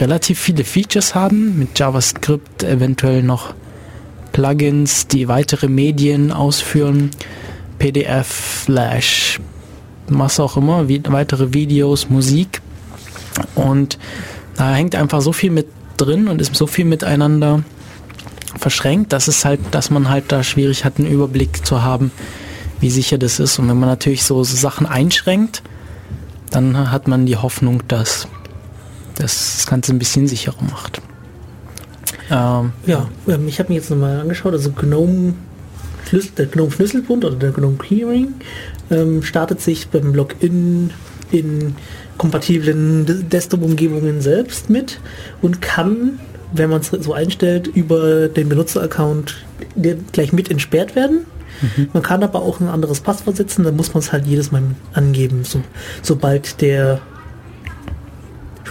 relativ 0.00 0.38
viele 0.38 0.64
Features 0.64 1.14
haben, 1.14 1.58
mit 1.58 1.78
JavaScript 1.78 2.62
eventuell 2.62 3.22
noch 3.22 3.52
Plugins, 4.32 5.08
die 5.08 5.28
weitere 5.28 5.68
Medien 5.68 6.30
ausführen, 6.32 7.10
PDF, 7.78 8.26
Flash, 8.26 9.40
was 10.08 10.38
auch 10.40 10.56
immer, 10.56 10.88
wie, 10.88 11.02
weitere 11.08 11.52
Videos, 11.52 12.08
Musik. 12.08 12.62
Und 13.54 13.98
da 14.56 14.74
hängt 14.74 14.94
einfach 14.94 15.20
so 15.20 15.32
viel 15.32 15.50
mit 15.50 15.66
drin 15.96 16.28
und 16.28 16.40
ist 16.40 16.54
so 16.54 16.66
viel 16.66 16.84
miteinander 16.84 17.62
verschränkt, 18.58 19.12
dass 19.12 19.28
es 19.28 19.44
halt, 19.44 19.60
dass 19.70 19.90
man 19.90 20.08
halt 20.08 20.32
da 20.32 20.42
schwierig 20.42 20.84
hat, 20.84 20.98
einen 20.98 21.10
Überblick 21.10 21.66
zu 21.66 21.82
haben, 21.82 22.10
wie 22.80 22.90
sicher 22.90 23.18
das 23.18 23.38
ist. 23.38 23.58
Und 23.58 23.68
wenn 23.68 23.78
man 23.78 23.88
natürlich 23.88 24.24
so, 24.24 24.42
Sachen 24.44 24.86
einschränkt, 24.86 25.62
dann 26.50 26.90
hat 26.90 27.08
man 27.08 27.26
die 27.26 27.36
Hoffnung, 27.36 27.82
dass 27.88 28.28
das, 29.16 29.66
Ganze 29.66 29.92
ein 29.92 29.98
bisschen 29.98 30.28
sicherer 30.28 30.62
macht. 30.70 31.00
Ähm, 32.30 32.72
ja, 32.86 33.08
ähm, 33.28 33.48
ich 33.48 33.58
habe 33.58 33.70
mir 33.70 33.76
jetzt 33.76 33.90
nochmal 33.90 34.20
angeschaut, 34.20 34.52
also 34.52 34.70
GNOME, 34.70 35.34
der 36.38 36.46
GNOME 36.46 36.70
Schlüsselbund 36.70 37.24
oder 37.24 37.36
der 37.36 37.50
GNOME 37.50 37.78
Keyring 37.78 38.34
ähm, 38.90 39.22
startet 39.22 39.60
sich 39.60 39.88
beim 39.88 40.14
Login 40.14 40.90
in 41.30 41.74
kompatiblen 42.18 43.28
Desktop-Umgebungen 43.28 44.20
selbst 44.20 44.70
mit 44.70 45.00
und 45.42 45.60
kann, 45.60 46.18
wenn 46.52 46.70
man 46.70 46.80
es 46.80 46.88
so 46.88 47.12
einstellt, 47.12 47.66
über 47.66 48.28
den 48.28 48.48
Benutzeraccount 48.48 49.44
gleich 50.12 50.32
mit 50.32 50.50
entsperrt 50.50 50.96
werden. 50.96 51.26
Mhm. 51.60 51.88
Man 51.92 52.02
kann 52.02 52.22
aber 52.22 52.42
auch 52.42 52.60
ein 52.60 52.68
anderes 52.68 53.00
Passwort 53.00 53.36
setzen, 53.36 53.64
dann 53.64 53.76
muss 53.76 53.94
man 53.94 54.00
es 54.00 54.12
halt 54.12 54.26
jedes 54.26 54.52
Mal 54.52 54.62
angeben, 54.92 55.44
so, 55.44 55.62
sobald 56.02 56.60
der 56.60 57.00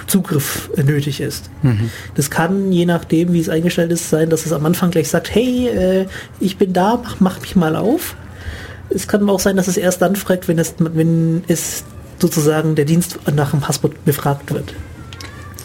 Zugriff 0.07 0.69
nötig 0.75 1.19
ist. 1.19 1.49
Mhm. 1.63 1.89
Das 2.13 2.29
kann, 2.29 2.71
je 2.71 2.85
nachdem, 2.85 3.33
wie 3.33 3.39
es 3.39 3.49
eingestellt 3.49 3.91
ist, 3.91 4.09
sein, 4.09 4.29
dass 4.29 4.45
es 4.45 4.53
am 4.53 4.65
Anfang 4.65 4.91
gleich 4.91 5.09
sagt, 5.09 5.33
hey, 5.33 5.67
äh, 5.67 6.05
ich 6.39 6.57
bin 6.57 6.73
da, 6.73 7.01
mach, 7.03 7.19
mach 7.19 7.41
mich 7.41 7.55
mal 7.55 7.75
auf. 7.75 8.15
Es 8.89 9.07
kann 9.07 9.23
aber 9.23 9.33
auch 9.33 9.39
sein, 9.39 9.57
dass 9.57 9.67
es 9.67 9.77
erst 9.77 10.01
dann 10.01 10.15
fragt, 10.15 10.47
wenn 10.47 10.59
es, 10.59 10.75
wenn 10.77 11.43
es 11.47 11.83
sozusagen 12.19 12.75
der 12.75 12.85
Dienst 12.85 13.19
nach 13.33 13.51
dem 13.51 13.61
Passwort 13.61 14.03
befragt 14.05 14.53
wird. 14.53 14.73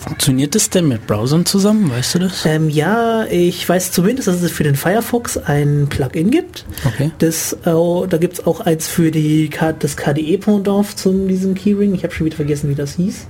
Funktioniert 0.01 0.55
das 0.55 0.71
denn 0.71 0.89
mit 0.89 1.07
Browsern 1.07 1.45
zusammen? 1.45 1.91
Weißt 1.91 2.15
du 2.15 2.21
das? 2.21 2.47
Ähm, 2.47 2.71
ja, 2.71 3.27
ich 3.27 3.69
weiß 3.69 3.93
zumindest, 3.93 4.29
dass 4.29 4.41
es 4.41 4.51
für 4.51 4.65
den 4.65 4.75
Firefox 4.75 5.37
ein 5.37 5.89
Plugin 5.91 6.31
gibt. 6.31 6.65
Okay. 6.87 7.11
Das, 7.19 7.53
äh, 7.53 8.07
da 8.09 8.17
gibt 8.17 8.39
es 8.39 8.47
auch 8.47 8.61
eins 8.61 8.89
für 8.89 9.11
die, 9.11 9.51
das 9.79 9.99
KDE-Pendant 9.99 10.99
zu 10.99 11.27
diesem 11.29 11.55
Keyring. 11.55 11.95
Ich 11.95 12.03
habe 12.03 12.15
schon 12.15 12.25
wieder 12.25 12.37
vergessen, 12.37 12.71
wie 12.71 12.75
das 12.75 12.95
hieß. 12.95 13.27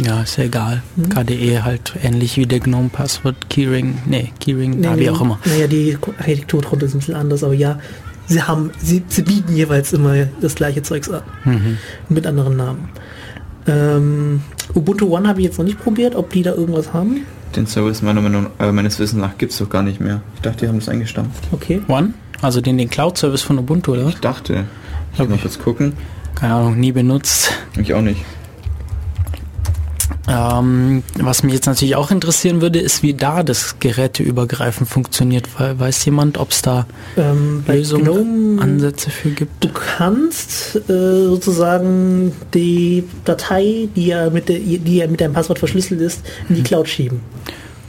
Ja, 0.00 0.22
ist 0.22 0.36
ja 0.38 0.44
egal. 0.44 0.82
Mhm. 0.96 1.08
KDE 1.08 1.64
halt 1.64 1.94
ähnlich 2.02 2.36
wie 2.36 2.46
der 2.46 2.60
GNOME 2.60 2.88
Passwort 2.88 3.50
Keyring. 3.50 3.98
Nee, 4.06 4.32
Keyring, 4.40 4.80
nee, 4.80 4.88
wie 4.94 5.00
nee, 5.00 5.10
auch 5.10 5.20
immer. 5.20 5.38
Naja, 5.44 5.66
die 5.66 5.98
Architektur 6.18 6.62
drunter 6.62 6.86
ist 6.86 6.94
ein 6.94 6.98
bisschen 6.98 7.14
anders, 7.14 7.44
aber 7.44 7.54
ja, 7.54 7.78
sie 8.26 8.42
haben, 8.42 8.70
sie, 8.78 9.02
sie 9.08 9.22
bieten 9.22 9.54
jeweils 9.54 9.92
immer 9.92 10.26
das 10.40 10.54
gleiche 10.54 10.82
Zeugs 10.82 11.10
an. 11.10 11.22
Mhm. 11.44 11.78
Mit 12.08 12.26
anderen 12.26 12.56
Namen. 12.56 12.88
Ähm, 13.66 14.42
Ubuntu 14.74 15.14
One 15.14 15.28
habe 15.28 15.40
ich 15.40 15.46
jetzt 15.46 15.58
noch 15.58 15.64
nicht 15.64 15.80
probiert, 15.80 16.14
ob 16.14 16.30
die 16.30 16.42
da 16.42 16.52
irgendwas 16.52 16.92
haben. 16.92 17.26
Den 17.54 17.66
Service 17.66 18.02
meiner 18.02 18.20
Meinung, 18.20 18.46
äh, 18.58 18.72
meines 18.72 18.98
Wissens 18.98 19.20
nach 19.20 19.36
gibt 19.38 19.52
es 19.52 19.58
doch 19.58 19.68
gar 19.68 19.82
nicht 19.82 20.00
mehr. 20.00 20.22
Ich 20.36 20.40
dachte, 20.40 20.60
die 20.60 20.68
haben 20.68 20.78
das 20.78 20.88
eingestampft. 20.88 21.44
Okay. 21.52 21.82
One? 21.88 22.14
Also 22.40 22.60
den, 22.60 22.78
den 22.78 22.90
Cloud-Service 22.90 23.42
von 23.42 23.58
Ubuntu, 23.58 23.92
oder? 23.92 24.08
Ich 24.08 24.16
dachte. 24.16 24.64
Ich 25.14 25.20
okay. 25.20 25.30
muss 25.30 25.44
jetzt 25.44 25.62
gucken. 25.62 25.92
Keine 26.34 26.54
Ahnung, 26.54 26.80
nie 26.80 26.92
benutzt. 26.92 27.52
Ich 27.78 27.92
auch 27.94 28.00
nicht. 28.00 28.24
Ähm, 30.28 31.02
was 31.18 31.42
mich 31.42 31.54
jetzt 31.54 31.66
natürlich 31.66 31.96
auch 31.96 32.10
interessieren 32.10 32.60
würde, 32.60 32.78
ist, 32.78 33.02
wie 33.02 33.14
da 33.14 33.42
das 33.42 33.78
Geräteübergreifen 33.80 34.86
funktioniert. 34.86 35.48
Weiß 35.58 36.04
jemand, 36.04 36.38
ob 36.38 36.50
es 36.50 36.62
da 36.62 36.86
ähm, 37.16 37.64
Lösungen, 37.66 38.60
Ansätze 38.60 39.10
für 39.10 39.30
gibt? 39.30 39.64
Du 39.64 39.68
kannst 39.68 40.76
äh, 40.88 41.26
sozusagen 41.26 42.32
die 42.54 43.04
Datei, 43.24 43.88
die 43.94 44.06
ja 44.06 44.30
mit, 44.30 44.48
der, 44.48 44.58
die 44.58 44.96
ja 44.96 45.06
mit 45.06 45.20
deinem 45.20 45.32
Passwort 45.32 45.58
verschlüsselt 45.58 46.00
ist, 46.00 46.22
in 46.48 46.54
die 46.54 46.60
mhm. 46.60 46.66
Cloud 46.66 46.88
schieben. 46.88 47.20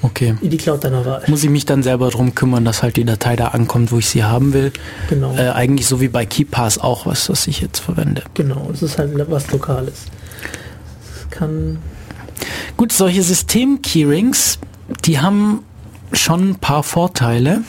Okay. 0.02 0.36
In 0.42 0.50
die 0.50 0.58
Cloud 0.58 0.84
deiner 0.84 1.06
Wahl. 1.06 1.24
Muss 1.28 1.46
ich 1.46 1.50
mich 1.50 1.66
dann 1.66 1.82
selber 1.82 2.10
darum 2.10 2.36
kümmern, 2.36 2.66
dass 2.66 2.84
halt 2.84 2.98
die 2.98 3.06
Datei 3.06 3.38
da 3.38 3.50
ankommt, 3.50 3.92
wo 3.94 4.00
ich 4.00 4.08
sie 4.08 4.24
haben 4.24 4.54
will. 4.54 4.74
Genau. 5.10 5.34
Äh, 5.36 5.50
eigentlich 5.52 5.88
so 5.88 6.02
wie 6.02 6.10
bei 6.10 6.26
KeyPass 6.26 6.78
auch, 6.78 7.06
was, 7.06 7.30
was 7.30 7.48
ich 7.48 7.62
jetzt 7.62 7.80
verwende. 7.80 8.24
Genau, 8.34 8.70
es 8.74 8.82
ist 8.82 8.98
halt 8.98 9.14
was 9.30 9.50
Lokales. 9.52 10.06
kann 11.30 11.78
Gut, 12.78 12.92
solche 12.92 13.24
System-Keyrings, 13.24 14.60
die 15.06 15.20
haben 15.20 15.64
schon 16.12 16.52
ein 16.52 16.56
paar 16.56 16.84
Vorteile. 16.84 17.64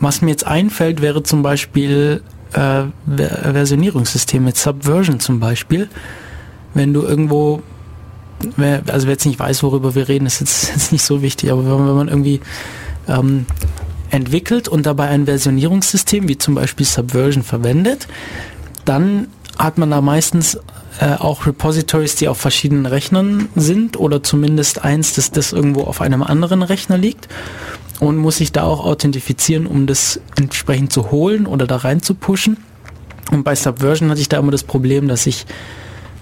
Was 0.00 0.22
mir 0.22 0.30
jetzt 0.30 0.46
einfällt, 0.46 1.00
wäre 1.00 1.22
zum 1.22 1.42
Beispiel 1.42 2.22
äh, 2.52 2.84
Versionierungssysteme, 3.06 4.52
Subversion 4.54 5.20
zum 5.20 5.40
Beispiel. 5.40 5.88
Wenn 6.74 6.92
du 6.92 7.02
irgendwo, 7.02 7.62
also 8.58 9.06
wer 9.06 9.12
jetzt 9.12 9.26
nicht 9.26 9.38
weiß, 9.38 9.62
worüber 9.62 9.94
wir 9.94 10.08
reden, 10.08 10.26
ist 10.26 10.40
jetzt, 10.40 10.68
jetzt 10.74 10.92
nicht 10.92 11.04
so 11.04 11.22
wichtig, 11.22 11.50
aber 11.50 11.64
wenn, 11.64 11.86
wenn 11.86 11.96
man 11.96 12.08
irgendwie 12.08 12.40
ähm, 13.08 13.46
entwickelt 14.10 14.68
und 14.68 14.86
dabei 14.86 15.08
ein 15.08 15.26
Versionierungssystem 15.26 16.28
wie 16.28 16.38
zum 16.38 16.54
Beispiel 16.54 16.86
Subversion 16.86 17.42
verwendet, 17.42 18.06
dann 18.84 19.28
hat 19.58 19.78
man 19.78 19.90
da 19.90 20.00
meistens 20.00 20.58
äh, 21.00 21.14
auch 21.14 21.46
Repositories, 21.46 22.14
die 22.16 22.28
auf 22.28 22.38
verschiedenen 22.38 22.86
Rechnern 22.86 23.48
sind 23.56 23.98
oder 23.98 24.22
zumindest 24.22 24.84
eins, 24.84 25.14
dass 25.14 25.30
das 25.30 25.52
irgendwo 25.52 25.82
auf 25.82 26.00
einem 26.00 26.22
anderen 26.22 26.62
Rechner 26.62 26.96
liegt 26.96 27.28
und 28.00 28.16
muss 28.16 28.36
sich 28.36 28.52
da 28.52 28.64
auch 28.64 28.84
authentifizieren, 28.84 29.66
um 29.66 29.86
das 29.86 30.20
entsprechend 30.36 30.92
zu 30.92 31.10
holen 31.10 31.46
oder 31.46 31.66
da 31.66 31.76
rein 31.76 32.02
zu 32.02 32.14
pushen. 32.14 32.58
Und 33.30 33.42
bei 33.42 33.54
Subversion 33.54 34.10
hatte 34.10 34.20
ich 34.20 34.28
da 34.28 34.38
immer 34.38 34.52
das 34.52 34.62
Problem, 34.62 35.08
dass 35.08 35.26
ich, 35.26 35.46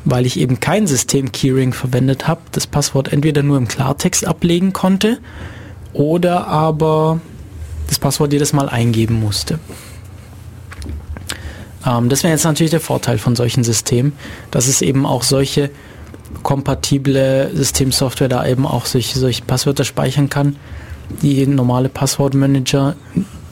weil 0.04 0.24
ich 0.24 0.38
eben 0.38 0.60
kein 0.60 0.86
System-Keyring 0.86 1.72
verwendet 1.72 2.28
habe, 2.28 2.40
das 2.52 2.66
Passwort 2.66 3.12
entweder 3.12 3.42
nur 3.42 3.58
im 3.58 3.68
Klartext 3.68 4.26
ablegen 4.26 4.72
konnte 4.72 5.18
oder 5.92 6.46
aber 6.46 7.20
das 7.88 7.98
Passwort 7.98 8.32
jedes 8.32 8.52
Mal 8.52 8.68
eingeben 8.68 9.20
musste. 9.20 9.58
Ähm, 11.86 12.08
das 12.08 12.22
wäre 12.22 12.32
jetzt 12.32 12.44
natürlich 12.44 12.70
der 12.70 12.80
Vorteil 12.80 13.18
von 13.18 13.36
solchen 13.36 13.64
Systemen, 13.64 14.12
dass 14.50 14.68
es 14.68 14.82
eben 14.82 15.06
auch 15.06 15.22
solche 15.22 15.70
kompatible 16.42 17.50
Systemsoftware 17.54 18.28
da 18.28 18.46
eben 18.46 18.66
auch 18.66 18.86
solche, 18.86 19.18
solche 19.18 19.42
Passwörter 19.42 19.84
speichern 19.84 20.28
kann, 20.28 20.56
die 21.22 21.46
normale 21.46 21.88
Passwortmanager 21.88 22.96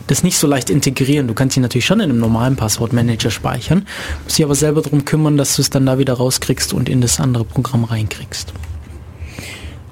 das 0.07 0.25
nicht 0.25 0.39
so 0.39 0.49
leicht 0.49 0.71
integrieren. 0.71 1.29
Du 1.29 1.35
kannst 1.35 1.55
sie 1.55 1.61
natürlich 1.61 1.87
schon 1.87 2.01
in 2.01 2.11
einem 2.11 2.19
normalen 2.19 2.57
Passwortmanager 2.57 3.31
speichern, 3.31 3.87
musst 4.25 4.39
dich 4.39 4.45
aber 4.45 4.57
selber 4.57 4.83
darum 4.83 5.05
kümmern, 5.05 5.37
dass 5.37 5.55
du 5.55 5.63
es 5.63 5.71
dann 5.71 5.87
da 5.87 5.99
wieder 5.99 6.15
rauskriegst 6.15 6.73
und 6.73 6.89
in 6.89 7.01
das 7.01 7.21
andere 7.21 7.45
Programm 7.45 7.85
reinkriegst. 7.85 8.53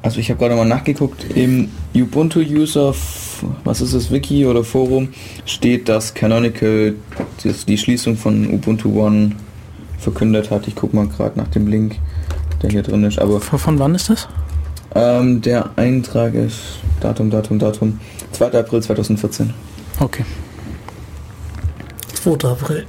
Also 0.08 0.20
ich 0.20 0.30
habe 0.30 0.38
gerade 0.38 0.54
mal 0.54 0.64
nachgeguckt, 0.64 1.36
im 1.36 1.68
Ubuntu-User, 1.94 2.94
was 3.64 3.82
ist 3.82 3.92
das, 3.92 4.10
Wiki 4.10 4.46
oder 4.46 4.64
Forum, 4.64 5.10
steht, 5.44 5.86
dass 5.90 6.14
Canonical 6.14 6.94
die 7.44 7.76
Schließung 7.76 8.16
von 8.16 8.50
Ubuntu 8.50 8.98
One 8.98 9.32
verkündet 9.98 10.50
hat. 10.50 10.66
Ich 10.66 10.74
gucke 10.76 10.96
mal 10.96 11.08
gerade 11.08 11.38
nach 11.38 11.48
dem 11.48 11.66
Link, 11.66 11.96
der 12.62 12.70
hier 12.70 12.82
drin 12.82 13.04
ist. 13.04 13.18
Aber 13.18 13.38
von 13.38 13.78
wann 13.78 13.94
ist 13.94 14.08
das? 14.08 14.28
Ähm, 14.94 15.42
der 15.42 15.68
Eintrag 15.76 16.32
ist 16.32 16.58
Datum, 17.00 17.28
Datum, 17.28 17.58
Datum 17.58 18.00
2. 18.32 18.52
April 18.52 18.82
2014. 18.82 19.52
Okay. 20.00 20.24
2. 22.14 22.48
April. 22.48 22.86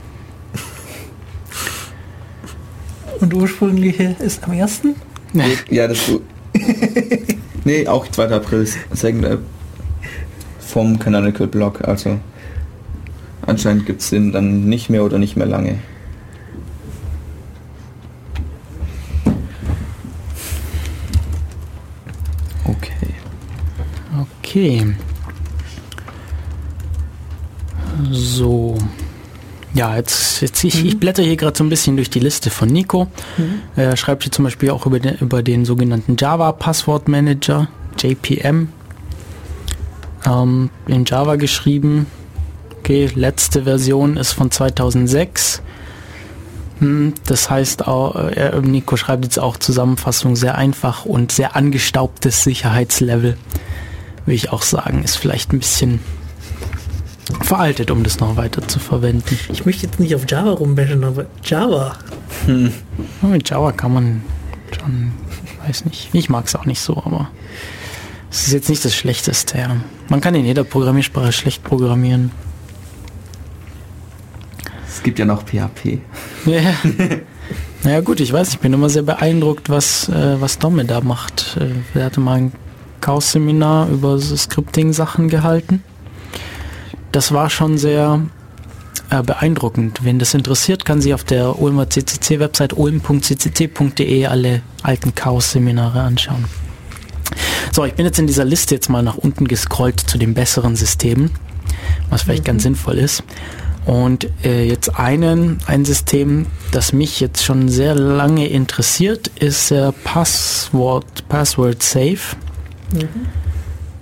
Und 3.20 3.34
ursprüngliche 3.34 4.16
ist 4.20 4.42
am 4.46 4.52
1. 4.52 4.84
Ja, 5.70 5.86
das 5.86 6.00
nee, 7.66 7.88
auch 7.88 8.08
2. 8.08 8.32
April 8.32 8.68
Second 8.92 9.26
App 9.26 9.40
vom 10.60 11.00
Canonical 11.00 11.48
Blog. 11.48 11.88
Also 11.88 12.20
anscheinend 13.46 13.86
gibt 13.86 14.02
es 14.02 14.10
den 14.10 14.32
dann 14.32 14.66
nicht 14.66 14.90
mehr 14.90 15.04
oder 15.04 15.18
nicht 15.18 15.36
mehr 15.36 15.48
lange. 15.48 15.80
Okay. 22.66 23.14
Okay. 24.20 24.96
So. 28.12 28.78
Ja, 29.74 29.96
jetzt, 29.96 30.42
jetzt 30.42 30.64
ich, 30.64 30.82
mhm. 30.82 30.90
ich 30.90 31.00
blätter 31.00 31.24
hier 31.24 31.36
gerade 31.36 31.58
so 31.58 31.64
ein 31.64 31.70
bisschen 31.70 31.96
durch 31.96 32.10
die 32.10 32.20
Liste 32.20 32.50
von 32.50 32.70
Nico. 32.70 33.08
Mhm. 33.38 33.62
Er 33.76 33.96
schreibt 33.98 34.24
hier 34.24 34.32
zum 34.32 34.46
Beispiel 34.46 34.72
auch 34.72 34.86
über 34.86 35.00
den, 35.00 35.16
über 35.18 35.44
den 35.44 35.66
sogenannten 35.66 36.16
Java 36.18 36.52
Passwortmanager, 36.52 37.68
JPM. 38.00 38.70
Ähm, 40.26 40.70
in 40.88 41.06
Java 41.06 41.36
geschrieben. 41.36 42.08
Okay, 42.80 43.10
letzte 43.14 43.64
Version 43.64 44.18
ist 44.18 44.34
von 44.34 44.50
2006. 44.50 45.62
Hm, 46.80 47.14
das 47.26 47.50
heißt, 47.50 47.88
auch, 47.88 48.16
äh, 48.16 48.60
Nico 48.62 48.98
schreibt 48.98 49.26
jetzt 49.26 49.40
auch 49.40 49.58
Zusammenfassung 49.58 50.36
sehr 50.36 50.58
einfach 50.58 51.06
und 51.06 51.32
sehr 51.32 51.56
angestaubtes 51.56 52.44
Sicherheitslevel. 52.44 53.38
Will 54.26 54.36
ich 54.36 54.52
auch 54.52 54.64
sagen, 54.64 55.04
ist 55.04 55.18
vielleicht 55.18 55.54
ein 55.54 55.60
bisschen 55.60 56.00
veraltet, 57.42 57.92
um 57.92 58.04
das 58.04 58.20
noch 58.20 58.36
weiter 58.36 58.68
zu 58.68 58.80
verwenden. 58.80 59.38
Ich 59.52 59.66
möchte 59.66 59.86
jetzt 59.86 60.00
nicht 60.00 60.16
auf 60.16 60.26
Java 60.28 60.52
rumbashen, 60.52 61.04
aber 61.04 61.26
Java. 61.44 61.96
Hm. 62.46 62.72
Mit 63.22 63.50
Java 63.50 63.72
kann 63.72 63.94
man 63.94 64.24
schon, 64.78 65.12
weiß 65.66 65.86
nicht. 65.86 66.10
Ich 66.14 66.30
mag 66.30 66.46
es 66.46 66.56
auch 66.56 66.66
nicht 66.66 66.82
so, 66.82 66.98
aber 66.98 67.30
es 68.32 68.48
ist 68.48 68.54
jetzt 68.54 68.70
nicht 68.70 68.84
das 68.84 68.96
Schlechteste. 68.96 69.58
Ja. 69.58 69.78
Man 70.10 70.22
kann 70.22 70.36
in 70.36 70.46
jeder 70.46 70.64
Programmiersprache 70.64 71.32
schlecht 71.32 71.64
programmieren. 71.64 72.32
Es 74.88 75.04
gibt 75.04 75.20
ja 75.20 75.26
noch 75.26 75.44
PHP. 75.44 76.00
Ja. 76.46 76.74
naja 77.84 78.02
gut, 78.02 78.20
ich 78.20 78.34
weiß, 78.34 78.50
ich 78.50 78.60
bin 78.60 78.74
immer 78.74 78.90
sehr 78.90 79.04
beeindruckt, 79.04 79.70
was, 79.70 80.10
äh, 80.10 80.42
was 80.42 80.60
Domme 80.60 80.86
da 80.86 81.02
macht. 81.02 81.58
Äh, 81.60 81.98
er 81.98 82.06
hatte 82.06 82.20
mal 82.20 82.38
ein 82.38 82.52
Chaos-Seminar 83.02 83.90
über 83.90 84.18
so 84.20 84.36
Scripting-Sachen 84.36 85.30
gehalten 85.30 85.84
das 87.12 87.32
war 87.32 87.50
schon 87.50 87.78
sehr 87.78 88.22
äh, 89.10 89.24
beeindruckend. 89.24 90.04
Wenn 90.04 90.20
das 90.20 90.34
interessiert, 90.34 90.86
kann 90.86 91.02
sie 91.02 91.14
auf 91.14 91.24
der 91.24 91.60
Ulmer 91.60 91.90
CCC-Website 91.90 92.74
ulm.ccc.de 92.74 94.26
alle 94.26 94.62
alten 94.84 95.16
Chaos-Seminare 95.16 96.02
anschauen. 96.02 96.46
So, 97.72 97.86
ich 97.86 97.94
bin 97.94 98.06
jetzt 98.06 98.20
in 98.20 98.28
dieser 98.28 98.46
Liste 98.46 98.76
jetzt 98.76 98.90
mal 98.90 99.04
nach 99.04 99.18
unten 99.18 99.48
gescrollt 99.48 100.00
zu 100.00 100.18
den 100.18 100.34
besseren 100.34 100.76
Systemen, 100.76 101.32
was 102.10 102.24
vielleicht 102.24 102.44
mhm. 102.44 102.48
ganz 102.48 102.64
sinnvoll 102.64 102.98
ist. 102.98 103.24
Und 103.86 104.30
äh, 104.44 104.68
jetzt 104.68 105.00
einen, 105.00 105.60
ein 105.66 105.86
System, 105.86 106.46
das 106.72 106.94
mich 106.94 107.20
jetzt 107.20 107.44
schon 107.44 107.70
sehr 107.70 107.96
lange 107.96 108.48
interessiert, 108.48 109.30
ist 109.40 109.72
äh, 109.72 109.92
Passwort, 110.04 111.28
Password 111.30 111.82
Safe. 111.82 112.36
Mhm 112.94 113.28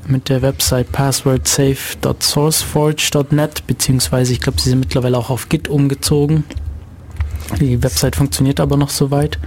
mit 0.08 0.30
der 0.30 0.41
Website 0.41 0.91
passwordsafe.sourceforge.net, 0.91 3.68
beziehungsweise 3.68 4.34
ich 4.34 4.39
glaube, 4.39 4.60
sie 4.62 4.70
sind 4.70 4.80
mittlerweile 4.80 5.16
auch 5.18 5.30
auf 5.30 5.49
Git 5.49 5.68
umgezogen. 5.68 6.45
Die 7.60 7.84
Website 7.84 8.16
funktioniert 8.16 8.60
aber 8.60 8.76
noch 8.78 8.89
soweit. 8.89 9.38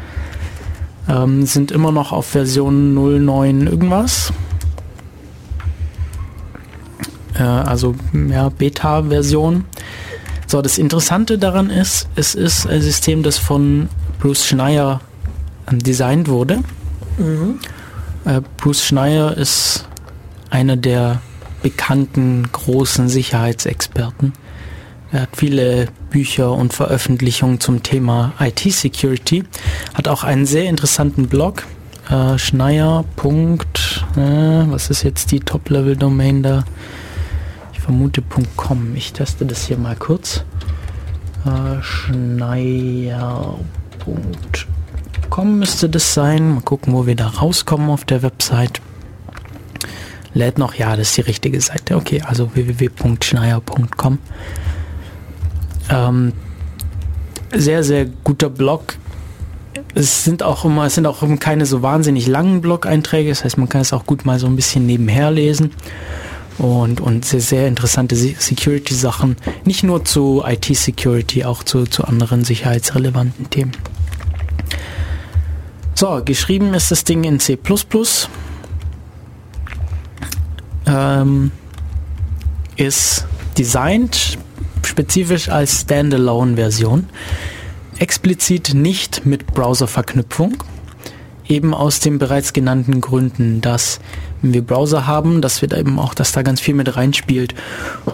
Ähm, 1.09 1.45
sind 1.47 1.73
immer 1.73 1.93
noch 1.93 2.13
auf 2.13 2.27
Version 2.27 2.95
09 2.95 3.67
irgendwas. 3.67 4.35
Äh, 7.35 7.43
also 7.43 7.97
ja, 8.29 8.51
Beta-Version. 8.51 9.65
So, 10.47 10.63
das 10.63 10.79
Interessante 10.79 11.39
daran 11.39 11.71
ist, 11.71 12.09
es 12.17 12.35
ist 12.35 12.67
ein 12.67 12.83
System, 12.83 13.23
das 13.23 13.39
von 13.39 13.89
Bruce 14.19 14.47
Schneier 14.47 15.01
designt 15.71 16.29
wurde. 16.29 16.59
Mhm. 17.19 17.61
Äh, 18.25 18.41
Bruce 18.57 18.85
Schneier 18.85 19.37
ist 19.37 19.87
einer 20.51 20.77
der 20.77 21.21
bekannten 21.63 22.49
großen 22.51 23.09
Sicherheitsexperten. 23.09 24.33
Er 25.13 25.23
hat 25.23 25.37
viele 25.37 25.89
Bücher 26.11 26.53
und 26.53 26.73
Veröffentlichungen 26.73 27.59
zum 27.59 27.83
Thema 27.83 28.33
IT-Security, 28.39 29.45
hat 29.95 30.07
auch 30.09 30.23
einen 30.23 30.47
sehr 30.47 30.69
interessanten 30.69 31.27
Blog, 31.27 31.65
äh, 32.09 32.39
Schneier. 32.39 33.05
Äh, 34.17 34.17
was 34.17 34.91
ist 34.91 35.03
jetzt 35.03 35.33
die 35.33 35.41
Top-Level-Domain 35.41 36.43
da? 36.43 36.65
Ich 37.73 37.81
vermute 37.81 38.23
.com. 38.57 38.95
Ich 38.95 39.13
teste 39.13 39.47
das 39.47 39.67
hier 39.67 39.79
mal 39.79 39.97
kurz. 39.97 40.45
Äh, 41.45 41.83
Schneier.com 41.83 43.69
müsste 45.59 45.89
das 45.89 46.15
sein. 46.15 46.55
Mal 46.55 46.61
gucken, 46.63 46.93
wo 46.93 47.07
wir 47.07 47.17
da 47.17 47.27
rauskommen 47.27 47.91
auf 47.91 48.05
der 48.05 48.23
Website 48.23 48.81
lädt 50.35 50.59
noch, 50.59 50.74
ja, 50.74 50.97
das 50.97 51.09
ist 51.09 51.16
die 51.16 51.22
richtige 51.22 51.61
Seite. 51.61 51.97
Okay, 51.97 52.22
also 52.22 52.55
www.schneier.com. 52.55 54.18
Ähm, 55.91 56.33
sehr, 57.53 57.83
sehr 57.83 58.07
guter 58.07 58.49
Blog. 58.49 58.97
Es 59.95 60.24
sind 60.24 60.43
auch 60.43 60.64
immer, 60.64 60.87
es 60.87 60.95
sind 60.95 61.07
auch 61.07 61.22
keine 61.41 61.66
so 61.66 61.83
wahnsinnig 61.83 62.26
langen 62.26 62.61
Blog-Einträge, 62.61 63.31
das 63.31 63.45
heißt, 63.45 63.59
man 63.59 63.68
kann 63.68 63.81
es 63.81 63.93
auch 63.93 64.07
gut 64.07 64.24
mal 64.24 64.39
so 64.39 64.47
ein 64.47 64.57
bisschen 64.57 64.87
nebenher 64.87 65.31
lesen. 65.31 65.72
Und, 66.59 67.01
und 67.01 67.24
sehr, 67.24 67.41
sehr 67.41 67.68
interessante 67.68 68.14
Security-Sachen. 68.14 69.37
Nicht 69.64 69.83
nur 69.83 70.05
zu 70.05 70.45
IT-Security, 70.47 71.45
auch 71.45 71.62
zu, 71.62 71.85
zu 71.87 72.05
anderen 72.05 72.45
sicherheitsrelevanten 72.45 73.49
Themen. 73.49 73.72
So, 75.95 76.20
geschrieben 76.24 76.74
ist 76.74 76.91
das 76.91 77.05
Ding 77.05 77.24
in 77.24 77.41
C++ 77.41 77.59
ähm, 80.91 81.53
ist 82.76 83.26
designt 83.57 84.38
spezifisch 84.84 85.49
als 85.49 85.82
Standalone-Version, 85.82 87.09
explizit 87.99 88.74
nicht 88.74 89.26
mit 89.26 89.47
Browser-Verknüpfung, 89.47 90.57
eben 91.49 91.74
aus 91.74 92.01
den 92.01 92.18
bereits 92.18 92.53
genannten 92.53 93.01
Gründen, 93.01 93.61
dass 93.61 94.01
wenn 94.43 94.55
wir 94.55 94.62
Browser 94.62 95.07
haben, 95.07 95.43
dass 95.43 95.61
wir 95.61 95.68
da 95.68 95.76
eben 95.76 95.99
auch, 95.99 96.14
dass 96.14 96.32
da 96.32 96.43
ganz 96.43 96.61
viel 96.61 96.74
mit 96.74 96.97
reinspielt 96.97 97.55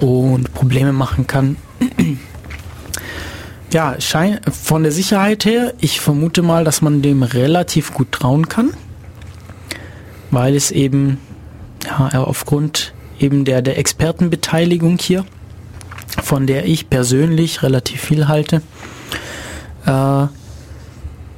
und 0.01 0.53
Probleme 0.55 0.93
machen 0.93 1.27
kann. 1.27 1.57
ja, 3.73 4.01
schein, 4.01 4.41
von 4.51 4.83
der 4.83 4.93
Sicherheit 4.93 5.45
her, 5.45 5.75
ich 5.81 6.01
vermute 6.01 6.43
mal, 6.43 6.65
dass 6.65 6.83
man 6.83 7.03
dem 7.03 7.23
relativ 7.23 7.95
gut 7.95 8.11
trauen 8.11 8.49
kann, 8.49 8.71
weil 10.31 10.57
es 10.57 10.73
eben 10.73 11.19
ja, 11.87 12.23
aufgrund 12.23 12.93
eben 13.19 13.45
der, 13.45 13.63
der 13.63 13.79
Expertenbeteiligung 13.79 14.99
hier, 14.99 15.25
von 16.23 16.47
der 16.47 16.67
ich 16.67 16.91
persönlich 16.91 17.63
relativ 17.63 18.01
viel 18.01 18.29
halte. 18.29 18.63
Äh, 19.87 20.27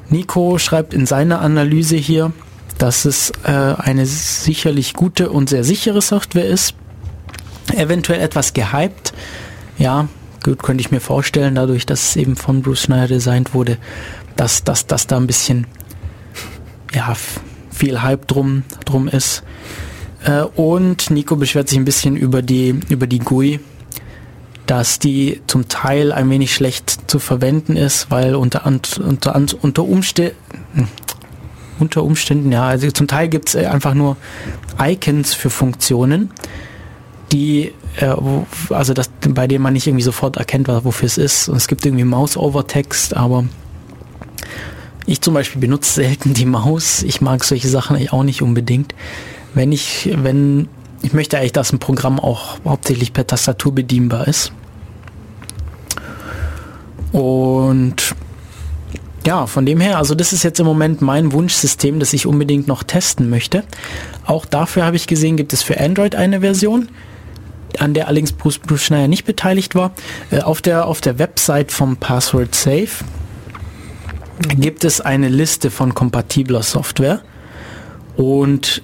Nico 0.08 0.58
schreibt 0.58 0.94
in 0.94 1.06
seiner 1.06 1.40
Analyse 1.40 1.96
hier, 1.96 2.32
dass 2.78 3.04
es 3.04 3.32
äh, 3.44 3.50
eine 3.50 4.06
sicherlich 4.06 4.94
gute 4.94 5.30
und 5.30 5.48
sehr 5.48 5.64
sichere 5.64 6.00
Software 6.00 6.46
ist. 6.46 6.74
Eventuell 7.74 8.20
etwas 8.20 8.54
gehypt. 8.54 9.12
Ja, 9.76 10.08
gut, 10.42 10.62
könnte 10.62 10.80
ich 10.80 10.90
mir 10.90 11.00
vorstellen, 11.00 11.54
dadurch, 11.54 11.84
dass 11.84 12.10
es 12.10 12.16
eben 12.16 12.36
von 12.36 12.62
Bruce 12.62 12.82
Schneider 12.82 13.08
designt 13.08 13.52
wurde, 13.52 13.76
dass, 14.36 14.64
dass, 14.64 14.86
dass 14.86 15.06
da 15.06 15.16
ein 15.16 15.26
bisschen 15.26 15.66
ja, 16.94 17.14
viel 17.70 18.00
Hype 18.00 18.26
drum, 18.26 18.62
drum 18.84 19.08
ist. 19.08 19.42
Äh, 20.24 20.42
und 20.42 21.10
Nico 21.10 21.36
beschwert 21.36 21.68
sich 21.68 21.78
ein 21.78 21.84
bisschen 21.84 22.16
über 22.16 22.42
die, 22.42 22.80
über 22.88 23.06
die 23.06 23.18
GUI, 23.18 23.60
dass 24.66 24.98
die 24.98 25.40
zum 25.46 25.68
Teil 25.68 26.12
ein 26.12 26.28
wenig 26.30 26.54
schlecht 26.54 27.10
zu 27.10 27.18
verwenden 27.18 27.76
ist, 27.76 28.10
weil 28.10 28.34
unter, 28.34 28.66
unter, 28.66 29.34
unter, 29.62 29.84
Umständen, 29.84 30.36
unter 31.78 32.02
Umständen, 32.02 32.52
ja, 32.52 32.66
also 32.66 32.90
zum 32.90 33.06
Teil 33.06 33.28
gibt 33.28 33.48
es 33.48 33.54
äh, 33.54 33.66
einfach 33.66 33.94
nur 33.94 34.16
Icons 34.80 35.34
für 35.34 35.50
Funktionen, 35.50 36.30
die, 37.32 37.72
äh, 37.96 38.14
also 38.70 38.94
das, 38.94 39.10
bei 39.28 39.46
denen 39.46 39.62
man 39.62 39.72
nicht 39.72 39.86
irgendwie 39.86 40.04
sofort 40.04 40.36
erkennt, 40.36 40.68
wofür 40.68 41.06
es 41.06 41.18
ist. 41.18 41.48
Und 41.48 41.56
es 41.56 41.68
gibt 41.68 41.86
irgendwie 41.86 42.04
Mouse-Over-Text, 42.04 43.16
aber 43.16 43.44
ich 45.06 45.22
zum 45.22 45.32
Beispiel 45.32 45.60
benutze 45.60 45.94
selten 45.94 46.34
die 46.34 46.44
Maus. 46.44 47.02
Ich 47.02 47.22
mag 47.22 47.42
solche 47.44 47.68
Sachen 47.68 48.08
auch 48.10 48.24
nicht 48.24 48.42
unbedingt 48.42 48.94
wenn 49.54 49.72
ich, 49.72 50.10
wenn, 50.22 50.68
ich 51.02 51.12
möchte 51.12 51.38
eigentlich, 51.38 51.52
dass 51.52 51.72
ein 51.72 51.78
Programm 51.78 52.20
auch 52.20 52.58
hauptsächlich 52.64 53.12
per 53.12 53.26
Tastatur 53.26 53.74
bedienbar 53.74 54.28
ist. 54.28 54.52
Und 57.12 58.14
ja, 59.26 59.46
von 59.46 59.66
dem 59.66 59.80
her, 59.80 59.98
also 59.98 60.14
das 60.14 60.32
ist 60.32 60.42
jetzt 60.42 60.60
im 60.60 60.66
Moment 60.66 61.02
mein 61.02 61.32
Wunschsystem, 61.32 62.00
das 62.00 62.12
ich 62.12 62.26
unbedingt 62.26 62.66
noch 62.66 62.82
testen 62.82 63.28
möchte. 63.28 63.64
Auch 64.24 64.46
dafür 64.46 64.84
habe 64.84 64.96
ich 64.96 65.06
gesehen, 65.06 65.36
gibt 65.36 65.52
es 65.52 65.62
für 65.62 65.78
Android 65.78 66.14
eine 66.14 66.40
Version, 66.40 66.88
an 67.78 67.94
der 67.94 68.08
allerdings 68.08 68.32
Bruce, 68.32 68.58
Bruce 68.58 68.84
Schneier 68.84 69.08
nicht 69.08 69.24
beteiligt 69.24 69.74
war. 69.74 69.92
Äh, 70.30 70.40
auf, 70.40 70.62
der, 70.62 70.86
auf 70.86 71.00
der 71.00 71.18
Website 71.18 71.72
vom 71.72 71.96
Password 71.96 72.54
Safe 72.54 73.04
gibt 74.56 74.84
es 74.84 75.00
eine 75.00 75.28
Liste 75.28 75.70
von 75.70 75.94
kompatibler 75.94 76.62
Software 76.62 77.20
und 78.16 78.82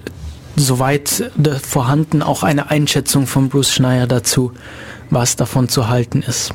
soweit 0.55 1.31
vorhanden 1.61 2.21
auch 2.21 2.43
eine 2.43 2.69
Einschätzung 2.69 3.27
von 3.27 3.49
Bruce 3.49 3.71
Schneier 3.71 4.07
dazu, 4.07 4.51
was 5.09 5.35
davon 5.35 5.69
zu 5.69 5.87
halten 5.87 6.21
ist. 6.21 6.53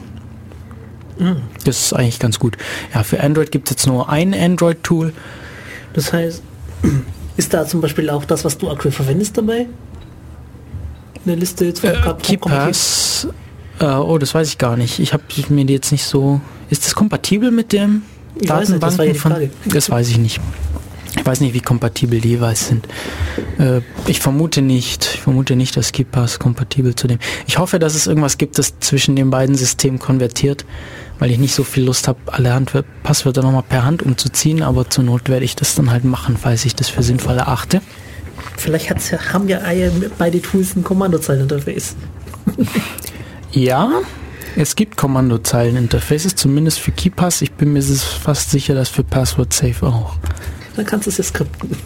Mhm. 1.19 1.43
Das 1.65 1.79
ist 1.79 1.93
eigentlich 1.93 2.19
ganz 2.19 2.39
gut. 2.39 2.57
Ja, 2.95 3.03
für 3.03 3.21
Android 3.21 3.53
gibt 3.53 3.69
es 3.69 3.77
jetzt 3.77 3.87
nur 3.87 4.09
ein 4.09 4.35
Android-Tool. 4.35 5.13
Das 5.93 6.13
heißt, 6.13 6.43
ist 7.37 7.55
da 7.55 7.67
zum 7.67 7.81
Beispiel 7.81 8.11
auch 8.11 8.25
das, 8.25 8.45
was 8.45 8.59
du 8.59 8.71
aktuell 8.71 8.93
verwendest 8.93 9.37
dabei? 9.37 9.67
Eine 11.25 11.35
Liste 11.37 11.67
jetzt 11.67 11.81
von 11.81 11.91
äh, 11.91 12.15
KeePass. 12.23 13.29
Äh, 13.79 13.85
oh, 13.85 14.19
das 14.19 14.35
weiß 14.35 14.49
ich 14.49 14.59
gar 14.59 14.77
nicht. 14.77 14.99
Ich 14.99 15.13
habe 15.13 15.23
mir 15.51 15.65
die 15.65 15.75
jetzt 15.75 15.93
nicht 15.93 16.05
so. 16.05 16.41
Ist 16.71 16.87
das 16.87 16.95
kompatibel 16.95 17.51
mit 17.51 17.73
dem 17.73 18.03
Datenbanken 18.41 19.07
nicht, 19.07 19.17
das 19.17 19.23
von? 19.23 19.51
Das 19.67 19.91
weiß 19.91 20.09
ich 20.09 20.19
nicht. 20.19 20.41
Ich 21.17 21.27
weiß 21.27 21.41
nicht, 21.41 21.55
wie 21.55 21.61
kompatibel 21.61 22.21
die 22.21 22.31
jeweils 22.31 22.69
sind. 22.69 22.87
Äh, 23.59 23.81
ich 24.07 24.21
vermute 24.21 24.63
nicht. 24.63 25.11
Ich 25.15 25.21
vermute 25.21 25.57
nicht, 25.57 25.77
dass 25.77 25.93
KeePass 25.93 26.39
kompatibel 26.39 26.95
zu 26.95 27.09
dem. 27.09 27.19
Ich 27.47 27.59
hoffe, 27.59 27.79
dass 27.79 27.95
es 27.95 28.07
irgendwas 28.07 28.39
gibt, 28.39 28.59
das 28.59 28.79
zwischen 28.81 29.17
den 29.17 29.31
beiden 29.31 29.55
Systemen 29.55 29.99
konvertiert, 29.99 30.65
weil 31.19 31.31
ich 31.31 31.39
nicht 31.39 31.55
so 31.55 31.65
viel 31.65 31.85
Lust 31.85 32.07
habe, 32.09 32.19
alle 32.27 32.53
Hand 32.53 32.73
Passwörter 33.03 33.43
nochmal 33.43 33.65
per 33.69 33.85
Hand 33.85 34.03
umzuziehen, 34.03 34.63
aber 34.63 34.89
zur 34.89 35.05
Not 35.05 35.29
werde 35.29 35.45
ich 35.45 35.57
das 35.57 35.75
dann 35.75 35.91
halt 35.91 36.05
machen, 36.05 36.37
falls 36.37 36.65
ich 36.65 36.75
das 36.75 36.89
für 36.89 37.03
sinnvoll 37.03 37.39
erachte. 37.39 37.81
Vielleicht 38.57 38.91
hat's 38.91 39.13
haben 39.33 39.49
ja 39.49 39.61
beide 40.19 40.41
Tools 40.41 40.77
ein 40.77 40.85
Kommandozeileninterface. 40.85 41.97
ja, 43.53 44.01
es 44.57 44.77
gibt 44.77 44.97
Kommandozeileninterfaces, 44.97 46.35
zumindest 46.35 46.79
für 46.79 46.93
KeyPass. 46.93 47.43
Ich 47.43 47.53
bin 47.53 47.73
mir 47.73 47.83
fast 47.83 48.51
sicher, 48.51 48.75
dass 48.75 48.89
für 48.89 49.05
Password 49.05 49.53
Safe 49.53 49.87
auch. 49.87 50.17
Dann 50.77 50.85
kannst 50.85 51.07
du 51.07 51.11
es 51.11 51.19
ja 51.19 51.25
skripten. 51.25 51.77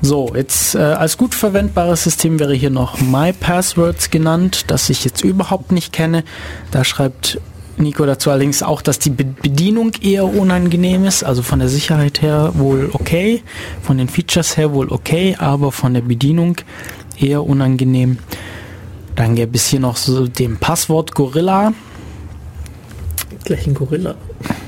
So, 0.00 0.32
jetzt 0.34 0.74
äh, 0.76 0.78
als 0.78 1.18
gut 1.18 1.34
verwendbares 1.34 2.04
System 2.04 2.38
wäre 2.38 2.54
hier 2.54 2.70
noch 2.70 3.00
MyPasswords 3.00 4.10
genannt, 4.10 4.66
das 4.68 4.88
ich 4.90 5.04
jetzt 5.04 5.24
überhaupt 5.24 5.72
nicht 5.72 5.92
kenne. 5.92 6.22
Da 6.70 6.84
schreibt 6.84 7.40
Nico 7.78 8.06
dazu 8.06 8.30
allerdings 8.30 8.62
auch, 8.62 8.80
dass 8.80 8.98
die 8.98 9.10
Bedienung 9.10 9.92
eher 10.00 10.24
unangenehm 10.24 11.04
ist, 11.04 11.24
also 11.24 11.42
von 11.42 11.58
der 11.58 11.68
Sicherheit 11.68 12.22
her 12.22 12.52
wohl 12.54 12.90
okay, 12.92 13.42
von 13.82 13.98
den 13.98 14.08
Features 14.08 14.56
her 14.56 14.72
wohl 14.72 14.90
okay, 14.90 15.36
aber 15.38 15.72
von 15.72 15.94
der 15.94 16.02
Bedienung 16.02 16.56
eher 17.18 17.44
unangenehm. 17.44 18.18
Dann 19.16 19.34
gäbe 19.34 19.56
es 19.56 19.66
hier 19.66 19.80
noch 19.80 19.96
so 19.96 20.28
den 20.28 20.58
Passwort 20.58 21.14
Gorilla. 21.14 21.72
Gleich 23.44 23.66
ein 23.66 23.74
Gorilla. 23.74 24.14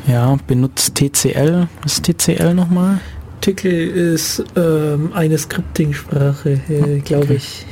Ja, 0.06 0.36
benutzt 0.46 0.94
TCL. 0.96 1.68
Was 1.82 1.94
ist 1.94 2.04
TCL 2.04 2.54
nochmal? 2.54 3.00
Tickle 3.40 3.84
ist 3.84 4.44
ähm, 4.56 5.12
eine 5.14 5.38
Scripting-Sprache, 5.38 6.60
äh, 6.68 6.80
okay. 6.80 7.02
glaube 7.04 7.34
ich. 7.34 7.66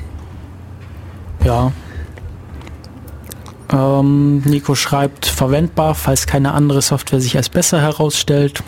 Ja, 1.45 1.73
ähm, 3.71 4.39
Nico 4.45 4.75
schreibt, 4.75 5.27
verwendbar, 5.27 5.95
falls 5.95 6.27
keine 6.27 6.53
andere 6.53 6.81
Software 6.81 7.21
sich 7.21 7.37
als 7.37 7.49
besser 7.49 7.81
herausstellt. 7.81 8.63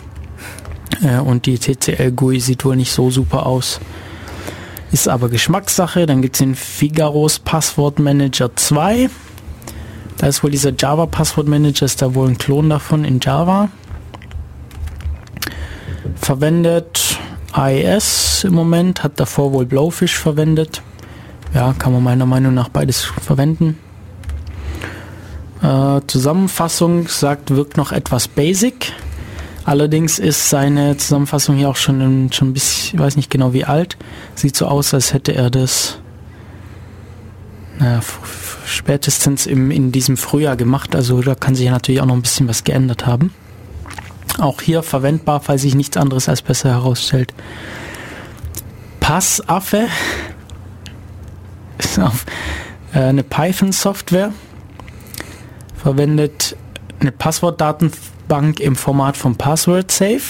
Äh, 1.03 1.19
und 1.19 1.45
die 1.45 1.57
TCL 1.57 2.11
GUI 2.11 2.39
sieht 2.39 2.65
wohl 2.65 2.75
nicht 2.75 2.91
so 2.91 3.09
super 3.09 3.45
aus. 3.45 3.79
Ist 4.91 5.07
aber 5.07 5.29
Geschmackssache. 5.29 6.05
Dann 6.05 6.21
gibt 6.21 6.35
es 6.35 6.39
den 6.39 6.55
Figaros 6.55 7.39
Passwortmanager 7.39 8.55
2. 8.55 9.09
Da 10.21 10.27
ist 10.27 10.43
wohl 10.43 10.51
dieser 10.51 10.71
Java 10.77 11.07
Passwortmanager, 11.07 11.83
ist 11.83 11.99
da 11.99 12.13
wohl 12.13 12.27
ein 12.29 12.37
Klon 12.37 12.69
davon 12.69 13.05
in 13.05 13.19
Java. 13.19 13.69
Verwendet 16.15 17.17
IIS 17.57 18.43
im 18.43 18.53
Moment, 18.53 19.01
hat 19.01 19.19
davor 19.19 19.51
wohl 19.51 19.65
Blowfish 19.65 20.15
verwendet. 20.15 20.83
Ja, 21.55 21.73
kann 21.73 21.91
man 21.91 22.03
meiner 22.03 22.27
Meinung 22.27 22.53
nach 22.53 22.69
beides 22.69 23.01
verwenden. 23.01 23.79
Äh, 25.63 26.01
Zusammenfassung 26.05 27.07
sagt, 27.07 27.49
wirkt 27.49 27.75
noch 27.77 27.91
etwas 27.91 28.27
basic. 28.27 28.93
Allerdings 29.65 30.19
ist 30.19 30.51
seine 30.51 30.97
Zusammenfassung 30.97 31.55
hier 31.55 31.67
auch 31.67 31.75
schon, 31.75 31.99
ein, 31.99 32.31
schon 32.31 32.49
ein 32.49 32.53
bisschen, 32.53 32.99
ich 32.99 33.03
weiß 33.03 33.15
nicht 33.15 33.31
genau 33.31 33.53
wie 33.53 33.65
alt. 33.65 33.97
Sieht 34.35 34.55
so 34.55 34.67
aus, 34.67 34.93
als 34.93 35.13
hätte 35.13 35.33
er 35.33 35.49
das 35.49 35.97
naja, 37.81 37.99
spätestens 38.65 39.47
im, 39.47 39.71
in 39.71 39.91
diesem 39.91 40.15
Frühjahr 40.15 40.55
gemacht. 40.55 40.95
Also 40.95 41.21
da 41.21 41.33
kann 41.33 41.55
sich 41.55 41.65
ja 41.65 41.71
natürlich 41.71 41.99
auch 41.99 42.05
noch 42.05 42.13
ein 42.13 42.21
bisschen 42.21 42.47
was 42.47 42.63
geändert 42.63 43.07
haben. 43.07 43.33
Auch 44.37 44.61
hier 44.61 44.83
verwendbar, 44.83 45.41
falls 45.41 45.63
sich 45.63 45.73
nichts 45.73 45.97
anderes 45.97 46.29
als 46.29 46.43
besser 46.43 46.69
herausstellt. 46.69 47.33
Passaffe 48.99 49.87
ist 51.79 51.99
auf, 51.99 52.25
äh, 52.93 52.99
eine 52.99 53.23
Python-Software 53.23 54.31
verwendet 55.75 56.55
eine 56.99 57.11
Passwortdatenbank 57.11 58.59
im 58.59 58.75
Format 58.75 59.17
von 59.17 59.35
Password 59.35 59.89
Safe. 59.89 60.21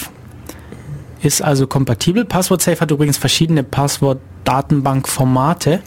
Ist 1.20 1.42
also 1.42 1.66
kompatibel. 1.66 2.24
Password 2.24 2.62
Safe 2.62 2.80
hat 2.80 2.90
übrigens 2.90 3.18
verschiedene 3.18 3.62
Passwortdatenbank-Formate. 4.44 5.80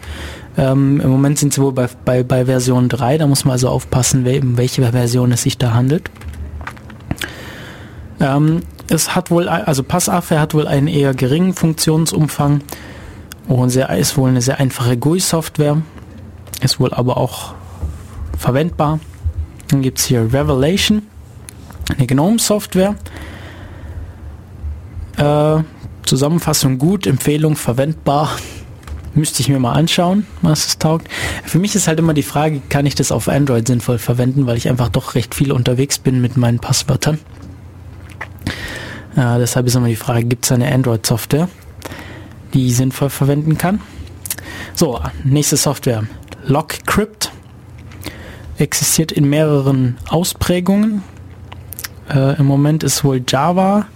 Ähm, 0.57 1.01
Im 1.01 1.09
Moment 1.09 1.37
sind 1.37 1.53
sie 1.53 1.61
wohl 1.61 1.73
bei, 1.73 1.89
bei, 2.05 2.23
bei 2.23 2.45
Version 2.45 2.87
3, 2.87 3.17
da 3.17 3.27
muss 3.27 3.43
man 3.45 3.53
also 3.53 3.69
aufpassen, 3.69 4.25
um 4.25 4.57
welche 4.57 4.89
Version 4.91 5.31
es 5.31 5.43
sich 5.43 5.57
da 5.57 5.73
handelt. 5.73 6.09
Ähm, 8.19 8.61
es 8.89 9.15
hat 9.15 9.31
wohl, 9.31 9.49
also 9.49 9.83
Passaffe 9.83 10.39
hat 10.39 10.53
wohl 10.53 10.67
einen 10.67 10.87
eher 10.87 11.13
geringen 11.13 11.53
Funktionsumfang 11.53 12.61
und 13.47 13.69
sehr, 13.69 13.89
ist 13.89 14.17
wohl 14.17 14.29
eine 14.29 14.41
sehr 14.41 14.59
einfache 14.59 14.95
GUI-Software, 14.95 15.81
ist 16.61 16.79
wohl 16.79 16.93
aber 16.93 17.17
auch 17.17 17.53
verwendbar. 18.37 18.99
Dann 19.67 19.81
gibt 19.81 19.99
es 19.99 20.05
hier 20.05 20.21
Revelation, 20.21 21.01
eine 21.97 22.07
GNOME-Software. 22.07 22.95
Äh, 25.17 25.63
Zusammenfassung 26.05 26.77
gut, 26.77 27.07
Empfehlung 27.07 27.55
verwendbar. 27.55 28.29
Müsste 29.13 29.41
ich 29.41 29.49
mir 29.49 29.59
mal 29.59 29.73
anschauen, 29.73 30.27
was 30.41 30.67
es 30.67 30.77
taugt. 30.77 31.07
Für 31.45 31.57
mich 31.57 31.73
ist 31.75 31.87
halt 31.87 31.99
immer 31.99 32.13
die 32.13 32.23
Frage, 32.23 32.61
kann 32.67 32.85
ich 32.85 32.95
das 32.95 33.13
auf 33.13 33.29
Android 33.29 33.65
sinnvoll 33.65 33.97
verwenden, 33.97 34.45
weil 34.45 34.57
ich 34.57 34.67
einfach 34.67 34.89
doch 34.89 35.15
recht 35.15 35.33
viel 35.33 35.53
unterwegs 35.53 35.99
bin 35.99 36.21
mit 36.21 36.35
meinen 36.35 36.59
Passwörtern. 36.59 37.19
Äh, 39.15 39.39
deshalb 39.39 39.67
ist 39.67 39.75
immer 39.75 39.87
die 39.87 39.95
Frage, 39.95 40.25
gibt 40.25 40.43
es 40.45 40.51
eine 40.51 40.69
Android-Software, 40.73 41.47
die 42.53 42.67
ich 42.67 42.75
sinnvoll 42.75 43.09
verwenden 43.09 43.57
kann? 43.57 43.79
So, 44.73 44.99
nächste 45.23 45.55
Software. 45.55 46.03
LockCrypt 46.45 47.31
existiert 48.57 49.13
in 49.13 49.29
mehreren 49.29 49.97
Ausprägungen. 50.09 51.03
Äh, 52.09 52.37
Im 52.37 52.45
Moment 52.45 52.83
ist 52.83 53.05
wohl 53.05 53.23
Java-Version, 53.25 53.87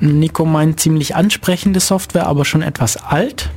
Nico 0.00 0.44
meint, 0.44 0.80
ziemlich 0.80 1.14
ansprechende 1.14 1.80
Software, 1.80 2.26
aber 2.26 2.44
schon 2.44 2.62
etwas 2.62 2.96
alt. 2.96 3.50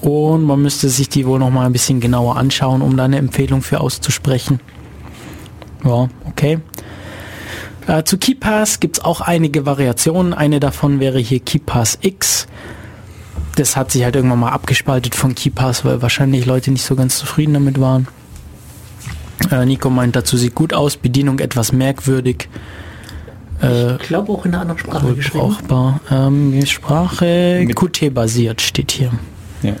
Und 0.00 0.44
man 0.44 0.62
müsste 0.62 0.88
sich 0.88 1.08
die 1.08 1.26
wohl 1.26 1.38
noch 1.38 1.50
mal 1.50 1.66
ein 1.66 1.72
bisschen 1.72 2.00
genauer 2.00 2.36
anschauen, 2.36 2.82
um 2.82 2.96
da 2.96 3.04
eine 3.04 3.18
Empfehlung 3.18 3.62
für 3.62 3.80
auszusprechen. 3.80 4.60
Ja, 5.84 6.08
okay. 6.28 6.58
Äh, 7.86 8.04
zu 8.04 8.18
KeyPass 8.18 8.80
gibt 8.80 8.98
es 8.98 9.04
auch 9.04 9.20
einige 9.20 9.66
Variationen. 9.66 10.34
Eine 10.34 10.60
davon 10.60 11.00
wäre 11.00 11.18
hier 11.18 11.40
KeyPass 11.40 11.98
X 12.02 12.46
das 13.60 13.76
hat 13.76 13.90
sich 13.90 14.04
halt 14.04 14.16
irgendwann 14.16 14.40
mal 14.40 14.50
abgespaltet 14.50 15.14
von 15.14 15.34
KeyPass, 15.34 15.84
weil 15.84 16.02
wahrscheinlich 16.02 16.46
Leute 16.46 16.70
nicht 16.70 16.84
so 16.84 16.96
ganz 16.96 17.18
zufrieden 17.18 17.54
damit 17.54 17.80
waren. 17.80 18.08
Äh, 19.50 19.66
Nico 19.66 19.90
meint 19.90 20.16
dazu, 20.16 20.36
sieht 20.36 20.54
gut 20.54 20.72
aus, 20.72 20.96
Bedienung 20.96 21.38
etwas 21.40 21.72
merkwürdig. 21.72 22.48
Äh, 23.62 23.96
ich 23.96 24.02
glaube 24.02 24.32
auch 24.32 24.44
in 24.44 24.52
einer 24.52 24.62
anderen 24.62 24.78
Sprache 24.78 25.14
geschrieben. 25.14 25.48
Brauchbar. 25.48 26.00
Ähm, 26.10 26.64
Sprache 26.66 27.66
Qt-basiert 27.74 28.60
steht 28.60 28.92
hier. 28.92 29.12
Ja. 29.62 29.74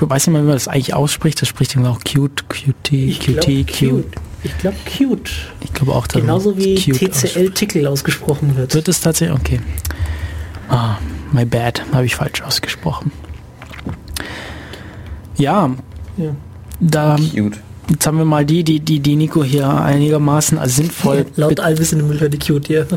Weiß 0.00 0.26
nicht 0.26 0.32
mal, 0.32 0.42
wie 0.42 0.46
man 0.46 0.54
das 0.54 0.68
eigentlich 0.68 0.94
ausspricht. 0.94 1.42
Das 1.42 1.48
spricht 1.48 1.74
immer 1.74 1.90
auch 1.90 2.00
cute, 2.00 2.48
Qt, 2.48 2.92
ich 2.92 3.20
Qt, 3.20 3.66
cute. 3.66 3.78
cute. 3.78 4.06
Ich 4.44 4.56
glaube 4.58 4.76
cute. 4.96 5.30
Ich 5.60 5.72
glaube 5.72 5.92
auch, 5.92 6.06
Genauso 6.06 6.56
wie 6.56 6.76
TCL-Tickel 6.76 7.86
ausgesprochen 7.86 8.56
wird. 8.56 8.74
Wird 8.74 8.88
es 8.88 9.00
tatsächlich? 9.00 9.38
Okay. 9.38 9.60
Ah, 10.68 10.98
my 11.32 11.44
bad, 11.44 11.82
habe 11.92 12.06
ich 12.06 12.14
falsch 12.14 12.42
ausgesprochen. 12.42 13.10
Ja, 15.36 15.70
ja. 16.16 16.34
da 16.80 17.16
cute. 17.16 17.58
Jetzt 17.90 18.06
haben 18.06 18.18
wir 18.18 18.24
mal 18.24 18.44
die, 18.44 18.64
die, 18.64 18.80
die, 18.80 19.00
die 19.00 19.16
Nico 19.16 19.42
hier 19.42 19.68
einigermaßen 19.68 20.58
als 20.58 20.76
sinnvoll. 20.76 21.24
Laut 21.36 21.60
allwissende 21.60 22.04
Müller 22.04 22.28
die 22.28 22.38
cute, 22.38 22.68
ja. 22.68 22.84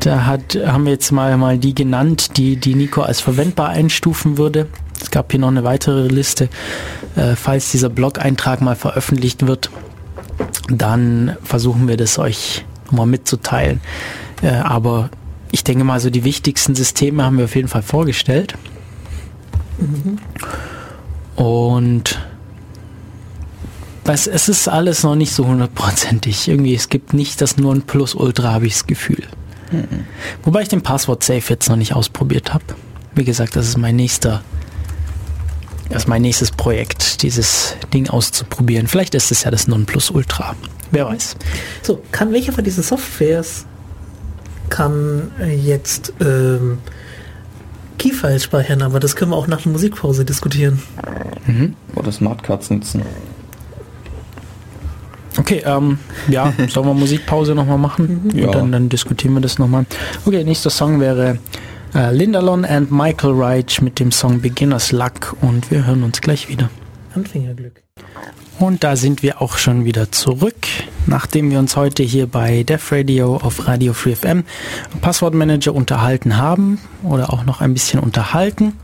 da 0.00 0.26
hat, 0.26 0.58
haben 0.66 0.84
wir 0.84 0.92
jetzt 0.92 1.10
mal, 1.10 1.36
mal 1.38 1.58
die 1.58 1.74
genannt, 1.74 2.36
die, 2.36 2.56
die 2.56 2.74
Nico 2.74 3.00
als 3.02 3.20
verwendbar 3.20 3.70
einstufen 3.70 4.36
würde. 4.36 4.66
Es 5.00 5.10
gab 5.10 5.30
hier 5.30 5.40
noch 5.40 5.48
eine 5.48 5.64
weitere 5.64 6.08
Liste. 6.08 6.50
Äh, 7.16 7.34
falls 7.34 7.70
dieser 7.70 7.88
Blog-Eintrag 7.88 8.60
mal 8.60 8.76
veröffentlicht 8.76 9.46
wird, 9.46 9.70
dann 10.68 11.36
versuchen 11.42 11.88
wir 11.88 11.96
das 11.96 12.18
euch 12.18 12.66
mal 12.90 13.06
mitzuteilen. 13.06 13.80
Äh, 14.42 14.48
aber 14.50 15.08
ich 15.50 15.64
denke 15.64 15.84
mal, 15.84 15.98
so 15.98 16.10
die 16.10 16.24
wichtigsten 16.24 16.74
Systeme 16.74 17.24
haben 17.24 17.38
wir 17.38 17.46
auf 17.46 17.56
jeden 17.56 17.68
Fall 17.68 17.82
vorgestellt. 17.82 18.54
Mhm. 19.78 20.18
Und 21.38 22.18
was, 24.04 24.26
es 24.26 24.48
ist 24.48 24.66
alles 24.66 25.04
noch 25.04 25.14
nicht 25.14 25.32
so 25.32 25.46
hundertprozentig. 25.46 26.48
Irgendwie, 26.48 26.74
es 26.74 26.88
gibt 26.88 27.14
nicht 27.14 27.40
das 27.40 27.56
nur 27.56 27.72
ein 27.72 27.82
Plus 27.82 28.16
Ultra, 28.16 28.52
habe 28.52 28.66
ich 28.66 28.72
das 28.72 28.86
Gefühl. 28.88 29.22
Mhm. 29.70 30.04
Wobei 30.42 30.62
ich 30.62 30.68
den 30.68 30.82
Passwort 30.82 31.22
Safe 31.22 31.42
jetzt 31.48 31.68
noch 31.68 31.76
nicht 31.76 31.94
ausprobiert 31.94 32.52
habe. 32.52 32.64
Wie 33.14 33.22
gesagt, 33.22 33.54
das 33.54 33.68
ist 33.68 33.78
mein 33.78 33.94
nächster, 33.94 34.42
das 35.90 36.02
ist 36.02 36.08
mein 36.08 36.22
nächstes 36.22 36.50
Projekt, 36.50 37.22
dieses 37.22 37.76
Ding 37.94 38.08
auszuprobieren. 38.10 38.88
Vielleicht 38.88 39.14
ist 39.14 39.30
es 39.30 39.44
ja 39.44 39.52
das 39.52 39.68
Nonplusultra. 39.68 40.56
Wer 40.90 41.06
weiß. 41.06 41.36
So, 41.82 42.02
kann 42.10 42.32
welche 42.32 42.50
von 42.50 42.64
diesen 42.64 42.82
Softwares 42.82 43.64
kann 44.70 45.30
jetzt 45.62 46.12
ähm, 46.20 46.78
Keyfiles 47.98 48.44
speichern, 48.44 48.82
aber 48.82 49.00
das 49.00 49.16
können 49.16 49.32
wir 49.32 49.36
auch 49.36 49.46
nach 49.46 49.62
der 49.62 49.72
Musikpause 49.72 50.24
diskutieren. 50.24 50.80
Mhm. 51.46 51.74
Oder 51.94 52.12
Smartcards 52.12 52.70
nutzen. 52.70 53.02
Okay, 55.38 55.62
ähm, 55.64 55.98
ja, 56.28 56.52
sollen 56.68 56.86
wir 56.86 56.94
Musikpause 56.94 57.54
nochmal 57.54 57.78
machen? 57.78 58.30
Mhm. 58.32 58.38
Ja. 58.38 58.46
Und 58.46 58.54
dann, 58.54 58.72
dann 58.72 58.88
diskutieren 58.88 59.34
wir 59.34 59.40
das 59.40 59.58
nochmal. 59.58 59.86
Okay, 60.24 60.44
nächster 60.44 60.70
Song 60.70 61.00
wäre 61.00 61.38
äh, 61.94 62.14
Lindalon 62.14 62.64
and 62.64 62.90
Michael 62.90 63.34
Reich 63.34 63.80
mit 63.80 63.98
dem 64.00 64.12
Song 64.12 64.40
Beginner's 64.40 64.92
Luck 64.92 65.36
und 65.40 65.70
wir 65.70 65.86
hören 65.86 66.02
uns 66.02 66.20
gleich 66.20 66.48
wieder. 66.48 66.70
Anfängerglück. 67.18 67.82
Und 68.60 68.84
da 68.84 68.96
sind 68.96 69.22
wir 69.22 69.42
auch 69.42 69.58
schon 69.58 69.84
wieder 69.84 70.10
zurück, 70.12 70.66
nachdem 71.06 71.50
wir 71.50 71.58
uns 71.58 71.76
heute 71.76 72.02
hier 72.02 72.26
bei 72.26 72.62
Def 72.62 72.92
Radio 72.92 73.36
auf 73.36 73.66
Radio 73.66 73.92
Free 73.92 74.14
FM 74.14 74.44
Passwortmanager 75.00 75.74
unterhalten 75.74 76.36
haben 76.36 76.78
oder 77.02 77.32
auch 77.32 77.44
noch 77.44 77.60
ein 77.60 77.72
bisschen 77.72 78.00
unterhalten. 78.00 78.74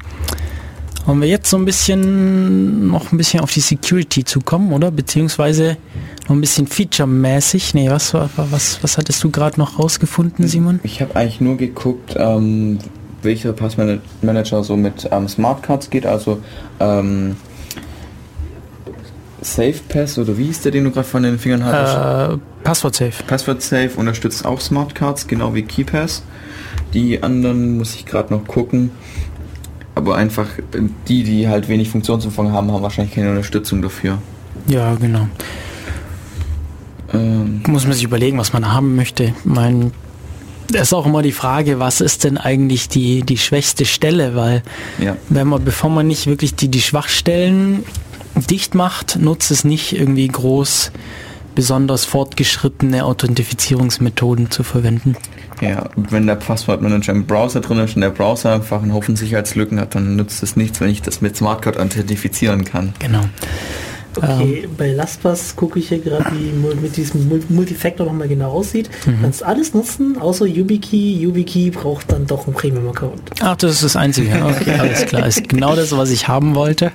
Wollen 1.07 1.21
wir 1.21 1.29
jetzt 1.29 1.51
so 1.51 1.57
ein 1.59 1.65
bisschen 1.65 2.89
noch 2.89 3.13
ein 3.13 3.19
bisschen 3.19 3.41
auf 3.41 3.53
die 3.53 3.61
Security 3.61 4.25
zukommen, 4.25 4.73
oder? 4.73 4.91
Beziehungsweise 4.91 5.77
noch 6.25 6.35
ein 6.35 6.41
bisschen 6.41 6.67
featuremäßig. 6.67 7.75
Nee, 7.75 7.91
was, 7.91 8.15
was, 8.15 8.83
was 8.83 8.99
hattest 8.99 9.23
du 9.23 9.31
gerade 9.31 9.61
noch 9.61 9.79
rausgefunden, 9.79 10.49
Simon? 10.49 10.81
Ich 10.83 11.01
habe 11.01 11.15
eigentlich 11.15 11.41
nur 11.41 11.57
geguckt, 11.57 12.15
ähm, 12.17 12.79
welcher 13.23 13.53
Passmanager 13.53 14.65
so 14.65 14.77
mit 14.77 15.09
ähm, 15.11 15.29
Smartcards 15.29 15.91
geht, 15.91 16.07
also 16.07 16.41
ähm, 16.81 17.37
SafePass 19.45 20.19
oder 20.19 20.37
wie 20.39 20.49
ist 20.49 20.65
der, 20.65 20.73
den 20.73 20.85
du 20.85 20.91
gerade 20.91 21.07
von 21.07 21.23
den 21.23 21.39
Fingern 21.39 21.65
hattest? 21.65 22.35
Äh, 22.35 22.39
Passwort 22.63 22.95
Safe. 22.95 23.23
Passwort 23.27 23.63
Safe 23.63 23.91
unterstützt 23.97 24.45
auch 24.45 24.61
Smartcards, 24.61 25.27
genau 25.27 25.55
wie 25.55 25.63
KeyPass. 25.63 26.23
Die 26.93 27.23
anderen 27.23 27.79
muss 27.79 27.95
ich 27.95 28.07
gerade 28.07 28.33
noch 28.33 28.47
gucken. 28.47 28.91
Aber 29.95 30.17
einfach 30.17 30.47
die, 31.07 31.23
die 31.23 31.49
halt 31.49 31.69
wenig 31.69 31.89
Funktionsumfang 31.89 32.53
haben, 32.53 32.73
haben 32.73 32.83
wahrscheinlich 32.83 33.15
keine 33.15 33.31
Unterstützung 33.31 33.81
dafür. 33.81 34.19
Ja, 34.67 34.95
genau. 34.95 35.29
Ähm. 37.13 37.63
Muss 37.67 37.85
man 37.85 37.93
sich 37.93 38.03
überlegen, 38.03 38.39
was 38.39 38.53
man 38.53 38.73
haben 38.73 38.97
möchte. 38.97 39.35
Mein 39.45 39.93
das 40.69 40.89
ist 40.89 40.93
auch 40.95 41.07
immer 41.07 41.23
die 41.23 41.33
Frage, 41.33 41.79
was 41.79 42.01
ist 42.01 42.25
denn 42.25 42.39
eigentlich 42.39 42.89
die, 42.89 43.23
die 43.23 43.37
schwächste 43.37 43.85
Stelle, 43.85 44.35
weil 44.35 44.63
ja. 44.99 45.17
wenn 45.29 45.47
man, 45.47 45.63
bevor 45.63 45.91
man 45.91 46.07
nicht 46.07 46.27
wirklich 46.27 46.55
die, 46.55 46.69
die 46.69 46.81
Schwachstellen 46.81 47.85
dicht 48.35 48.75
macht, 48.75 49.17
nutzt 49.17 49.51
es 49.51 49.65
nicht 49.65 49.93
irgendwie 49.93 50.29
groß 50.29 50.93
besonders 51.55 52.05
fortgeschrittene 52.05 53.05
Authentifizierungsmethoden 53.05 54.51
zu 54.51 54.63
verwenden. 54.63 55.17
Ja, 55.61 55.89
wenn 55.95 56.27
der 56.27 56.35
Passwortmanager 56.35 57.13
im 57.13 57.27
Browser 57.27 57.61
drin 57.61 57.79
ist 57.79 57.95
und 57.95 58.03
der 58.03 58.11
Browser 58.11 58.53
einfach 58.55 58.83
einen 58.83 58.93
Haufen 58.93 59.17
Sicherheitslücken 59.17 59.79
hat, 59.79 59.95
dann 59.95 60.17
nützt 60.17 60.43
es 60.43 60.57
nichts, 60.57 60.81
wenn 60.81 60.91
ich 60.91 61.03
das 61.03 61.21
mit 61.21 61.37
Smartcard 61.37 61.79
authentifizieren 61.79 62.65
kann. 62.65 62.93
Genau. 62.99 63.25
Okay, 64.17 64.63
ähm, 64.65 64.71
bei 64.77 64.93
LastPass 64.93 65.57
gucke 65.57 65.79
ich 65.79 65.89
hier 65.89 65.99
gerade, 65.99 66.27
wie 66.33 66.53
mit 66.81 66.97
diesem 66.97 67.29
Multifactor 67.49 68.07
nochmal 68.07 68.29
genau 68.29 68.51
aussieht. 68.51 68.89
Mhm. 69.07 69.23
Kannst 69.23 69.43
alles 69.43 69.75
nutzen, 69.75 70.19
außer 70.19 70.47
YubiKey. 70.47 71.19
YubiKey 71.21 71.71
braucht 71.71 72.13
dann 72.13 72.27
doch 72.27 72.47
einen 72.47 72.55
Premium-Account. 72.55 73.31
Ach, 73.41 73.57
das 73.57 73.73
ist 73.73 73.83
das 73.83 73.97
Einzige. 73.97 74.33
Okay, 74.45 74.79
alles 74.79 75.07
klar. 75.07 75.27
Ist 75.27 75.49
genau 75.49 75.75
das, 75.75 75.97
was 75.97 76.11
ich 76.11 76.29
haben 76.29 76.55
wollte. 76.55 76.93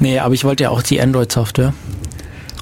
Nee, 0.00 0.18
aber 0.18 0.34
ich 0.34 0.44
wollte 0.44 0.64
ja 0.64 0.70
auch 0.70 0.82
die 0.82 1.00
Android-Software. 1.00 1.72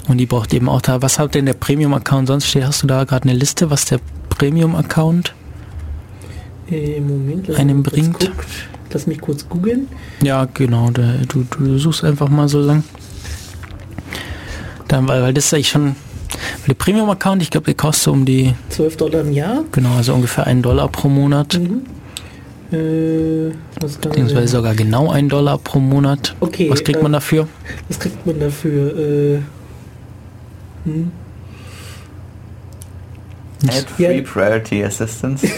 Und 0.08 0.18
die 0.18 0.26
braucht 0.26 0.54
eben 0.54 0.68
auch 0.68 0.80
da. 0.80 1.02
Was 1.02 1.18
hat 1.18 1.34
denn 1.34 1.46
der 1.46 1.54
Premium-Account 1.54 2.28
sonst 2.28 2.46
steht? 2.46 2.64
Hast 2.64 2.82
du 2.82 2.86
da 2.86 3.04
gerade 3.04 3.28
eine 3.28 3.38
Liste, 3.38 3.70
was 3.70 3.86
der 3.86 3.98
Premium-Account 4.28 5.34
äh, 6.70 7.00
Moment, 7.00 7.50
einem 7.58 7.82
bringt? 7.82 8.30
Lass 8.92 9.06
mich 9.06 9.20
kurz 9.20 9.48
googeln. 9.48 9.88
Ja, 10.22 10.46
genau. 10.52 10.90
Da, 10.90 11.14
du, 11.28 11.44
du 11.58 11.78
suchst 11.78 12.04
einfach 12.04 12.28
mal 12.28 12.48
so 12.48 12.60
lang. 12.60 12.84
Dann, 14.88 15.08
weil, 15.08 15.22
weil 15.22 15.34
das 15.34 15.46
ist 15.46 15.54
eigentlich 15.54 15.68
schon 15.68 15.96
der 16.66 16.74
Premium-Account, 16.74 17.42
ich 17.42 17.50
glaube, 17.50 17.66
der 17.66 17.74
kostet 17.74 18.04
so 18.04 18.12
um 18.12 18.24
die 18.24 18.54
12 18.70 18.96
Dollar 18.96 19.20
im 19.20 19.32
Jahr. 19.32 19.64
Genau, 19.72 19.96
also 19.96 20.14
ungefähr 20.14 20.46
einen 20.46 20.62
Dollar 20.62 20.88
pro 20.88 21.08
Monat. 21.08 21.58
Mhm. 21.58 21.82
Äh, 22.72 23.52
Beziehungsweise 23.80 24.48
sogar 24.48 24.74
genau 24.74 25.10
einen 25.10 25.28
Dollar 25.28 25.58
pro 25.58 25.78
Monat. 25.78 26.34
Okay. 26.40 26.68
Was 26.68 26.82
kriegt 26.82 26.98
äh, 26.98 27.02
man 27.02 27.12
dafür? 27.12 27.46
Was 27.88 28.00
kriegt 28.00 28.26
man 28.26 28.40
dafür? 28.40 28.98
Äh, 28.98 29.38
hm? 30.84 31.12
Add 33.68 33.86
Free 33.96 34.16
ja. 34.18 34.22
Priority 34.22 34.84
Assistance. 34.84 35.46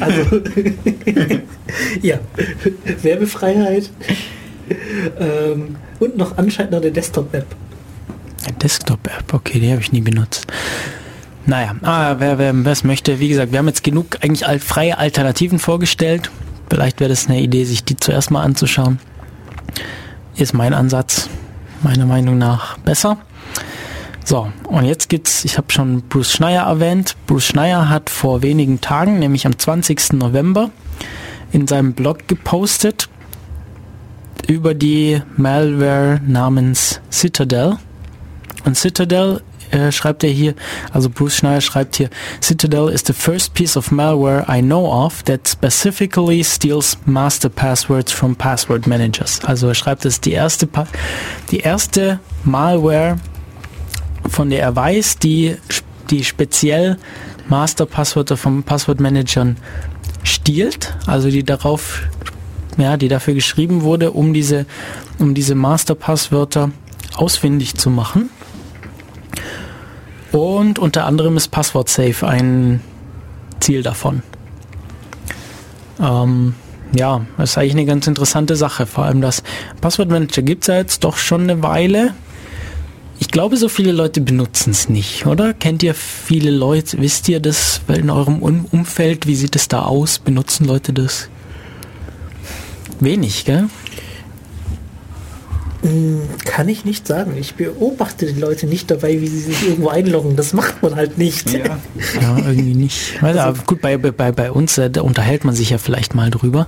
also, 0.00 0.42
ja, 2.02 2.18
Werbefreiheit. 3.02 3.90
Ähm, 5.18 5.76
und 6.00 6.16
noch 6.16 6.36
anscheinend 6.38 6.72
noch 6.72 6.80
eine 6.80 6.90
Desktop-App. 6.90 7.46
Desktop-App, 8.62 9.32
okay, 9.32 9.60
die 9.60 9.70
habe 9.70 9.80
ich 9.80 9.92
nie 9.92 10.00
benutzt. 10.00 10.46
Naja, 11.46 11.76
ah, 11.82 12.16
wer, 12.18 12.38
wer 12.38 12.66
es 12.66 12.82
möchte, 12.82 13.20
wie 13.20 13.28
gesagt, 13.28 13.52
wir 13.52 13.60
haben 13.60 13.68
jetzt 13.68 13.84
genug 13.84 14.18
eigentlich 14.20 14.46
alt, 14.46 14.64
freie 14.64 14.98
Alternativen 14.98 15.60
vorgestellt. 15.60 16.30
Vielleicht 16.68 16.98
wäre 16.98 17.10
das 17.10 17.28
eine 17.28 17.40
Idee, 17.40 17.64
sich 17.64 17.84
die 17.84 17.96
zuerst 17.96 18.32
mal 18.32 18.42
anzuschauen. 18.42 18.98
Ist 20.36 20.54
mein 20.54 20.74
Ansatz, 20.74 21.28
meiner 21.82 22.06
Meinung 22.06 22.36
nach, 22.36 22.78
besser. 22.78 23.18
So, 24.24 24.50
und 24.64 24.84
jetzt 24.86 25.08
gibt's, 25.08 25.44
ich 25.44 25.56
habe 25.56 25.72
schon 25.72 26.02
Bruce 26.08 26.32
Schneier 26.32 26.64
erwähnt. 26.64 27.14
Bruce 27.28 27.46
Schneier 27.46 27.88
hat 27.88 28.10
vor 28.10 28.42
wenigen 28.42 28.80
Tagen, 28.80 29.20
nämlich 29.20 29.46
am 29.46 29.56
20. 29.56 30.14
November, 30.14 30.70
in 31.52 31.68
seinem 31.68 31.92
Blog 31.92 32.26
gepostet, 32.26 33.08
über 34.46 34.74
die 34.74 35.20
Malware 35.36 36.20
namens 36.26 37.00
Citadel. 37.10 37.76
Und 38.64 38.76
Citadel 38.76 39.42
äh, 39.70 39.90
schreibt 39.90 40.24
er 40.24 40.30
hier, 40.30 40.54
also 40.92 41.10
Bruce 41.10 41.36
Schneier 41.36 41.60
schreibt 41.60 41.96
hier, 41.96 42.10
Citadel 42.40 42.88
is 42.88 43.02
the 43.06 43.12
first 43.12 43.54
piece 43.54 43.76
of 43.76 43.90
malware 43.90 44.44
I 44.48 44.60
know 44.60 44.86
of 44.86 45.22
that 45.24 45.48
specifically 45.48 46.42
steals 46.44 46.96
master 47.04 47.48
passwords 47.48 48.12
from 48.12 48.36
password 48.36 48.86
managers. 48.86 49.40
Also 49.44 49.68
er 49.68 49.74
schreibt, 49.74 50.04
es 50.04 50.20
die 50.20 50.32
erste, 50.32 50.66
pa 50.66 50.86
die 51.50 51.60
erste 51.60 52.20
Malware, 52.44 53.18
von 54.28 54.50
der 54.50 54.60
er 54.60 54.76
weiß, 54.76 55.18
die, 55.18 55.56
die 56.10 56.24
speziell 56.24 56.98
Masterpasswörter 57.48 58.36
von 58.36 58.62
Passwortmanagern 58.62 59.56
stiehlt, 60.24 60.96
also 61.06 61.30
die 61.30 61.44
darauf 61.44 62.02
ja, 62.76 62.96
die 62.96 63.08
dafür 63.08 63.34
geschrieben 63.34 63.82
wurde, 63.82 64.12
um 64.12 64.32
diese, 64.32 64.66
um 65.18 65.34
diese 65.34 65.54
Masterpasswörter 65.54 66.70
ausfindig 67.16 67.74
zu 67.74 67.90
machen. 67.90 68.30
Und 70.32 70.78
unter 70.78 71.06
anderem 71.06 71.36
ist 71.36 71.48
Passwort 71.48 71.88
Safe 71.88 72.26
ein 72.26 72.80
Ziel 73.60 73.82
davon. 73.82 74.22
Ähm, 76.00 76.54
ja, 76.92 77.24
das 77.38 77.50
ist 77.50 77.58
eigentlich 77.58 77.72
eine 77.72 77.86
ganz 77.86 78.06
interessante 78.06 78.56
Sache. 78.56 78.86
Vor 78.86 79.04
allem 79.04 79.20
das 79.20 79.42
Passwortmanager 79.80 80.42
gibt 80.42 80.64
es 80.64 80.68
ja 80.68 80.76
jetzt 80.76 81.04
doch 81.04 81.16
schon 81.16 81.42
eine 81.42 81.62
Weile. 81.62 82.14
Ich 83.18 83.28
glaube, 83.28 83.56
so 83.56 83.70
viele 83.70 83.92
Leute 83.92 84.20
benutzen 84.20 84.70
es 84.72 84.90
nicht, 84.90 85.26
oder? 85.26 85.54
Kennt 85.54 85.82
ihr 85.82 85.94
viele 85.94 86.50
Leute, 86.50 86.98
wisst 87.00 87.28
ihr 87.30 87.40
das 87.40 87.80
in 87.88 88.10
eurem 88.10 88.40
Umfeld, 88.40 89.26
wie 89.26 89.36
sieht 89.36 89.56
es 89.56 89.68
da 89.68 89.84
aus? 89.84 90.18
Benutzen 90.18 90.66
Leute 90.66 90.92
das? 90.92 91.30
Wenig, 93.00 93.44
gell? 93.44 93.68
Hm, 95.82 96.22
kann 96.44 96.68
ich 96.68 96.84
nicht 96.84 97.06
sagen. 97.06 97.34
Ich 97.38 97.54
beobachte 97.54 98.26
die 98.32 98.40
Leute 98.40 98.66
nicht 98.66 98.90
dabei, 98.90 99.20
wie 99.20 99.28
sie 99.28 99.40
sich 99.40 99.68
irgendwo 99.68 99.88
einloggen. 99.88 100.36
Das 100.36 100.52
macht 100.52 100.82
man 100.82 100.96
halt 100.96 101.18
nicht. 101.18 101.52
Ja, 101.52 101.78
ja 102.20 102.38
irgendwie 102.38 102.74
nicht. 102.74 103.22
Also, 103.22 103.62
gut, 103.66 103.80
bei, 103.80 103.96
bei, 103.96 104.32
bei 104.32 104.50
uns, 104.50 104.78
äh, 104.78 104.90
da 104.90 105.02
unterhält 105.02 105.44
man 105.44 105.54
sich 105.54 105.70
ja 105.70 105.78
vielleicht 105.78 106.14
mal 106.14 106.30
drüber. 106.30 106.66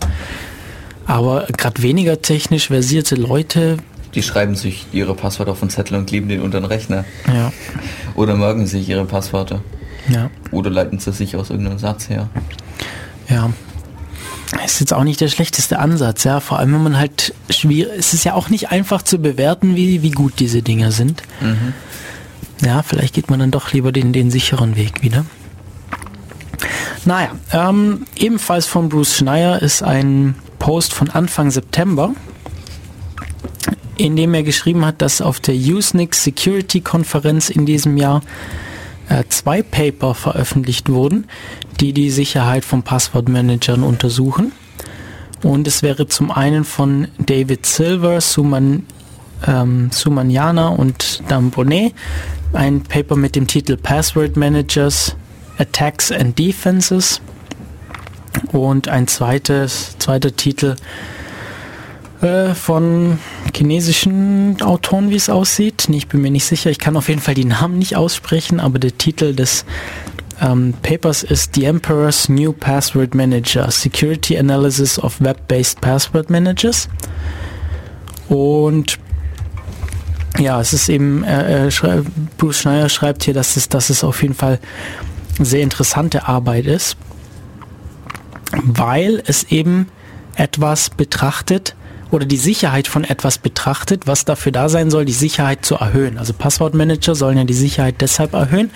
Aber 1.07 1.47
gerade 1.57 1.83
weniger 1.83 2.21
technisch 2.21 2.69
versierte 2.69 3.15
Leute. 3.15 3.79
Die 4.15 4.23
schreiben 4.23 4.55
sich 4.55 4.87
ihre 4.93 5.15
Passwörter 5.15 5.53
auf 5.53 5.61
den 5.61 5.71
Zettel 5.71 5.97
und 5.97 6.07
kleben 6.07 6.29
den 6.29 6.41
unter 6.43 6.61
den 6.61 6.67
Rechner. 6.67 7.05
Ja. 7.27 7.53
Oder 8.15 8.37
merken 8.37 8.67
sich 8.67 8.89
ihre 8.89 9.05
Passwörter. 9.05 9.63
Ja. 10.09 10.31
Oder 10.51 10.71
leiten 10.71 10.99
sie 10.99 11.13
sich 11.13 11.35
aus 11.37 11.51
irgendeinem 11.51 11.79
Satz 11.79 12.09
her. 12.09 12.29
Ja. 13.29 13.51
Ist 14.65 14.81
jetzt 14.81 14.95
auch 14.95 15.05
nicht 15.05 15.21
der 15.21 15.29
schlechteste 15.29 15.79
Ansatz, 15.79 16.25
ja. 16.25 16.41
Vor 16.41 16.59
allem, 16.59 16.73
wenn 16.73 16.83
man 16.83 16.99
halt 16.99 17.35
schwierig, 17.51 17.93
es 17.99 18.15
ist 18.15 18.25
ja 18.25 18.35
auch 18.35 18.49
nicht 18.49 18.71
einfach 18.71 19.03
zu 19.03 19.19
bewerten, 19.19 19.77
wie, 19.77 20.03
wie 20.03 20.11
gut 20.11 20.35
diese 20.39 20.63
Dinger 20.63 20.91
sind. 20.91 21.23
Mhm. 21.41 21.75
Ja, 22.65 22.83
vielleicht 22.83 23.15
geht 23.15 23.31
man 23.31 23.39
dann 23.39 23.51
doch 23.51 23.73
lieber 23.73 23.93
den, 23.93 24.13
den 24.13 24.31
sicheren 24.31 24.77
Weg 24.77 25.03
wieder. 25.03 25.25
Naja, 27.05 27.31
ähm, 27.53 28.07
ebenfalls 28.17 28.67
von 28.67 28.89
Bruce 28.89 29.17
Schneier 29.17 29.63
ist 29.63 29.83
ein 29.83 30.35
Post 30.59 30.93
von 30.93 31.11
Anfang 31.11 31.51
September, 31.51 32.13
in 33.97 34.17
dem 34.17 34.35
er 34.35 34.43
geschrieben 34.43 34.85
hat, 34.85 35.01
dass 35.01 35.21
auf 35.21 35.41
der 35.41 35.55
Usenix 35.55 36.25
Security 36.25 36.81
Konferenz 36.81 37.49
in 37.51 37.67
diesem 37.67 37.97
Jahr 37.97 38.23
zwei 39.29 39.63
Paper 39.63 40.15
veröffentlicht 40.15 40.89
wurden, 40.89 41.27
die 41.81 41.93
die 41.93 42.11
Sicherheit 42.11 42.65
von 42.65 42.83
Passwortmanagern 42.83 43.83
untersuchen. 43.83 44.53
Und 45.43 45.67
es 45.67 45.83
wäre 45.83 46.09
zum 46.09 46.31
einen 46.31 46.65
von 46.65 47.09
David 47.19 47.65
Silver, 47.65 48.21
Suman, 48.21 48.87
ähm, 49.47 49.91
Sumaniana 49.93 50.69
und 50.69 51.23
Dambonet 51.29 51.95
ein 52.53 52.83
Paper 52.83 53.17
mit 53.17 53.37
dem 53.37 53.47
Titel 53.47 53.77
Password 53.77 54.37
Managers, 54.37 55.15
Attacks 55.59 56.11
and 56.11 56.39
Defenses 56.39 57.21
und 58.53 58.89
ein 58.89 59.07
zweites, 59.07 59.97
zweiter 59.99 60.35
Titel 60.35 60.77
äh, 62.21 62.55
von 62.55 63.19
chinesischen 63.55 64.61
Autoren, 64.63 65.11
wie 65.11 65.17
es 65.17 65.29
aussieht. 65.29 65.89
Ich 65.89 66.09
bin 66.09 66.21
mir 66.21 66.31
nicht 66.31 66.45
sicher, 66.45 66.71
ich 66.71 66.79
kann 66.79 66.97
auf 66.97 67.09
jeden 67.09 67.21
Fall 67.21 67.35
die 67.35 67.45
Namen 67.45 67.79
nicht 67.79 67.97
aussprechen, 67.97 68.61
aber 68.61 68.79
der 68.79 68.97
Titel 68.99 69.35
des 69.35 69.65
ähm, 70.41 70.75
Papers 70.83 71.23
ist 71.23 71.55
The 71.55 71.65
Emperor's 71.65 72.29
New 72.29 72.53
Password 72.53 73.15
Manager, 73.15 73.71
Security 73.71 74.39
Analysis 74.39 74.99
of 74.99 75.21
Web-Based 75.21 75.81
Password 75.81 76.31
Managers. 76.31 76.89
Und 78.29 78.99
ja, 80.39 80.61
es 80.61 80.73
ist 80.73 80.89
eben, 80.89 81.25
äh, 81.25 81.69
äh 81.69 82.03
Bruce 82.37 82.59
Schneier 82.61 82.89
schreibt 82.89 83.25
hier, 83.25 83.35
dass 83.35 83.57
es, 83.57 83.69
dass 83.69 83.91
es 83.91 84.05
auf 84.05 84.23
jeden 84.23 84.35
Fall 84.35 84.61
sehr 85.39 85.63
interessante 85.63 86.29
Arbeit 86.29 86.67
ist, 86.67 86.97
weil 88.63 89.23
es 89.27 89.45
eben 89.45 89.89
etwas 90.37 90.91
betrachtet 90.91 91.75
oder 92.11 92.27
die 92.27 92.37
Sicherheit 92.37 92.89
von 92.89 93.05
etwas 93.05 93.39
betrachtet, 93.39 94.07
was 94.07 94.25
dafür 94.25 94.53
da 94.53 94.69
sein 94.69 94.91
soll, 94.91 95.05
die 95.05 95.13
Sicherheit 95.13 95.65
zu 95.65 95.77
erhöhen. 95.77 96.19
Also 96.19 96.33
Passwortmanager 96.33 97.15
sollen 97.15 97.39
ja 97.39 97.45
die 97.45 97.55
Sicherheit 97.55 97.97
deshalb 98.01 98.33
erhöhen, 98.33 98.71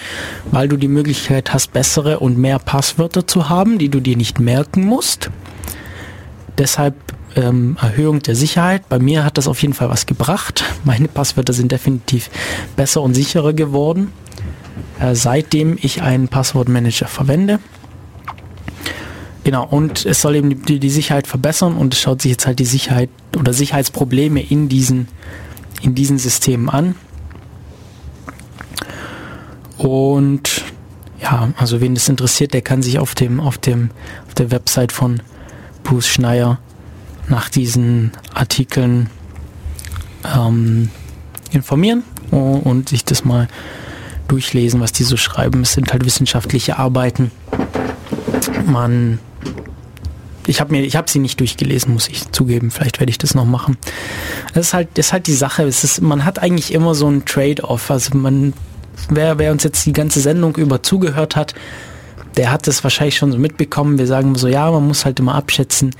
weil 0.50 0.68
du 0.68 0.76
die 0.76 0.88
Möglichkeit 0.88 1.54
hast, 1.54 1.72
bessere 1.72 2.20
und 2.20 2.38
mehr 2.38 2.58
Passwörter 2.58 3.26
zu 3.26 3.48
haben, 3.48 3.78
die 3.78 3.88
du 3.88 4.00
dir 4.00 4.16
nicht 4.16 4.40
merken 4.40 4.84
musst. 4.84 5.30
Deshalb 6.58 6.94
ähm, 7.36 7.76
Erhöhung 7.80 8.20
der 8.20 8.34
Sicherheit. 8.34 8.88
Bei 8.88 8.98
mir 8.98 9.24
hat 9.24 9.38
das 9.38 9.48
auf 9.48 9.60
jeden 9.62 9.74
Fall 9.74 9.88
was 9.88 10.06
gebracht. 10.06 10.64
Meine 10.84 11.08
Passwörter 11.08 11.52
sind 11.52 11.72
definitiv 11.72 12.30
besser 12.76 13.02
und 13.02 13.14
sicherer 13.14 13.52
geworden, 13.52 14.12
äh, 15.00 15.14
seitdem 15.14 15.78
ich 15.80 16.02
einen 16.02 16.28
Passwortmanager 16.28 17.06
verwende. 17.06 17.58
Genau, 19.44 19.66
und 19.66 20.06
es 20.06 20.22
soll 20.22 20.36
eben 20.36 20.64
die, 20.64 20.78
die 20.78 20.90
Sicherheit 20.90 21.26
verbessern 21.26 21.76
und 21.76 21.94
es 21.94 22.00
schaut 22.00 22.22
sich 22.22 22.30
jetzt 22.30 22.46
halt 22.46 22.60
die 22.60 22.64
Sicherheit 22.64 23.10
oder 23.36 23.52
Sicherheitsprobleme 23.52 24.40
in 24.40 24.68
diesen, 24.68 25.08
in 25.82 25.94
diesen 25.94 26.18
Systemen 26.18 26.68
an. 26.68 26.94
Und 29.78 30.62
ja, 31.20 31.52
also 31.56 31.80
wen 31.80 31.94
das 31.94 32.08
interessiert, 32.08 32.54
der 32.54 32.62
kann 32.62 32.82
sich 32.82 33.00
auf 33.00 33.14
dem, 33.14 33.40
auf 33.40 33.58
dem, 33.58 33.90
auf 34.28 34.34
der 34.34 34.52
Website 34.52 34.92
von 34.92 35.22
Bruce 35.82 36.06
Schneier 36.06 36.58
nach 37.28 37.48
diesen 37.48 38.12
Artikeln 38.34 39.10
ähm, 40.24 40.90
informieren 41.50 42.04
und 42.30 42.88
sich 42.88 43.04
das 43.04 43.24
mal 43.24 43.48
durchlesen, 44.28 44.80
was 44.80 44.92
die 44.92 45.04
so 45.04 45.16
schreiben. 45.16 45.62
Es 45.62 45.72
sind 45.72 45.92
halt 45.92 46.04
wissenschaftliche 46.04 46.78
Arbeiten. 46.78 47.30
Man, 48.66 49.18
ich 50.46 50.60
habe 50.60 50.72
mir, 50.72 50.82
ich 50.82 50.96
habe 50.96 51.10
sie 51.10 51.18
nicht 51.18 51.38
durchgelesen, 51.40 51.92
muss 51.92 52.08
ich 52.08 52.30
zugeben. 52.32 52.70
Vielleicht 52.70 53.00
werde 53.00 53.10
ich 53.10 53.18
das 53.18 53.34
noch 53.34 53.44
machen. 53.44 53.76
Das 54.54 54.68
ist 54.68 54.74
halt, 54.74 54.88
das 54.94 55.06
ist 55.06 55.12
halt 55.12 55.26
die 55.26 55.34
Sache. 55.34 55.64
Es 55.64 55.84
ist, 55.84 56.00
man 56.00 56.24
hat 56.24 56.40
eigentlich 56.40 56.72
immer 56.72 56.94
so 56.94 57.08
ein 57.08 57.24
Trade-off. 57.24 57.90
Also 57.90 58.16
man, 58.16 58.52
wer, 59.08 59.38
wer 59.38 59.52
uns 59.52 59.62
jetzt 59.62 59.86
die 59.86 59.92
ganze 59.92 60.20
Sendung 60.20 60.56
über 60.56 60.82
zugehört 60.82 61.36
hat, 61.36 61.54
der 62.36 62.50
hat 62.50 62.66
es 62.66 62.82
wahrscheinlich 62.82 63.16
schon 63.16 63.32
so 63.32 63.38
mitbekommen. 63.38 63.98
Wir 63.98 64.06
sagen 64.06 64.34
so, 64.34 64.48
ja, 64.48 64.70
man 64.70 64.86
muss 64.86 65.04
halt 65.04 65.20
immer 65.20 65.34
abschätzen, 65.34 65.94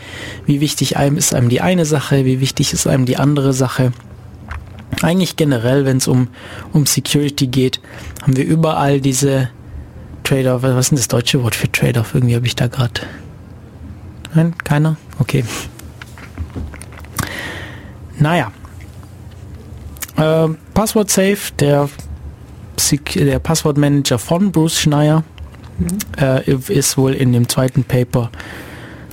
wie 0.47 0.61
wichtig 0.61 0.97
einem 0.97 1.17
ist 1.17 1.35
einem 1.35 1.49
die 1.49 1.61
eine 1.61 1.85
Sache, 1.85 2.25
wie 2.25 2.41
wichtig 2.41 2.73
ist 2.73 2.87
einem 2.87 3.07
die 3.07 3.19
andere 3.19 3.53
Sache. 3.53 3.93
Eigentlich 5.03 5.37
generell, 5.37 5.85
wenn 5.85 5.99
es 5.99 6.09
um, 6.09 6.29
um 6.73 6.87
Security 6.87 7.47
geht, 7.47 7.81
haben 8.23 8.37
wir 8.37 8.45
überall 8.45 9.01
diese 9.01 9.51
Trade-off. 10.25 10.63
Was 10.63 10.87
ist 10.87 10.91
denn 10.91 10.99
das 10.99 11.09
deutsche 11.09 11.43
Wort 11.43 11.55
für 11.55 11.71
Trade-off? 11.71 12.15
Irgendwie 12.15 12.35
habe 12.37 12.47
ich 12.47 12.57
da 12.57 12.67
gerade. 12.67 13.03
Nein, 14.35 14.55
keiner? 14.65 14.97
Okay. 15.19 15.45
Naja. 18.19 18.53
Äh, 20.17 20.49
Passwort 20.75 21.11
Safe, 21.11 21.39
der, 21.59 21.89
der 23.15 23.39
Passwortmanager 23.39 24.19
von 24.19 24.53
Bruce 24.53 24.79
Schneier, 24.79 25.25
äh, 26.21 26.51
ist 26.51 26.97
wohl 26.97 27.15
in 27.15 27.33
dem 27.33 27.49
zweiten 27.49 27.85
Paper 27.85 28.31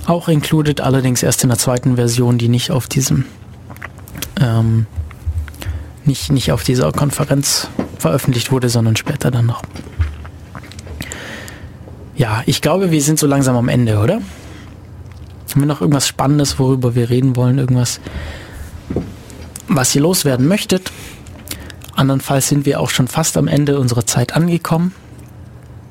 auch 0.06 0.28
included, 0.28 0.80
allerdings 0.80 1.22
erst 1.22 1.42
in 1.42 1.48
der 1.48 1.58
zweiten 1.58 1.96
Version, 1.96 2.38
die 2.38 2.48
nicht 2.48 2.70
auf 2.70 2.86
diesem 2.86 3.24
ähm, 4.40 4.86
nicht, 6.04 6.32
nicht 6.32 6.52
auf 6.52 6.64
dieser 6.64 6.90
Konferenz 6.92 7.68
veröffentlicht 7.98 8.50
wurde, 8.50 8.68
sondern 8.68 8.96
später 8.96 9.30
dann 9.30 9.46
noch. 9.46 9.62
Ja, 12.16 12.42
ich 12.46 12.60
glaube, 12.60 12.90
wir 12.90 13.00
sind 13.02 13.18
so 13.18 13.26
langsam 13.26 13.56
am 13.56 13.68
Ende, 13.68 13.98
oder? 13.98 14.20
Haben 15.50 15.62
wir 15.62 15.66
noch 15.66 15.80
irgendwas 15.80 16.08
Spannendes, 16.08 16.58
worüber 16.58 16.94
wir 16.94 17.10
reden 17.10 17.36
wollen? 17.36 17.58
Irgendwas, 17.58 18.00
was 19.68 19.94
ihr 19.94 20.02
loswerden 20.02 20.46
möchtet? 20.48 20.90
Andernfalls 21.94 22.48
sind 22.48 22.66
wir 22.66 22.80
auch 22.80 22.90
schon 22.90 23.08
fast 23.08 23.36
am 23.36 23.48
Ende 23.48 23.78
unserer 23.78 24.06
Zeit 24.06 24.34
angekommen 24.34 24.94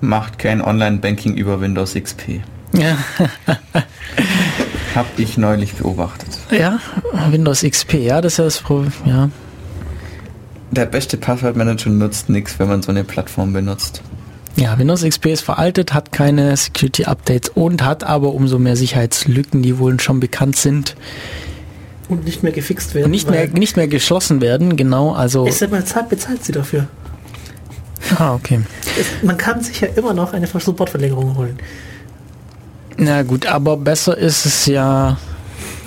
macht 0.02 0.40
kein 0.40 0.62
Online-Banking 0.62 1.36
über 1.36 1.62
Windows 1.62 1.94
XP. 1.94 2.42
Ja. 2.74 2.98
Hab 4.96 5.08
ich 5.18 5.38
neulich 5.38 5.74
beobachtet. 5.76 6.30
Ja, 6.52 6.80
Windows 7.30 7.62
XP, 7.62 7.96
ja, 7.96 8.22
das 8.22 8.34
ist 8.34 8.38
ja 8.38 8.44
das 8.46 8.60
Problem, 8.60 8.92
ja. 9.06 9.30
Der 10.72 10.86
beste 10.86 11.18
Passwortmanager 11.18 11.90
nutzt 11.90 12.30
nichts, 12.30 12.60
wenn 12.60 12.68
man 12.68 12.82
so 12.82 12.92
eine 12.92 13.04
Plattform 13.04 13.54
benutzt. 13.54 14.04
Ja, 14.60 14.78
Windows 14.78 15.04
XP 15.04 15.28
ist 15.28 15.42
veraltet, 15.42 15.94
hat 15.94 16.12
keine 16.12 16.56
Security-Updates 16.58 17.52
und 17.56 17.82
hat 17.82 18.04
aber 18.04 18.34
umso 18.34 18.60
mehr 18.60 18.76
Sicherheitslücken, 18.76 19.62
die 19.62 19.80
wohl 19.80 19.98
schon 20.02 20.20
bekannt 20.20 20.58
sind. 20.58 20.98
Und 22.10 22.26
nicht 22.26 22.44
mehr 22.44 22.52
gefixt 22.52 22.94
werden. 22.94 23.06
Und 23.06 23.12
nicht 23.12 23.30
mehr, 23.30 23.48
nicht 23.48 23.78
mehr 23.78 23.88
geschlossen 23.88 24.42
werden, 24.42 24.76
genau. 24.76 25.14
Also 25.14 25.48
ich 25.48 25.56
sag 25.56 25.72
mal, 25.72 25.86
zahlt, 25.86 26.10
bezahlt 26.10 26.44
sie 26.44 26.52
dafür. 26.52 26.88
Ah, 28.18 28.34
okay. 28.34 28.60
Es, 29.00 29.24
man 29.24 29.38
kann 29.38 29.62
sich 29.62 29.80
ja 29.80 29.88
immer 29.96 30.14
noch 30.14 30.34
eine 30.34 30.46
Supportverlängerung 30.48 31.38
holen. 31.38 31.58
Na 32.98 33.24
gut, 33.24 33.46
aber 33.46 33.78
besser 33.78 34.18
ist 34.18 34.46
es 34.46 34.66
ja 34.66 35.18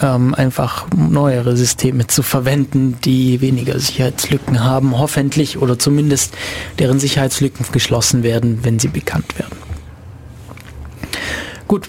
ähm, 0.02 0.34
einfach 0.34 0.86
neuere 0.94 1.56
Systeme 1.56 2.06
zu 2.06 2.22
verwenden, 2.22 2.98
die 3.04 3.40
weniger 3.40 3.78
Sicherheitslücken 3.78 4.62
haben, 4.62 4.98
hoffentlich 4.98 5.58
oder 5.58 5.78
zumindest 5.78 6.34
deren 6.78 7.00
Sicherheitslücken 7.00 7.64
geschlossen 7.72 8.22
werden, 8.22 8.60
wenn 8.62 8.78
sie 8.78 8.88
bekannt 8.88 9.38
werden. 9.38 9.56
Gut, 11.68 11.88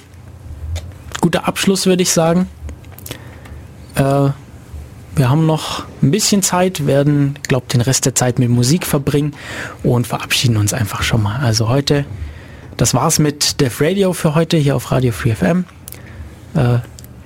guter 1.19 1.47
Abschluss 1.47 1.85
würde 1.85 2.03
ich 2.03 2.11
sagen. 2.11 2.47
Äh, 3.95 4.29
wir 5.15 5.29
haben 5.29 5.45
noch 5.45 5.85
ein 6.01 6.09
bisschen 6.09 6.41
Zeit, 6.41 6.87
werden, 6.87 7.37
glaube 7.47 7.67
den 7.67 7.81
Rest 7.81 8.05
der 8.05 8.15
Zeit 8.15 8.39
mit 8.39 8.49
Musik 8.49 8.85
verbringen 8.85 9.33
und 9.83 10.07
verabschieden 10.07 10.57
uns 10.57 10.73
einfach 10.73 11.03
schon 11.03 11.21
mal. 11.21 11.39
Also 11.39 11.69
heute, 11.69 12.05
das 12.77 12.95
war's 12.95 13.19
mit 13.19 13.61
Def 13.61 13.79
Radio 13.79 14.13
für 14.13 14.33
heute 14.33 14.57
hier 14.57 14.75
auf 14.75 14.91
Radio 14.91 15.11
Free 15.11 15.35
FM. 15.35 15.65
Äh, 16.55 16.79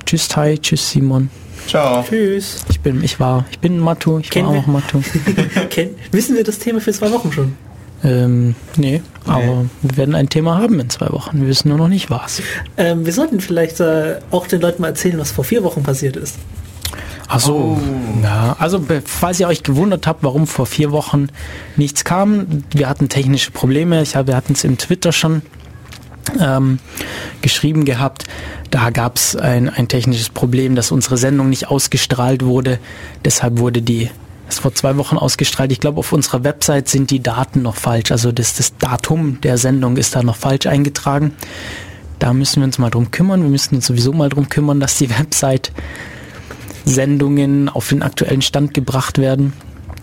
tschüss 0.07 0.27
Tai, 0.27 0.57
tschüss 0.57 0.89
Simon. 0.89 1.29
Ciao. 1.67 2.03
Tschüss. 2.07 2.63
Ich 2.69 2.79
bin, 2.79 3.03
ich 3.03 3.19
war, 3.19 3.45
ich 3.51 3.59
bin 3.59 3.77
Matu, 3.77 4.19
ich 4.19 4.29
Kennen 4.29 4.47
war 4.47 4.57
auch 4.57 4.67
Matu. 4.67 5.01
Wissen 6.11 6.35
wir 6.35 6.43
das 6.43 6.59
Thema 6.59 6.79
für 6.79 6.93
zwei 6.93 7.11
Wochen 7.11 7.31
schon? 7.31 7.53
Ähm, 8.03 8.55
nee, 8.77 9.01
nee, 9.01 9.01
aber 9.25 9.65
wir 9.81 9.97
werden 9.97 10.15
ein 10.15 10.29
Thema 10.29 10.59
haben 10.59 10.79
in 10.79 10.89
zwei 10.89 11.09
Wochen. 11.09 11.41
Wir 11.41 11.47
wissen 11.47 11.69
nur 11.69 11.77
noch 11.77 11.87
nicht 11.89 12.09
was. 12.09 12.41
Ähm, 12.77 13.05
wir 13.05 13.11
sollten 13.11 13.41
vielleicht 13.41 13.79
äh, 13.79 14.19
auch 14.31 14.47
den 14.47 14.61
Leuten 14.61 14.81
mal 14.81 14.89
erzählen, 14.89 15.17
was 15.19 15.31
vor 15.31 15.43
vier 15.43 15.63
Wochen 15.63 15.83
passiert 15.83 16.15
ist. 16.15 16.37
Ach 17.27 17.39
so, 17.41 17.55
oh. 17.55 17.79
ja. 18.23 18.55
Also 18.59 18.81
falls 19.03 19.39
ihr 19.39 19.47
euch 19.47 19.63
gewundert 19.63 20.07
habt, 20.07 20.23
warum 20.23 20.47
vor 20.47 20.67
vier 20.67 20.91
Wochen 20.91 21.27
nichts 21.75 22.05
kam, 22.05 22.63
wir 22.71 22.87
hatten 22.87 23.09
technische 23.09 23.51
Probleme. 23.51 24.01
Ich 24.03 24.15
habe, 24.15 24.27
wir 24.27 24.35
hatten 24.37 24.53
es 24.53 24.63
im 24.63 24.77
Twitter 24.77 25.11
schon 25.11 25.41
ähm, 26.39 26.79
geschrieben 27.41 27.85
gehabt. 27.85 28.25
Da 28.71 28.89
gab 28.89 29.15
es 29.15 29.35
ein, 29.35 29.69
ein 29.69 29.87
technisches 29.87 30.29
Problem, 30.29 30.75
dass 30.75 30.91
unsere 30.91 31.17
Sendung 31.17 31.49
nicht 31.49 31.69
ausgestrahlt 31.69 32.43
wurde. 32.43 32.79
Deshalb 33.23 33.59
wurde 33.59 33.81
die 33.81 34.09
es 34.49 34.59
vor 34.59 34.73
zwei 34.73 34.97
Wochen 34.97 35.17
ausgestrahlt. 35.17 35.71
Ich 35.71 35.79
glaube, 35.79 35.99
auf 35.99 36.13
unserer 36.13 36.43
Website 36.43 36.87
sind 36.87 37.11
die 37.11 37.21
Daten 37.21 37.61
noch 37.61 37.75
falsch. 37.75 38.11
Also 38.11 38.31
das, 38.31 38.55
das 38.55 38.77
Datum 38.77 39.41
der 39.41 39.57
Sendung 39.57 39.97
ist 39.97 40.15
da 40.15 40.23
noch 40.23 40.35
falsch 40.35 40.67
eingetragen. 40.67 41.33
Da 42.19 42.33
müssen 42.33 42.61
wir 42.61 42.65
uns 42.65 42.79
mal 42.79 42.89
drum 42.89 43.11
kümmern. 43.11 43.43
Wir 43.43 43.49
müssen 43.49 43.75
uns 43.75 43.87
sowieso 43.87 44.13
mal 44.13 44.29
drum 44.29 44.49
kümmern, 44.49 44.79
dass 44.79 44.97
die 44.97 45.09
Website 45.19 45.71
Sendungen 46.85 47.69
auf 47.69 47.89
den 47.89 48.01
aktuellen 48.01 48.41
Stand 48.41 48.73
gebracht 48.73 49.17
werden. 49.17 49.53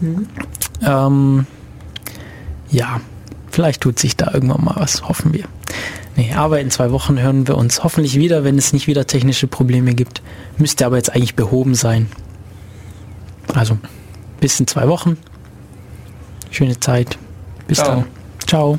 Mhm. 0.01 0.27
Ähm, 0.83 1.47
ja, 2.71 3.01
vielleicht 3.51 3.81
tut 3.81 3.99
sich 3.99 4.17
da 4.17 4.33
irgendwann 4.33 4.65
mal 4.65 4.77
was, 4.77 5.03
hoffen 5.09 5.33
wir. 5.33 5.45
Nee, 6.16 6.32
aber 6.35 6.61
in 6.61 6.70
zwei 6.70 6.93
Wochen 6.93 7.20
hören 7.20 7.49
wir 7.49 7.57
uns 7.57 7.82
hoffentlich 7.82 8.16
wieder, 8.16 8.45
wenn 8.45 8.57
es 8.57 8.73
nicht 8.73 8.86
wieder 8.86 9.07
technische 9.07 9.49
Probleme 9.49 9.95
gibt. 9.95 10.23
Müsste 10.59 10.86
aber 10.86 10.97
jetzt 10.97 11.15
eigentlich 11.15 11.35
behoben 11.35 11.74
sein. 11.74 12.09
Also, 13.53 13.78
bis 14.41 14.61
in 14.61 14.66
zwei 14.66 14.89
Wochen. 14.89 15.16
Schöne 16.51 16.78
Zeit. 16.78 17.19
Bis 17.66 17.78
Ciao. 17.78 17.89
dann. 17.89 18.05
Ciao. 18.47 18.78